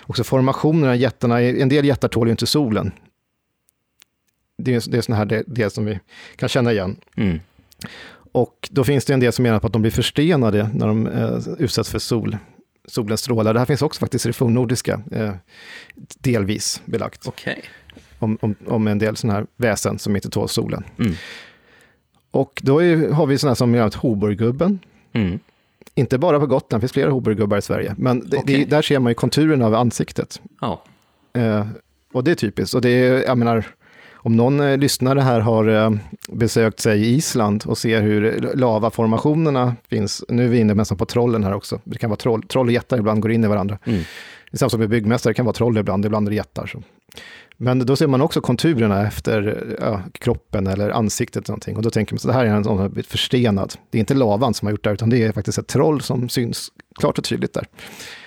också 0.03 0.25
formationerna, 0.25 0.97
jättarna, 0.97 1.41
en 1.43 1.69
del 1.69 1.85
jättar 1.85 2.09
tål 2.09 2.29
ju 2.29 2.31
inte 2.31 2.47
solen. 2.47 2.93
Det 4.59 4.75
är, 4.75 4.91
det 4.91 4.99
är 4.99 5.03
sådana 5.03 5.19
här 5.19 5.27
det, 5.27 5.43
det, 5.47 5.71
som 5.71 5.85
vi 5.85 6.01
kan 6.37 6.49
känna 6.49 6.73
igen. 6.73 6.97
Mm. 7.17 7.41
Och 8.33 8.69
då 8.71 8.85
finns 8.85 9.05
det 9.05 9.15
en 9.15 9.21
del 9.21 9.33
som 9.33 9.43
menar 9.43 9.61
på 9.61 9.67
att 9.67 9.73
de 9.73 9.83
blir 9.83 9.93
förstenade 9.93 10.71
när 10.75 10.87
de 10.87 11.07
eh, 11.07 11.39
utsätts 11.59 11.91
för 11.91 11.99
sol, 11.99 12.37
solens 12.89 13.21
strålar. 13.21 13.55
Det 13.55 13.59
här 13.59 13.67
finns 13.67 13.83
också 13.83 14.01
faktiskt 14.01 14.27
i 14.27 14.29
det 14.29 14.33
fornnordiska, 14.33 15.01
eh, 15.13 15.35
delvis 16.19 16.83
belagt. 16.85 17.29
Okay. 17.29 17.57
Om, 18.19 18.39
om, 18.41 18.55
om, 18.67 18.87
en 18.87 18.99
del 18.99 19.17
sådana 19.17 19.39
här 19.39 19.47
väsen 19.57 19.99
som 19.99 20.17
inte 20.17 20.31
tål 20.31 20.49
solen. 20.49 20.85
Mm. 20.99 21.15
Och 22.31 22.61
då 22.63 22.83
är, 22.83 23.11
har 23.11 23.27
vi 23.27 23.39
sådana 23.39 23.55
som 23.55 23.75
gör 23.75 23.93
Hoburgubben. 23.97 24.79
Mm. 25.13 25.39
Inte 25.95 26.19
bara 26.19 26.41
på 26.41 26.47
Gotland, 26.47 26.81
det 26.81 26.83
finns 26.83 26.93
flera 26.93 27.11
Hoburgubbar 27.11 27.59
i 27.59 27.63
Sverige. 27.63 27.95
Men 27.99 28.29
det, 28.29 28.37
okay. 28.37 28.57
det, 28.57 28.65
där 28.65 28.83
ser 28.83 28.99
man 28.99 29.11
ju 29.11 29.15
konturen 29.15 29.63
av 29.63 29.75
ansiktet. 29.75 30.41
Ja. 30.61 30.83
Eh, 31.33 31.67
och 32.13 32.25
det 32.25 32.31
är 32.31 32.35
typiskt. 32.35 32.75
Och 32.75 32.81
det 32.81 32.91
är, 32.91 33.23
jag 33.23 33.39
menar, 33.39 33.65
om 34.29 34.37
någon 34.37 34.61
eh, 34.61 34.79
lyssnare 34.79 35.21
här 35.21 35.41
har 35.41 35.69
eh, 35.69 35.91
besökt 36.29 36.81
sig 36.81 37.15
Island 37.15 37.65
och 37.67 37.79
ser 37.79 38.03
hur 38.03 38.53
lavaformationerna 38.55 39.77
finns, 39.89 40.25
nu 40.29 40.45
är 40.45 40.49
vi 40.49 40.59
inne 40.59 40.75
nästan 40.75 40.99
på 40.99 41.07
trollen 41.07 41.45
här 41.45 41.55
också, 41.55 41.81
det 41.85 41.99
kan 41.99 42.11
vara 42.11 42.17
troll, 42.17 42.43
troll 42.43 42.67
och 42.67 42.73
jättar 42.73 42.99
ibland 42.99 43.21
går 43.21 43.33
in 43.33 43.45
i 43.45 43.47
varandra. 43.47 43.79
Mm. 43.85 44.01
Det 44.51 44.55
är 44.55 44.59
samma 44.59 44.71
som 44.71 44.81
med 44.81 44.89
byggmästare, 44.89 45.31
det 45.31 45.35
kan 45.35 45.45
vara 45.45 45.55
troll 45.55 45.79
ibland, 45.79 46.07
ibland 46.07 46.29
är 46.29 46.31
det 46.31 46.37
jättar. 46.37 46.67
Så. 46.67 46.83
Men 47.57 47.87
då 47.87 47.97
ser 47.97 48.07
man 48.07 48.21
också 48.21 48.41
konturerna 48.41 49.07
efter 49.07 49.67
ja, 49.81 50.03
kroppen 50.13 50.67
eller 50.67 50.91
ansiktet. 50.91 51.49
Någonting. 51.49 51.77
Och 51.77 51.83
då 51.83 51.91
tänker 51.91 52.15
man 52.15 52.19
så 52.19 52.29
det 52.29 52.35
här 52.35 52.45
är 52.45 52.51
en 52.51 52.65
sån 52.65 52.79
här 52.79 53.03
förstenad. 53.03 53.75
Det 53.91 53.99
är 53.99 54.01
inte 54.01 54.15
lavan 54.15 54.55
som 54.55 54.67
har 54.67 54.71
gjort 54.71 54.85
det, 54.85 54.91
utan 54.91 55.11
det 55.11 55.25
är 55.25 55.33
faktiskt 55.33 55.59
ett 55.59 55.67
troll 55.67 56.01
som 56.01 56.29
syns 56.29 56.73
klart 57.01 57.19
och 57.19 57.25
tydligt 57.25 57.53
där. 57.53 57.67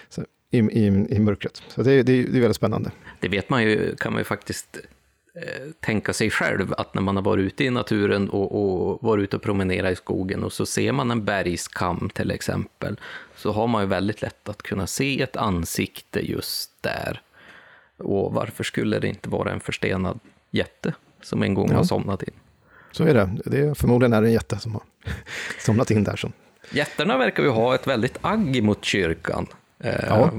Så, 0.09 0.21
i, 0.51 0.57
i, 0.57 0.85
I 1.09 1.19
mörkret. 1.19 1.63
Så 1.67 1.83
det, 1.83 2.03
det, 2.03 2.23
det 2.23 2.37
är 2.37 2.41
väldigt 2.41 2.55
spännande. 2.55 2.91
Det 3.19 3.27
vet 3.27 3.49
man 3.49 3.63
ju, 3.63 3.95
kan 3.95 4.11
man 4.11 4.19
ju 4.19 4.25
faktiskt 4.25 4.77
tänka 5.79 6.13
sig 6.13 6.29
själv 6.29 6.73
att 6.77 6.93
när 6.93 7.01
man 7.01 7.15
har 7.15 7.23
varit 7.23 7.45
ute 7.45 7.63
i 7.63 7.69
naturen 7.69 8.29
och, 8.29 8.91
och 8.91 9.03
varit 9.03 9.23
ute 9.23 9.35
och 9.35 9.41
promenerat 9.41 9.91
i 9.91 9.95
skogen 9.95 10.43
och 10.43 10.53
så 10.53 10.65
ser 10.65 10.91
man 10.91 11.11
en 11.11 11.25
bergskam 11.25 12.09
till 12.13 12.31
exempel, 12.31 12.99
så 13.35 13.51
har 13.51 13.67
man 13.67 13.83
ju 13.83 13.87
väldigt 13.87 14.21
lätt 14.21 14.49
att 14.49 14.61
kunna 14.61 14.87
se 14.87 15.21
ett 15.21 15.35
ansikte 15.35 16.19
just 16.19 16.71
där. 16.81 17.21
Och 17.97 18.33
varför 18.33 18.63
skulle 18.63 18.99
det 18.99 19.07
inte 19.07 19.29
vara 19.29 19.51
en 19.51 19.59
förstenad 19.59 20.19
jätte 20.51 20.93
som 21.21 21.43
en 21.43 21.53
gång 21.53 21.71
ja. 21.71 21.77
har 21.77 21.83
somnat 21.83 22.23
in? 22.23 22.33
Så 22.91 23.03
är 23.03 23.13
det. 23.13 23.29
det 23.45 23.59
är, 23.59 23.73
förmodligen 23.73 24.13
är 24.13 24.21
det 24.21 24.27
en 24.27 24.33
jätte 24.33 24.59
som 24.59 24.73
har 24.73 24.83
somnat 25.59 25.91
in 25.91 26.03
där. 26.03 26.15
Som... 26.15 26.31
Jättarna 26.71 27.17
verkar 27.17 27.43
ju 27.43 27.49
ha 27.49 27.75
ett 27.75 27.87
väldigt 27.87 28.17
agg 28.21 28.63
mot 28.63 28.85
kyrkan. 28.85 29.47
Eh, 29.83 30.05
ja. 30.07 30.31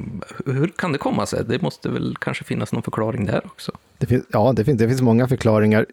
Hur 0.47 0.73
kan 0.77 0.93
det 0.93 0.99
komma 0.99 1.27
sig? 1.27 1.45
Det 1.45 1.63
måste 1.63 1.89
väl 1.89 2.17
kanske 2.21 2.45
finnas 2.45 2.73
någon 2.73 2.83
förklaring 2.83 3.27
där 3.27 3.47
också? 3.47 3.73
Det 3.99 4.07
finns, 4.07 4.25
ja, 4.33 4.53
det 4.57 4.65
finns, 4.65 4.79
det 4.79 4.89
finns 4.89 5.03
många 5.03 5.29
förklaringar. 5.29 5.87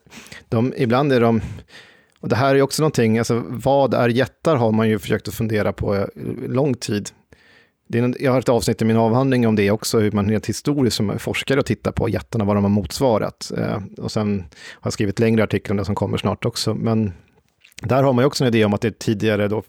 De, 0.50 0.74
ibland 0.78 1.14
är 1.14 1.22
de... 1.22 1.42
Och 2.20 2.30
det 2.30 2.36
här 2.36 2.56
är 2.56 2.62
också 2.62 2.82
någonting, 2.82 3.18
alltså, 3.18 3.44
vad 3.48 3.94
är 3.94 4.10
jättar 4.10 4.56
har 4.56 4.72
man 4.72 4.90
ju 4.90 5.00
försökt 5.00 5.28
att 5.28 5.34
fundera 5.34 5.74
på 5.74 6.08
lång 6.48 6.74
tid. 6.74 7.10
Är, 7.94 8.24
jag 8.24 8.32
har 8.32 8.40
ett 8.40 8.50
avsnitt 8.50 8.82
i 8.82 8.86
min 8.86 8.98
avhandling 8.98 9.48
om 9.48 9.56
det 9.56 9.72
också, 9.72 10.00
hur 10.00 10.12
man 10.12 10.30
rent 10.30 10.46
historiskt 10.46 10.98
som 10.98 11.20
forskare 11.20 11.64
tittar 11.64 11.92
på 11.92 12.10
jättarna, 12.10 12.46
vad 12.46 12.56
de 12.56 12.64
har 12.64 12.72
motsvarat. 12.72 13.52
Eh, 13.58 13.78
och 13.98 14.12
sen 14.12 14.40
har 14.74 14.88
jag 14.88 14.94
skrivit 14.94 15.20
längre 15.20 15.44
artiklar 15.44 15.74
om 15.74 15.78
det 15.78 15.86
som 15.86 15.96
kommer 15.96 16.18
snart 16.18 16.46
också. 16.46 16.74
Men 16.74 17.14
där 17.82 18.04
har 18.04 18.14
man 18.14 18.22
ju 18.24 18.28
också 18.28 18.44
en 18.44 18.48
idé 18.48 18.66
om 18.66 18.74
att 18.74 18.82
det 18.82 19.00
tidigare 19.00 19.48
då 19.48 19.64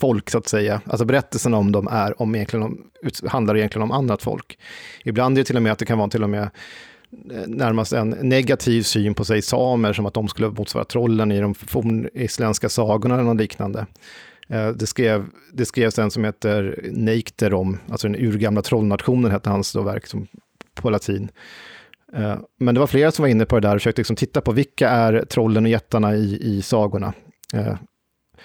folk, 0.00 0.30
så 0.30 0.38
att 0.38 0.48
säga. 0.48 0.80
Alltså 0.86 1.04
berättelsen 1.04 1.54
om 1.54 1.72
dem 1.72 1.88
är 1.88 2.22
om 2.22 2.34
egentligen 2.34 2.62
om, 2.62 2.90
handlar 3.26 3.56
egentligen 3.56 3.82
om 3.82 3.92
annat 3.92 4.22
folk. 4.22 4.58
Ibland 5.04 5.38
är 5.38 5.40
det 5.40 5.44
till 5.44 5.56
och 5.56 5.62
med 5.62 5.72
att 5.72 5.78
det 5.78 5.84
kan 5.84 5.98
vara 5.98 6.08
till 6.08 6.22
och 6.22 6.30
med 6.30 6.42
eh, 7.32 7.46
närmast 7.46 7.92
en 7.92 8.10
negativ 8.10 8.82
syn 8.82 9.14
på 9.14 9.24
sig 9.24 9.42
samer, 9.42 9.92
som 9.92 10.06
att 10.06 10.14
de 10.14 10.28
skulle 10.28 10.48
motsvara 10.48 10.84
trollen 10.84 11.32
i 11.32 11.40
de 11.40 11.54
fornisländska 11.54 12.68
sagorna 12.68 13.14
eller 13.14 13.24
något 13.24 13.40
liknande. 13.40 13.86
Eh, 14.48 14.68
det, 14.68 14.86
skrev, 14.86 15.26
det 15.52 15.64
skrevs 15.64 15.98
en 15.98 16.10
som 16.10 16.24
heter 16.24 16.80
Neikter 16.92 17.54
om, 17.54 17.78
alltså 17.88 18.08
den 18.08 18.26
urgamla 18.26 18.62
trollnationen 18.62 19.30
hette 19.30 19.50
hans 19.50 19.72
då 19.72 19.82
verk 19.82 20.06
som, 20.06 20.26
på 20.74 20.90
latin. 20.90 21.28
Eh, 22.14 22.36
men 22.60 22.74
det 22.74 22.80
var 22.80 22.86
flera 22.86 23.10
som 23.10 23.22
var 23.22 23.28
inne 23.28 23.46
på 23.46 23.60
det 23.60 23.68
där 23.68 23.74
och 23.74 23.80
försökte 23.80 24.00
liksom 24.00 24.16
titta 24.16 24.40
på 24.40 24.52
vilka 24.52 24.88
är 24.88 25.24
trollen 25.24 25.64
och 25.64 25.70
jättarna 25.70 26.14
i, 26.16 26.38
i 26.42 26.62
sagorna. 26.62 27.12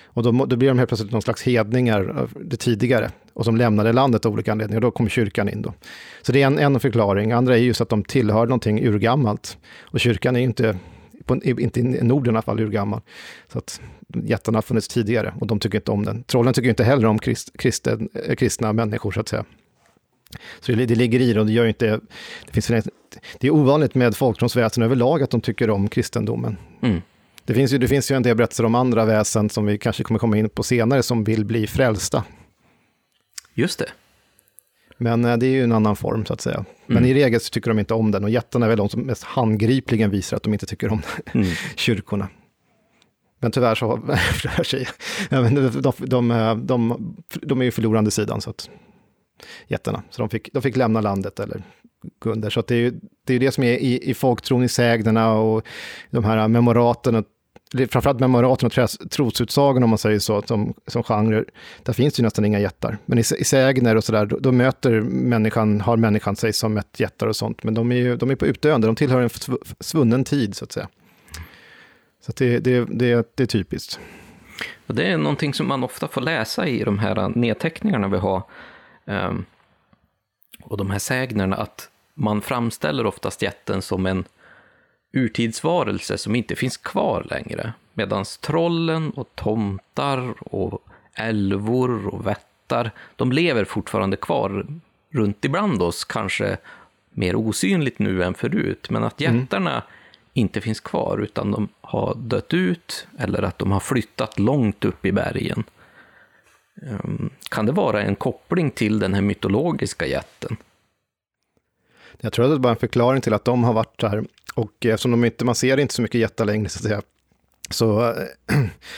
Och 0.03 0.23
då, 0.23 0.45
då 0.45 0.55
blir 0.55 0.67
de 0.67 0.77
helt 0.77 0.89
plötsligt 0.89 1.11
någon 1.11 1.21
slags 1.21 1.43
hedningar 1.43 2.27
det 2.41 2.57
tidigare, 2.57 3.11
och 3.33 3.45
som 3.45 3.57
lämnade 3.57 3.93
landet 3.93 4.25
av 4.25 4.33
olika 4.33 4.51
anledningar. 4.51 4.81
Då 4.81 4.91
kom 4.91 5.09
kyrkan 5.09 5.49
in 5.49 5.61
då. 5.61 5.73
Så 6.21 6.31
det 6.31 6.41
är 6.41 6.47
en, 6.47 6.59
en 6.59 6.79
förklaring. 6.79 7.31
Andra 7.31 7.57
är 7.57 7.61
just 7.61 7.81
att 7.81 7.89
de 7.89 8.03
tillhör 8.03 8.45
någonting 8.45 8.87
urgammalt. 8.87 9.57
Och 9.81 9.99
kyrkan 9.99 10.35
är 10.35 10.39
ju 10.39 10.45
inte, 10.45 10.77
på, 11.25 11.43
inte 11.43 11.79
i 11.79 11.83
Norden 11.83 12.33
i 12.33 12.37
alla 12.37 12.41
fall, 12.41 12.59
urgammal. 12.59 13.01
Så 13.51 13.57
att 13.57 13.81
jättarna 14.23 14.57
har 14.57 14.61
funnits 14.61 14.87
tidigare 14.87 15.33
och 15.39 15.47
de 15.47 15.59
tycker 15.59 15.77
inte 15.77 15.91
om 15.91 16.05
den. 16.05 16.23
Trollen 16.23 16.53
tycker 16.53 16.69
inte 16.69 16.83
heller 16.83 17.07
om 17.07 17.19
krist, 17.19 17.57
kristen, 17.57 18.09
eh, 18.27 18.35
kristna 18.35 18.73
människor, 18.73 19.11
så 19.11 19.19
att 19.19 19.29
säga. 19.29 19.45
Så 20.59 20.71
det, 20.71 20.85
det 20.85 20.95
ligger 20.95 21.19
i 21.19 21.33
det 21.33 21.39
och 21.39 21.45
det 21.45 21.51
gör 21.51 21.65
inte... 21.65 21.99
Det, 22.45 22.61
finns, 22.61 22.87
det 23.39 23.47
är 23.47 23.51
ovanligt 23.51 23.95
med 23.95 24.15
folktronsväsen 24.15 24.83
överlag 24.83 25.23
att 25.23 25.29
de 25.29 25.41
tycker 25.41 25.69
om 25.69 25.87
kristendomen. 25.87 26.57
Mm. 26.81 27.01
Det 27.45 27.53
finns, 27.53 27.73
ju, 27.73 27.77
det 27.77 27.87
finns 27.87 28.11
ju 28.11 28.15
en 28.15 28.23
del 28.23 28.37
berättelser 28.37 28.65
om 28.65 28.75
andra 28.75 29.05
väsen 29.05 29.49
som 29.49 29.65
vi 29.65 29.77
kanske 29.77 30.03
kommer 30.03 30.19
komma 30.19 30.37
in 30.37 30.49
på 30.49 30.63
senare 30.63 31.03
som 31.03 31.23
vill 31.23 31.45
bli 31.45 31.67
frälsta. 31.67 32.23
Just 33.53 33.79
det. 33.79 33.89
Men 34.97 35.25
eh, 35.25 35.37
det 35.37 35.45
är 35.45 35.51
ju 35.51 35.63
en 35.63 35.71
annan 35.71 35.95
form 35.95 36.25
så 36.25 36.33
att 36.33 36.41
säga. 36.41 36.65
Men 36.85 36.97
mm. 36.97 37.09
i 37.09 37.13
regel 37.13 37.41
så 37.41 37.49
tycker 37.49 37.69
de 37.69 37.79
inte 37.79 37.93
om 37.93 38.11
den 38.11 38.23
och 38.23 38.29
jättarna 38.29 38.65
är 38.65 38.69
väl 38.69 38.77
de 38.77 38.89
som 38.89 39.01
mest 39.01 39.23
handgripligen 39.23 40.09
visar 40.09 40.37
att 40.37 40.43
de 40.43 40.53
inte 40.53 40.65
tycker 40.65 40.91
om 40.91 41.01
mm. 41.33 41.47
kyrkorna. 41.75 42.29
Men 43.39 43.51
tyvärr 43.51 43.75
så, 43.75 43.99
säger 44.65 44.89
jag, 45.29 45.55
de, 45.55 45.81
de, 45.81 45.93
de, 45.97 46.61
de, 46.65 47.15
de 47.41 47.61
är 47.61 47.65
ju 47.65 47.71
förlorande 47.71 48.11
sidan, 48.11 48.41
så 48.41 48.49
att 48.49 48.69
jättarna. 49.67 50.03
Så 50.09 50.21
de 50.21 50.29
fick, 50.29 50.53
de 50.53 50.61
fick 50.61 50.75
lämna 50.75 51.01
landet 51.01 51.39
eller 51.39 51.63
gå 52.19 52.29
under. 52.29 52.49
Så 52.49 52.61
det 52.61 52.75
är 52.75 52.79
ju 52.79 52.99
det, 53.25 53.33
är 53.33 53.39
det 53.39 53.51
som 53.51 53.63
är 53.63 53.73
i, 53.73 54.09
i 54.09 54.13
folktron, 54.13 54.63
i 54.63 54.69
sägnerna 54.69 55.33
och 55.33 55.67
de 56.09 56.23
här 56.23 56.47
memoraten, 56.47 57.23
framförallt 57.71 58.19
memoraten 58.19 58.69
och 58.83 59.09
trosutsagorna 59.11 59.83
om 59.83 59.89
man 59.89 59.97
säger 59.97 60.19
så, 60.19 60.41
som, 60.41 60.73
som 60.87 61.03
genre, 61.03 61.43
där 61.83 61.93
finns 61.93 62.13
det 62.13 62.19
ju 62.19 62.23
nästan 62.23 62.45
inga 62.45 62.59
jättar. 62.59 62.97
Men 63.05 63.17
i, 63.17 63.21
i 63.21 63.43
sägner 63.43 63.95
och 63.95 64.03
sådär, 64.03 64.25
då, 64.25 64.37
då, 64.39 64.51
möter 64.51 65.01
människan, 65.01 65.81
har 65.81 65.97
människan 65.97 66.35
sig 66.35 66.53
som 66.53 66.77
ett 66.77 66.99
jättar 66.99 67.27
och 67.27 67.35
sånt, 67.35 67.63
men 67.63 67.73
de 67.73 67.91
är 67.91 67.95
ju 67.95 68.15
de 68.15 68.29
är 68.31 68.35
på 68.35 68.45
utdöende, 68.45 68.87
de 68.87 68.95
tillhör 68.95 69.21
en 69.21 69.29
svunnen 69.79 70.23
tid 70.23 70.55
så 70.55 70.65
att 70.65 70.71
säga. 70.71 70.87
Så 72.25 72.31
det, 72.35 72.59
det, 72.59 72.85
det, 72.85 73.27
det 73.35 73.43
är 73.43 73.47
typiskt. 73.47 73.99
Det 74.87 75.03
är 75.03 75.17
någonting 75.17 75.53
som 75.53 75.67
man 75.67 75.83
ofta 75.83 76.07
får 76.07 76.21
läsa 76.21 76.67
i 76.67 76.83
de 76.83 76.99
här 76.99 77.29
nedteckningarna 77.29 78.07
vi 78.07 78.17
har. 78.17 78.43
Um, 79.05 79.45
och 80.63 80.77
de 80.77 80.91
här 80.91 80.99
sägnerna, 80.99 81.55
att 81.55 81.89
man 82.13 82.41
framställer 82.41 83.05
oftast 83.05 83.41
jätten 83.41 83.81
som 83.81 84.05
en 84.05 84.25
urtidsvarelse 85.13 86.17
som 86.17 86.35
inte 86.35 86.55
finns 86.55 86.77
kvar 86.77 87.27
längre. 87.29 87.73
Medan 87.93 88.25
trollen 88.41 89.11
och 89.11 89.35
tomtar 89.35 90.33
och 90.53 90.83
älvor 91.13 92.07
och 92.07 92.27
vättar, 92.27 92.91
de 93.15 93.31
lever 93.31 93.65
fortfarande 93.65 94.17
kvar 94.17 94.65
runt 95.09 95.45
ibland 95.45 95.81
oss, 95.81 96.03
kanske 96.05 96.57
mer 97.09 97.35
osynligt 97.35 97.99
nu 97.99 98.23
än 98.23 98.33
förut. 98.33 98.89
Men 98.89 99.03
att 99.03 99.21
mm. 99.21 99.39
jättarna 99.39 99.71
mm. 99.71 99.83
inte 100.33 100.61
finns 100.61 100.79
kvar, 100.79 101.17
utan 101.17 101.51
de 101.51 101.69
har 101.81 102.15
dött 102.15 102.53
ut 102.53 103.07
eller 103.17 103.43
att 103.43 103.59
de 103.59 103.71
har 103.71 103.79
flyttat 103.79 104.39
långt 104.39 104.85
upp 104.85 105.05
i 105.05 105.11
bergen. 105.11 105.63
Um, 106.81 107.29
kan 107.49 107.65
det 107.65 107.71
vara 107.71 108.01
en 108.01 108.15
koppling 108.15 108.71
till 108.71 108.99
den 108.99 109.13
här 109.13 109.21
mytologiska 109.21 110.05
jätten? 110.05 110.57
Jag 112.19 112.33
tror 112.33 112.45
att 112.45 112.51
det 112.51 112.55
är 112.55 112.59
bara 112.59 112.73
en 112.73 112.79
förklaring 112.79 113.21
till 113.21 113.33
att 113.33 113.45
de 113.45 113.63
har 113.63 113.73
varit 113.73 113.99
där. 113.99 114.23
Och 114.55 114.85
eftersom 114.85 115.11
de 115.11 115.25
inte, 115.25 115.45
man 115.45 115.55
ser 115.55 115.79
inte 115.79 115.93
så 115.93 116.01
mycket 116.01 116.21
jättar 116.21 116.45
längre, 116.45 116.69
så 116.69 116.79
att 116.79 116.83
säga, 116.83 117.01
så, 117.69 117.99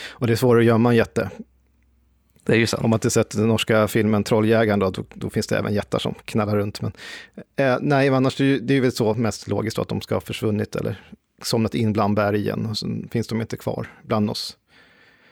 och 0.08 0.26
det 0.26 0.32
är 0.32 0.36
svårare 0.36 0.60
att 0.60 0.66
gömma 0.66 0.90
en 0.90 0.96
jätte. 0.96 1.30
Det 2.44 2.52
är 2.52 2.56
ju 2.56 2.66
sant. 2.66 2.84
Om 2.84 2.90
man 2.90 2.96
inte 2.96 3.10
sett 3.10 3.30
den 3.30 3.48
norska 3.48 3.88
filmen 3.88 4.24
Trolljägaren, 4.24 4.78
då, 4.78 4.90
då, 4.90 5.04
då, 5.14 5.30
finns 5.30 5.46
det 5.46 5.58
även 5.58 5.74
jättar 5.74 5.98
som 5.98 6.14
knallar 6.24 6.56
runt. 6.56 6.80
Men, 6.82 6.92
eh, 7.56 7.78
nej, 7.80 8.08
annars 8.08 8.36
det, 8.36 8.58
det 8.58 8.74
är 8.74 8.80
väl 8.80 8.92
så 8.92 9.14
mest 9.14 9.48
logiskt 9.48 9.78
att 9.78 9.88
de 9.88 10.00
ska 10.00 10.14
ha 10.14 10.20
försvunnit 10.20 10.76
eller 10.76 11.00
somnat 11.42 11.74
in 11.74 11.92
bland 11.92 12.16
bergen 12.16 12.66
och 12.66 12.78
sen 12.78 13.08
finns 13.12 13.26
de 13.26 13.40
inte 13.40 13.56
kvar 13.56 13.86
bland 14.02 14.30
oss. 14.30 14.56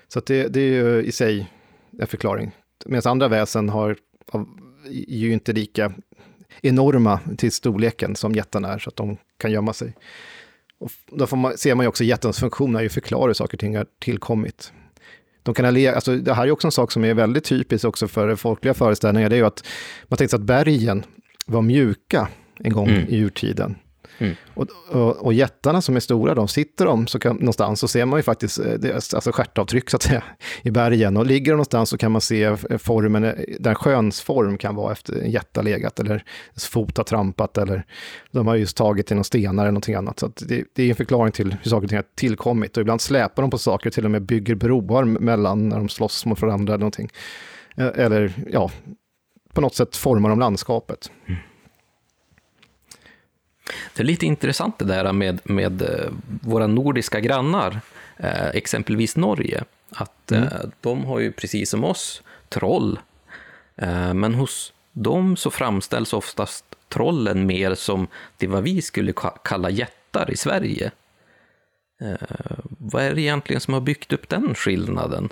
Så 0.08 0.20
det, 0.20 0.48
det 0.48 0.60
är 0.60 0.72
ju 0.72 1.04
i 1.04 1.12
sig 1.12 1.50
en 1.98 2.06
förklaring. 2.06 2.50
Medan 2.86 3.10
andra 3.10 3.28
väsen 3.28 3.68
har, 3.68 3.96
är 4.84 5.16
ju 5.16 5.32
inte 5.32 5.52
lika 5.52 5.92
enorma 6.62 7.20
till 7.38 7.52
storleken 7.52 8.16
som 8.16 8.32
jättarna 8.32 8.72
är, 8.72 8.78
så 8.78 8.90
att 8.90 8.96
de 8.96 9.16
kan 9.38 9.52
gömma 9.52 9.72
sig. 9.72 9.94
Och 10.78 10.90
då 11.06 11.36
man, 11.36 11.58
ser 11.58 11.74
man 11.74 11.84
ju 11.84 11.88
också 11.88 12.04
jättens 12.04 12.38
funktion 12.38 12.76
är 12.76 12.80
ju 12.80 12.88
förklara 12.88 13.26
hur 13.26 13.34
saker 13.34 13.56
och 13.56 13.60
ting 13.60 13.76
har 13.76 13.86
tillkommit. 13.98 14.72
De 15.42 15.54
kan 15.54 15.64
alltså, 15.66 16.16
det 16.16 16.34
här 16.34 16.46
är 16.46 16.50
också 16.50 16.68
en 16.68 16.72
sak 16.72 16.92
som 16.92 17.04
är 17.04 17.14
väldigt 17.14 17.44
typiskt 17.44 17.84
också 17.84 18.08
för 18.08 18.36
folkliga 18.36 18.74
föreställningar, 18.74 19.28
det 19.28 19.36
är 19.36 19.38
ju 19.38 19.46
att 19.46 19.66
man 20.08 20.16
tänkte 20.16 20.36
att 20.36 20.42
bergen 20.42 21.04
var 21.46 21.62
mjuka 21.62 22.28
en 22.58 22.72
gång 22.72 22.88
mm. 22.88 23.08
i 23.08 23.16
urtiden. 23.16 23.74
Mm. 24.18 24.34
Och, 24.54 24.68
och, 24.88 25.16
och 25.16 25.32
jättarna 25.32 25.82
som 25.82 25.96
är 25.96 26.00
stora, 26.00 26.34
de 26.34 26.48
sitter 26.48 26.84
de 26.84 27.06
så 27.06 27.18
kan, 27.18 27.36
någonstans 27.36 27.80
så 27.80 27.88
ser 27.88 28.04
man 28.04 28.18
ju 28.18 28.22
faktiskt 28.22 28.58
eh, 28.58 28.72
deras 28.72 29.14
alltså 29.14 29.32
stjärtavtryck 29.32 29.90
så 29.90 29.96
att 29.96 30.02
säga, 30.02 30.22
i 30.62 30.70
bergen. 30.70 31.16
Och 31.16 31.26
ligger 31.26 31.52
de 31.52 31.56
någonstans 31.56 31.90
så 31.90 31.98
kan 31.98 32.12
man 32.12 32.20
se 32.20 32.56
formen, 32.78 33.24
eh, 33.24 33.34
där 33.58 33.74
sjöns 33.74 34.20
form 34.20 34.58
kan 34.58 34.74
vara 34.74 34.92
efter 34.92 35.22
en 35.22 35.30
jätte 35.30 35.62
legat 35.62 36.00
eller 36.00 36.24
fot 36.70 36.96
har 36.96 37.04
trampat 37.04 37.58
eller 37.58 37.86
de 38.30 38.46
har 38.46 38.56
just 38.56 38.76
tagit 38.76 39.06
till 39.06 39.16
någon 39.16 39.24
stenar 39.24 39.62
eller 39.62 39.72
någonting 39.72 39.94
annat. 39.94 40.18
Så 40.18 40.32
det, 40.36 40.64
det, 40.74 40.82
är 40.82 40.88
en 40.88 40.96
förklaring 40.96 41.32
till 41.32 41.56
hur 41.62 41.70
saker 41.70 41.84
och 41.84 41.88
ting 41.88 41.98
har 41.98 42.06
tillkommit. 42.14 42.76
Och 42.76 42.80
ibland 42.80 43.00
släpar 43.00 43.42
de 43.42 43.50
på 43.50 43.58
saker, 43.58 43.90
till 43.90 44.04
och 44.04 44.10
med 44.10 44.22
bygger 44.22 44.54
broar 44.54 45.04
mellan 45.04 45.68
när 45.68 45.76
de 45.76 45.88
slåss 45.88 46.26
mot 46.26 46.42
varandra 46.42 46.74
eller 46.74 46.80
någonting. 46.80 47.08
Eh, 47.76 47.90
eller 47.94 48.32
ja, 48.50 48.70
på 49.52 49.60
något 49.60 49.74
sätt 49.74 49.96
formar 49.96 50.28
de 50.28 50.38
landskapet. 50.38 51.10
Mm. 51.26 51.40
Det 53.94 54.02
är 54.02 54.04
lite 54.04 54.26
intressant 54.26 54.78
det 54.78 54.84
där 54.84 55.12
med, 55.12 55.40
med 55.44 55.82
eh, 55.82 56.10
våra 56.42 56.66
nordiska 56.66 57.20
grannar, 57.20 57.80
eh, 58.16 58.48
exempelvis 58.48 59.16
Norge. 59.16 59.64
Att 59.90 60.30
mm. 60.30 60.44
eh, 60.44 60.60
de 60.80 61.04
har 61.04 61.18
ju 61.18 61.32
precis 61.32 61.70
som 61.70 61.84
oss 61.84 62.22
troll, 62.48 62.98
men 64.14 64.34
hos 64.34 64.72
dem 64.92 65.36
så 65.36 65.50
framställs 65.50 66.12
oftast 66.12 66.64
trollen 66.88 67.46
mer 67.46 67.74
som 67.74 68.06
det 68.36 68.46
vad 68.46 68.62
vi 68.62 68.82
skulle 68.82 69.12
kalla 69.44 69.70
jättar 69.70 70.30
i 70.30 70.36
Sverige. 70.36 70.90
Vad 72.78 73.02
är 73.02 73.14
det 73.14 73.20
egentligen 73.20 73.60
som 73.60 73.74
har 73.74 73.80
byggt 73.80 74.12
upp 74.12 74.28
den 74.28 74.54
skillnaden? 74.54 75.28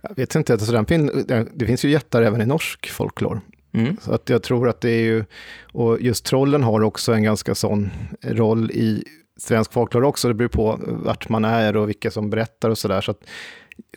Jag 0.00 0.16
vet 0.16 0.34
inte, 0.34 0.52
alltså 0.52 0.72
den 0.72 0.86
fin 0.86 1.24
det 1.54 1.66
finns 1.66 1.84
ju 1.84 1.90
jättar 1.90 2.22
även 2.22 2.42
i 2.42 2.46
norsk 2.46 2.90
folklor. 2.90 3.40
Mm. 3.72 3.96
Så 4.00 4.12
att 4.12 4.28
jag 4.28 4.42
tror 4.42 4.68
att 4.68 4.80
det 4.80 4.90
är 4.90 5.02
ju, 5.02 5.24
och 5.72 6.00
just 6.00 6.24
trollen 6.24 6.62
har 6.62 6.80
också 6.80 7.12
en 7.12 7.22
ganska 7.22 7.54
sån 7.54 7.90
roll 8.22 8.70
i 8.70 9.04
svensk 9.36 9.72
folklore 9.72 10.06
också, 10.06 10.28
det 10.28 10.34
beror 10.34 10.48
på 10.48 10.78
vart 10.82 11.28
man 11.28 11.44
är 11.44 11.76
och 11.76 11.88
vilka 11.88 12.10
som 12.10 12.30
berättar 12.30 12.70
och 12.70 12.78
sådär. 12.78 13.00
Så 13.00 13.10
att 13.10 13.24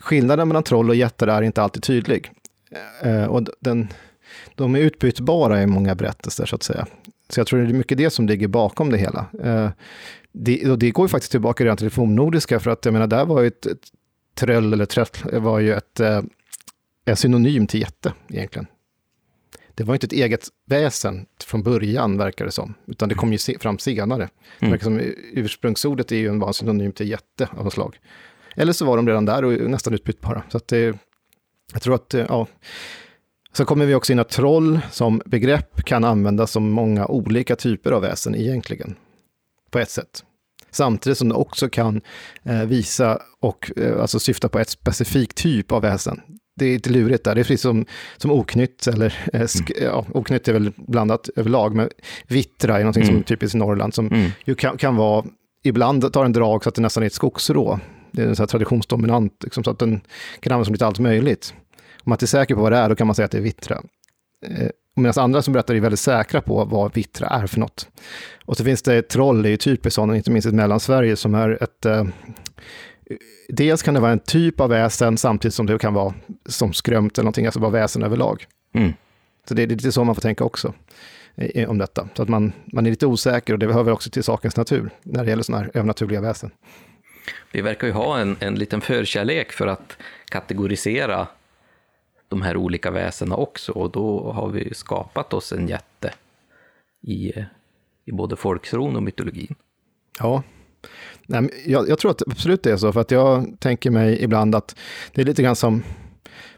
skillnaden 0.00 0.48
mellan 0.48 0.62
troll 0.62 0.88
och 0.88 0.96
jättar 0.96 1.26
är 1.26 1.42
inte 1.42 1.62
alltid 1.62 1.82
tydlig. 1.82 2.30
Eh, 3.02 3.24
och 3.24 3.46
den, 3.60 3.88
de 4.54 4.74
är 4.74 4.78
utbytbara 4.78 5.62
i 5.62 5.66
många 5.66 5.94
berättelser, 5.94 6.46
så 6.46 6.56
att 6.56 6.62
säga. 6.62 6.86
Så 7.28 7.40
jag 7.40 7.46
tror 7.46 7.60
det 7.60 7.68
är 7.68 7.72
mycket 7.72 7.98
det 7.98 8.10
som 8.10 8.26
ligger 8.26 8.48
bakom 8.48 8.90
det 8.90 8.98
hela. 8.98 9.26
Eh, 9.42 9.70
det, 10.32 10.70
och 10.70 10.78
det 10.78 10.90
går 10.90 11.04
ju 11.04 11.08
faktiskt 11.08 11.30
tillbaka 11.30 11.64
redan 11.64 11.76
till 11.76 11.86
det 11.86 11.90
fornnordiska, 11.90 12.60
för 12.60 12.70
att 12.70 12.84
jag 12.84 12.92
menar, 12.92 13.06
där 13.06 13.24
var 13.24 13.40
ju 13.40 13.46
ett, 13.46 13.66
ett 13.66 13.88
tröll 14.34 14.72
eller 14.72 14.86
trött 14.86 15.22
var 15.32 15.58
ju 15.58 15.74
ett, 15.74 16.00
eh, 16.00 16.22
en 17.04 17.16
synonym 17.16 17.66
till 17.66 17.80
jätte 17.80 18.12
egentligen 18.28 18.66
det 19.74 19.84
var 19.84 19.94
inte 19.94 20.06
ett 20.06 20.12
eget 20.12 20.48
väsen 20.66 21.26
från 21.44 21.62
början, 21.62 22.18
verkar 22.18 22.44
det 22.44 22.50
som, 22.50 22.74
utan 22.86 23.08
det 23.08 23.14
kom 23.14 23.32
ju 23.32 23.38
se, 23.38 23.58
fram 23.58 23.78
senare. 23.78 24.28
Mm. 24.58 24.72
Det 24.72 24.84
som 24.84 25.00
ursprungsordet 25.32 26.12
är 26.12 26.16
ju 26.16 26.28
en 26.28 26.38
vanlig 26.38 26.54
synonym 26.54 26.92
till 26.92 27.10
jätte 27.10 27.48
av 27.56 27.64
något 27.64 27.72
slag. 27.72 27.98
Eller 28.56 28.72
så 28.72 28.84
var 28.84 28.96
de 28.96 29.08
redan 29.08 29.24
där 29.24 29.44
och 29.44 29.70
nästan 29.70 29.94
utbytbara. 29.94 30.42
Så 30.48 30.56
att 30.56 30.68
det, 30.68 30.98
jag 31.72 31.82
tror 31.82 31.94
att, 31.94 32.14
ja. 32.28 32.46
Så 33.52 33.64
kommer 33.64 33.86
vi 33.86 33.94
också 33.94 34.12
in 34.12 34.18
att 34.18 34.28
troll 34.28 34.80
som 34.90 35.22
begrepp 35.26 35.84
kan 35.84 36.04
användas 36.04 36.50
som 36.50 36.70
många 36.70 37.06
olika 37.06 37.56
typer 37.56 37.92
av 37.92 38.02
väsen 38.02 38.34
egentligen, 38.34 38.96
på 39.70 39.78
ett 39.78 39.90
sätt. 39.90 40.24
Samtidigt 40.70 41.18
som 41.18 41.28
det 41.28 41.34
också 41.34 41.68
kan 41.68 42.00
eh, 42.42 42.64
visa 42.64 43.22
och 43.40 43.70
eh, 43.76 44.00
alltså 44.00 44.18
syfta 44.18 44.48
på 44.48 44.58
ett 44.58 44.68
specifikt 44.68 45.36
typ 45.36 45.72
av 45.72 45.82
väsen 45.82 46.20
det 46.56 46.66
är 46.66 46.72
lite 46.72 46.90
lurigt 46.90 47.24
där. 47.24 47.34
Det 47.34 47.40
är 47.40 47.42
precis 47.42 47.60
som, 47.60 47.86
som 48.16 48.30
oknytt, 48.30 48.86
eller 48.86 49.14
eh, 49.32 49.46
sk, 49.46 49.70
mm. 49.70 49.84
ja, 49.84 50.06
oknytt 50.14 50.48
är 50.48 50.52
väl 50.52 50.72
blandat 50.76 51.28
överlag, 51.36 51.74
men 51.74 51.88
vittra 52.26 52.76
är 52.76 52.80
någonting 52.80 53.02
mm. 53.02 53.14
som 53.14 53.20
är 53.20 53.24
typiskt 53.24 53.54
i 53.54 53.58
Norrland, 53.58 53.94
som 53.94 54.06
mm. 54.06 54.30
ju 54.44 54.54
kan, 54.54 54.76
kan 54.76 54.96
vara, 54.96 55.24
ibland 55.62 56.12
tar 56.12 56.24
en 56.24 56.32
drag 56.32 56.62
så 56.62 56.68
att 56.68 56.74
det 56.74 56.82
nästan 56.82 57.02
är 57.02 57.06
ett 57.06 57.12
skogsrå. 57.12 57.80
Det 58.12 58.22
är 58.22 58.26
en 58.26 58.36
sån 58.36 58.46
traditionsdominant, 58.46 59.32
liksom, 59.42 59.64
så 59.64 59.70
att 59.70 59.78
den 59.78 60.00
kan 60.40 60.52
användas 60.52 60.66
som 60.66 60.74
lite 60.74 60.86
allt 60.86 60.98
möjligt. 60.98 61.54
Om 61.76 62.10
man 62.10 62.16
inte 62.16 62.24
är 62.24 62.26
säker 62.26 62.54
på 62.54 62.60
vad 62.60 62.72
det 62.72 62.78
är, 62.78 62.88
då 62.88 62.94
kan 62.94 63.06
man 63.06 63.16
säga 63.16 63.24
att 63.26 63.32
det 63.32 63.38
är 63.38 63.42
vittra. 63.42 63.82
Eh, 64.46 64.68
Medan 64.96 65.24
andra 65.24 65.42
som 65.42 65.52
berättar 65.52 65.74
är 65.74 65.80
väldigt 65.80 66.00
säkra 66.00 66.40
på 66.40 66.64
vad 66.64 66.94
vittra 66.94 67.26
är 67.26 67.46
för 67.46 67.60
något. 67.60 67.88
Och 68.44 68.56
så 68.56 68.64
finns 68.64 68.82
det 68.82 69.02
troll, 69.02 69.42
det 69.42 69.48
är 69.48 69.50
ju 69.50 69.56
typiskt 69.56 69.94
sådana, 69.94 70.16
inte 70.16 70.30
minst 70.30 70.48
i 70.48 70.52
Mellansverige, 70.52 71.16
som 71.16 71.34
är 71.34 71.62
ett 71.62 71.86
eh, 71.86 72.04
dels 73.48 73.82
kan 73.82 73.94
det 73.94 74.00
vara 74.00 74.12
en 74.12 74.18
typ 74.18 74.60
av 74.60 74.70
väsen 74.70 75.18
samtidigt 75.18 75.54
som 75.54 75.66
det 75.66 75.78
kan 75.78 75.94
vara 75.94 76.14
som 76.46 76.72
skrömt 76.72 77.18
eller 77.18 77.24
någonting, 77.24 77.46
alltså 77.46 77.60
vara 77.60 77.70
väsen 77.70 78.02
överlag. 78.02 78.46
Mm. 78.72 78.92
Så 79.48 79.54
det 79.54 79.62
är 79.62 79.66
lite 79.66 79.92
så 79.92 80.04
man 80.04 80.14
får 80.14 80.22
tänka 80.22 80.44
också 80.44 80.74
eh, 81.36 81.70
om 81.70 81.78
detta. 81.78 82.08
Så 82.14 82.22
att 82.22 82.28
man, 82.28 82.52
man 82.66 82.86
är 82.86 82.90
lite 82.90 83.06
osäker 83.06 83.52
och 83.52 83.58
det 83.58 83.66
väl 83.66 83.88
också 83.88 84.10
till 84.10 84.24
sakens 84.24 84.56
natur 84.56 84.90
när 85.02 85.24
det 85.24 85.30
gäller 85.30 85.42
sådana 85.42 85.64
här 85.64 85.70
övernaturliga 85.74 86.20
väsen. 86.20 86.50
Vi 87.52 87.60
verkar 87.60 87.86
ju 87.86 87.92
ha 87.92 88.18
en, 88.18 88.36
en 88.40 88.54
liten 88.54 88.80
förkärlek 88.80 89.52
för 89.52 89.66
att 89.66 89.96
kategorisera 90.28 91.28
de 92.28 92.42
här 92.42 92.56
olika 92.56 92.90
väsena 92.90 93.36
också 93.36 93.72
och 93.72 93.90
då 93.90 94.32
har 94.32 94.48
vi 94.48 94.74
skapat 94.74 95.32
oss 95.32 95.52
en 95.52 95.68
jätte 95.68 96.14
i, 97.02 97.32
i 98.04 98.12
både 98.12 98.36
folktron 98.36 98.96
och 98.96 99.02
mytologin. 99.02 99.54
Ja, 100.18 100.42
Nej, 101.26 101.48
jag, 101.66 101.88
jag, 101.88 101.98
tror 101.98 102.10
att 102.10 102.22
absolut 102.30 102.62
det 102.62 102.72
är 102.72 102.76
så, 102.76 102.92
för 102.92 103.00
att 103.00 103.10
jag 103.10 103.56
tänker 103.58 103.90
mig 103.90 104.22
ibland 104.22 104.54
att 104.54 104.76
det 105.14 105.20
är 105.20 105.24
lite 105.24 105.42
grann 105.42 105.56
som 105.56 105.82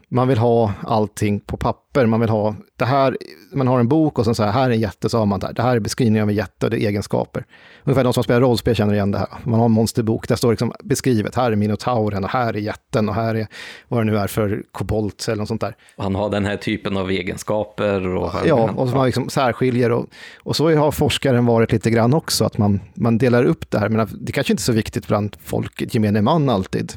man 0.09 0.27
vill 0.27 0.37
ha 0.37 0.73
allting 0.83 1.39
på 1.39 1.57
papper. 1.57 2.05
Man 2.05 2.19
vill 2.19 2.29
ha 2.29 2.55
det 2.75 2.85
här, 2.85 3.17
man 3.53 3.67
har 3.67 3.79
en 3.79 3.87
bok 3.87 4.19
och 4.19 4.25
sen 4.25 4.35
så 4.35 4.43
här, 4.43 4.51
här 4.51 4.69
är 4.69 4.73
en 4.73 4.79
jätte, 4.79 5.09
så 5.09 5.17
har 5.17 5.25
man 5.25 5.39
det 5.39 5.47
här. 5.47 5.53
Det 5.53 5.61
här 5.61 5.75
är 5.75 5.79
beskrivningen 5.79 6.23
av 6.23 6.29
en 6.29 6.35
jätte 6.35 6.65
och 6.65 6.69
det 6.69 6.83
är 6.83 6.87
egenskaper. 6.87 7.45
Ungefär 7.83 8.03
de 8.03 8.13
som 8.13 8.23
spelar 8.23 8.41
rollspel 8.41 8.75
känner 8.75 8.93
igen 8.93 9.11
det 9.11 9.17
här. 9.17 9.27
Man 9.43 9.59
har 9.59 9.65
en 9.65 9.71
monsterbok, 9.71 10.27
där 10.27 10.35
står 10.35 10.51
liksom 10.51 10.73
beskrivet, 10.83 11.35
här 11.35 11.51
är 11.51 11.55
minotauren 11.55 12.23
och 12.23 12.29
här 12.29 12.53
är 12.53 12.59
jätten 12.59 13.09
och 13.09 13.15
här 13.15 13.35
är 13.35 13.47
vad 13.87 13.99
det 13.99 14.05
nu 14.05 14.17
är 14.17 14.27
för 14.27 14.63
kobolt 14.71 15.25
eller 15.27 15.37
något 15.37 15.47
sånt 15.47 15.61
där. 15.61 15.75
Han 15.97 16.15
har 16.15 16.29
den 16.29 16.45
här 16.45 16.57
typen 16.57 16.97
av 16.97 17.11
egenskaper. 17.11 18.07
Och 18.07 18.31
ja, 18.45 18.71
och 18.75 18.87
man 18.87 19.05
liksom 19.05 19.29
särskiljer. 19.29 19.91
Och, 19.91 20.05
och 20.43 20.55
så 20.55 20.75
har 20.75 20.91
forskaren 20.91 21.45
varit 21.45 21.71
lite 21.71 21.89
grann 21.89 22.13
också, 22.13 22.45
att 22.45 22.57
man, 22.57 22.79
man 22.93 23.17
delar 23.17 23.43
upp 23.43 23.71
det 23.71 23.79
här. 23.79 23.89
Men 23.89 24.07
det 24.21 24.31
kanske 24.31 24.53
inte 24.53 24.61
är 24.61 24.63
så 24.63 24.73
viktigt 24.73 25.07
bland 25.07 25.37
folk, 25.43 25.93
gemene 25.93 26.21
man 26.21 26.49
alltid. 26.49 26.93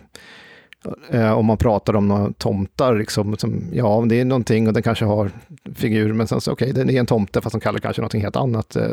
Eh, 1.10 1.32
om 1.32 1.46
man 1.46 1.56
pratar 1.56 1.96
om 1.96 2.08
några 2.08 2.32
tomtar, 2.32 2.94
liksom, 2.94 3.36
som, 3.36 3.64
ja, 3.72 4.04
det 4.08 4.20
är 4.20 4.24
någonting 4.24 4.66
och 4.68 4.72
den 4.72 4.82
kanske 4.82 5.04
har 5.04 5.30
figur, 5.74 6.12
men 6.12 6.26
sen 6.26 6.40
så 6.40 6.52
okej, 6.52 6.70
okay, 6.70 6.84
den 6.84 6.94
är 6.94 7.00
en 7.00 7.06
tomte, 7.06 7.40
fast 7.40 7.52
de 7.52 7.60
kallar 7.60 7.78
det 7.78 7.82
kanske 7.82 8.02
någonting 8.02 8.22
helt 8.22 8.36
annat. 8.36 8.76
Eh, 8.76 8.90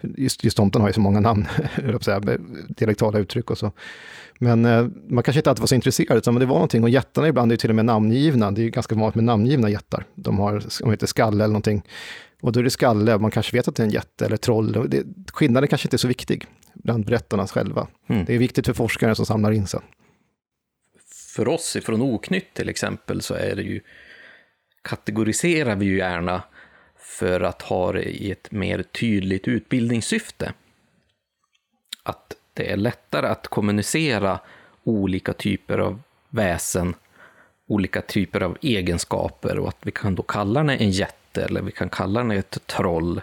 just, 0.00 0.44
just 0.44 0.56
tomten 0.56 0.80
har 0.80 0.88
ju 0.88 0.92
så 0.92 1.00
många 1.00 1.20
namn, 1.20 1.46
dialektala 2.68 3.18
uttryck 3.18 3.50
och 3.50 3.58
så. 3.58 3.72
Men 4.38 4.64
eh, 4.64 4.86
man 5.08 5.24
kanske 5.24 5.38
inte 5.38 5.50
alltid 5.50 5.60
var 5.60 5.66
så 5.66 5.74
intresserad, 5.74 6.18
utan 6.18 6.34
det 6.34 6.46
var 6.46 6.54
någonting, 6.54 6.82
och 6.82 6.90
jättarna 6.90 7.28
ibland 7.28 7.52
är 7.52 7.54
ju 7.54 7.56
till 7.56 7.70
och 7.70 7.76
med 7.76 7.84
namngivna, 7.84 8.50
det 8.50 8.60
är 8.60 8.64
ju 8.64 8.70
ganska 8.70 8.94
vanligt 8.94 9.14
med 9.14 9.24
namngivna 9.24 9.70
jättar. 9.70 10.04
De 10.14 10.38
har, 10.38 10.62
de 10.80 10.90
heter 10.90 11.06
skalle 11.06 11.44
eller 11.44 11.52
någonting. 11.52 11.82
Och 12.42 12.52
då 12.52 12.60
är 12.60 12.64
det 12.64 12.70
skalle, 12.70 13.18
man 13.18 13.30
kanske 13.30 13.56
vet 13.56 13.68
att 13.68 13.76
det 13.76 13.82
är 13.82 13.86
en 13.86 13.92
jätte 13.92 14.26
eller 14.26 14.36
troll. 14.36 14.86
Det, 14.88 15.04
skillnaden 15.32 15.68
kanske 15.68 15.86
inte 15.86 15.96
är 15.96 15.98
så 15.98 16.08
viktig 16.08 16.46
bland 16.74 17.06
berättarna 17.06 17.46
själva. 17.46 17.86
Mm. 18.06 18.24
Det 18.24 18.34
är 18.34 18.38
viktigt 18.38 18.66
för 18.66 18.74
forskare 18.74 19.14
som 19.14 19.26
samlar 19.26 19.52
in 19.52 19.66
sig 19.66 19.80
för 21.36 21.48
oss 21.48 21.76
ifrån 21.76 22.02
Oknytt 22.02 22.54
till 22.54 22.68
exempel 22.68 23.22
så 23.22 23.34
är 23.34 23.56
det 23.56 23.62
ju, 23.62 23.80
kategoriserar 24.82 25.76
vi 25.76 25.86
ju 25.86 25.98
gärna 25.98 26.42
för 26.98 27.40
att 27.40 27.62
ha 27.62 27.92
det 27.92 28.02
i 28.02 28.30
ett 28.30 28.50
mer 28.50 28.82
tydligt 28.82 29.48
utbildningssyfte. 29.48 30.52
Att 32.02 32.36
det 32.54 32.72
är 32.72 32.76
lättare 32.76 33.26
att 33.26 33.48
kommunicera 33.48 34.38
olika 34.84 35.32
typer 35.32 35.78
av 35.78 36.02
väsen 36.28 36.94
olika 37.70 38.02
typer 38.02 38.40
av 38.40 38.58
egenskaper 38.60 39.58
och 39.58 39.68
att 39.68 39.76
vi 39.80 39.90
kan 39.90 40.14
då 40.14 40.22
kalla 40.22 40.60
den 40.60 40.70
en 40.70 40.90
jätte 40.90 41.44
eller 41.44 41.62
vi 41.62 41.72
kan 41.72 41.88
kalla 41.88 42.20
den 42.20 42.30
ett 42.30 42.66
troll. 42.66 43.20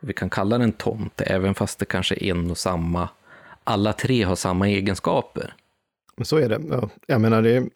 Vi 0.00 0.12
kan 0.12 0.30
kalla 0.30 0.58
den 0.58 0.62
en 0.62 0.72
tomte, 0.72 1.24
även 1.24 1.54
fast 1.54 1.78
det 1.78 1.84
kanske 1.84 2.14
är 2.14 2.30
en 2.30 2.50
och 2.50 2.58
samma. 2.58 3.08
Alla 3.64 3.92
tre 3.92 4.22
har 4.22 4.36
samma 4.36 4.68
egenskaper. 4.68 5.54
Men 6.16 6.24
så 6.26 6.36
är 6.36 6.48
det. 6.48 6.60
Ja, 6.70 6.88
jag 7.06 7.20
menar, 7.20 7.42
det, 7.42 7.68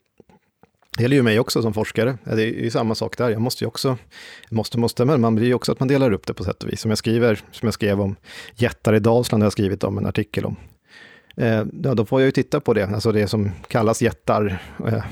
det 0.97 1.03
gäller 1.03 1.17
ju 1.17 1.23
mig 1.23 1.41
också 1.41 1.63
som 1.63 1.75
forskare. 1.75 2.19
Det 2.25 2.43
är 2.43 2.63
ju 2.63 2.71
samma 2.71 2.95
sak 2.95 3.19
där. 3.19 3.31
Jag 3.31 3.41
måste 3.41 3.65
ju 3.65 3.69
också, 3.69 3.97
måste, 4.51 4.79
måste, 4.79 5.05
men 5.05 5.21
man 5.21 5.35
blir 5.35 5.47
ju 5.47 5.55
också 5.55 5.73
att 5.73 5.81
man 5.81 5.89
delar 5.89 6.13
upp 6.13 6.27
det 6.27 6.35
på 6.35 6.45
sätt 6.45 6.63
och 6.63 6.71
vis. 6.71 6.81
Som 6.81 6.91
jag 6.91 6.99
skriver, 6.99 7.41
som 7.51 7.67
jag 7.67 7.75
skrev 7.75 8.01
om 8.01 8.17
jättar 8.55 8.95
i 8.95 8.99
Dalsland, 8.99 9.43
har 9.43 9.47
jag 9.47 9.53
skrivit 9.53 9.85
om 9.85 9.99
en 9.99 10.07
artikel 10.07 10.45
om. 10.45 10.57
Eh, 11.37 11.65
ja, 11.83 11.95
då 11.95 12.05
får 12.05 12.21
jag 12.21 12.27
ju 12.27 12.33
titta 12.33 12.61
på 12.61 12.75
det, 12.75 12.85
alltså 12.85 13.13
det 13.13 13.29
som 13.29 13.51
kallas 13.69 14.03
jättar. 14.03 14.63
Eh, 14.87 15.05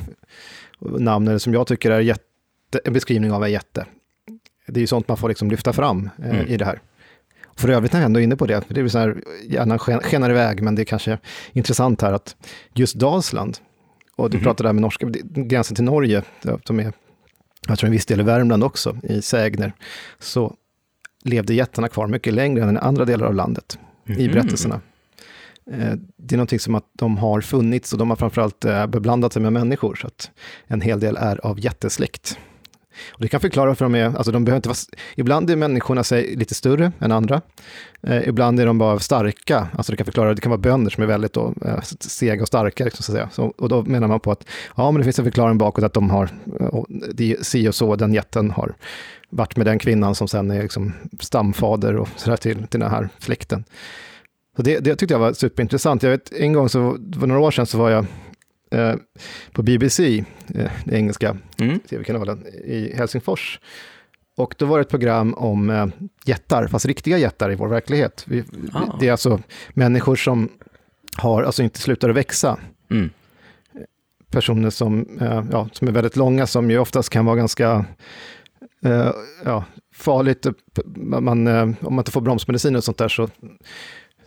namnet 0.80 1.42
som 1.42 1.54
jag 1.54 1.66
tycker 1.66 1.90
är 1.90 2.00
jätte, 2.00 2.80
en 2.84 2.92
beskrivning 2.92 3.32
av 3.32 3.44
en 3.44 3.52
jätte. 3.52 3.86
Det 4.66 4.78
är 4.78 4.80
ju 4.80 4.86
sånt 4.86 5.08
man 5.08 5.16
får 5.16 5.28
liksom 5.28 5.50
lyfta 5.50 5.72
fram 5.72 6.10
eh, 6.18 6.30
mm. 6.30 6.46
i 6.46 6.56
det 6.56 6.64
här. 6.64 6.80
För 7.58 7.68
övrigt 7.68 7.92
när 7.92 8.00
jag 8.00 8.06
ändå 8.06 8.20
är 8.20 8.24
inne 8.24 8.36
på 8.36 8.46
det, 8.46 8.64
det 8.68 8.80
är 8.80 8.88
så 8.88 8.98
här, 8.98 9.22
gärna 9.42 9.78
skenar 9.78 10.30
iväg, 10.30 10.62
men 10.62 10.74
det 10.74 10.82
är 10.82 10.84
kanske 10.84 11.18
intressant 11.52 12.02
här 12.02 12.12
att 12.12 12.36
just 12.74 12.94
Dalsland, 12.94 13.58
och 14.16 14.30
du 14.30 14.36
mm. 14.36 14.44
pratade 14.44 14.68
där 14.68 14.72
med 14.72 14.82
norska, 14.82 15.06
gränsen 15.24 15.74
till 15.74 15.84
Norge, 15.84 16.22
som 16.64 16.80
är, 16.80 16.92
jag 17.68 17.78
tror 17.78 17.86
en 17.86 17.92
viss 17.92 18.06
del 18.06 18.20
i 18.20 18.22
Värmland 18.22 18.64
också, 18.64 18.96
i 19.02 19.22
Sägner, 19.22 19.72
så 20.18 20.54
levde 21.24 21.54
jättarna 21.54 21.88
kvar 21.88 22.06
mycket 22.06 22.34
längre 22.34 22.62
än 22.64 22.76
i 22.76 22.78
andra 22.78 23.04
delar 23.04 23.26
av 23.26 23.34
landet, 23.34 23.78
mm. 24.06 24.20
i 24.20 24.28
berättelserna. 24.28 24.80
Eh, 25.70 25.92
det 26.16 26.34
är 26.34 26.36
någonting 26.36 26.60
som 26.60 26.74
att 26.74 26.86
de 26.92 27.18
har 27.18 27.40
funnits 27.40 27.92
och 27.92 27.98
de 27.98 28.10
har 28.10 28.16
framförallt 28.16 28.64
eh, 28.64 28.86
beblandat 28.86 29.32
sig 29.32 29.42
med 29.42 29.52
människor, 29.52 29.94
så 29.94 30.06
att 30.06 30.30
en 30.66 30.80
hel 30.80 31.00
del 31.00 31.16
är 31.16 31.46
av 31.46 31.60
jättesläkt. 31.60 32.38
Och 33.10 33.20
det 33.20 33.28
kan 33.28 33.40
förklara 33.40 33.66
varför 33.66 33.84
de 33.84 33.94
är, 33.94 34.16
alltså 34.16 34.32
de 34.32 34.44
behöver 34.44 34.56
inte 34.56 34.68
vara, 34.68 34.76
ibland 35.16 35.50
är 35.50 35.56
människorna 35.56 36.04
sig 36.04 36.36
lite 36.36 36.54
större 36.54 36.92
än 37.00 37.12
andra. 37.12 37.40
Eh, 38.02 38.28
ibland 38.28 38.60
är 38.60 38.66
de 38.66 38.78
bara 38.78 38.98
starka, 38.98 39.68
alltså 39.76 39.92
det 39.92 39.96
kan 39.96 40.04
förklara, 40.04 40.34
det 40.34 40.40
kan 40.40 40.50
vara 40.50 40.60
bönder 40.60 40.90
som 40.90 41.02
är 41.02 41.06
väldigt 41.06 41.32
då, 41.32 41.54
eh, 41.64 41.80
sega 42.00 42.42
och 42.42 42.48
starka, 42.48 42.84
liksom, 42.84 43.02
så 43.02 43.12
att 43.12 43.16
säga. 43.16 43.28
Så, 43.32 43.54
och 43.58 43.68
då 43.68 43.82
menar 43.82 44.08
man 44.08 44.20
på 44.20 44.32
att, 44.32 44.44
ja 44.76 44.90
men 44.90 45.00
det 45.00 45.04
finns 45.04 45.18
en 45.18 45.24
förklaring 45.24 45.58
bakåt 45.58 45.84
att 45.84 45.94
de 45.94 46.10
har, 46.10 46.28
eh, 46.60 46.66
och 46.66 46.86
det, 47.14 47.46
si 47.46 47.68
och 47.68 47.74
så, 47.74 47.96
den 47.96 48.14
jätten 48.14 48.50
har 48.50 48.74
varit 49.30 49.56
med 49.56 49.66
den 49.66 49.78
kvinnan 49.78 50.14
som 50.14 50.28
sen 50.28 50.50
är 50.50 50.62
liksom 50.62 50.92
stamfader 51.20 51.96
och 51.96 52.08
sådär 52.16 52.36
till, 52.36 52.66
till 52.66 52.80
den 52.80 52.90
här 52.90 53.08
släkten. 53.18 53.64
Så 54.56 54.62
det, 54.62 54.78
det 54.78 54.96
tyckte 54.96 55.14
jag 55.14 55.18
var 55.18 55.32
superintressant. 55.32 56.02
Jag 56.02 56.10
vet, 56.10 56.32
en 56.32 56.52
gång, 56.52 56.68
så, 56.68 56.98
för 57.20 57.26
några 57.26 57.40
år 57.40 57.50
sedan, 57.50 57.66
så 57.66 57.78
var 57.78 57.90
jag 57.90 58.06
eh, 58.70 58.94
på 59.52 59.62
BBC, 59.62 60.24
eh, 60.54 60.70
den 60.84 60.94
engelska 60.94 61.36
mm. 61.60 61.78
tv-kanalen, 61.78 62.46
i 62.46 62.92
Helsingfors. 62.96 63.60
Och 64.36 64.54
då 64.58 64.66
var 64.66 64.78
det 64.78 64.82
ett 64.82 64.88
program 64.88 65.34
om 65.34 65.70
eh, 65.70 65.86
jättar, 66.24 66.66
fast 66.66 66.86
riktiga 66.86 67.18
jättar 67.18 67.52
i 67.52 67.54
vår 67.54 67.68
verklighet. 67.68 68.24
Vi, 68.26 68.44
ah. 68.72 68.96
Det 69.00 69.08
är 69.08 69.12
alltså 69.12 69.40
människor 69.68 70.16
som 70.16 70.48
har, 71.16 71.42
alltså 71.42 71.62
inte 71.62 71.78
slutar 71.78 72.08
att 72.08 72.16
växa. 72.16 72.58
Mm. 72.90 73.10
Personer 74.30 74.70
som, 74.70 75.18
eh, 75.20 75.44
ja, 75.52 75.68
som 75.72 75.88
är 75.88 75.92
väldigt 75.92 76.16
långa, 76.16 76.46
som 76.46 76.70
ju 76.70 76.78
oftast 76.78 77.10
kan 77.10 77.24
vara 77.24 77.36
ganska 77.36 77.84
eh, 78.84 79.12
ja, 79.44 79.64
farligt. 79.94 80.46
Man, 80.96 81.46
om 81.46 81.76
man 81.80 81.98
inte 81.98 82.10
får 82.10 82.20
bromsmedicin 82.20 82.76
och 82.76 82.84
sånt 82.84 82.98
där 82.98 83.08
så 83.08 83.28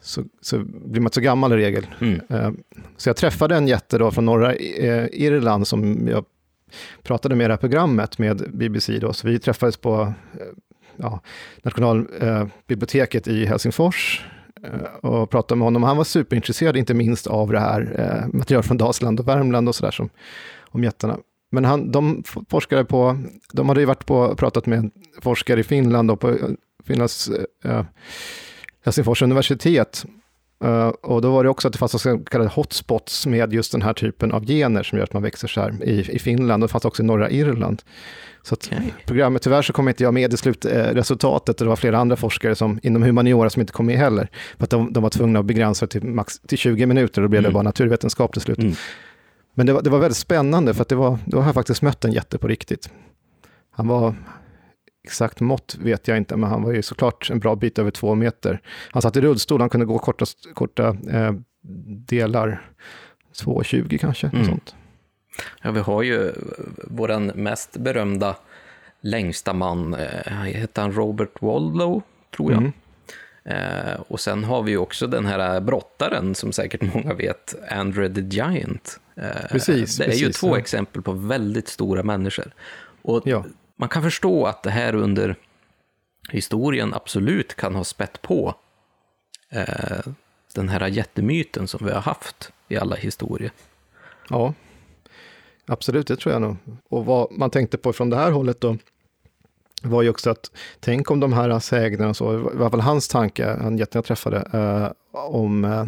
så, 0.02 0.24
så 0.42 0.60
blir 0.60 1.02
man 1.02 1.08
inte 1.08 1.16
så 1.16 1.22
gammal 1.22 1.54
i 1.54 1.56
regel. 1.56 1.88
Mm. 2.00 2.22
Eh, 2.30 2.52
så 2.98 3.10
jag 3.10 3.16
träffade 3.16 3.56
en 3.56 3.68
jätte 3.68 3.98
då 3.98 4.12
från 4.12 4.26
norra 4.26 4.54
eh, 4.56 5.06
Irland 5.12 5.68
som 5.68 6.08
jag 6.08 6.26
pratade 7.04 7.36
med 7.36 7.46
i 7.46 7.48
det 7.48 7.54
här 7.54 7.58
programmet 7.58 8.18
med 8.18 8.52
BBC. 8.54 9.00
Då. 9.00 9.14
Så 9.14 9.28
vi 9.28 9.40
träffades 9.40 9.78
på 9.78 10.14
eh, 10.34 10.46
ja, 10.96 11.20
Nationalbiblioteket 11.62 13.28
i 13.28 13.46
Helsingfors 13.46 14.26
och 15.02 15.30
pratade 15.30 15.60
med 15.60 15.66
honom. 15.66 15.84
Han 15.84 15.98
var 15.98 16.04
superintresserad, 16.04 16.78
inte 16.78 16.94
minst 16.94 17.28
av 17.28 17.52
det 17.52 17.60
här 17.60 18.26
material 18.34 18.64
från 18.64 18.78
Dalsland 18.78 19.20
och 19.20 19.28
Värmland 19.28 19.68
och 19.68 19.76
sådär 19.76 20.10
om 20.72 20.84
jättarna. 20.84 21.18
Men 21.52 21.66
han, 21.66 21.92
de 21.92 22.24
forskade 22.50 22.86
på, 22.86 23.18
de 23.54 23.70
hade 23.70 23.80
ju 23.80 23.86
varit 23.86 24.06
på 24.06 24.36
pratat 24.36 24.66
med 24.66 24.92
forskare 25.22 25.60
i 25.60 25.64
Finland 25.64 26.12
och 26.12 26.20
på 26.20 26.38
Finlands 26.84 27.30
eh, 27.64 27.86
Helsingfors 28.84 29.22
universitet. 29.22 30.06
Uh, 30.64 30.88
och 30.88 31.22
då 31.22 31.32
var 31.32 31.44
det 31.44 31.50
också 31.50 31.68
att 31.68 31.74
det 31.74 31.80
fanns 31.80 32.02
så 32.02 32.20
kallade 32.20 32.50
hotspots 32.50 33.28
med 33.28 33.54
just 33.54 33.72
den 33.72 33.82
här 33.82 33.94
typen 33.94 34.32
av 34.32 34.46
gener 34.46 34.84
som 34.84 34.98
gör 34.98 35.04
att 35.04 35.14
man 35.14 35.24
växer 35.24 35.48
så 35.48 35.62
här 35.62 35.84
i, 35.84 36.12
i 36.12 36.20
Finland 36.20 36.64
och 36.64 36.68
det 36.68 36.72
fanns 36.72 36.86
också 36.86 37.04
i 37.04 37.06
norra 37.06 37.30
Irland. 37.30 37.82
Så 38.44 38.54
att 38.54 38.68
okay. 38.68 38.92
programmet, 39.06 39.42
tyvärr 39.42 39.62
så 39.62 39.74
kom 39.74 39.88
inte 39.88 40.04
jag 40.04 40.14
med 40.14 40.34
i 40.34 40.38
slutresultatet 40.38 41.62
och 41.62 41.66
det 41.66 41.70
var 41.70 41.76
flera 41.76 41.98
andra 41.98 42.16
forskare 42.16 42.56
som, 42.56 42.80
inom 42.84 43.04
humaniora 43.04 43.50
som 43.50 43.60
inte 43.60 43.74
kom 43.74 43.86
med 43.86 43.98
heller. 43.98 44.28
För 44.58 44.64
att 44.64 44.70
de, 44.70 44.94
de 44.94 45.04
var 45.04 45.10
tvungna 45.10 45.40
att 45.40 45.46
begränsa 45.46 45.88
till, 45.88 46.04
max, 46.04 46.40
till 46.40 46.58
20 46.58 46.86
minuter 46.86 47.22
och 47.22 47.24
då 47.24 47.30
blev 47.30 47.40
mm. 47.40 47.50
det 47.50 47.54
bara 47.54 47.64
naturvetenskap 47.64 48.34
till 48.34 48.42
slut. 48.42 48.58
Mm. 48.58 48.74
Men 49.54 49.66
det 49.66 49.74
var, 49.74 49.82
det 49.82 49.90
var 49.90 50.00
väldigt 50.00 50.18
spännande 50.18 50.74
för 50.74 50.82
att 50.82 50.90
det 50.90 50.96
var, 50.96 51.18
då 51.26 51.38
har 51.38 51.46
jag 51.46 51.54
faktiskt 51.54 51.82
mött 51.82 52.06
en 52.06 52.12
jätte 52.12 52.38
på 52.38 52.48
riktigt. 52.48 52.90
Han 53.72 53.88
var, 53.88 54.16
exakt 55.04 55.40
mått 55.40 55.76
vet 55.80 56.08
jag 56.08 56.18
inte, 56.18 56.36
men 56.36 56.50
han 56.50 56.64
var 56.64 56.72
ju 56.72 56.82
såklart 56.82 57.30
en 57.30 57.40
bra 57.40 57.56
bit 57.56 57.80
över 57.80 57.92
två 57.92 58.16
meter. 58.16 58.62
Han 58.92 59.02
satt 59.02 59.18
i 59.18 59.22
rullstol, 59.22 59.62
han 59.62 59.70
kunde 59.70 59.86
gå 59.86 60.00
korta, 60.00 60.26
korta 60.54 60.98
eh, 61.10 61.34
delar, 62.08 62.62
2,20 63.44 63.98
kanske, 63.98 64.28
mm. 64.28 64.46
sånt. 64.46 64.76
Ja, 65.62 65.72
vi 65.72 65.80
har 65.80 66.04
ju 66.04 66.32
vår 66.84 67.36
mest 67.36 67.78
berömda 67.78 68.36
längsta 69.02 69.54
man, 69.54 69.94
eh, 69.94 70.42
heter 70.44 70.82
han 70.82 70.92
Robert 70.92 71.42
Wallow, 71.42 72.02
tror 72.36 72.52
jag. 72.52 72.62
Mm. 72.62 72.74
Eh, 73.44 74.02
och 74.08 74.20
sen 74.20 74.44
har 74.44 74.64
vi 74.64 74.72
ju 74.72 74.78
också 74.78 75.08
den 75.08 75.26
här 75.26 75.62
brottaren 75.62 76.36
som 76.36 76.52
säkert 76.52 76.94
många 76.94 77.14
vet, 77.14 77.56
Andre 77.70 78.10
the 78.10 78.22
Giant. 78.22 79.00
Eh, 79.16 79.48
precis, 79.52 79.98
det 79.98 80.04
är 80.04 80.08
precis, 80.08 80.24
ju 80.24 80.32
två 80.32 80.48
ja. 80.48 80.60
exempel 80.60 81.02
på 81.02 81.12
väldigt 81.12 81.68
stora 81.68 82.04
människor. 82.04 82.54
Och 83.02 83.22
ja 83.26 83.44
man 83.82 83.90
kan 83.90 84.04
förstå 84.04 84.46
att 84.46 84.64
det 84.64 84.70
här 84.70 84.96
under 84.96 85.36
historien 86.30 86.94
absolut 86.94 87.56
kan 87.56 87.76
ha 87.76 87.84
spett 87.84 88.22
på 88.22 88.56
eh, 89.52 90.06
den 90.56 90.70
här 90.70 90.88
jättemyten 90.88 91.68
som 91.68 91.86
vi 91.86 91.92
har 91.92 92.02
haft 92.02 92.52
i 92.68 92.78
alla 92.78 92.96
historier. 92.96 93.52
Ja, 94.30 94.54
absolut, 95.68 96.08
det 96.08 96.16
tror 96.16 96.34
jag 96.34 96.42
nog. 96.42 96.56
Och 96.90 97.06
vad 97.06 97.32
man 97.32 97.50
tänkte 97.50 97.78
på 97.78 97.94
från 97.94 98.10
det 98.10 98.16
här 98.16 98.32
hållet 98.32 98.62
då, 98.62 98.78
var 99.84 100.02
ju 100.02 100.10
också 100.10 100.30
att 100.30 100.52
tänk 100.80 101.12
om 101.12 101.20
de 101.20 101.34
här 101.34 101.60
sägnerna, 101.60 102.14
så, 102.14 102.34
i 102.34 102.58
alla 102.58 102.70
fall 102.70 102.80
hans 102.80 103.08
tanke, 103.08 103.58
han 103.62 103.78
jätten 103.78 104.00
jag 104.00 104.06
träffade, 104.06 104.38
eh, 104.54 105.20
om 105.26 105.66
eh, 105.66 105.86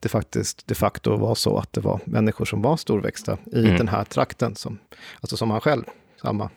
det 0.00 0.08
faktiskt 0.08 0.66
de 0.66 0.74
facto 0.74 1.16
var 1.16 1.34
så 1.34 1.58
att 1.58 1.72
det 1.72 1.80
var 1.80 2.00
människor 2.04 2.44
som 2.44 2.62
var 2.62 2.76
storväxta 2.76 3.38
i 3.52 3.64
mm. 3.64 3.78
den 3.78 3.88
här 3.88 4.04
trakten, 4.04 4.56
som, 4.56 4.78
alltså 5.20 5.36
som 5.36 5.50
han 5.50 5.60
själv, 5.60 5.84
samma 6.22 6.50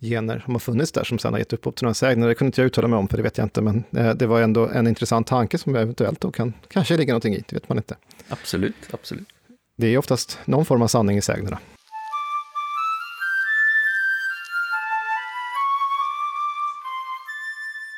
gener 0.00 0.42
som 0.44 0.54
har 0.54 0.60
funnits 0.60 0.92
där 0.92 1.04
som 1.04 1.18
sen 1.18 1.32
har 1.32 1.38
gett 1.38 1.52
upphov 1.52 1.72
till 1.72 1.84
några 1.84 1.94
sägner. 1.94 2.28
Det 2.28 2.34
kunde 2.34 2.48
inte 2.48 2.60
jag 2.60 2.66
uttala 2.66 2.88
mig 2.88 2.98
om, 2.98 3.08
för 3.08 3.16
det 3.16 3.22
vet 3.22 3.38
jag 3.38 3.44
inte, 3.44 3.62
men 3.62 3.84
eh, 3.96 4.10
det 4.14 4.26
var 4.26 4.40
ändå 4.40 4.66
en 4.66 4.86
intressant 4.86 5.26
tanke 5.26 5.58
som 5.58 5.76
eventuellt 5.76 6.20
då 6.20 6.30
kan 6.30 6.52
kanske 6.68 6.96
ligga 6.96 7.12
någonting 7.12 7.34
i, 7.34 7.44
det 7.48 7.56
vet 7.56 7.68
man 7.68 7.78
inte. 7.78 7.96
Absolut, 8.28 8.74
absolut. 8.90 9.28
Det 9.76 9.86
är 9.86 9.98
oftast 9.98 10.38
någon 10.44 10.64
form 10.64 10.82
av 10.82 10.86
sanning 10.86 11.18
i 11.18 11.22
sägnerna. 11.22 11.58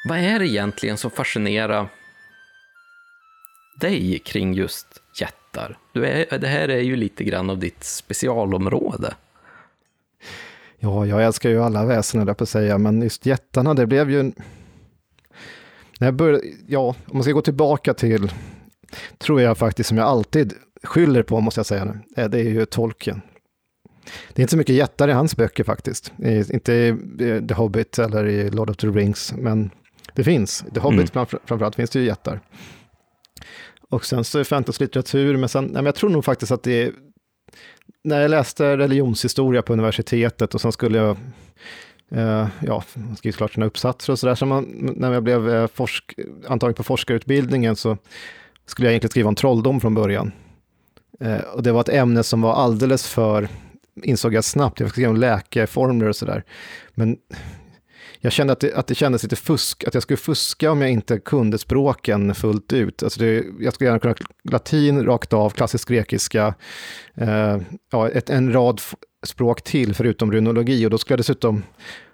Vad 0.08 0.18
är 0.18 0.38
det 0.38 0.48
egentligen 0.48 0.96
som 0.96 1.10
fascinerar 1.10 1.88
dig 3.80 4.18
kring 4.18 4.54
just 4.54 4.86
jättar? 5.20 5.78
Du 5.92 6.06
är, 6.06 6.38
det 6.38 6.46
här 6.46 6.68
är 6.68 6.80
ju 6.80 6.96
lite 6.96 7.24
grann 7.24 7.50
av 7.50 7.58
ditt 7.58 7.84
specialområde. 7.84 9.14
Ja, 10.84 11.06
jag 11.06 11.24
älskar 11.24 11.50
ju 11.50 11.62
alla 11.62 11.84
väsen, 11.84 12.26
där 12.26 12.34
på 12.34 12.44
att 12.44 12.48
säga, 12.48 12.78
men 12.78 13.02
just 13.02 13.26
jättarna, 13.26 13.74
det 13.74 13.86
blev 13.86 14.10
ju... 14.10 14.22
När 16.00 16.06
jag 16.06 16.14
började, 16.14 16.42
ja, 16.66 16.88
om 17.06 17.16
man 17.16 17.22
ska 17.22 17.32
gå 17.32 17.42
tillbaka 17.42 17.94
till, 17.94 18.32
tror 19.18 19.40
jag 19.40 19.58
faktiskt, 19.58 19.88
som 19.88 19.98
jag 19.98 20.06
alltid 20.06 20.52
skyller 20.82 21.22
på, 21.22 21.40
måste 21.40 21.58
jag 21.58 21.66
säga 21.66 21.84
nu, 21.84 22.22
eh, 22.22 22.30
det 22.30 22.38
är 22.38 22.44
ju 22.44 22.66
tolken. 22.66 23.22
Det 24.04 24.40
är 24.40 24.42
inte 24.42 24.50
så 24.50 24.56
mycket 24.56 24.74
jättar 24.74 25.08
i 25.08 25.12
hans 25.12 25.36
böcker 25.36 25.64
faktiskt. 25.64 26.12
Inte 26.52 26.72
i 26.72 26.94
The 27.48 27.54
Hobbit 27.54 27.98
eller 27.98 28.26
i 28.26 28.50
Lord 28.50 28.70
of 28.70 28.76
the 28.76 28.86
Rings, 28.86 29.34
men 29.38 29.70
det 30.14 30.24
finns. 30.24 30.64
The 30.74 30.80
Hobbit 30.80 31.14
mm. 31.14 31.26
framförallt 31.44 31.76
finns 31.76 31.90
det 31.90 31.98
ju 31.98 32.06
jättar. 32.06 32.40
Och 33.90 34.04
sen 34.04 34.24
så 34.24 34.38
är 34.38 34.44
fantasy-litteratur, 34.44 35.36
men, 35.36 35.48
sen, 35.48 35.64
nej, 35.64 35.74
men 35.74 35.84
jag 35.84 35.94
tror 35.94 36.10
nog 36.10 36.24
faktiskt 36.24 36.52
att 36.52 36.62
det 36.62 36.82
är 36.82 36.92
när 38.04 38.20
jag 38.20 38.30
läste 38.30 38.76
religionshistoria 38.76 39.62
på 39.62 39.72
universitetet 39.72 40.54
och 40.54 40.60
sen 40.60 40.72
skulle 40.72 40.98
jag 40.98 41.16
Uh, 42.12 42.46
ja, 42.60 42.84
man 42.94 43.16
skriver 43.16 43.36
klart 43.36 43.52
sina 43.52 43.66
uppsatser 43.66 44.12
och 44.12 44.18
sådär. 44.18 44.34
Så 44.34 44.46
man, 44.46 44.92
när 44.96 45.12
jag 45.12 45.22
blev 45.22 45.48
uh, 45.48 45.66
forsk, 45.66 46.14
antagen 46.48 46.74
på 46.74 46.82
forskarutbildningen 46.82 47.76
så 47.76 47.96
skulle 48.66 48.86
jag 48.86 48.92
egentligen 48.92 49.10
skriva 49.10 49.28
om 49.28 49.34
trolldom 49.34 49.80
från 49.80 49.94
början. 49.94 50.32
Uh, 51.24 51.38
och 51.38 51.62
det 51.62 51.72
var 51.72 51.80
ett 51.80 51.88
ämne 51.88 52.22
som 52.22 52.40
var 52.40 52.54
alldeles 52.54 53.06
för 53.08 53.48
insåg 54.02 54.34
jag 54.34 54.44
snabbt, 54.44 54.80
jag 54.80 54.88
fick 54.88 54.94
skriva 54.94 55.10
om 55.10 55.16
läkeformler 55.16 56.08
och 56.08 56.16
sådär. 56.16 56.44
Men 56.94 57.16
jag 58.24 58.32
kände 58.32 58.52
att 58.52 58.60
det, 58.60 58.74
att 58.74 58.86
det 58.86 58.94
kändes 58.94 59.22
lite 59.22 59.36
fusk, 59.36 59.84
att 59.84 59.94
jag 59.94 60.02
skulle 60.02 60.16
fuska 60.16 60.70
om 60.70 60.80
jag 60.80 60.90
inte 60.90 61.18
kunde 61.18 61.58
språken 61.58 62.34
fullt 62.34 62.72
ut. 62.72 63.02
Alltså 63.02 63.20
det, 63.20 63.44
jag 63.60 63.74
skulle 63.74 63.88
gärna 63.88 63.98
kunna 63.98 64.14
latin 64.50 65.04
rakt 65.04 65.32
av, 65.32 65.50
klassisk 65.50 65.88
grekiska, 65.88 66.54
eh, 67.14 67.58
ja, 67.92 68.08
ett, 68.08 68.30
en 68.30 68.52
rad 68.52 68.80
språk 69.26 69.62
till 69.62 69.94
förutom 69.94 70.32
runologi 70.32 70.86
och 70.86 70.90
då 70.90 70.98
skulle 70.98 71.12
jag 71.12 71.18
dessutom, 71.18 71.62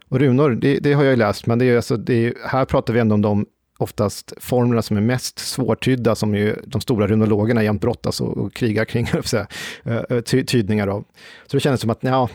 och 0.09 0.19
runor, 0.19 0.51
det, 0.51 0.79
det 0.79 0.93
har 0.93 1.05
jag 1.05 1.11
ju 1.11 1.17
läst, 1.17 1.47
men 1.47 1.59
det 1.59 1.65
är, 1.65 1.77
alltså, 1.77 1.97
det 1.97 2.27
är, 2.27 2.35
här 2.49 2.65
pratar 2.65 2.95
vi 2.95 3.01
ändå 3.01 3.15
om 3.15 3.23
de 3.23 3.47
oftast 3.79 4.33
formlerna 4.41 4.83
som 4.83 4.97
är 4.97 5.01
mest 5.01 5.39
svårtydda, 5.39 6.15
som 6.15 6.35
ju 6.35 6.57
de 6.67 6.81
stora 6.81 7.07
runologerna 7.07 7.65
jämt 7.65 7.81
brottas 7.81 8.21
och, 8.21 8.37
och 8.37 8.55
krigar 8.55 8.85
kring, 8.85 9.07
säga, 9.25 9.47
eh, 9.85 10.03
eh, 10.11 10.21
tydningar 10.23 10.89
av. 10.89 11.05
Så 11.47 11.57
det 11.57 11.61
kändes 11.61 11.81
som 11.81 11.91
att, 11.91 11.99
ja, 12.01 12.29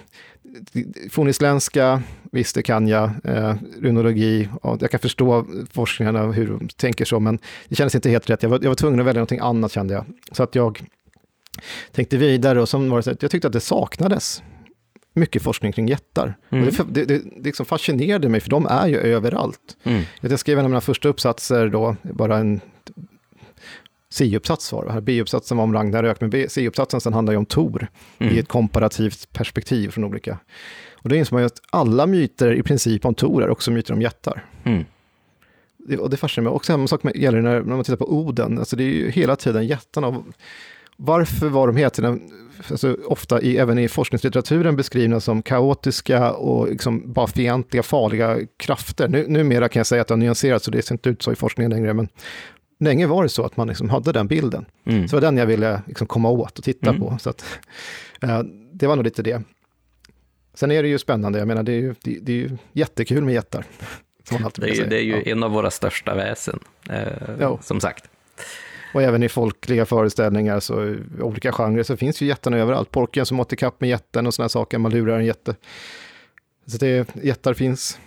fornisländska, 1.10 2.03
visst 2.32 2.56
det 2.56 2.64
kan 2.64 2.88
jag, 2.88 3.11
eh, 3.23 3.56
runologi, 3.82 4.49
ja, 4.64 4.77
jag 4.82 4.91
kan 4.91 4.99
förstå 4.99 5.45
forskningarna 5.72 6.32
hur 6.32 6.48
de 6.48 6.68
tänker 6.68 7.06
så, 7.06 7.19
men 7.19 7.40
det 7.68 7.76
kändes 7.76 7.95
inte 7.95 8.10
helt 8.10 8.30
rätt. 8.30 8.44
Jag 8.44 8.49
var, 8.49 8.60
jag 8.61 8.69
var 8.69 8.76
tvungen 8.76 8.99
att 8.99 9.06
välja 9.06 9.19
någonting 9.19 9.40
annat 9.40 9.72
kände 9.72 9.94
jag. 9.94 10.06
Så 10.32 10.44
att 10.44 10.56
jag 10.56 10.84
tänkte 11.91 12.18
vidare 12.18 12.61
och 12.61 12.69
som 12.69 12.90
var 12.90 12.98
det 12.98 13.03
så 13.03 13.11
att 13.11 13.22
jag 13.22 13.32
tyckte 13.32 13.48
att 13.48 13.53
det 13.53 13.60
saknades 13.60 14.44
mycket 15.14 15.41
forskning 15.41 15.72
kring 15.72 15.88
jättar. 15.88 16.36
Mm. 16.49 16.65
det, 16.65 16.84
det, 16.88 17.06
det, 17.06 17.18
det 17.18 17.44
liksom 17.44 17.65
fascinerade 17.65 18.30
mig, 18.30 18.40
för 18.40 18.49
de 18.49 18.65
är 18.65 18.88
ju 18.88 18.98
överallt. 18.98 19.77
Mm. 19.84 20.03
Jag 20.22 20.40
skrev 20.40 20.60
en 20.60 20.65
av 20.65 20.72
mina 20.72 20.82
första 20.82 21.10
uppsatser 21.10 21.69
då, 21.69 21.95
bara 22.02 22.38
en 22.38 22.61
C-uppsats 24.15 24.71
var 24.71 24.85
det. 24.85 25.01
B-uppsatsen 25.01 25.57
var 25.57 25.63
om 25.63 25.73
Ragnarök, 25.73 26.21
men 26.21 26.49
C-uppsatsen 26.49 27.01
sen 27.01 27.13
handlar 27.13 27.33
ju 27.33 27.37
om 27.37 27.45
Tor 27.45 27.87
mm. 28.19 28.35
i 28.35 28.39
ett 28.39 28.47
komparativt 28.47 29.33
perspektiv 29.33 29.89
från 29.89 30.03
olika. 30.03 30.39
Och 30.93 31.09
då 31.09 31.15
inser 31.15 31.33
man 31.33 31.41
ju 31.41 31.45
att 31.45 31.61
alla 31.69 32.05
myter 32.05 32.53
i 32.53 32.63
princip 32.63 33.05
om 33.05 33.15
Tor 33.15 33.43
är 33.43 33.49
också 33.49 33.71
myter 33.71 33.93
om 33.93 34.01
jättar. 34.01 34.45
Mm. 34.63 34.85
Det, 35.77 35.97
och 35.97 36.09
det 36.09 36.17
fascinerar 36.17 36.49
mig. 36.49 36.55
Och 36.55 36.65
samma 36.65 36.87
sak 36.87 37.01
gäller 37.15 37.41
när, 37.41 37.61
när 37.61 37.75
man 37.75 37.83
tittar 37.83 37.97
på 37.97 38.13
Oden. 38.13 38.59
Alltså 38.59 38.75
det 38.75 38.83
är 38.83 38.93
ju 38.93 39.09
hela 39.09 39.35
tiden 39.35 39.67
jättarna. 39.67 40.23
Varför 40.97 41.47
var 41.47 41.67
de 41.67 41.75
hela 41.75 41.89
tiden, 41.89 42.21
alltså 42.69 42.97
ofta 43.05 43.41
i, 43.41 43.57
även 43.57 43.79
i 43.79 43.87
forskningslitteraturen 43.87 44.75
beskrivna 44.75 45.19
som 45.19 45.41
kaotiska 45.41 46.31
och 46.31 46.69
liksom 46.69 47.13
bara 47.13 47.27
fientliga, 47.27 47.83
farliga 47.83 48.37
krafter? 48.57 49.07
Nu, 49.07 49.25
numera 49.27 49.69
kan 49.69 49.79
jag 49.79 49.87
säga 49.87 50.01
att 50.01 50.07
det 50.07 50.13
har 50.13 50.19
nyanserats, 50.19 50.65
så 50.65 50.71
det 50.71 50.81
ser 50.81 50.95
inte 50.95 51.09
ut 51.09 51.21
så 51.21 51.31
i 51.31 51.35
forskningen 51.35 51.71
längre, 51.71 51.93
men 51.93 52.07
länge 52.80 53.07
var 53.07 53.23
det 53.23 53.30
så 53.30 53.45
att 53.45 53.57
man 53.57 53.68
liksom 53.68 53.89
hade 53.89 54.11
den 54.11 54.27
bilden. 54.27 54.65
Mm. 54.85 55.07
Så 55.07 55.15
det 55.15 55.22
var 55.22 55.31
den 55.31 55.38
jag 55.38 55.45
ville 55.45 55.81
liksom 55.88 56.07
komma 56.07 56.30
åt 56.30 56.57
och 56.57 56.64
titta 56.64 56.89
mm. 56.89 57.02
på. 57.02 57.18
Så 57.19 57.30
att, 57.30 57.45
uh, 58.23 58.39
det 58.73 58.88
var 58.88 58.95
nog 58.95 59.06
lite 59.06 59.23
det. 59.23 59.41
Sen 60.53 60.72
är 60.72 60.84
det 60.84 60.89
ju 60.89 60.97
spännande, 60.97 61.39
jag 61.39 61.47
menar 61.47 61.64
det 61.64 61.72
är 61.72 61.81
ju, 61.81 61.95
det, 62.02 62.19
det 62.22 62.31
är 62.31 62.35
ju 62.35 62.57
jättekul 62.73 63.23
med 63.23 63.34
jättar. 63.34 63.65
det, 64.56 64.69
är 64.69 64.73
ju, 64.73 64.85
det 64.85 64.97
är 64.97 65.03
ju 65.03 65.15
ja. 65.15 65.22
en 65.31 65.43
av 65.43 65.52
våra 65.52 65.72
största 65.72 66.15
väsen, 66.15 66.60
eh, 66.89 67.61
som 67.61 67.80
sagt. 67.80 68.10
Och 68.93 69.02
även 69.02 69.23
i 69.23 69.30
folkliga 69.30 69.85
föreställningar, 69.85 70.60
så 70.60 70.95
olika 71.19 71.52
genrer, 71.52 71.84
så 71.84 71.97
finns 71.97 72.22
ju 72.22 72.26
jättarna 72.26 72.57
överallt. 72.57 72.91
Porken 72.91 73.26
som 73.26 73.39
åt 73.39 73.53
ikapp 73.53 73.81
med 73.81 73.89
jätten 73.89 74.27
och 74.27 74.34
sådana 74.34 74.49
saker, 74.49 74.77
man 74.77 74.91
lurar 74.91 75.19
en 75.19 75.26
jätte. 75.26 75.56
Så 76.65 76.77
det, 76.77 77.15
jättar 77.23 77.53
finns. 77.53 77.99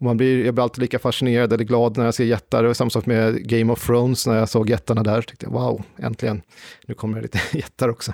Och 0.00 0.06
man 0.06 0.16
blir, 0.16 0.44
jag 0.44 0.54
blir 0.54 0.64
alltid 0.64 0.82
lika 0.82 0.98
fascinerad 0.98 1.52
eller 1.52 1.64
glad 1.64 1.96
när 1.96 2.04
jag 2.04 2.14
ser 2.14 2.24
jättar. 2.24 2.64
Och 2.64 2.76
samma 2.76 2.90
sak 2.90 3.06
med 3.06 3.48
Game 3.48 3.72
of 3.72 3.86
Thrones, 3.86 4.26
när 4.26 4.38
jag 4.38 4.48
såg 4.48 4.70
jättarna 4.70 5.02
där, 5.02 5.20
så 5.20 5.22
tyckte 5.22 5.46
jag 5.46 5.52
wow, 5.52 5.82
äntligen, 5.98 6.42
nu 6.86 6.94
kommer 6.94 7.16
det 7.16 7.22
lite 7.22 7.40
jättar 7.58 7.88
också. 7.88 8.12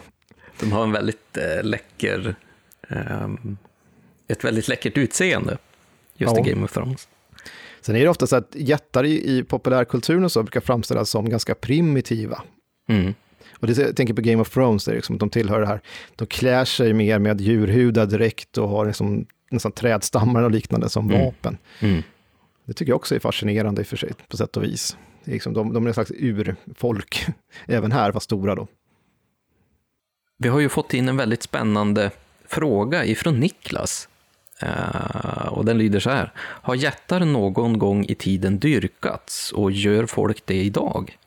De 0.60 0.72
har 0.72 0.82
en 0.82 0.92
väldigt 0.92 1.36
äh, 1.36 1.64
läcker, 1.64 2.34
äh, 2.88 3.28
ett 4.28 4.44
väldigt 4.44 4.68
läckert 4.68 4.98
utseende, 4.98 5.58
just 6.16 6.36
ja. 6.36 6.46
i 6.46 6.50
Game 6.50 6.64
of 6.64 6.72
Thrones. 6.72 7.08
Sen 7.80 7.96
är 7.96 8.00
det 8.00 8.08
ofta 8.08 8.26
så 8.26 8.36
att 8.36 8.54
jättar 8.54 9.04
i, 9.04 9.38
i 9.38 9.42
populärkulturen 9.42 10.24
och 10.24 10.32
så 10.32 10.42
brukar 10.42 10.60
framställas 10.60 11.10
som 11.10 11.30
ganska 11.30 11.54
primitiva. 11.54 12.42
Mm. 12.88 13.14
Och 13.58 13.66
det, 13.66 13.78
jag 13.78 13.96
tänker 13.96 14.14
på 14.14 14.22
Game 14.22 14.42
of 14.42 14.50
Thrones, 14.50 14.84
där 14.84 14.94
liksom, 14.94 15.18
de 15.18 15.30
tillhör 15.30 15.60
det 15.60 15.66
här, 15.66 15.80
de 16.16 16.26
klär 16.26 16.64
sig 16.64 16.92
mer 16.92 17.18
med 17.18 17.40
djurhudar 17.40 18.06
direkt 18.06 18.58
och 18.58 18.68
har 18.68 18.86
liksom, 18.86 19.26
nästan 19.50 19.72
trädstammar 19.72 20.42
och 20.42 20.50
liknande 20.50 20.88
som 20.88 21.10
mm. 21.10 21.24
vapen. 21.24 21.58
Mm. 21.80 22.02
Det 22.64 22.72
tycker 22.72 22.92
jag 22.92 22.96
också 22.96 23.14
är 23.14 23.18
fascinerande 23.18 23.80
i 23.80 23.84
och 23.84 23.86
för 23.86 23.96
sig, 23.96 24.12
på 24.28 24.36
sätt 24.36 24.56
och 24.56 24.64
vis. 24.64 24.96
Det 25.24 25.30
är 25.30 25.32
liksom, 25.32 25.54
de, 25.54 25.72
de 25.72 25.84
är 25.84 25.88
en 25.88 25.94
slags 25.94 26.10
urfolk, 26.10 27.26
även 27.66 27.92
här, 27.92 28.12
fast 28.12 28.24
stora 28.24 28.54
då. 28.54 28.66
Vi 30.38 30.48
har 30.48 30.60
ju 30.60 30.68
fått 30.68 30.94
in 30.94 31.08
en 31.08 31.16
väldigt 31.16 31.42
spännande 31.42 32.10
fråga 32.46 33.04
ifrån 33.04 33.40
Niklas. 33.40 34.08
Uh, 34.62 35.48
och 35.48 35.64
den 35.64 35.78
lyder 35.78 36.00
så 36.00 36.10
här. 36.10 36.32
Har 36.38 36.74
jättar 36.74 37.20
någon 37.20 37.78
gång 37.78 38.04
i 38.04 38.14
tiden 38.14 38.58
dyrkats 38.58 39.52
och 39.52 39.72
gör 39.72 40.06
folk 40.06 40.46
det 40.46 40.62
idag? 40.62 41.18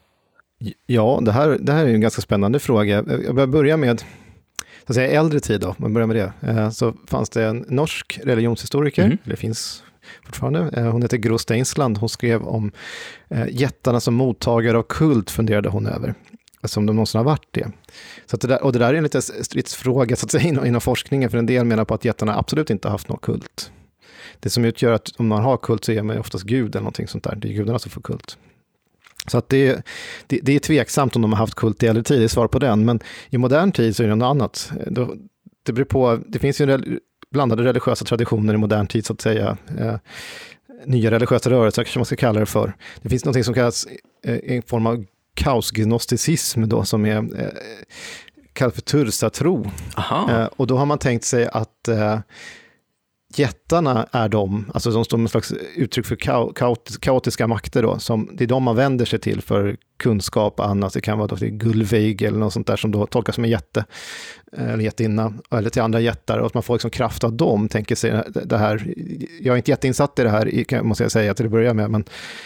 Ja, 0.85 1.19
det 1.21 1.31
här, 1.31 1.57
det 1.59 1.71
här 1.71 1.85
är 1.85 1.93
en 1.93 2.01
ganska 2.01 2.21
spännande 2.21 2.59
fråga. 2.59 3.03
Jag 3.25 3.49
börjar 3.49 3.77
med 3.77 4.03
att 4.91 4.95
säga, 4.95 5.19
äldre 5.19 5.39
tid, 5.39 5.61
då, 5.61 5.75
man 5.77 5.93
börjar 5.93 6.07
med 6.07 6.15
det. 6.15 6.33
Uh, 6.51 6.69
så 6.69 6.93
fanns 7.07 7.29
det 7.29 7.45
en 7.45 7.65
norsk 7.67 8.19
religionshistoriker, 8.23 9.05
mm. 9.05 9.17
det 9.23 9.35
finns 9.35 9.83
fortfarande. 10.25 10.59
Uh, 10.59 10.91
hon 10.91 11.01
heter 11.01 11.17
Gro 11.17 11.37
Steinsland. 11.37 11.97
Hon 11.97 12.09
skrev 12.09 12.43
om 12.43 12.71
jättarna 13.49 13.99
som 13.99 14.13
mottagare 14.13 14.77
av 14.77 14.83
kult, 14.83 15.31
funderade 15.31 15.69
hon 15.69 15.87
över. 15.87 16.13
Alltså 16.61 16.79
om 16.79 16.85
de 16.85 16.95
någonsin 16.95 17.17
har 17.17 17.25
varit 17.25 17.47
det. 17.51 17.71
Så 18.25 18.37
det 18.37 18.47
där, 18.47 18.63
och 18.63 18.73
det 18.73 18.79
där 18.79 18.93
är 18.93 18.97
en 18.97 19.03
liten 19.03 19.21
stridsfråga 19.21 20.15
så 20.15 20.25
att 20.25 20.31
säga, 20.31 20.43
inom, 20.47 20.65
inom 20.65 20.81
forskningen, 20.81 21.29
för 21.29 21.37
en 21.37 21.45
del 21.45 21.65
menar 21.65 21.85
på 21.85 21.93
att 21.93 22.05
jättarna 22.05 22.37
absolut 22.37 22.69
inte 22.69 22.87
har 22.87 22.91
haft 22.91 23.09
något 23.09 23.21
kult. 23.21 23.71
Det 24.39 24.49
som 24.49 24.65
utgör 24.65 24.91
att 24.91 25.11
om 25.17 25.27
man 25.27 25.43
har 25.43 25.57
kult 25.57 25.85
så 25.85 25.91
är 25.91 26.03
man 26.03 26.17
oftast 26.17 26.43
gud 26.43 26.75
eller 26.75 26.81
någonting 26.81 27.07
sånt 27.07 27.23
där. 27.23 27.35
Det 27.35 27.47
är 27.47 27.53
gudarna 27.53 27.79
som 27.79 27.91
får 27.91 28.01
kult. 28.01 28.37
Så 29.29 29.37
att 29.37 29.49
det, 29.49 29.85
det, 30.27 30.39
det 30.43 30.55
är 30.55 30.59
tveksamt 30.59 31.15
om 31.15 31.21
de 31.21 31.33
har 31.33 31.39
haft 31.39 31.55
kult 31.55 31.83
i 31.83 31.87
äldre 31.87 32.03
tid, 32.03 32.19
det 32.19 32.23
är 32.23 32.27
svar 32.27 32.47
på 32.47 32.59
den. 32.59 32.85
Men 32.85 32.99
i 33.29 33.37
modern 33.37 33.71
tid 33.71 33.95
så 33.95 34.03
är 34.03 34.07
det 34.07 34.15
något 34.15 34.29
annat. 34.31 34.71
Det, 35.65 35.73
beror 35.73 35.85
på, 35.85 36.19
det 36.27 36.39
finns 36.39 36.61
ju 36.61 36.99
blandade 37.31 37.63
religiösa 37.63 38.05
traditioner 38.05 38.53
i 38.53 38.57
modern 38.57 38.87
tid, 38.87 39.05
så 39.05 39.13
att 39.13 39.21
säga. 39.21 39.57
Eh, 39.79 39.95
nya 40.85 41.11
religiösa 41.11 41.49
rörelser 41.49 41.83
kanske 41.83 41.99
man 41.99 42.05
ska 42.05 42.15
kalla 42.15 42.39
det 42.39 42.45
för. 42.45 42.73
Det 43.01 43.09
finns 43.09 43.25
något 43.25 43.45
som 43.45 43.53
kallas 43.53 43.87
eh, 44.23 44.39
en 44.43 44.61
form 44.61 44.85
av 44.85 45.05
kaosgnosticism 45.33 46.67
då, 46.67 46.83
som 46.83 47.05
är 47.05 47.17
eh, 47.17 47.49
kallad 48.53 48.73
för 48.73 48.81
tursatro. 48.81 49.71
Eh, 50.29 50.45
och 50.45 50.67
då 50.67 50.77
har 50.77 50.85
man 50.85 50.97
tänkt 50.97 51.25
sig 51.25 51.47
att 51.47 51.87
eh, 51.87 52.19
jättarna 53.35 54.07
är 54.11 54.29
de, 54.29 54.71
alltså 54.73 54.91
de 54.91 55.05
står 55.05 55.17
med 55.17 55.31
slags 55.31 55.53
uttryck 55.75 56.05
för 56.05 56.15
kaotiska 56.99 57.47
makter 57.47 57.83
då, 57.83 57.99
som, 57.99 58.29
det 58.33 58.43
är 58.43 58.47
de 58.47 58.63
man 58.63 58.75
vänder 58.75 59.05
sig 59.05 59.19
till 59.19 59.41
för 59.41 59.77
kunskap 59.97 60.59
och 60.59 60.69
annat. 60.69 60.93
Det 60.93 61.01
kan 61.01 61.17
vara 61.17 61.27
då 61.27 61.37
till 61.37 61.49
Gullveig 61.51 62.21
eller 62.21 62.39
något 62.39 62.53
sånt 62.53 62.67
där 62.67 62.75
som 62.75 62.91
då 62.91 63.05
tolkas 63.05 63.35
som 63.35 63.43
en 63.43 63.49
jätte, 63.49 63.85
eh, 64.57 64.73
eller 64.73 64.83
jättinna, 64.83 65.33
eller 65.51 65.69
till 65.69 65.81
andra 65.81 65.99
jättar, 65.99 66.39
och 66.39 66.45
att 66.45 66.53
man 66.53 66.63
får 66.63 66.73
liksom 66.73 66.91
kraft 66.91 67.23
av 67.23 67.33
dem, 67.33 67.67
tänker 67.67 67.95
sig 67.95 68.23
det 68.45 68.57
här. 68.57 68.93
Jag 69.41 69.53
är 69.53 69.57
inte 69.57 69.71
jätteinsatt 69.71 70.19
i 70.19 70.23
det 70.23 70.29
här, 70.29 70.83
måste 70.83 71.03
jag 71.03 71.11
säga 71.11 71.33
till 71.33 71.45
att 71.45 71.51
börja 71.51 71.73
med, 71.73 71.91
men 71.91 72.03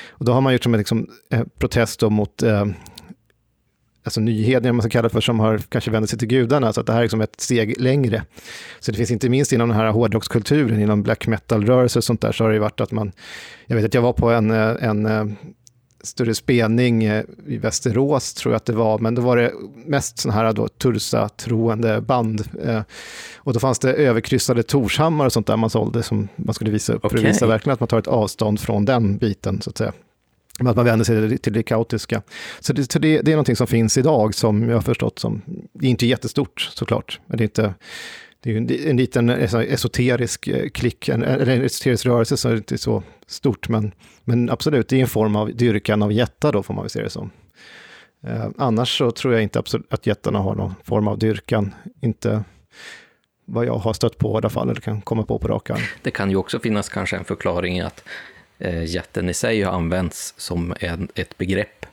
och 0.09 0.25
då 0.25 0.33
har 0.33 0.41
man 0.41 0.53
gjort 0.53 0.63
som 0.63 0.73
en 0.73 0.77
liksom, 0.77 1.07
eh, 1.31 1.43
protest 1.59 2.01
mot 2.01 2.43
eh, 2.43 2.65
alltså 4.03 4.21
nyhedningar, 4.21 4.73
man 4.73 4.81
ska 4.81 4.89
kalla 4.89 5.09
för, 5.09 5.21
som 5.21 5.39
har 5.39 5.57
kanske 5.57 5.91
vänt 5.91 6.09
sig 6.09 6.19
till 6.19 6.27
gudarna, 6.27 6.73
så 6.73 6.79
att 6.79 6.87
det 6.87 6.93
här 6.93 6.99
är 6.99 7.03
liksom 7.03 7.21
ett 7.21 7.41
steg 7.41 7.81
längre. 7.81 8.23
Så 8.79 8.91
det 8.91 8.97
finns 8.97 9.11
inte 9.11 9.29
minst 9.29 9.51
inom 9.51 9.69
den 9.69 9.77
här 9.77 9.91
hårdrockskulturen, 9.91 10.81
inom 10.81 11.03
black 11.03 11.27
metal-rörelser 11.27 11.99
och 11.99 12.03
sånt 12.03 12.21
där, 12.21 12.31
så 12.31 12.43
har 12.43 12.51
det 12.51 12.59
varit 12.59 12.81
att 12.81 12.91
man, 12.91 13.11
jag 13.65 13.75
vet 13.75 13.85
att 13.85 13.93
jag 13.93 14.01
var 14.01 14.13
på 14.13 14.29
en, 14.29 14.51
eh, 14.51 14.75
en 14.79 15.05
eh, 15.05 15.25
större 16.03 16.35
spelning 16.35 17.03
eh, 17.03 17.23
i 17.47 17.57
Västerås, 17.57 18.33
tror 18.33 18.53
jag 18.53 18.57
att 18.57 18.65
det 18.65 18.73
var, 18.73 18.99
men 18.99 19.15
då 19.15 19.21
var 19.21 19.37
det 19.37 19.51
mest 19.85 20.17
sådana 20.17 20.41
här 20.41 20.53
då, 20.53 20.67
Tursa-troende 20.67 22.01
band. 22.01 22.43
Och 23.37 23.53
då 23.53 23.59
fanns 23.59 23.79
det 23.79 23.93
överkryssade 23.93 24.63
Torshammar 24.63 25.25
och 25.25 25.33
sånt 25.33 25.47
där 25.47 25.57
man 25.57 25.69
sålde, 25.69 26.03
som 26.03 26.27
man 26.35 26.53
skulle 26.53 26.71
visa 26.71 26.93
upp, 26.93 27.05
okay. 27.05 27.19
för 27.19 27.27
att 27.27 27.33
visa 27.33 27.47
verkligen 27.47 27.73
att 27.73 27.79
man 27.79 27.87
tar 27.87 27.99
ett 27.99 28.07
avstånd 28.07 28.59
från 28.59 28.85
den 28.85 29.17
biten, 29.17 29.61
så 29.61 29.69
att 29.69 29.77
säga. 29.77 29.93
Att 30.67 30.75
man 30.75 30.85
vänder 30.85 31.05
sig 31.05 31.37
till 31.37 31.53
det 31.53 31.63
kaotiska. 31.63 32.21
Så 32.59 32.73
det, 32.73 32.95
det, 32.95 33.21
det 33.21 33.31
är 33.31 33.35
någonting 33.35 33.55
som 33.55 33.67
finns 33.67 33.97
idag 33.97 34.35
som 34.35 34.69
jag 34.69 34.75
har 34.75 34.81
förstått 34.81 35.19
som, 35.19 35.41
det 35.73 35.85
är 35.85 35.89
inte 35.89 36.05
jättestort 36.05 36.61
såklart, 36.61 37.19
men 37.27 37.37
det 37.37 37.43
är 37.43 37.45
inte, 37.45 37.73
det 38.39 38.51
är 38.51 38.57
en, 38.57 38.89
en 38.89 38.97
liten 38.97 39.29
esoterisk 39.29 40.47
eh, 40.47 40.69
klick, 40.69 41.09
en, 41.09 41.23
en 41.23 41.61
esoterisk 41.61 42.05
rörelse 42.05 42.37
så 42.37 42.49
är 42.49 42.55
inte 42.55 42.77
så 42.77 43.03
stort, 43.27 43.69
men, 43.69 43.91
men 44.23 44.49
absolut, 44.49 44.87
det 44.87 44.97
är 44.97 45.01
en 45.01 45.07
form 45.07 45.35
av 45.35 45.55
dyrkan 45.55 46.01
av 46.03 46.11
jättar 46.11 46.51
då, 46.51 46.63
får 46.63 46.73
man 46.73 46.83
väl 46.83 46.89
se 46.89 47.03
det 47.03 47.09
som. 47.09 47.29
Eh, 48.27 48.47
annars 48.57 48.97
så 48.97 49.11
tror 49.11 49.33
jag 49.33 49.43
inte 49.43 49.59
absolut 49.59 49.93
att 49.93 50.07
jättarna 50.07 50.39
har 50.39 50.55
någon 50.55 50.75
form 50.83 51.07
av 51.07 51.17
dyrkan, 51.17 51.73
inte 52.01 52.43
vad 53.45 53.65
jag 53.65 53.77
har 53.77 53.93
stött 53.93 54.17
på 54.17 54.33
i 54.33 54.37
alla 54.37 54.49
fall, 54.49 54.69
eller 54.69 54.81
kan 54.81 55.01
komma 55.01 55.23
på 55.23 55.39
på 55.39 55.47
rak 55.47 55.69
arm. 55.69 55.81
Det 56.01 56.11
kan 56.11 56.29
ju 56.29 56.35
också 56.35 56.59
finnas 56.59 56.89
kanske 56.89 57.17
en 57.17 57.25
förklaring 57.25 57.77
i 57.77 57.81
att 57.81 58.03
jätten 58.69 59.29
i 59.29 59.33
sig 59.33 59.61
har 59.61 59.73
använts 59.73 60.33
som 60.37 60.75
en, 60.79 61.07
ett 61.15 61.37
begrepp. 61.37 61.85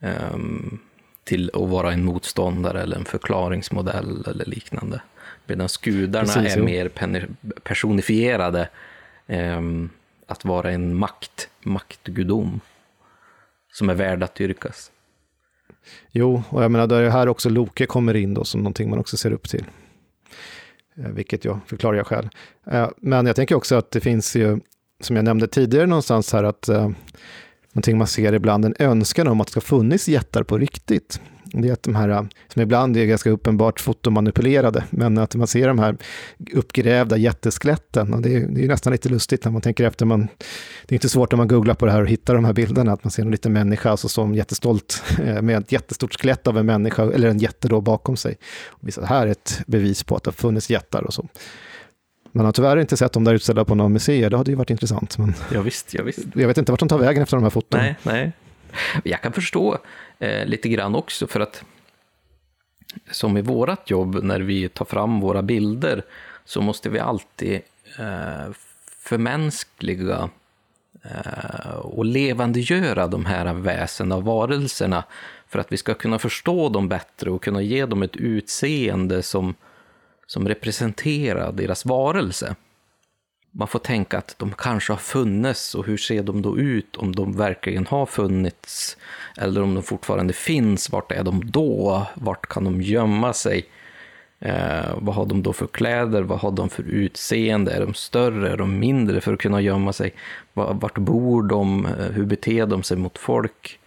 Um, 0.00 0.80
till 1.24 1.50
att 1.54 1.68
vara 1.68 1.92
en 1.92 2.04
motståndare 2.04 2.82
eller 2.82 2.96
en 2.96 3.04
förklaringsmodell 3.04 4.24
eller 4.26 4.44
liknande. 4.44 5.02
Medan 5.46 5.68
gudarna 5.82 6.32
Precis, 6.32 6.56
är 6.56 6.58
jo. 6.58 6.64
mer 6.64 6.90
personifierade. 7.62 8.68
Eh, 9.26 9.60
att 10.26 10.44
vara 10.44 10.70
en 10.70 10.94
makt, 10.94 11.48
maktgudom. 11.62 12.60
Som 13.72 13.90
är 13.90 13.94
värd 13.94 14.22
att 14.22 14.34
dyrkas. 14.34 14.90
Jo, 16.10 16.42
och 16.48 16.64
jag 16.64 16.70
menar, 16.70 16.86
det 16.86 16.96
är 16.96 17.10
här 17.10 17.28
också 17.28 17.48
Loke 17.48 17.86
kommer 17.86 18.16
in 18.16 18.34
då 18.34 18.44
som 18.44 18.60
någonting 18.60 18.90
man 18.90 18.98
också 18.98 19.16
ser 19.16 19.32
upp 19.32 19.48
till. 19.48 19.64
Eh, 20.96 21.10
vilket 21.10 21.44
jag 21.44 21.60
förklarar 21.66 21.96
jag 21.96 22.06
själv. 22.06 22.28
Eh, 22.66 22.90
men 22.96 23.26
jag 23.26 23.36
tänker 23.36 23.54
också 23.54 23.76
att 23.76 23.90
det 23.90 24.00
finns 24.00 24.36
ju, 24.36 24.60
som 25.04 25.16
jag 25.16 25.24
nämnde 25.24 25.46
tidigare 25.46 25.86
någonstans 25.86 26.32
här, 26.32 26.44
att 26.44 26.68
eh, 26.68 26.90
någonting 27.72 27.98
man 27.98 28.06
ser 28.06 28.32
ibland, 28.32 28.64
en 28.64 28.74
önskan 28.78 29.28
om 29.28 29.40
att 29.40 29.46
det 29.46 29.50
ska 29.50 29.60
funnits 29.60 30.08
jättar 30.08 30.42
på 30.42 30.58
riktigt. 30.58 31.20
Det 31.44 31.68
är 31.68 31.72
att 31.72 31.82
de 31.82 31.94
här, 31.94 32.08
eh, 32.08 32.22
som 32.48 32.62
ibland 32.62 32.96
är 32.96 33.04
ganska 33.04 33.30
uppenbart 33.30 33.80
fotomanipulerade, 33.80 34.84
men 34.90 35.18
att 35.18 35.34
man 35.34 35.46
ser 35.46 35.68
de 35.68 35.78
här 35.78 35.96
uppgrävda 36.52 37.16
jätteskeletten. 37.16 38.14
Och 38.14 38.22
det, 38.22 38.36
är, 38.36 38.46
det 38.48 38.64
är 38.64 38.68
nästan 38.68 38.92
lite 38.92 39.08
lustigt 39.08 39.44
när 39.44 39.52
man 39.52 39.60
tänker 39.60 39.84
efter. 39.84 40.06
Man, 40.06 40.28
det 40.86 40.92
är 40.92 40.96
inte 40.96 41.08
svårt 41.08 41.32
när 41.32 41.36
man 41.36 41.48
googlar 41.48 41.74
på 41.74 41.86
det 41.86 41.92
här 41.92 42.02
och 42.02 42.08
hittar 42.08 42.34
de 42.34 42.44
här 42.44 42.52
bilderna, 42.52 42.92
att 42.92 43.04
man 43.04 43.10
ser 43.10 43.22
en 43.22 43.30
liten 43.30 43.52
människa 43.52 43.90
alltså 43.90 44.08
som 44.08 44.34
jättestolt 44.34 45.02
eh, 45.24 45.42
med 45.42 45.58
ett 45.58 45.72
jättestort 45.72 46.20
skelett 46.20 46.46
av 46.46 46.58
en 46.58 46.66
människa, 46.66 47.02
eller 47.02 47.28
en 47.28 47.38
jätte 47.38 47.68
då 47.68 47.80
bakom 47.80 48.16
sig. 48.16 48.36
Och 48.66 48.88
visar, 48.88 49.02
här 49.02 49.26
är 49.26 49.30
ett 49.30 49.60
bevis 49.66 50.04
på 50.04 50.16
att 50.16 50.22
det 50.22 50.28
har 50.28 50.32
funnits 50.32 50.70
jättar 50.70 51.02
och 51.02 51.14
så. 51.14 51.28
Man 52.32 52.44
har 52.44 52.52
tyvärr 52.52 52.76
inte 52.76 52.96
sett 52.96 53.12
dem 53.12 53.24
där 53.24 53.34
utställda 53.34 53.64
på 53.64 53.74
några 53.74 53.88
museer, 53.88 54.30
det 54.30 54.36
hade 54.36 54.50
ju 54.50 54.56
varit 54.56 54.70
intressant. 54.70 55.18
Men 55.18 55.34
ja, 55.52 55.62
visst, 55.62 55.94
ja, 55.94 56.02
visst. 56.02 56.26
Jag 56.34 56.48
vet 56.48 56.58
inte 56.58 56.72
vart 56.72 56.80
de 56.80 56.88
tar 56.88 56.98
vägen 56.98 57.22
efter 57.22 57.36
de 57.36 57.42
här 57.42 57.50
fotona. 57.50 57.82
Nej, 57.82 57.96
nej. 58.02 58.32
Jag 59.04 59.22
kan 59.22 59.32
förstå 59.32 59.78
eh, 60.18 60.46
lite 60.46 60.68
grann 60.68 60.94
också, 60.94 61.26
för 61.26 61.40
att 61.40 61.64
som 63.10 63.36
i 63.36 63.42
vårt 63.42 63.90
jobb, 63.90 64.18
när 64.22 64.40
vi 64.40 64.68
tar 64.68 64.84
fram 64.84 65.20
våra 65.20 65.42
bilder, 65.42 66.02
så 66.44 66.60
måste 66.60 66.88
vi 66.88 66.98
alltid 66.98 67.60
eh, 67.98 68.52
förmänskliga 68.98 70.30
eh, 71.02 71.76
och 71.76 72.04
levandegöra 72.04 73.06
de 73.06 73.24
här 73.24 73.54
väsen 73.54 74.12
och 74.12 74.24
varelserna 74.24 75.04
för 75.48 75.58
att 75.58 75.72
vi 75.72 75.76
ska 75.76 75.94
kunna 75.94 76.18
förstå 76.18 76.68
dem 76.68 76.88
bättre 76.88 77.30
och 77.30 77.42
kunna 77.42 77.62
ge 77.62 77.86
dem 77.86 78.02
ett 78.02 78.16
utseende 78.16 79.22
som 79.22 79.54
som 80.32 80.48
representerar 80.48 81.52
deras 81.52 81.84
varelse. 81.84 82.54
Man 83.50 83.68
får 83.68 83.78
tänka 83.78 84.18
att 84.18 84.34
de 84.38 84.52
kanske 84.52 84.92
har 84.92 84.98
funnits 84.98 85.74
och 85.74 85.86
hur 85.86 85.96
ser 85.96 86.22
de 86.22 86.42
då 86.42 86.58
ut 86.58 86.96
om 86.96 87.14
de 87.14 87.36
verkligen 87.36 87.86
har 87.86 88.06
funnits? 88.06 88.96
Eller 89.36 89.62
om 89.62 89.74
de 89.74 89.82
fortfarande 89.82 90.32
finns, 90.32 90.90
vart 90.90 91.12
är 91.12 91.22
de 91.22 91.50
då? 91.50 92.06
Vart 92.14 92.46
kan 92.46 92.64
de 92.64 92.82
gömma 92.82 93.32
sig? 93.32 93.66
Eh, 94.40 94.94
vad 94.96 95.14
har 95.14 95.26
de 95.26 95.42
då 95.42 95.52
för 95.52 95.66
kläder? 95.66 96.22
Vad 96.22 96.38
har 96.38 96.50
de 96.50 96.68
för 96.68 96.82
utseende? 96.82 97.72
Är 97.72 97.80
de 97.80 97.94
större? 97.94 98.52
Är 98.52 98.56
de 98.56 98.78
mindre 98.78 99.20
för 99.20 99.32
att 99.32 99.40
kunna 99.40 99.60
gömma 99.60 99.92
sig? 99.92 100.14
Vart 100.54 100.98
bor 100.98 101.42
de? 101.42 101.86
Eh, 101.86 101.92
hur 101.92 102.24
beter 102.24 102.66
de 102.66 102.82
sig 102.82 102.96
mot 102.96 103.18
folk? 103.18 103.78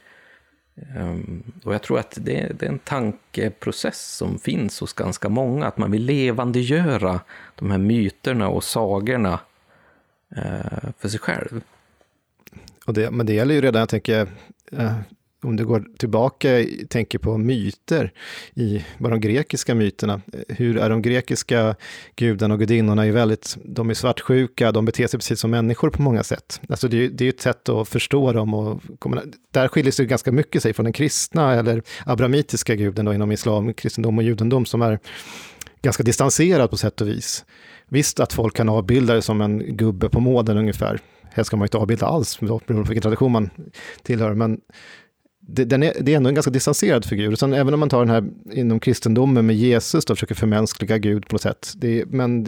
Ehm, 0.75 1.43
och 1.63 1.73
jag 1.73 1.81
tror 1.81 1.99
att 1.99 2.17
det, 2.21 2.39
är 2.39 2.63
en 2.63 2.79
tankeprocess 2.79 4.15
som 4.15 4.39
finns 4.39 4.79
hos 4.79 4.93
ganska 4.93 5.29
många, 5.29 5.65
att 5.65 5.77
man 5.77 5.91
vill 5.91 6.05
levandegöra 6.05 7.19
de 7.55 7.71
här 7.71 7.77
myterna 7.77 8.49
och 8.49 8.63
sagorna 8.63 9.39
eh, 10.35 10.89
för 10.99 11.09
sig 11.09 11.19
själv. 11.19 11.61
Och 12.85 12.93
det, 12.93 13.11
men 13.11 13.25
det 13.25 13.33
gäller 13.33 13.55
ju 13.55 13.61
redan, 13.61 13.79
jag 13.79 13.89
tänker, 13.89 14.27
eh, 14.71 14.93
om 15.45 15.55
du 15.55 15.65
går 15.65 15.85
tillbaka, 15.97 16.65
tänker 16.89 17.19
på 17.19 17.37
myter, 17.37 18.11
i 18.53 18.85
bara 18.97 19.09
de 19.09 19.19
grekiska 19.19 19.75
myterna, 19.75 20.21
hur 20.47 20.77
är 20.77 20.89
de 20.89 21.01
grekiska 21.01 21.75
gudarna 22.15 22.53
och 22.53 22.59
gudinnorna 22.59 23.05
är 23.05 23.11
väldigt, 23.11 23.57
de 23.63 23.89
är 23.89 23.93
svartsjuka, 23.93 24.71
de 24.71 24.85
beter 24.85 25.07
sig 25.07 25.19
precis 25.19 25.39
som 25.39 25.51
människor 25.51 25.89
på 25.89 26.01
många 26.01 26.23
sätt. 26.23 26.61
Alltså 26.69 26.87
det, 26.87 27.07
det 27.07 27.25
är 27.25 27.29
ett 27.29 27.41
sätt 27.41 27.69
att 27.69 27.87
förstå 27.87 28.31
dem 28.31 28.53
och 28.53 28.81
där 29.51 29.67
skiljer 29.67 29.91
sig 29.91 30.05
ganska 30.05 30.31
mycket 30.31 30.61
sig 30.61 30.73
från 30.73 30.83
den 30.83 30.93
kristna 30.93 31.53
eller 31.53 31.83
abramitiska 32.05 32.75
guden 32.75 33.05
då, 33.05 33.13
inom 33.13 33.31
islam, 33.31 33.73
kristendom 33.73 34.17
och 34.17 34.23
judendom 34.23 34.65
som 34.65 34.81
är 34.81 34.99
ganska 35.81 36.03
distanserad 36.03 36.69
på 36.69 36.77
sätt 36.77 37.01
och 37.01 37.07
vis. 37.07 37.45
Visst 37.87 38.19
att 38.19 38.33
folk 38.33 38.55
kan 38.55 38.69
avbilda 38.69 39.13
det 39.13 39.21
som 39.21 39.41
en 39.41 39.77
gubbe 39.77 40.09
på 40.09 40.19
måden 40.19 40.57
ungefär. 40.57 40.99
Helst 41.31 41.47
ska 41.47 41.57
man 41.57 41.65
inte 41.65 41.77
avbilda 41.77 42.05
alls, 42.05 42.39
beroende 42.39 42.65
på 42.65 42.73
vilken 42.73 43.01
tradition 43.01 43.31
man 43.31 43.49
tillhör. 44.03 44.33
Men 44.33 44.61
det, 45.47 45.65
den 45.65 45.83
är, 45.83 45.93
det 46.01 46.13
är 46.13 46.17
ändå 46.17 46.29
en 46.29 46.35
ganska 46.35 46.51
distanserad 46.51 47.05
figur. 47.05 47.35
Sen 47.35 47.53
även 47.53 47.73
om 47.73 47.79
man 47.79 47.89
tar 47.89 47.99
den 47.99 48.09
här 48.09 48.23
inom 48.51 48.79
kristendomen 48.79 49.45
med 49.45 49.55
Jesus, 49.55 50.05
då 50.05 50.15
försöker 50.15 50.35
förmänskliga 50.35 50.97
Gud 50.97 51.27
på 51.27 51.35
något 51.35 51.41
sätt. 51.41 51.73
Det, 51.75 52.05
men 52.07 52.43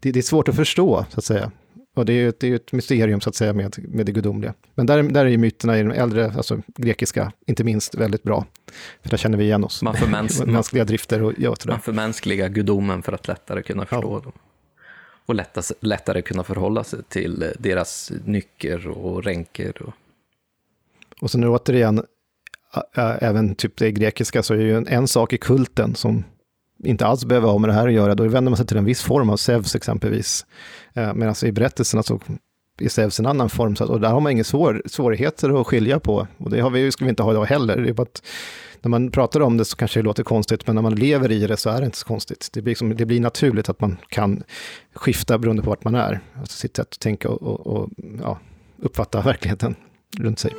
det, 0.00 0.12
det, 0.12 0.16
är 0.16 0.22
svårt 0.22 0.48
att 0.48 0.56
förstå, 0.56 1.06
så 1.10 1.18
att 1.18 1.24
säga. 1.24 1.50
Och 1.94 2.06
det 2.06 2.12
är, 2.12 2.32
det 2.40 2.48
är 2.48 2.54
ett 2.54 2.72
mysterium, 2.72 3.20
så 3.20 3.28
att 3.28 3.34
säga, 3.34 3.52
med, 3.52 3.76
med 3.78 4.06
det 4.06 4.12
gudomliga. 4.12 4.54
Men 4.74 4.86
där, 4.86 5.02
där 5.02 5.26
är 5.26 5.30
ju 5.30 5.38
myterna 5.38 5.78
i 5.78 5.82
de 5.82 5.90
äldre, 5.90 6.32
alltså 6.36 6.62
grekiska, 6.76 7.32
inte 7.46 7.64
minst, 7.64 7.94
väldigt 7.94 8.22
bra. 8.22 8.46
För 9.02 9.10
där 9.10 9.16
känner 9.16 9.38
vi 9.38 9.44
igen 9.44 9.64
oss. 9.64 9.82
Man 9.82 9.94
förmäns 9.94 10.42
mänskliga 10.46 10.84
drifter 10.84 11.22
och 11.22 11.32
ja, 11.38 11.54
Man 11.66 11.80
förmänskliga 11.80 12.48
gudomen 12.48 13.02
för 13.02 13.12
att 13.12 13.28
lättare 13.28 13.62
kunna 13.62 13.86
förstå 13.86 14.14
ja. 14.16 14.20
dem. 14.20 14.32
Och 15.26 15.34
lättare, 15.34 15.74
lättare 15.80 16.22
kunna 16.22 16.44
förhålla 16.44 16.84
sig 16.84 17.02
till 17.08 17.52
deras 17.58 18.12
nycker 18.24 18.88
och 18.88 19.24
ränker. 19.24 19.82
Och... 19.82 19.92
Och 21.20 21.30
sen 21.30 21.44
återigen, 21.44 22.04
även 22.94 23.54
typ 23.54 23.76
det 23.76 23.92
grekiska, 23.92 24.42
så 24.42 24.54
är 24.54 24.58
det 24.58 24.64
ju 24.64 24.76
en, 24.76 24.86
en 24.86 25.08
sak 25.08 25.32
i 25.32 25.38
kulten 25.38 25.94
som 25.94 26.24
inte 26.84 27.06
alls 27.06 27.24
behöver 27.24 27.48
ha 27.48 27.58
med 27.58 27.70
det 27.70 27.74
här 27.74 27.88
att 27.88 27.94
göra. 27.94 28.14
Då 28.14 28.28
vänder 28.28 28.50
man 28.50 28.56
sig 28.56 28.66
till 28.66 28.76
en 28.76 28.84
viss 28.84 29.02
form 29.02 29.30
av 29.30 29.36
Zeus 29.36 29.74
exempelvis. 29.74 30.46
Eh, 30.94 31.14
Medan 31.14 31.34
i 31.44 31.52
berättelserna 31.52 32.02
så 32.02 32.20
är 32.80 32.88
Zeus 32.88 33.20
en 33.20 33.26
annan 33.26 33.50
form, 33.50 33.76
så, 33.76 33.84
och 33.84 34.00
där 34.00 34.08
har 34.08 34.20
man 34.20 34.32
inga 34.32 34.44
svår, 34.44 34.82
svårigheter 34.86 35.60
att 35.60 35.66
skilja 35.66 36.00
på. 36.00 36.26
Och 36.38 36.50
det 36.50 36.60
har 36.60 36.70
vi, 36.70 36.92
ska 36.92 37.04
vi 37.04 37.08
inte 37.08 37.22
ha 37.22 37.30
idag 37.30 37.44
heller. 37.44 37.76
Det 37.76 37.88
är 37.88 37.92
bara 37.92 38.02
att 38.02 38.22
när 38.82 38.88
man 38.88 39.10
pratar 39.10 39.40
om 39.40 39.56
det 39.56 39.64
så 39.64 39.76
kanske 39.76 40.00
det 40.00 40.04
låter 40.04 40.22
konstigt, 40.22 40.66
men 40.66 40.74
när 40.74 40.82
man 40.82 40.94
lever 40.94 41.32
i 41.32 41.46
det 41.46 41.56
så 41.56 41.70
är 41.70 41.80
det 41.80 41.84
inte 41.84 41.98
så 41.98 42.06
konstigt. 42.06 42.48
Det 42.52 42.62
blir, 42.62 42.70
liksom, 42.70 42.96
det 42.96 43.06
blir 43.06 43.20
naturligt 43.20 43.68
att 43.68 43.80
man 43.80 43.96
kan 44.08 44.42
skifta 44.94 45.38
beroende 45.38 45.62
på 45.62 45.70
vart 45.70 45.84
man 45.84 45.94
är. 45.94 46.20
Alltså 46.40 46.56
sitt 46.56 46.76
sätt 46.76 46.88
att 46.92 47.00
tänka 47.00 47.28
och, 47.28 47.42
och, 47.42 47.66
och 47.66 47.90
ja, 48.22 48.38
uppfatta 48.78 49.20
verkligheten 49.20 49.74
runt 50.18 50.38
sig. 50.38 50.52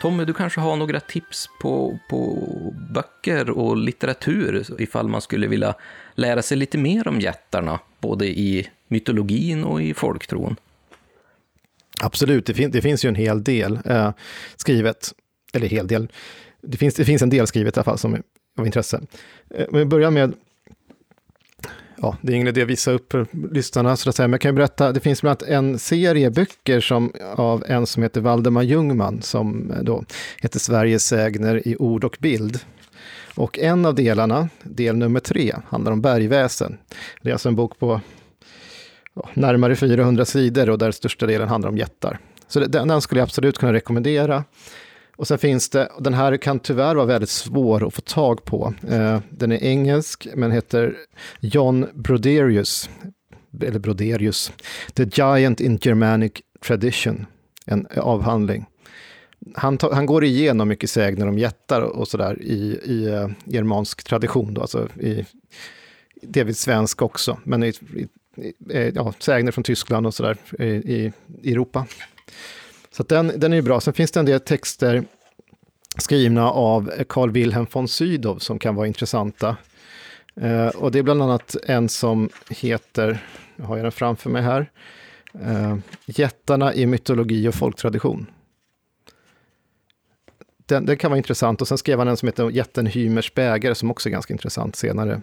Tommy, 0.00 0.24
du 0.24 0.34
kanske 0.34 0.60
har 0.60 0.76
några 0.76 1.00
tips 1.00 1.48
på, 1.60 1.98
på 2.10 2.48
böcker 2.94 3.50
och 3.50 3.76
litteratur 3.76 4.80
ifall 4.80 5.08
man 5.08 5.20
skulle 5.20 5.46
vilja 5.46 5.74
lära 6.14 6.42
sig 6.42 6.56
lite 6.56 6.78
mer 6.78 7.08
om 7.08 7.20
jättarna, 7.20 7.80
både 8.00 8.26
i 8.26 8.68
mytologin 8.88 9.64
och 9.64 9.82
i 9.82 9.94
folktron? 9.94 10.56
Absolut, 12.00 12.46
det, 12.46 12.54
fin 12.54 12.70
det 12.70 12.82
finns 12.82 13.04
ju 13.04 13.08
en 13.08 13.14
hel 13.14 13.44
del 13.44 13.78
eh, 13.84 14.12
skrivet, 14.56 15.12
eller 15.52 15.68
hel 15.68 15.86
del, 15.86 16.08
det 16.62 16.76
finns, 16.76 16.94
det 16.94 17.04
finns 17.04 17.22
en 17.22 17.30
del 17.30 17.46
skrivet 17.46 17.76
i 17.76 17.80
alla 17.80 17.84
fall 17.84 17.98
som 17.98 18.14
är 18.14 18.22
av 18.58 18.66
intresse. 18.66 19.00
Eh, 19.50 19.66
men 19.70 19.78
vi 19.78 19.84
börjar 19.84 20.10
med 20.10 20.34
ja, 22.02 22.16
det 22.22 22.32
är 22.32 22.36
ingen 22.36 22.48
idé 22.48 22.62
att 22.62 22.68
visa 22.68 22.90
upp 22.92 23.12
för 23.12 23.26
lyssnarna, 23.52 23.96
så 23.96 24.08
att 24.08 24.16
säga. 24.16 24.28
men 24.28 24.32
jag 24.32 24.40
kan 24.40 24.48
ju 24.48 24.56
berätta, 24.56 24.92
det 24.92 25.00
finns 25.00 25.20
bland 25.20 25.42
annat 25.42 25.52
en 25.52 25.78
serie 25.78 26.30
böcker 26.30 26.80
som, 26.80 27.12
av 27.36 27.64
en 27.66 27.86
som 27.86 28.02
heter 28.02 28.20
Valdemar 28.20 28.62
Ljungman, 28.62 29.22
som 29.22 29.70
eh, 29.70 29.82
då 29.82 30.04
heter 30.36 30.58
Sveriges 30.58 31.06
sägner 31.06 31.68
i 31.68 31.76
ord 31.76 32.04
och 32.04 32.16
bild. 32.20 32.60
Och 33.34 33.58
en 33.58 33.86
av 33.86 33.94
delarna, 33.94 34.48
del 34.62 34.96
nummer 34.96 35.20
tre, 35.20 35.54
handlar 35.68 35.92
om 35.92 36.00
bergväsen. 36.00 36.78
Det 37.22 37.28
är 37.28 37.32
alltså 37.32 37.48
en 37.48 37.56
bok 37.56 37.78
på 37.78 38.00
ja, 39.14 39.28
närmare 39.34 39.76
400 39.76 40.24
sidor 40.24 40.70
och 40.70 40.78
där 40.78 40.90
största 40.90 41.26
delen 41.26 41.48
handlar 41.48 41.68
om 41.68 41.78
jättar. 41.78 42.18
Så 42.48 42.60
den, 42.60 42.88
den 42.88 43.00
skulle 43.00 43.20
jag 43.20 43.26
absolut 43.26 43.58
kunna 43.58 43.72
rekommendera. 43.72 44.44
Och 45.18 45.28
sen 45.28 45.38
finns 45.38 45.68
det, 45.68 45.92
den 46.00 46.14
här 46.14 46.36
kan 46.36 46.58
tyvärr 46.58 46.94
vara 46.94 47.06
väldigt 47.06 47.30
svår 47.30 47.86
att 47.86 47.94
få 47.94 48.00
tag 48.00 48.44
på. 48.44 48.74
Eh, 48.88 49.20
den 49.30 49.52
är 49.52 49.64
engelsk, 49.64 50.26
men 50.34 50.50
heter 50.50 50.96
John 51.40 51.86
Broderius, 51.94 52.90
eller 53.62 53.78
Broderius, 53.78 54.52
The 54.94 55.04
Giant 55.04 55.60
in 55.60 55.78
Germanic 55.82 56.32
Tradition, 56.66 57.26
en 57.66 57.86
avhandling. 57.96 58.66
Han, 59.54 59.78
ta, 59.78 59.94
han 59.94 60.06
går 60.06 60.24
igenom 60.24 60.68
mycket 60.68 60.90
sägner 60.90 61.28
om 61.28 61.38
jättar 61.38 61.80
och 61.82 62.08
sådär 62.08 62.42
i, 62.42 62.80
i 62.84 63.06
eh, 63.06 63.28
germansk 63.44 64.04
tradition, 64.04 64.54
då, 64.54 64.60
alltså 64.60 64.88
i, 65.00 65.24
delvis 66.22 66.58
svensk 66.58 67.02
också, 67.02 67.38
men 67.44 67.62
i, 67.62 67.68
i, 67.68 68.08
eh, 68.70 68.88
ja, 68.94 69.14
sägner 69.18 69.52
från 69.52 69.64
Tyskland 69.64 70.06
och 70.06 70.14
sådär 70.14 70.36
i, 70.62 71.12
i 71.42 71.52
Europa. 71.52 71.86
Så 72.98 73.04
den, 73.04 73.32
den 73.36 73.52
är 73.52 73.62
bra. 73.62 73.80
Sen 73.80 73.94
finns 73.94 74.10
det 74.10 74.20
en 74.20 74.26
del 74.26 74.40
texter 74.40 75.04
skrivna 75.98 76.50
av 76.50 76.92
Carl 77.08 77.30
Wilhelm 77.30 77.66
von 77.72 77.88
Sydow 77.88 78.38
som 78.38 78.58
kan 78.58 78.74
vara 78.74 78.86
intressanta. 78.86 79.56
Eh, 80.40 80.66
och 80.66 80.92
det 80.92 80.98
är 80.98 81.02
bland 81.02 81.22
annat 81.22 81.56
en 81.66 81.88
som 81.88 82.28
heter, 82.50 83.24
nu 83.56 83.64
har 83.64 83.76
jag 83.76 83.84
den 83.84 83.92
framför 83.92 84.30
mig 84.30 84.42
här, 84.42 84.70
eh, 85.34 85.76
Jättarna 86.06 86.74
i 86.74 86.86
mytologi 86.86 87.48
och 87.48 87.54
folktradition. 87.54 88.26
Den, 90.66 90.86
den, 90.86 90.96
kan 90.96 91.10
vara 91.10 91.18
intressant 91.18 91.60
och 91.60 91.68
sen 91.68 91.78
skrev 91.78 91.98
han 91.98 92.08
en 92.08 92.16
som 92.16 92.28
heter 92.28 92.50
Jätten 92.50 92.86
Hymers 92.86 93.34
bägare 93.34 93.74
som 93.74 93.90
också 93.90 94.08
är 94.08 94.10
ganska 94.10 94.34
intressant 94.34 94.76
senare. 94.76 95.20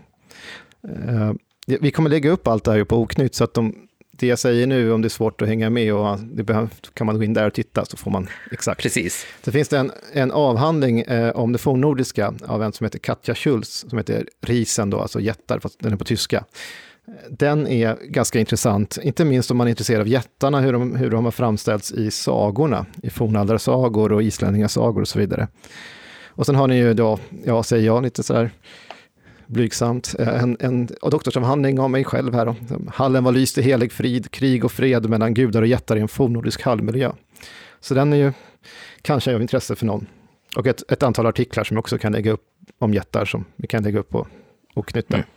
Eh, 0.88 1.34
vi 1.68 1.92
kommer 1.92 2.10
lägga 2.10 2.30
upp 2.30 2.48
allt 2.48 2.64
det 2.64 2.72
här 2.72 2.84
på 2.84 2.98
Oknytt 2.98 3.36
så 3.36 3.44
att 3.44 3.54
de, 3.54 3.88
det 4.18 4.28
jag 4.28 4.40
säger 4.40 4.68
nu, 4.68 4.92
om 4.92 5.02
det 5.02 5.08
är 5.08 5.10
svårt 5.10 5.42
att 5.42 5.48
hänga 5.48 5.70
med, 5.70 5.94
och 5.94 6.20
det 6.20 6.44
behöver, 6.44 6.70
kan 6.94 7.08
man 7.08 7.18
gå 7.18 7.24
in 7.24 7.34
där 7.34 7.48
och 7.48 7.54
titta 7.54 7.86
så 7.86 7.98
får 7.98 8.12
man 8.12 8.28
exakt. 8.52 8.82
Precis. 8.82 9.26
Så 9.44 9.52
finns 9.52 9.68
det 9.68 9.78
en, 9.78 9.92
en 10.14 10.32
avhandling 10.32 11.02
eh, 11.02 11.36
om 11.36 11.52
det 11.52 11.58
fornnordiska 11.58 12.34
av 12.48 12.64
en 12.64 12.74
som 12.74 12.84
heter 12.84 13.00
Katja 13.00 13.36
Schultz, 13.36 13.86
som 13.90 13.98
heter 13.98 14.28
Risen, 14.42 14.90
då, 14.90 15.00
alltså 15.00 15.20
jättar, 15.20 15.60
fast 15.60 15.80
den 15.80 15.94
är 15.94 15.98
på 15.98 16.06
tyska. 16.06 16.46
Den 17.30 17.68
är 17.68 17.98
ganska 18.02 18.40
intressant, 18.40 18.98
inte 19.04 19.26
minst 19.26 19.52
om 19.52 19.58
man 19.58 19.68
är 19.68 19.70
intresserad 19.70 20.02
av 20.02 20.08
jättarna, 20.08 20.62
hur 20.62 20.74
de, 20.74 20.96
hur 20.96 21.10
de 21.10 21.26
har 21.26 21.32
framställts 21.32 21.92
i 21.92 22.12
sagorna, 22.12 22.86
i 23.04 23.10
fornaldarsagor 23.10 24.12
och 24.12 24.24
islänningasagor 24.24 25.02
och 25.02 25.08
så 25.08 25.20
vidare. 25.20 25.48
Och 26.28 26.46
sen 26.46 26.56
har 26.56 26.68
ni 26.68 26.78
ju 26.78 26.94
då, 26.94 27.20
ja, 27.46 27.64
säger 27.64 27.86
jag, 27.86 28.04
lite 28.04 28.24
så 28.24 28.34
här 28.34 28.52
blygsamt, 29.48 30.16
eh, 30.20 30.44
en, 30.44 30.58
en 30.60 30.90
doktorsavhandling 31.02 31.80
av 31.80 31.90
mig 31.90 32.04
själv 32.04 32.34
här. 32.34 32.46
Då. 32.46 32.56
Hallen 32.94 33.24
var 33.24 33.32
lyst 33.32 33.58
i 33.58 33.62
helig 33.62 33.92
frid, 33.92 34.32
krig 34.32 34.66
och 34.66 34.72
fred 34.72 35.10
mellan 35.10 35.34
gudar 35.34 35.62
och 35.62 35.68
jättar 35.68 35.98
i 35.98 36.00
en 36.00 36.08
fornnordisk 36.08 36.62
hallmiljö. 36.62 37.12
Så 37.80 37.94
den 37.94 38.14
är 38.14 38.18
ju 38.18 38.34
kanske 39.02 39.36
av 39.36 39.42
intresse 39.42 39.76
för 39.76 39.86
någon. 39.86 40.08
Och 40.56 40.68
ett, 40.68 40.92
ett, 40.92 41.04
antal 41.04 41.26
artiklar 41.26 41.64
som 41.64 41.76
jag 41.76 41.80
också 41.80 41.98
kan 41.98 42.12
lägga 42.12 42.32
upp 42.32 42.46
om 42.80 42.94
jättar 42.94 43.26
som 43.26 43.46
vi 43.56 43.68
kan 43.68 43.84
lägga 43.84 44.00
upp 44.00 44.16
och 44.74 44.88
knyta. 44.88 45.16
Mm. 45.16 45.28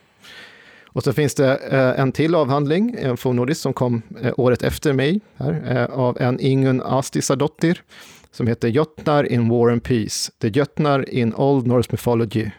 Och 0.98 1.04
så 1.04 1.12
finns 1.12 1.34
det 1.34 1.56
eh, 1.56 2.00
en 2.00 2.12
till 2.12 2.34
avhandling, 2.34 2.94
eh, 2.98 3.10
en 3.10 3.16
fornnordisk, 3.16 3.60
som 3.60 3.72
kom 3.72 4.02
eh, 4.22 4.34
året 4.36 4.62
efter 4.62 4.92
mig, 4.92 5.20
här, 5.36 5.76
eh, 5.76 5.98
av 5.98 6.20
en 6.20 6.40
Ingun 6.40 6.82
Astisadottir, 6.82 7.82
som 8.30 8.46
heter 8.46 8.68
Jötnar 8.68 9.32
in 9.32 9.48
War 9.48 9.70
and 9.70 9.82
Peace, 9.82 10.32
The 10.40 10.48
Jötnar 10.48 11.10
in 11.10 11.34
Old 11.34 11.66
Norse 11.66 11.88
Mythology, 11.92 12.50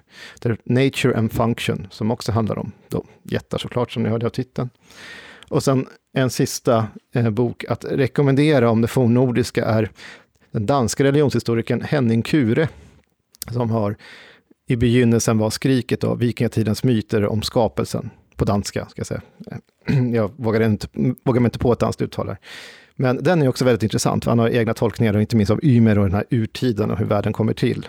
The 0.41 0.55
Nature 0.63 1.17
and 1.17 1.31
Function, 1.31 1.87
som 1.91 2.11
också 2.11 2.31
handlar 2.31 2.59
om 2.59 2.71
då, 2.89 3.05
jättar 3.23 3.57
såklart, 3.57 3.91
som 3.91 4.03
ni 4.03 4.09
hörde 4.09 4.25
av 4.25 4.29
titeln. 4.29 4.69
Och 5.49 5.63
sen 5.63 5.87
en 6.13 6.29
sista 6.29 6.87
eh, 7.13 7.29
bok 7.29 7.65
att 7.69 7.85
rekommendera 7.85 8.69
om 8.69 8.81
det 8.81 8.87
fornnordiska 8.87 9.65
är 9.65 9.91
den 10.51 10.65
danska 10.65 11.03
religionshistorikern 11.03 11.81
Henning 11.81 12.21
Kure, 12.21 12.67
som 13.51 13.69
har 13.69 13.95
i 14.69 14.75
begynnelsen 14.75 15.37
var 15.37 15.49
skriket 15.49 16.03
av 16.03 16.19
vikingatidens 16.19 16.83
myter 16.83 17.25
om 17.25 17.41
skapelsen, 17.41 18.09
på 18.39 18.45
danska, 18.45 18.85
ska 18.85 18.99
jag 18.99 19.07
säga. 19.07 19.21
Jag 20.13 20.31
vågar, 20.35 20.61
inte, 20.61 20.87
vågar 21.23 21.41
mig 21.41 21.47
inte 21.47 21.59
på 21.59 21.73
ett 21.73 21.79
danskt 21.79 22.01
uttal 22.01 22.27
här. 22.27 22.37
Men 22.95 23.23
den 23.23 23.41
är 23.41 23.47
också 23.47 23.65
väldigt 23.65 23.83
intressant, 23.83 24.23
för 24.23 24.31
han 24.31 24.39
har 24.39 24.49
egna 24.49 24.73
tolkningar, 24.73 25.13
och 25.13 25.21
inte 25.21 25.35
minst 25.35 25.51
av 25.51 25.59
Ymer 25.63 25.97
och 25.97 26.05
den 26.05 26.13
här 26.13 26.25
urtiden 26.29 26.91
och 26.91 26.97
hur 26.97 27.05
världen 27.05 27.33
kommer 27.33 27.53
till. 27.53 27.87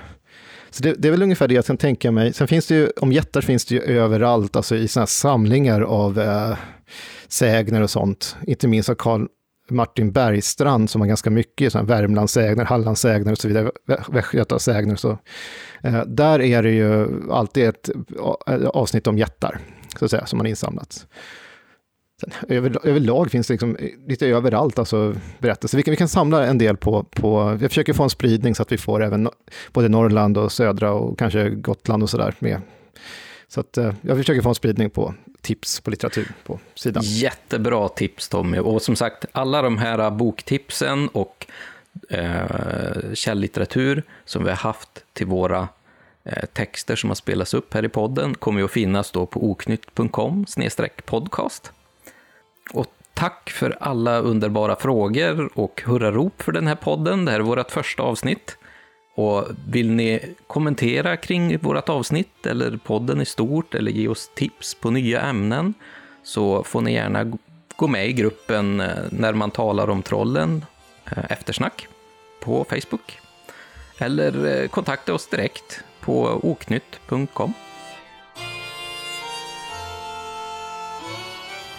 Så 0.70 0.82
det, 0.82 0.94
det, 0.98 1.08
är 1.08 1.12
väl 1.12 1.22
ungefär 1.22 1.48
det 1.48 1.54
jag 1.54 1.64
kan 1.64 1.76
tänka 1.76 2.10
mig. 2.10 2.32
Sen 2.32 2.48
finns 2.48 2.66
det 2.66 2.74
ju, 2.74 2.88
om 3.00 3.12
jättar 3.12 3.40
finns 3.40 3.64
det 3.64 3.74
ju 3.74 3.80
överallt, 3.80 4.56
alltså 4.56 4.76
i 4.76 4.88
sådana 4.88 5.02
här 5.02 5.06
samlingar 5.06 5.80
av 5.80 6.20
eh, 6.20 6.56
sägner 7.28 7.82
och 7.82 7.90
sånt. 7.90 8.36
Inte 8.46 8.68
minst 8.68 8.88
av 8.88 8.94
Karl 8.94 9.26
Martin 9.70 10.12
Bergstrand 10.12 10.90
som 10.90 11.00
har 11.00 11.08
ganska 11.08 11.30
mycket 11.30 11.72
sådana 11.72 11.88
Värmlandssägner, 11.88 12.64
Hallandssägner 12.64 13.32
och 13.32 13.38
så 13.38 13.48
vidare, 13.48 13.70
Västgötasägner. 14.08 14.96
Så, 14.96 15.18
eh, 15.82 16.04
där 16.06 16.40
är 16.40 16.62
det 16.62 16.70
ju 16.70 17.08
alltid 17.30 17.68
ett 17.68 17.90
avsnitt 18.66 19.06
om 19.06 19.18
jättar, 19.18 19.58
så 19.98 20.04
att 20.04 20.10
säga, 20.10 20.26
som 20.26 20.36
man 20.36 20.46
insamlat. 20.46 21.06
Sen, 22.20 22.30
över, 22.48 22.86
överlag 22.86 23.30
finns 23.30 23.46
det 23.46 23.54
liksom 23.54 23.76
lite 24.06 24.26
överallt 24.26 24.78
alltså 24.78 25.14
berättelser. 25.38 25.76
Vi 25.76 25.82
kan, 25.82 25.90
vi 25.90 25.96
kan 25.96 26.08
samla 26.08 26.46
en 26.46 26.58
del 26.58 26.76
på, 26.76 27.02
på, 27.02 27.58
jag 27.60 27.70
försöker 27.70 27.92
få 27.92 28.02
en 28.02 28.10
spridning 28.10 28.54
så 28.54 28.62
att 28.62 28.72
vi 28.72 28.78
får 28.78 29.02
även 29.02 29.28
både 29.72 29.88
Norrland 29.88 30.38
och 30.38 30.52
södra 30.52 30.92
och 30.92 31.18
kanske 31.18 31.50
Gotland 31.50 32.02
och 32.02 32.10
sådär 32.10 32.34
med. 32.38 32.60
Så 33.48 33.60
att 33.60 33.78
eh, 33.78 33.94
jag 34.00 34.16
försöker 34.16 34.42
få 34.42 34.48
en 34.48 34.54
spridning 34.54 34.90
på 34.90 35.14
tips 35.40 35.80
på 35.80 35.90
litteratur 35.90 36.32
på 36.44 36.60
sidan. 36.74 37.02
Jättebra 37.06 37.88
tips 37.88 38.28
Tommy. 38.28 38.58
Och 38.58 38.82
som 38.82 38.96
sagt, 38.96 39.24
alla 39.32 39.62
de 39.62 39.78
här 39.78 40.10
boktipsen 40.10 41.08
och 41.08 41.46
eh, 42.08 43.14
källlitteratur 43.14 44.02
som 44.24 44.44
vi 44.44 44.50
har 44.50 44.56
haft 44.56 45.04
till 45.12 45.26
våra 45.26 45.68
Eh, 46.30 46.46
texter 46.46 46.96
som 46.96 47.10
har 47.10 47.14
spelats 47.14 47.54
upp 47.54 47.74
här 47.74 47.84
i 47.84 47.88
podden 47.88 48.34
kommer 48.34 48.60
ju 48.60 48.64
att 48.64 48.70
finnas 48.70 49.10
då 49.10 49.26
på 49.26 49.50
oknytt.com 49.50 50.46
podcast. 51.04 51.72
Och 52.72 52.86
tack 53.14 53.50
för 53.50 53.76
alla 53.80 54.18
underbara 54.18 54.76
frågor 54.76 55.50
och 55.54 55.82
hurrarop 55.86 56.42
för 56.42 56.52
den 56.52 56.66
här 56.66 56.74
podden. 56.74 57.24
Det 57.24 57.32
här 57.32 57.38
är 57.38 57.44
vårt 57.44 57.70
första 57.70 58.02
avsnitt. 58.02 58.56
Och 59.14 59.46
vill 59.68 59.90
ni 59.90 60.34
kommentera 60.46 61.16
kring 61.16 61.58
vårt 61.58 61.88
avsnitt 61.88 62.46
eller 62.46 62.76
podden 62.76 63.20
i 63.20 63.24
stort 63.24 63.74
eller 63.74 63.92
ge 63.92 64.08
oss 64.08 64.30
tips 64.34 64.74
på 64.74 64.90
nya 64.90 65.20
ämnen 65.20 65.74
så 66.22 66.64
får 66.64 66.80
ni 66.80 66.92
gärna 66.92 67.32
gå 67.76 67.88
med 67.88 68.08
i 68.08 68.12
gruppen 68.12 68.80
eh, 68.80 68.88
När 69.10 69.32
man 69.32 69.50
talar 69.50 69.90
om 69.90 70.02
trollen 70.02 70.64
eh, 71.04 71.32
eftersnack 71.32 71.88
på 72.40 72.64
Facebook. 72.64 73.18
Eller 73.98 74.68
kontakta 74.68 75.14
oss 75.14 75.26
direkt 75.26 75.84
på 76.10 76.40
oknytt.com. 76.42 77.52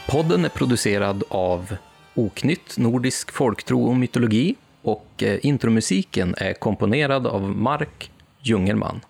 Podden 0.09 0.45
är 0.45 0.49
producerad 0.49 1.23
av 1.29 1.75
Oknytt, 2.13 2.77
Nordisk 2.77 3.31
folktro 3.31 3.83
och 3.83 3.95
mytologi 3.95 4.55
och 4.81 5.23
eh, 5.23 5.39
intromusiken 5.41 6.35
är 6.37 6.53
komponerad 6.53 7.27
av 7.27 7.41
Mark 7.41 8.11
Jungerman. 8.41 9.01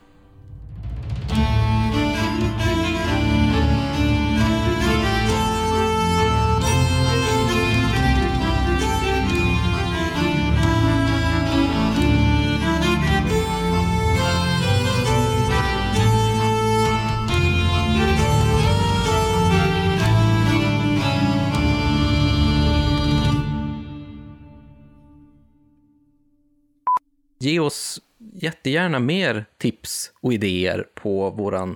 Ge 27.42 27.60
oss 27.60 28.02
jättegärna 28.34 29.00
mer 29.00 29.46
tips 29.58 30.12
och 30.22 30.34
idéer 30.34 30.88
på 30.96 31.30
vår 31.30 31.76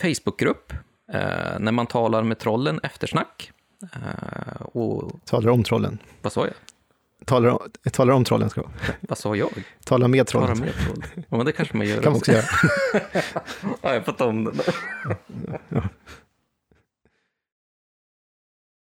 Facebookgrupp, 0.00 0.72
eh, 1.12 1.58
när 1.58 1.72
man 1.72 1.86
talar 1.86 2.22
med 2.22 2.38
trollen 2.38 2.80
eftersnack. 2.82 3.52
Eh, 3.92 4.62
och... 4.62 5.12
Talar 5.24 5.50
om 5.50 5.64
trollen. 5.64 5.98
Vad 6.22 6.32
sa 6.32 6.44
jag? 6.44 6.54
Talar 7.24 7.48
om, 7.48 7.58
talar 7.92 8.14
om 8.14 8.24
trollen, 8.24 8.50
ska 8.50 8.62
Vad 9.00 9.18
sa 9.18 9.36
jag? 9.36 9.50
Talar 9.84 10.08
med 10.08 10.26
trollen. 10.26 10.56
Talar 10.56 10.66
med 10.66 10.74
trollen. 10.74 11.24
Ja, 11.28 11.36
men 11.36 11.46
det 11.46 11.52
kanske 11.52 11.76
man 11.76 11.86
gör. 11.86 12.02
kan 12.02 12.12
man 12.12 12.18
också 12.18 12.32
göra. 12.32 12.44
ja, 13.82 13.94
jag 13.94 14.04
får 14.04 14.12
ta 14.12 14.26
om 14.26 14.44
den. 14.44 14.60
ja. 15.68 15.82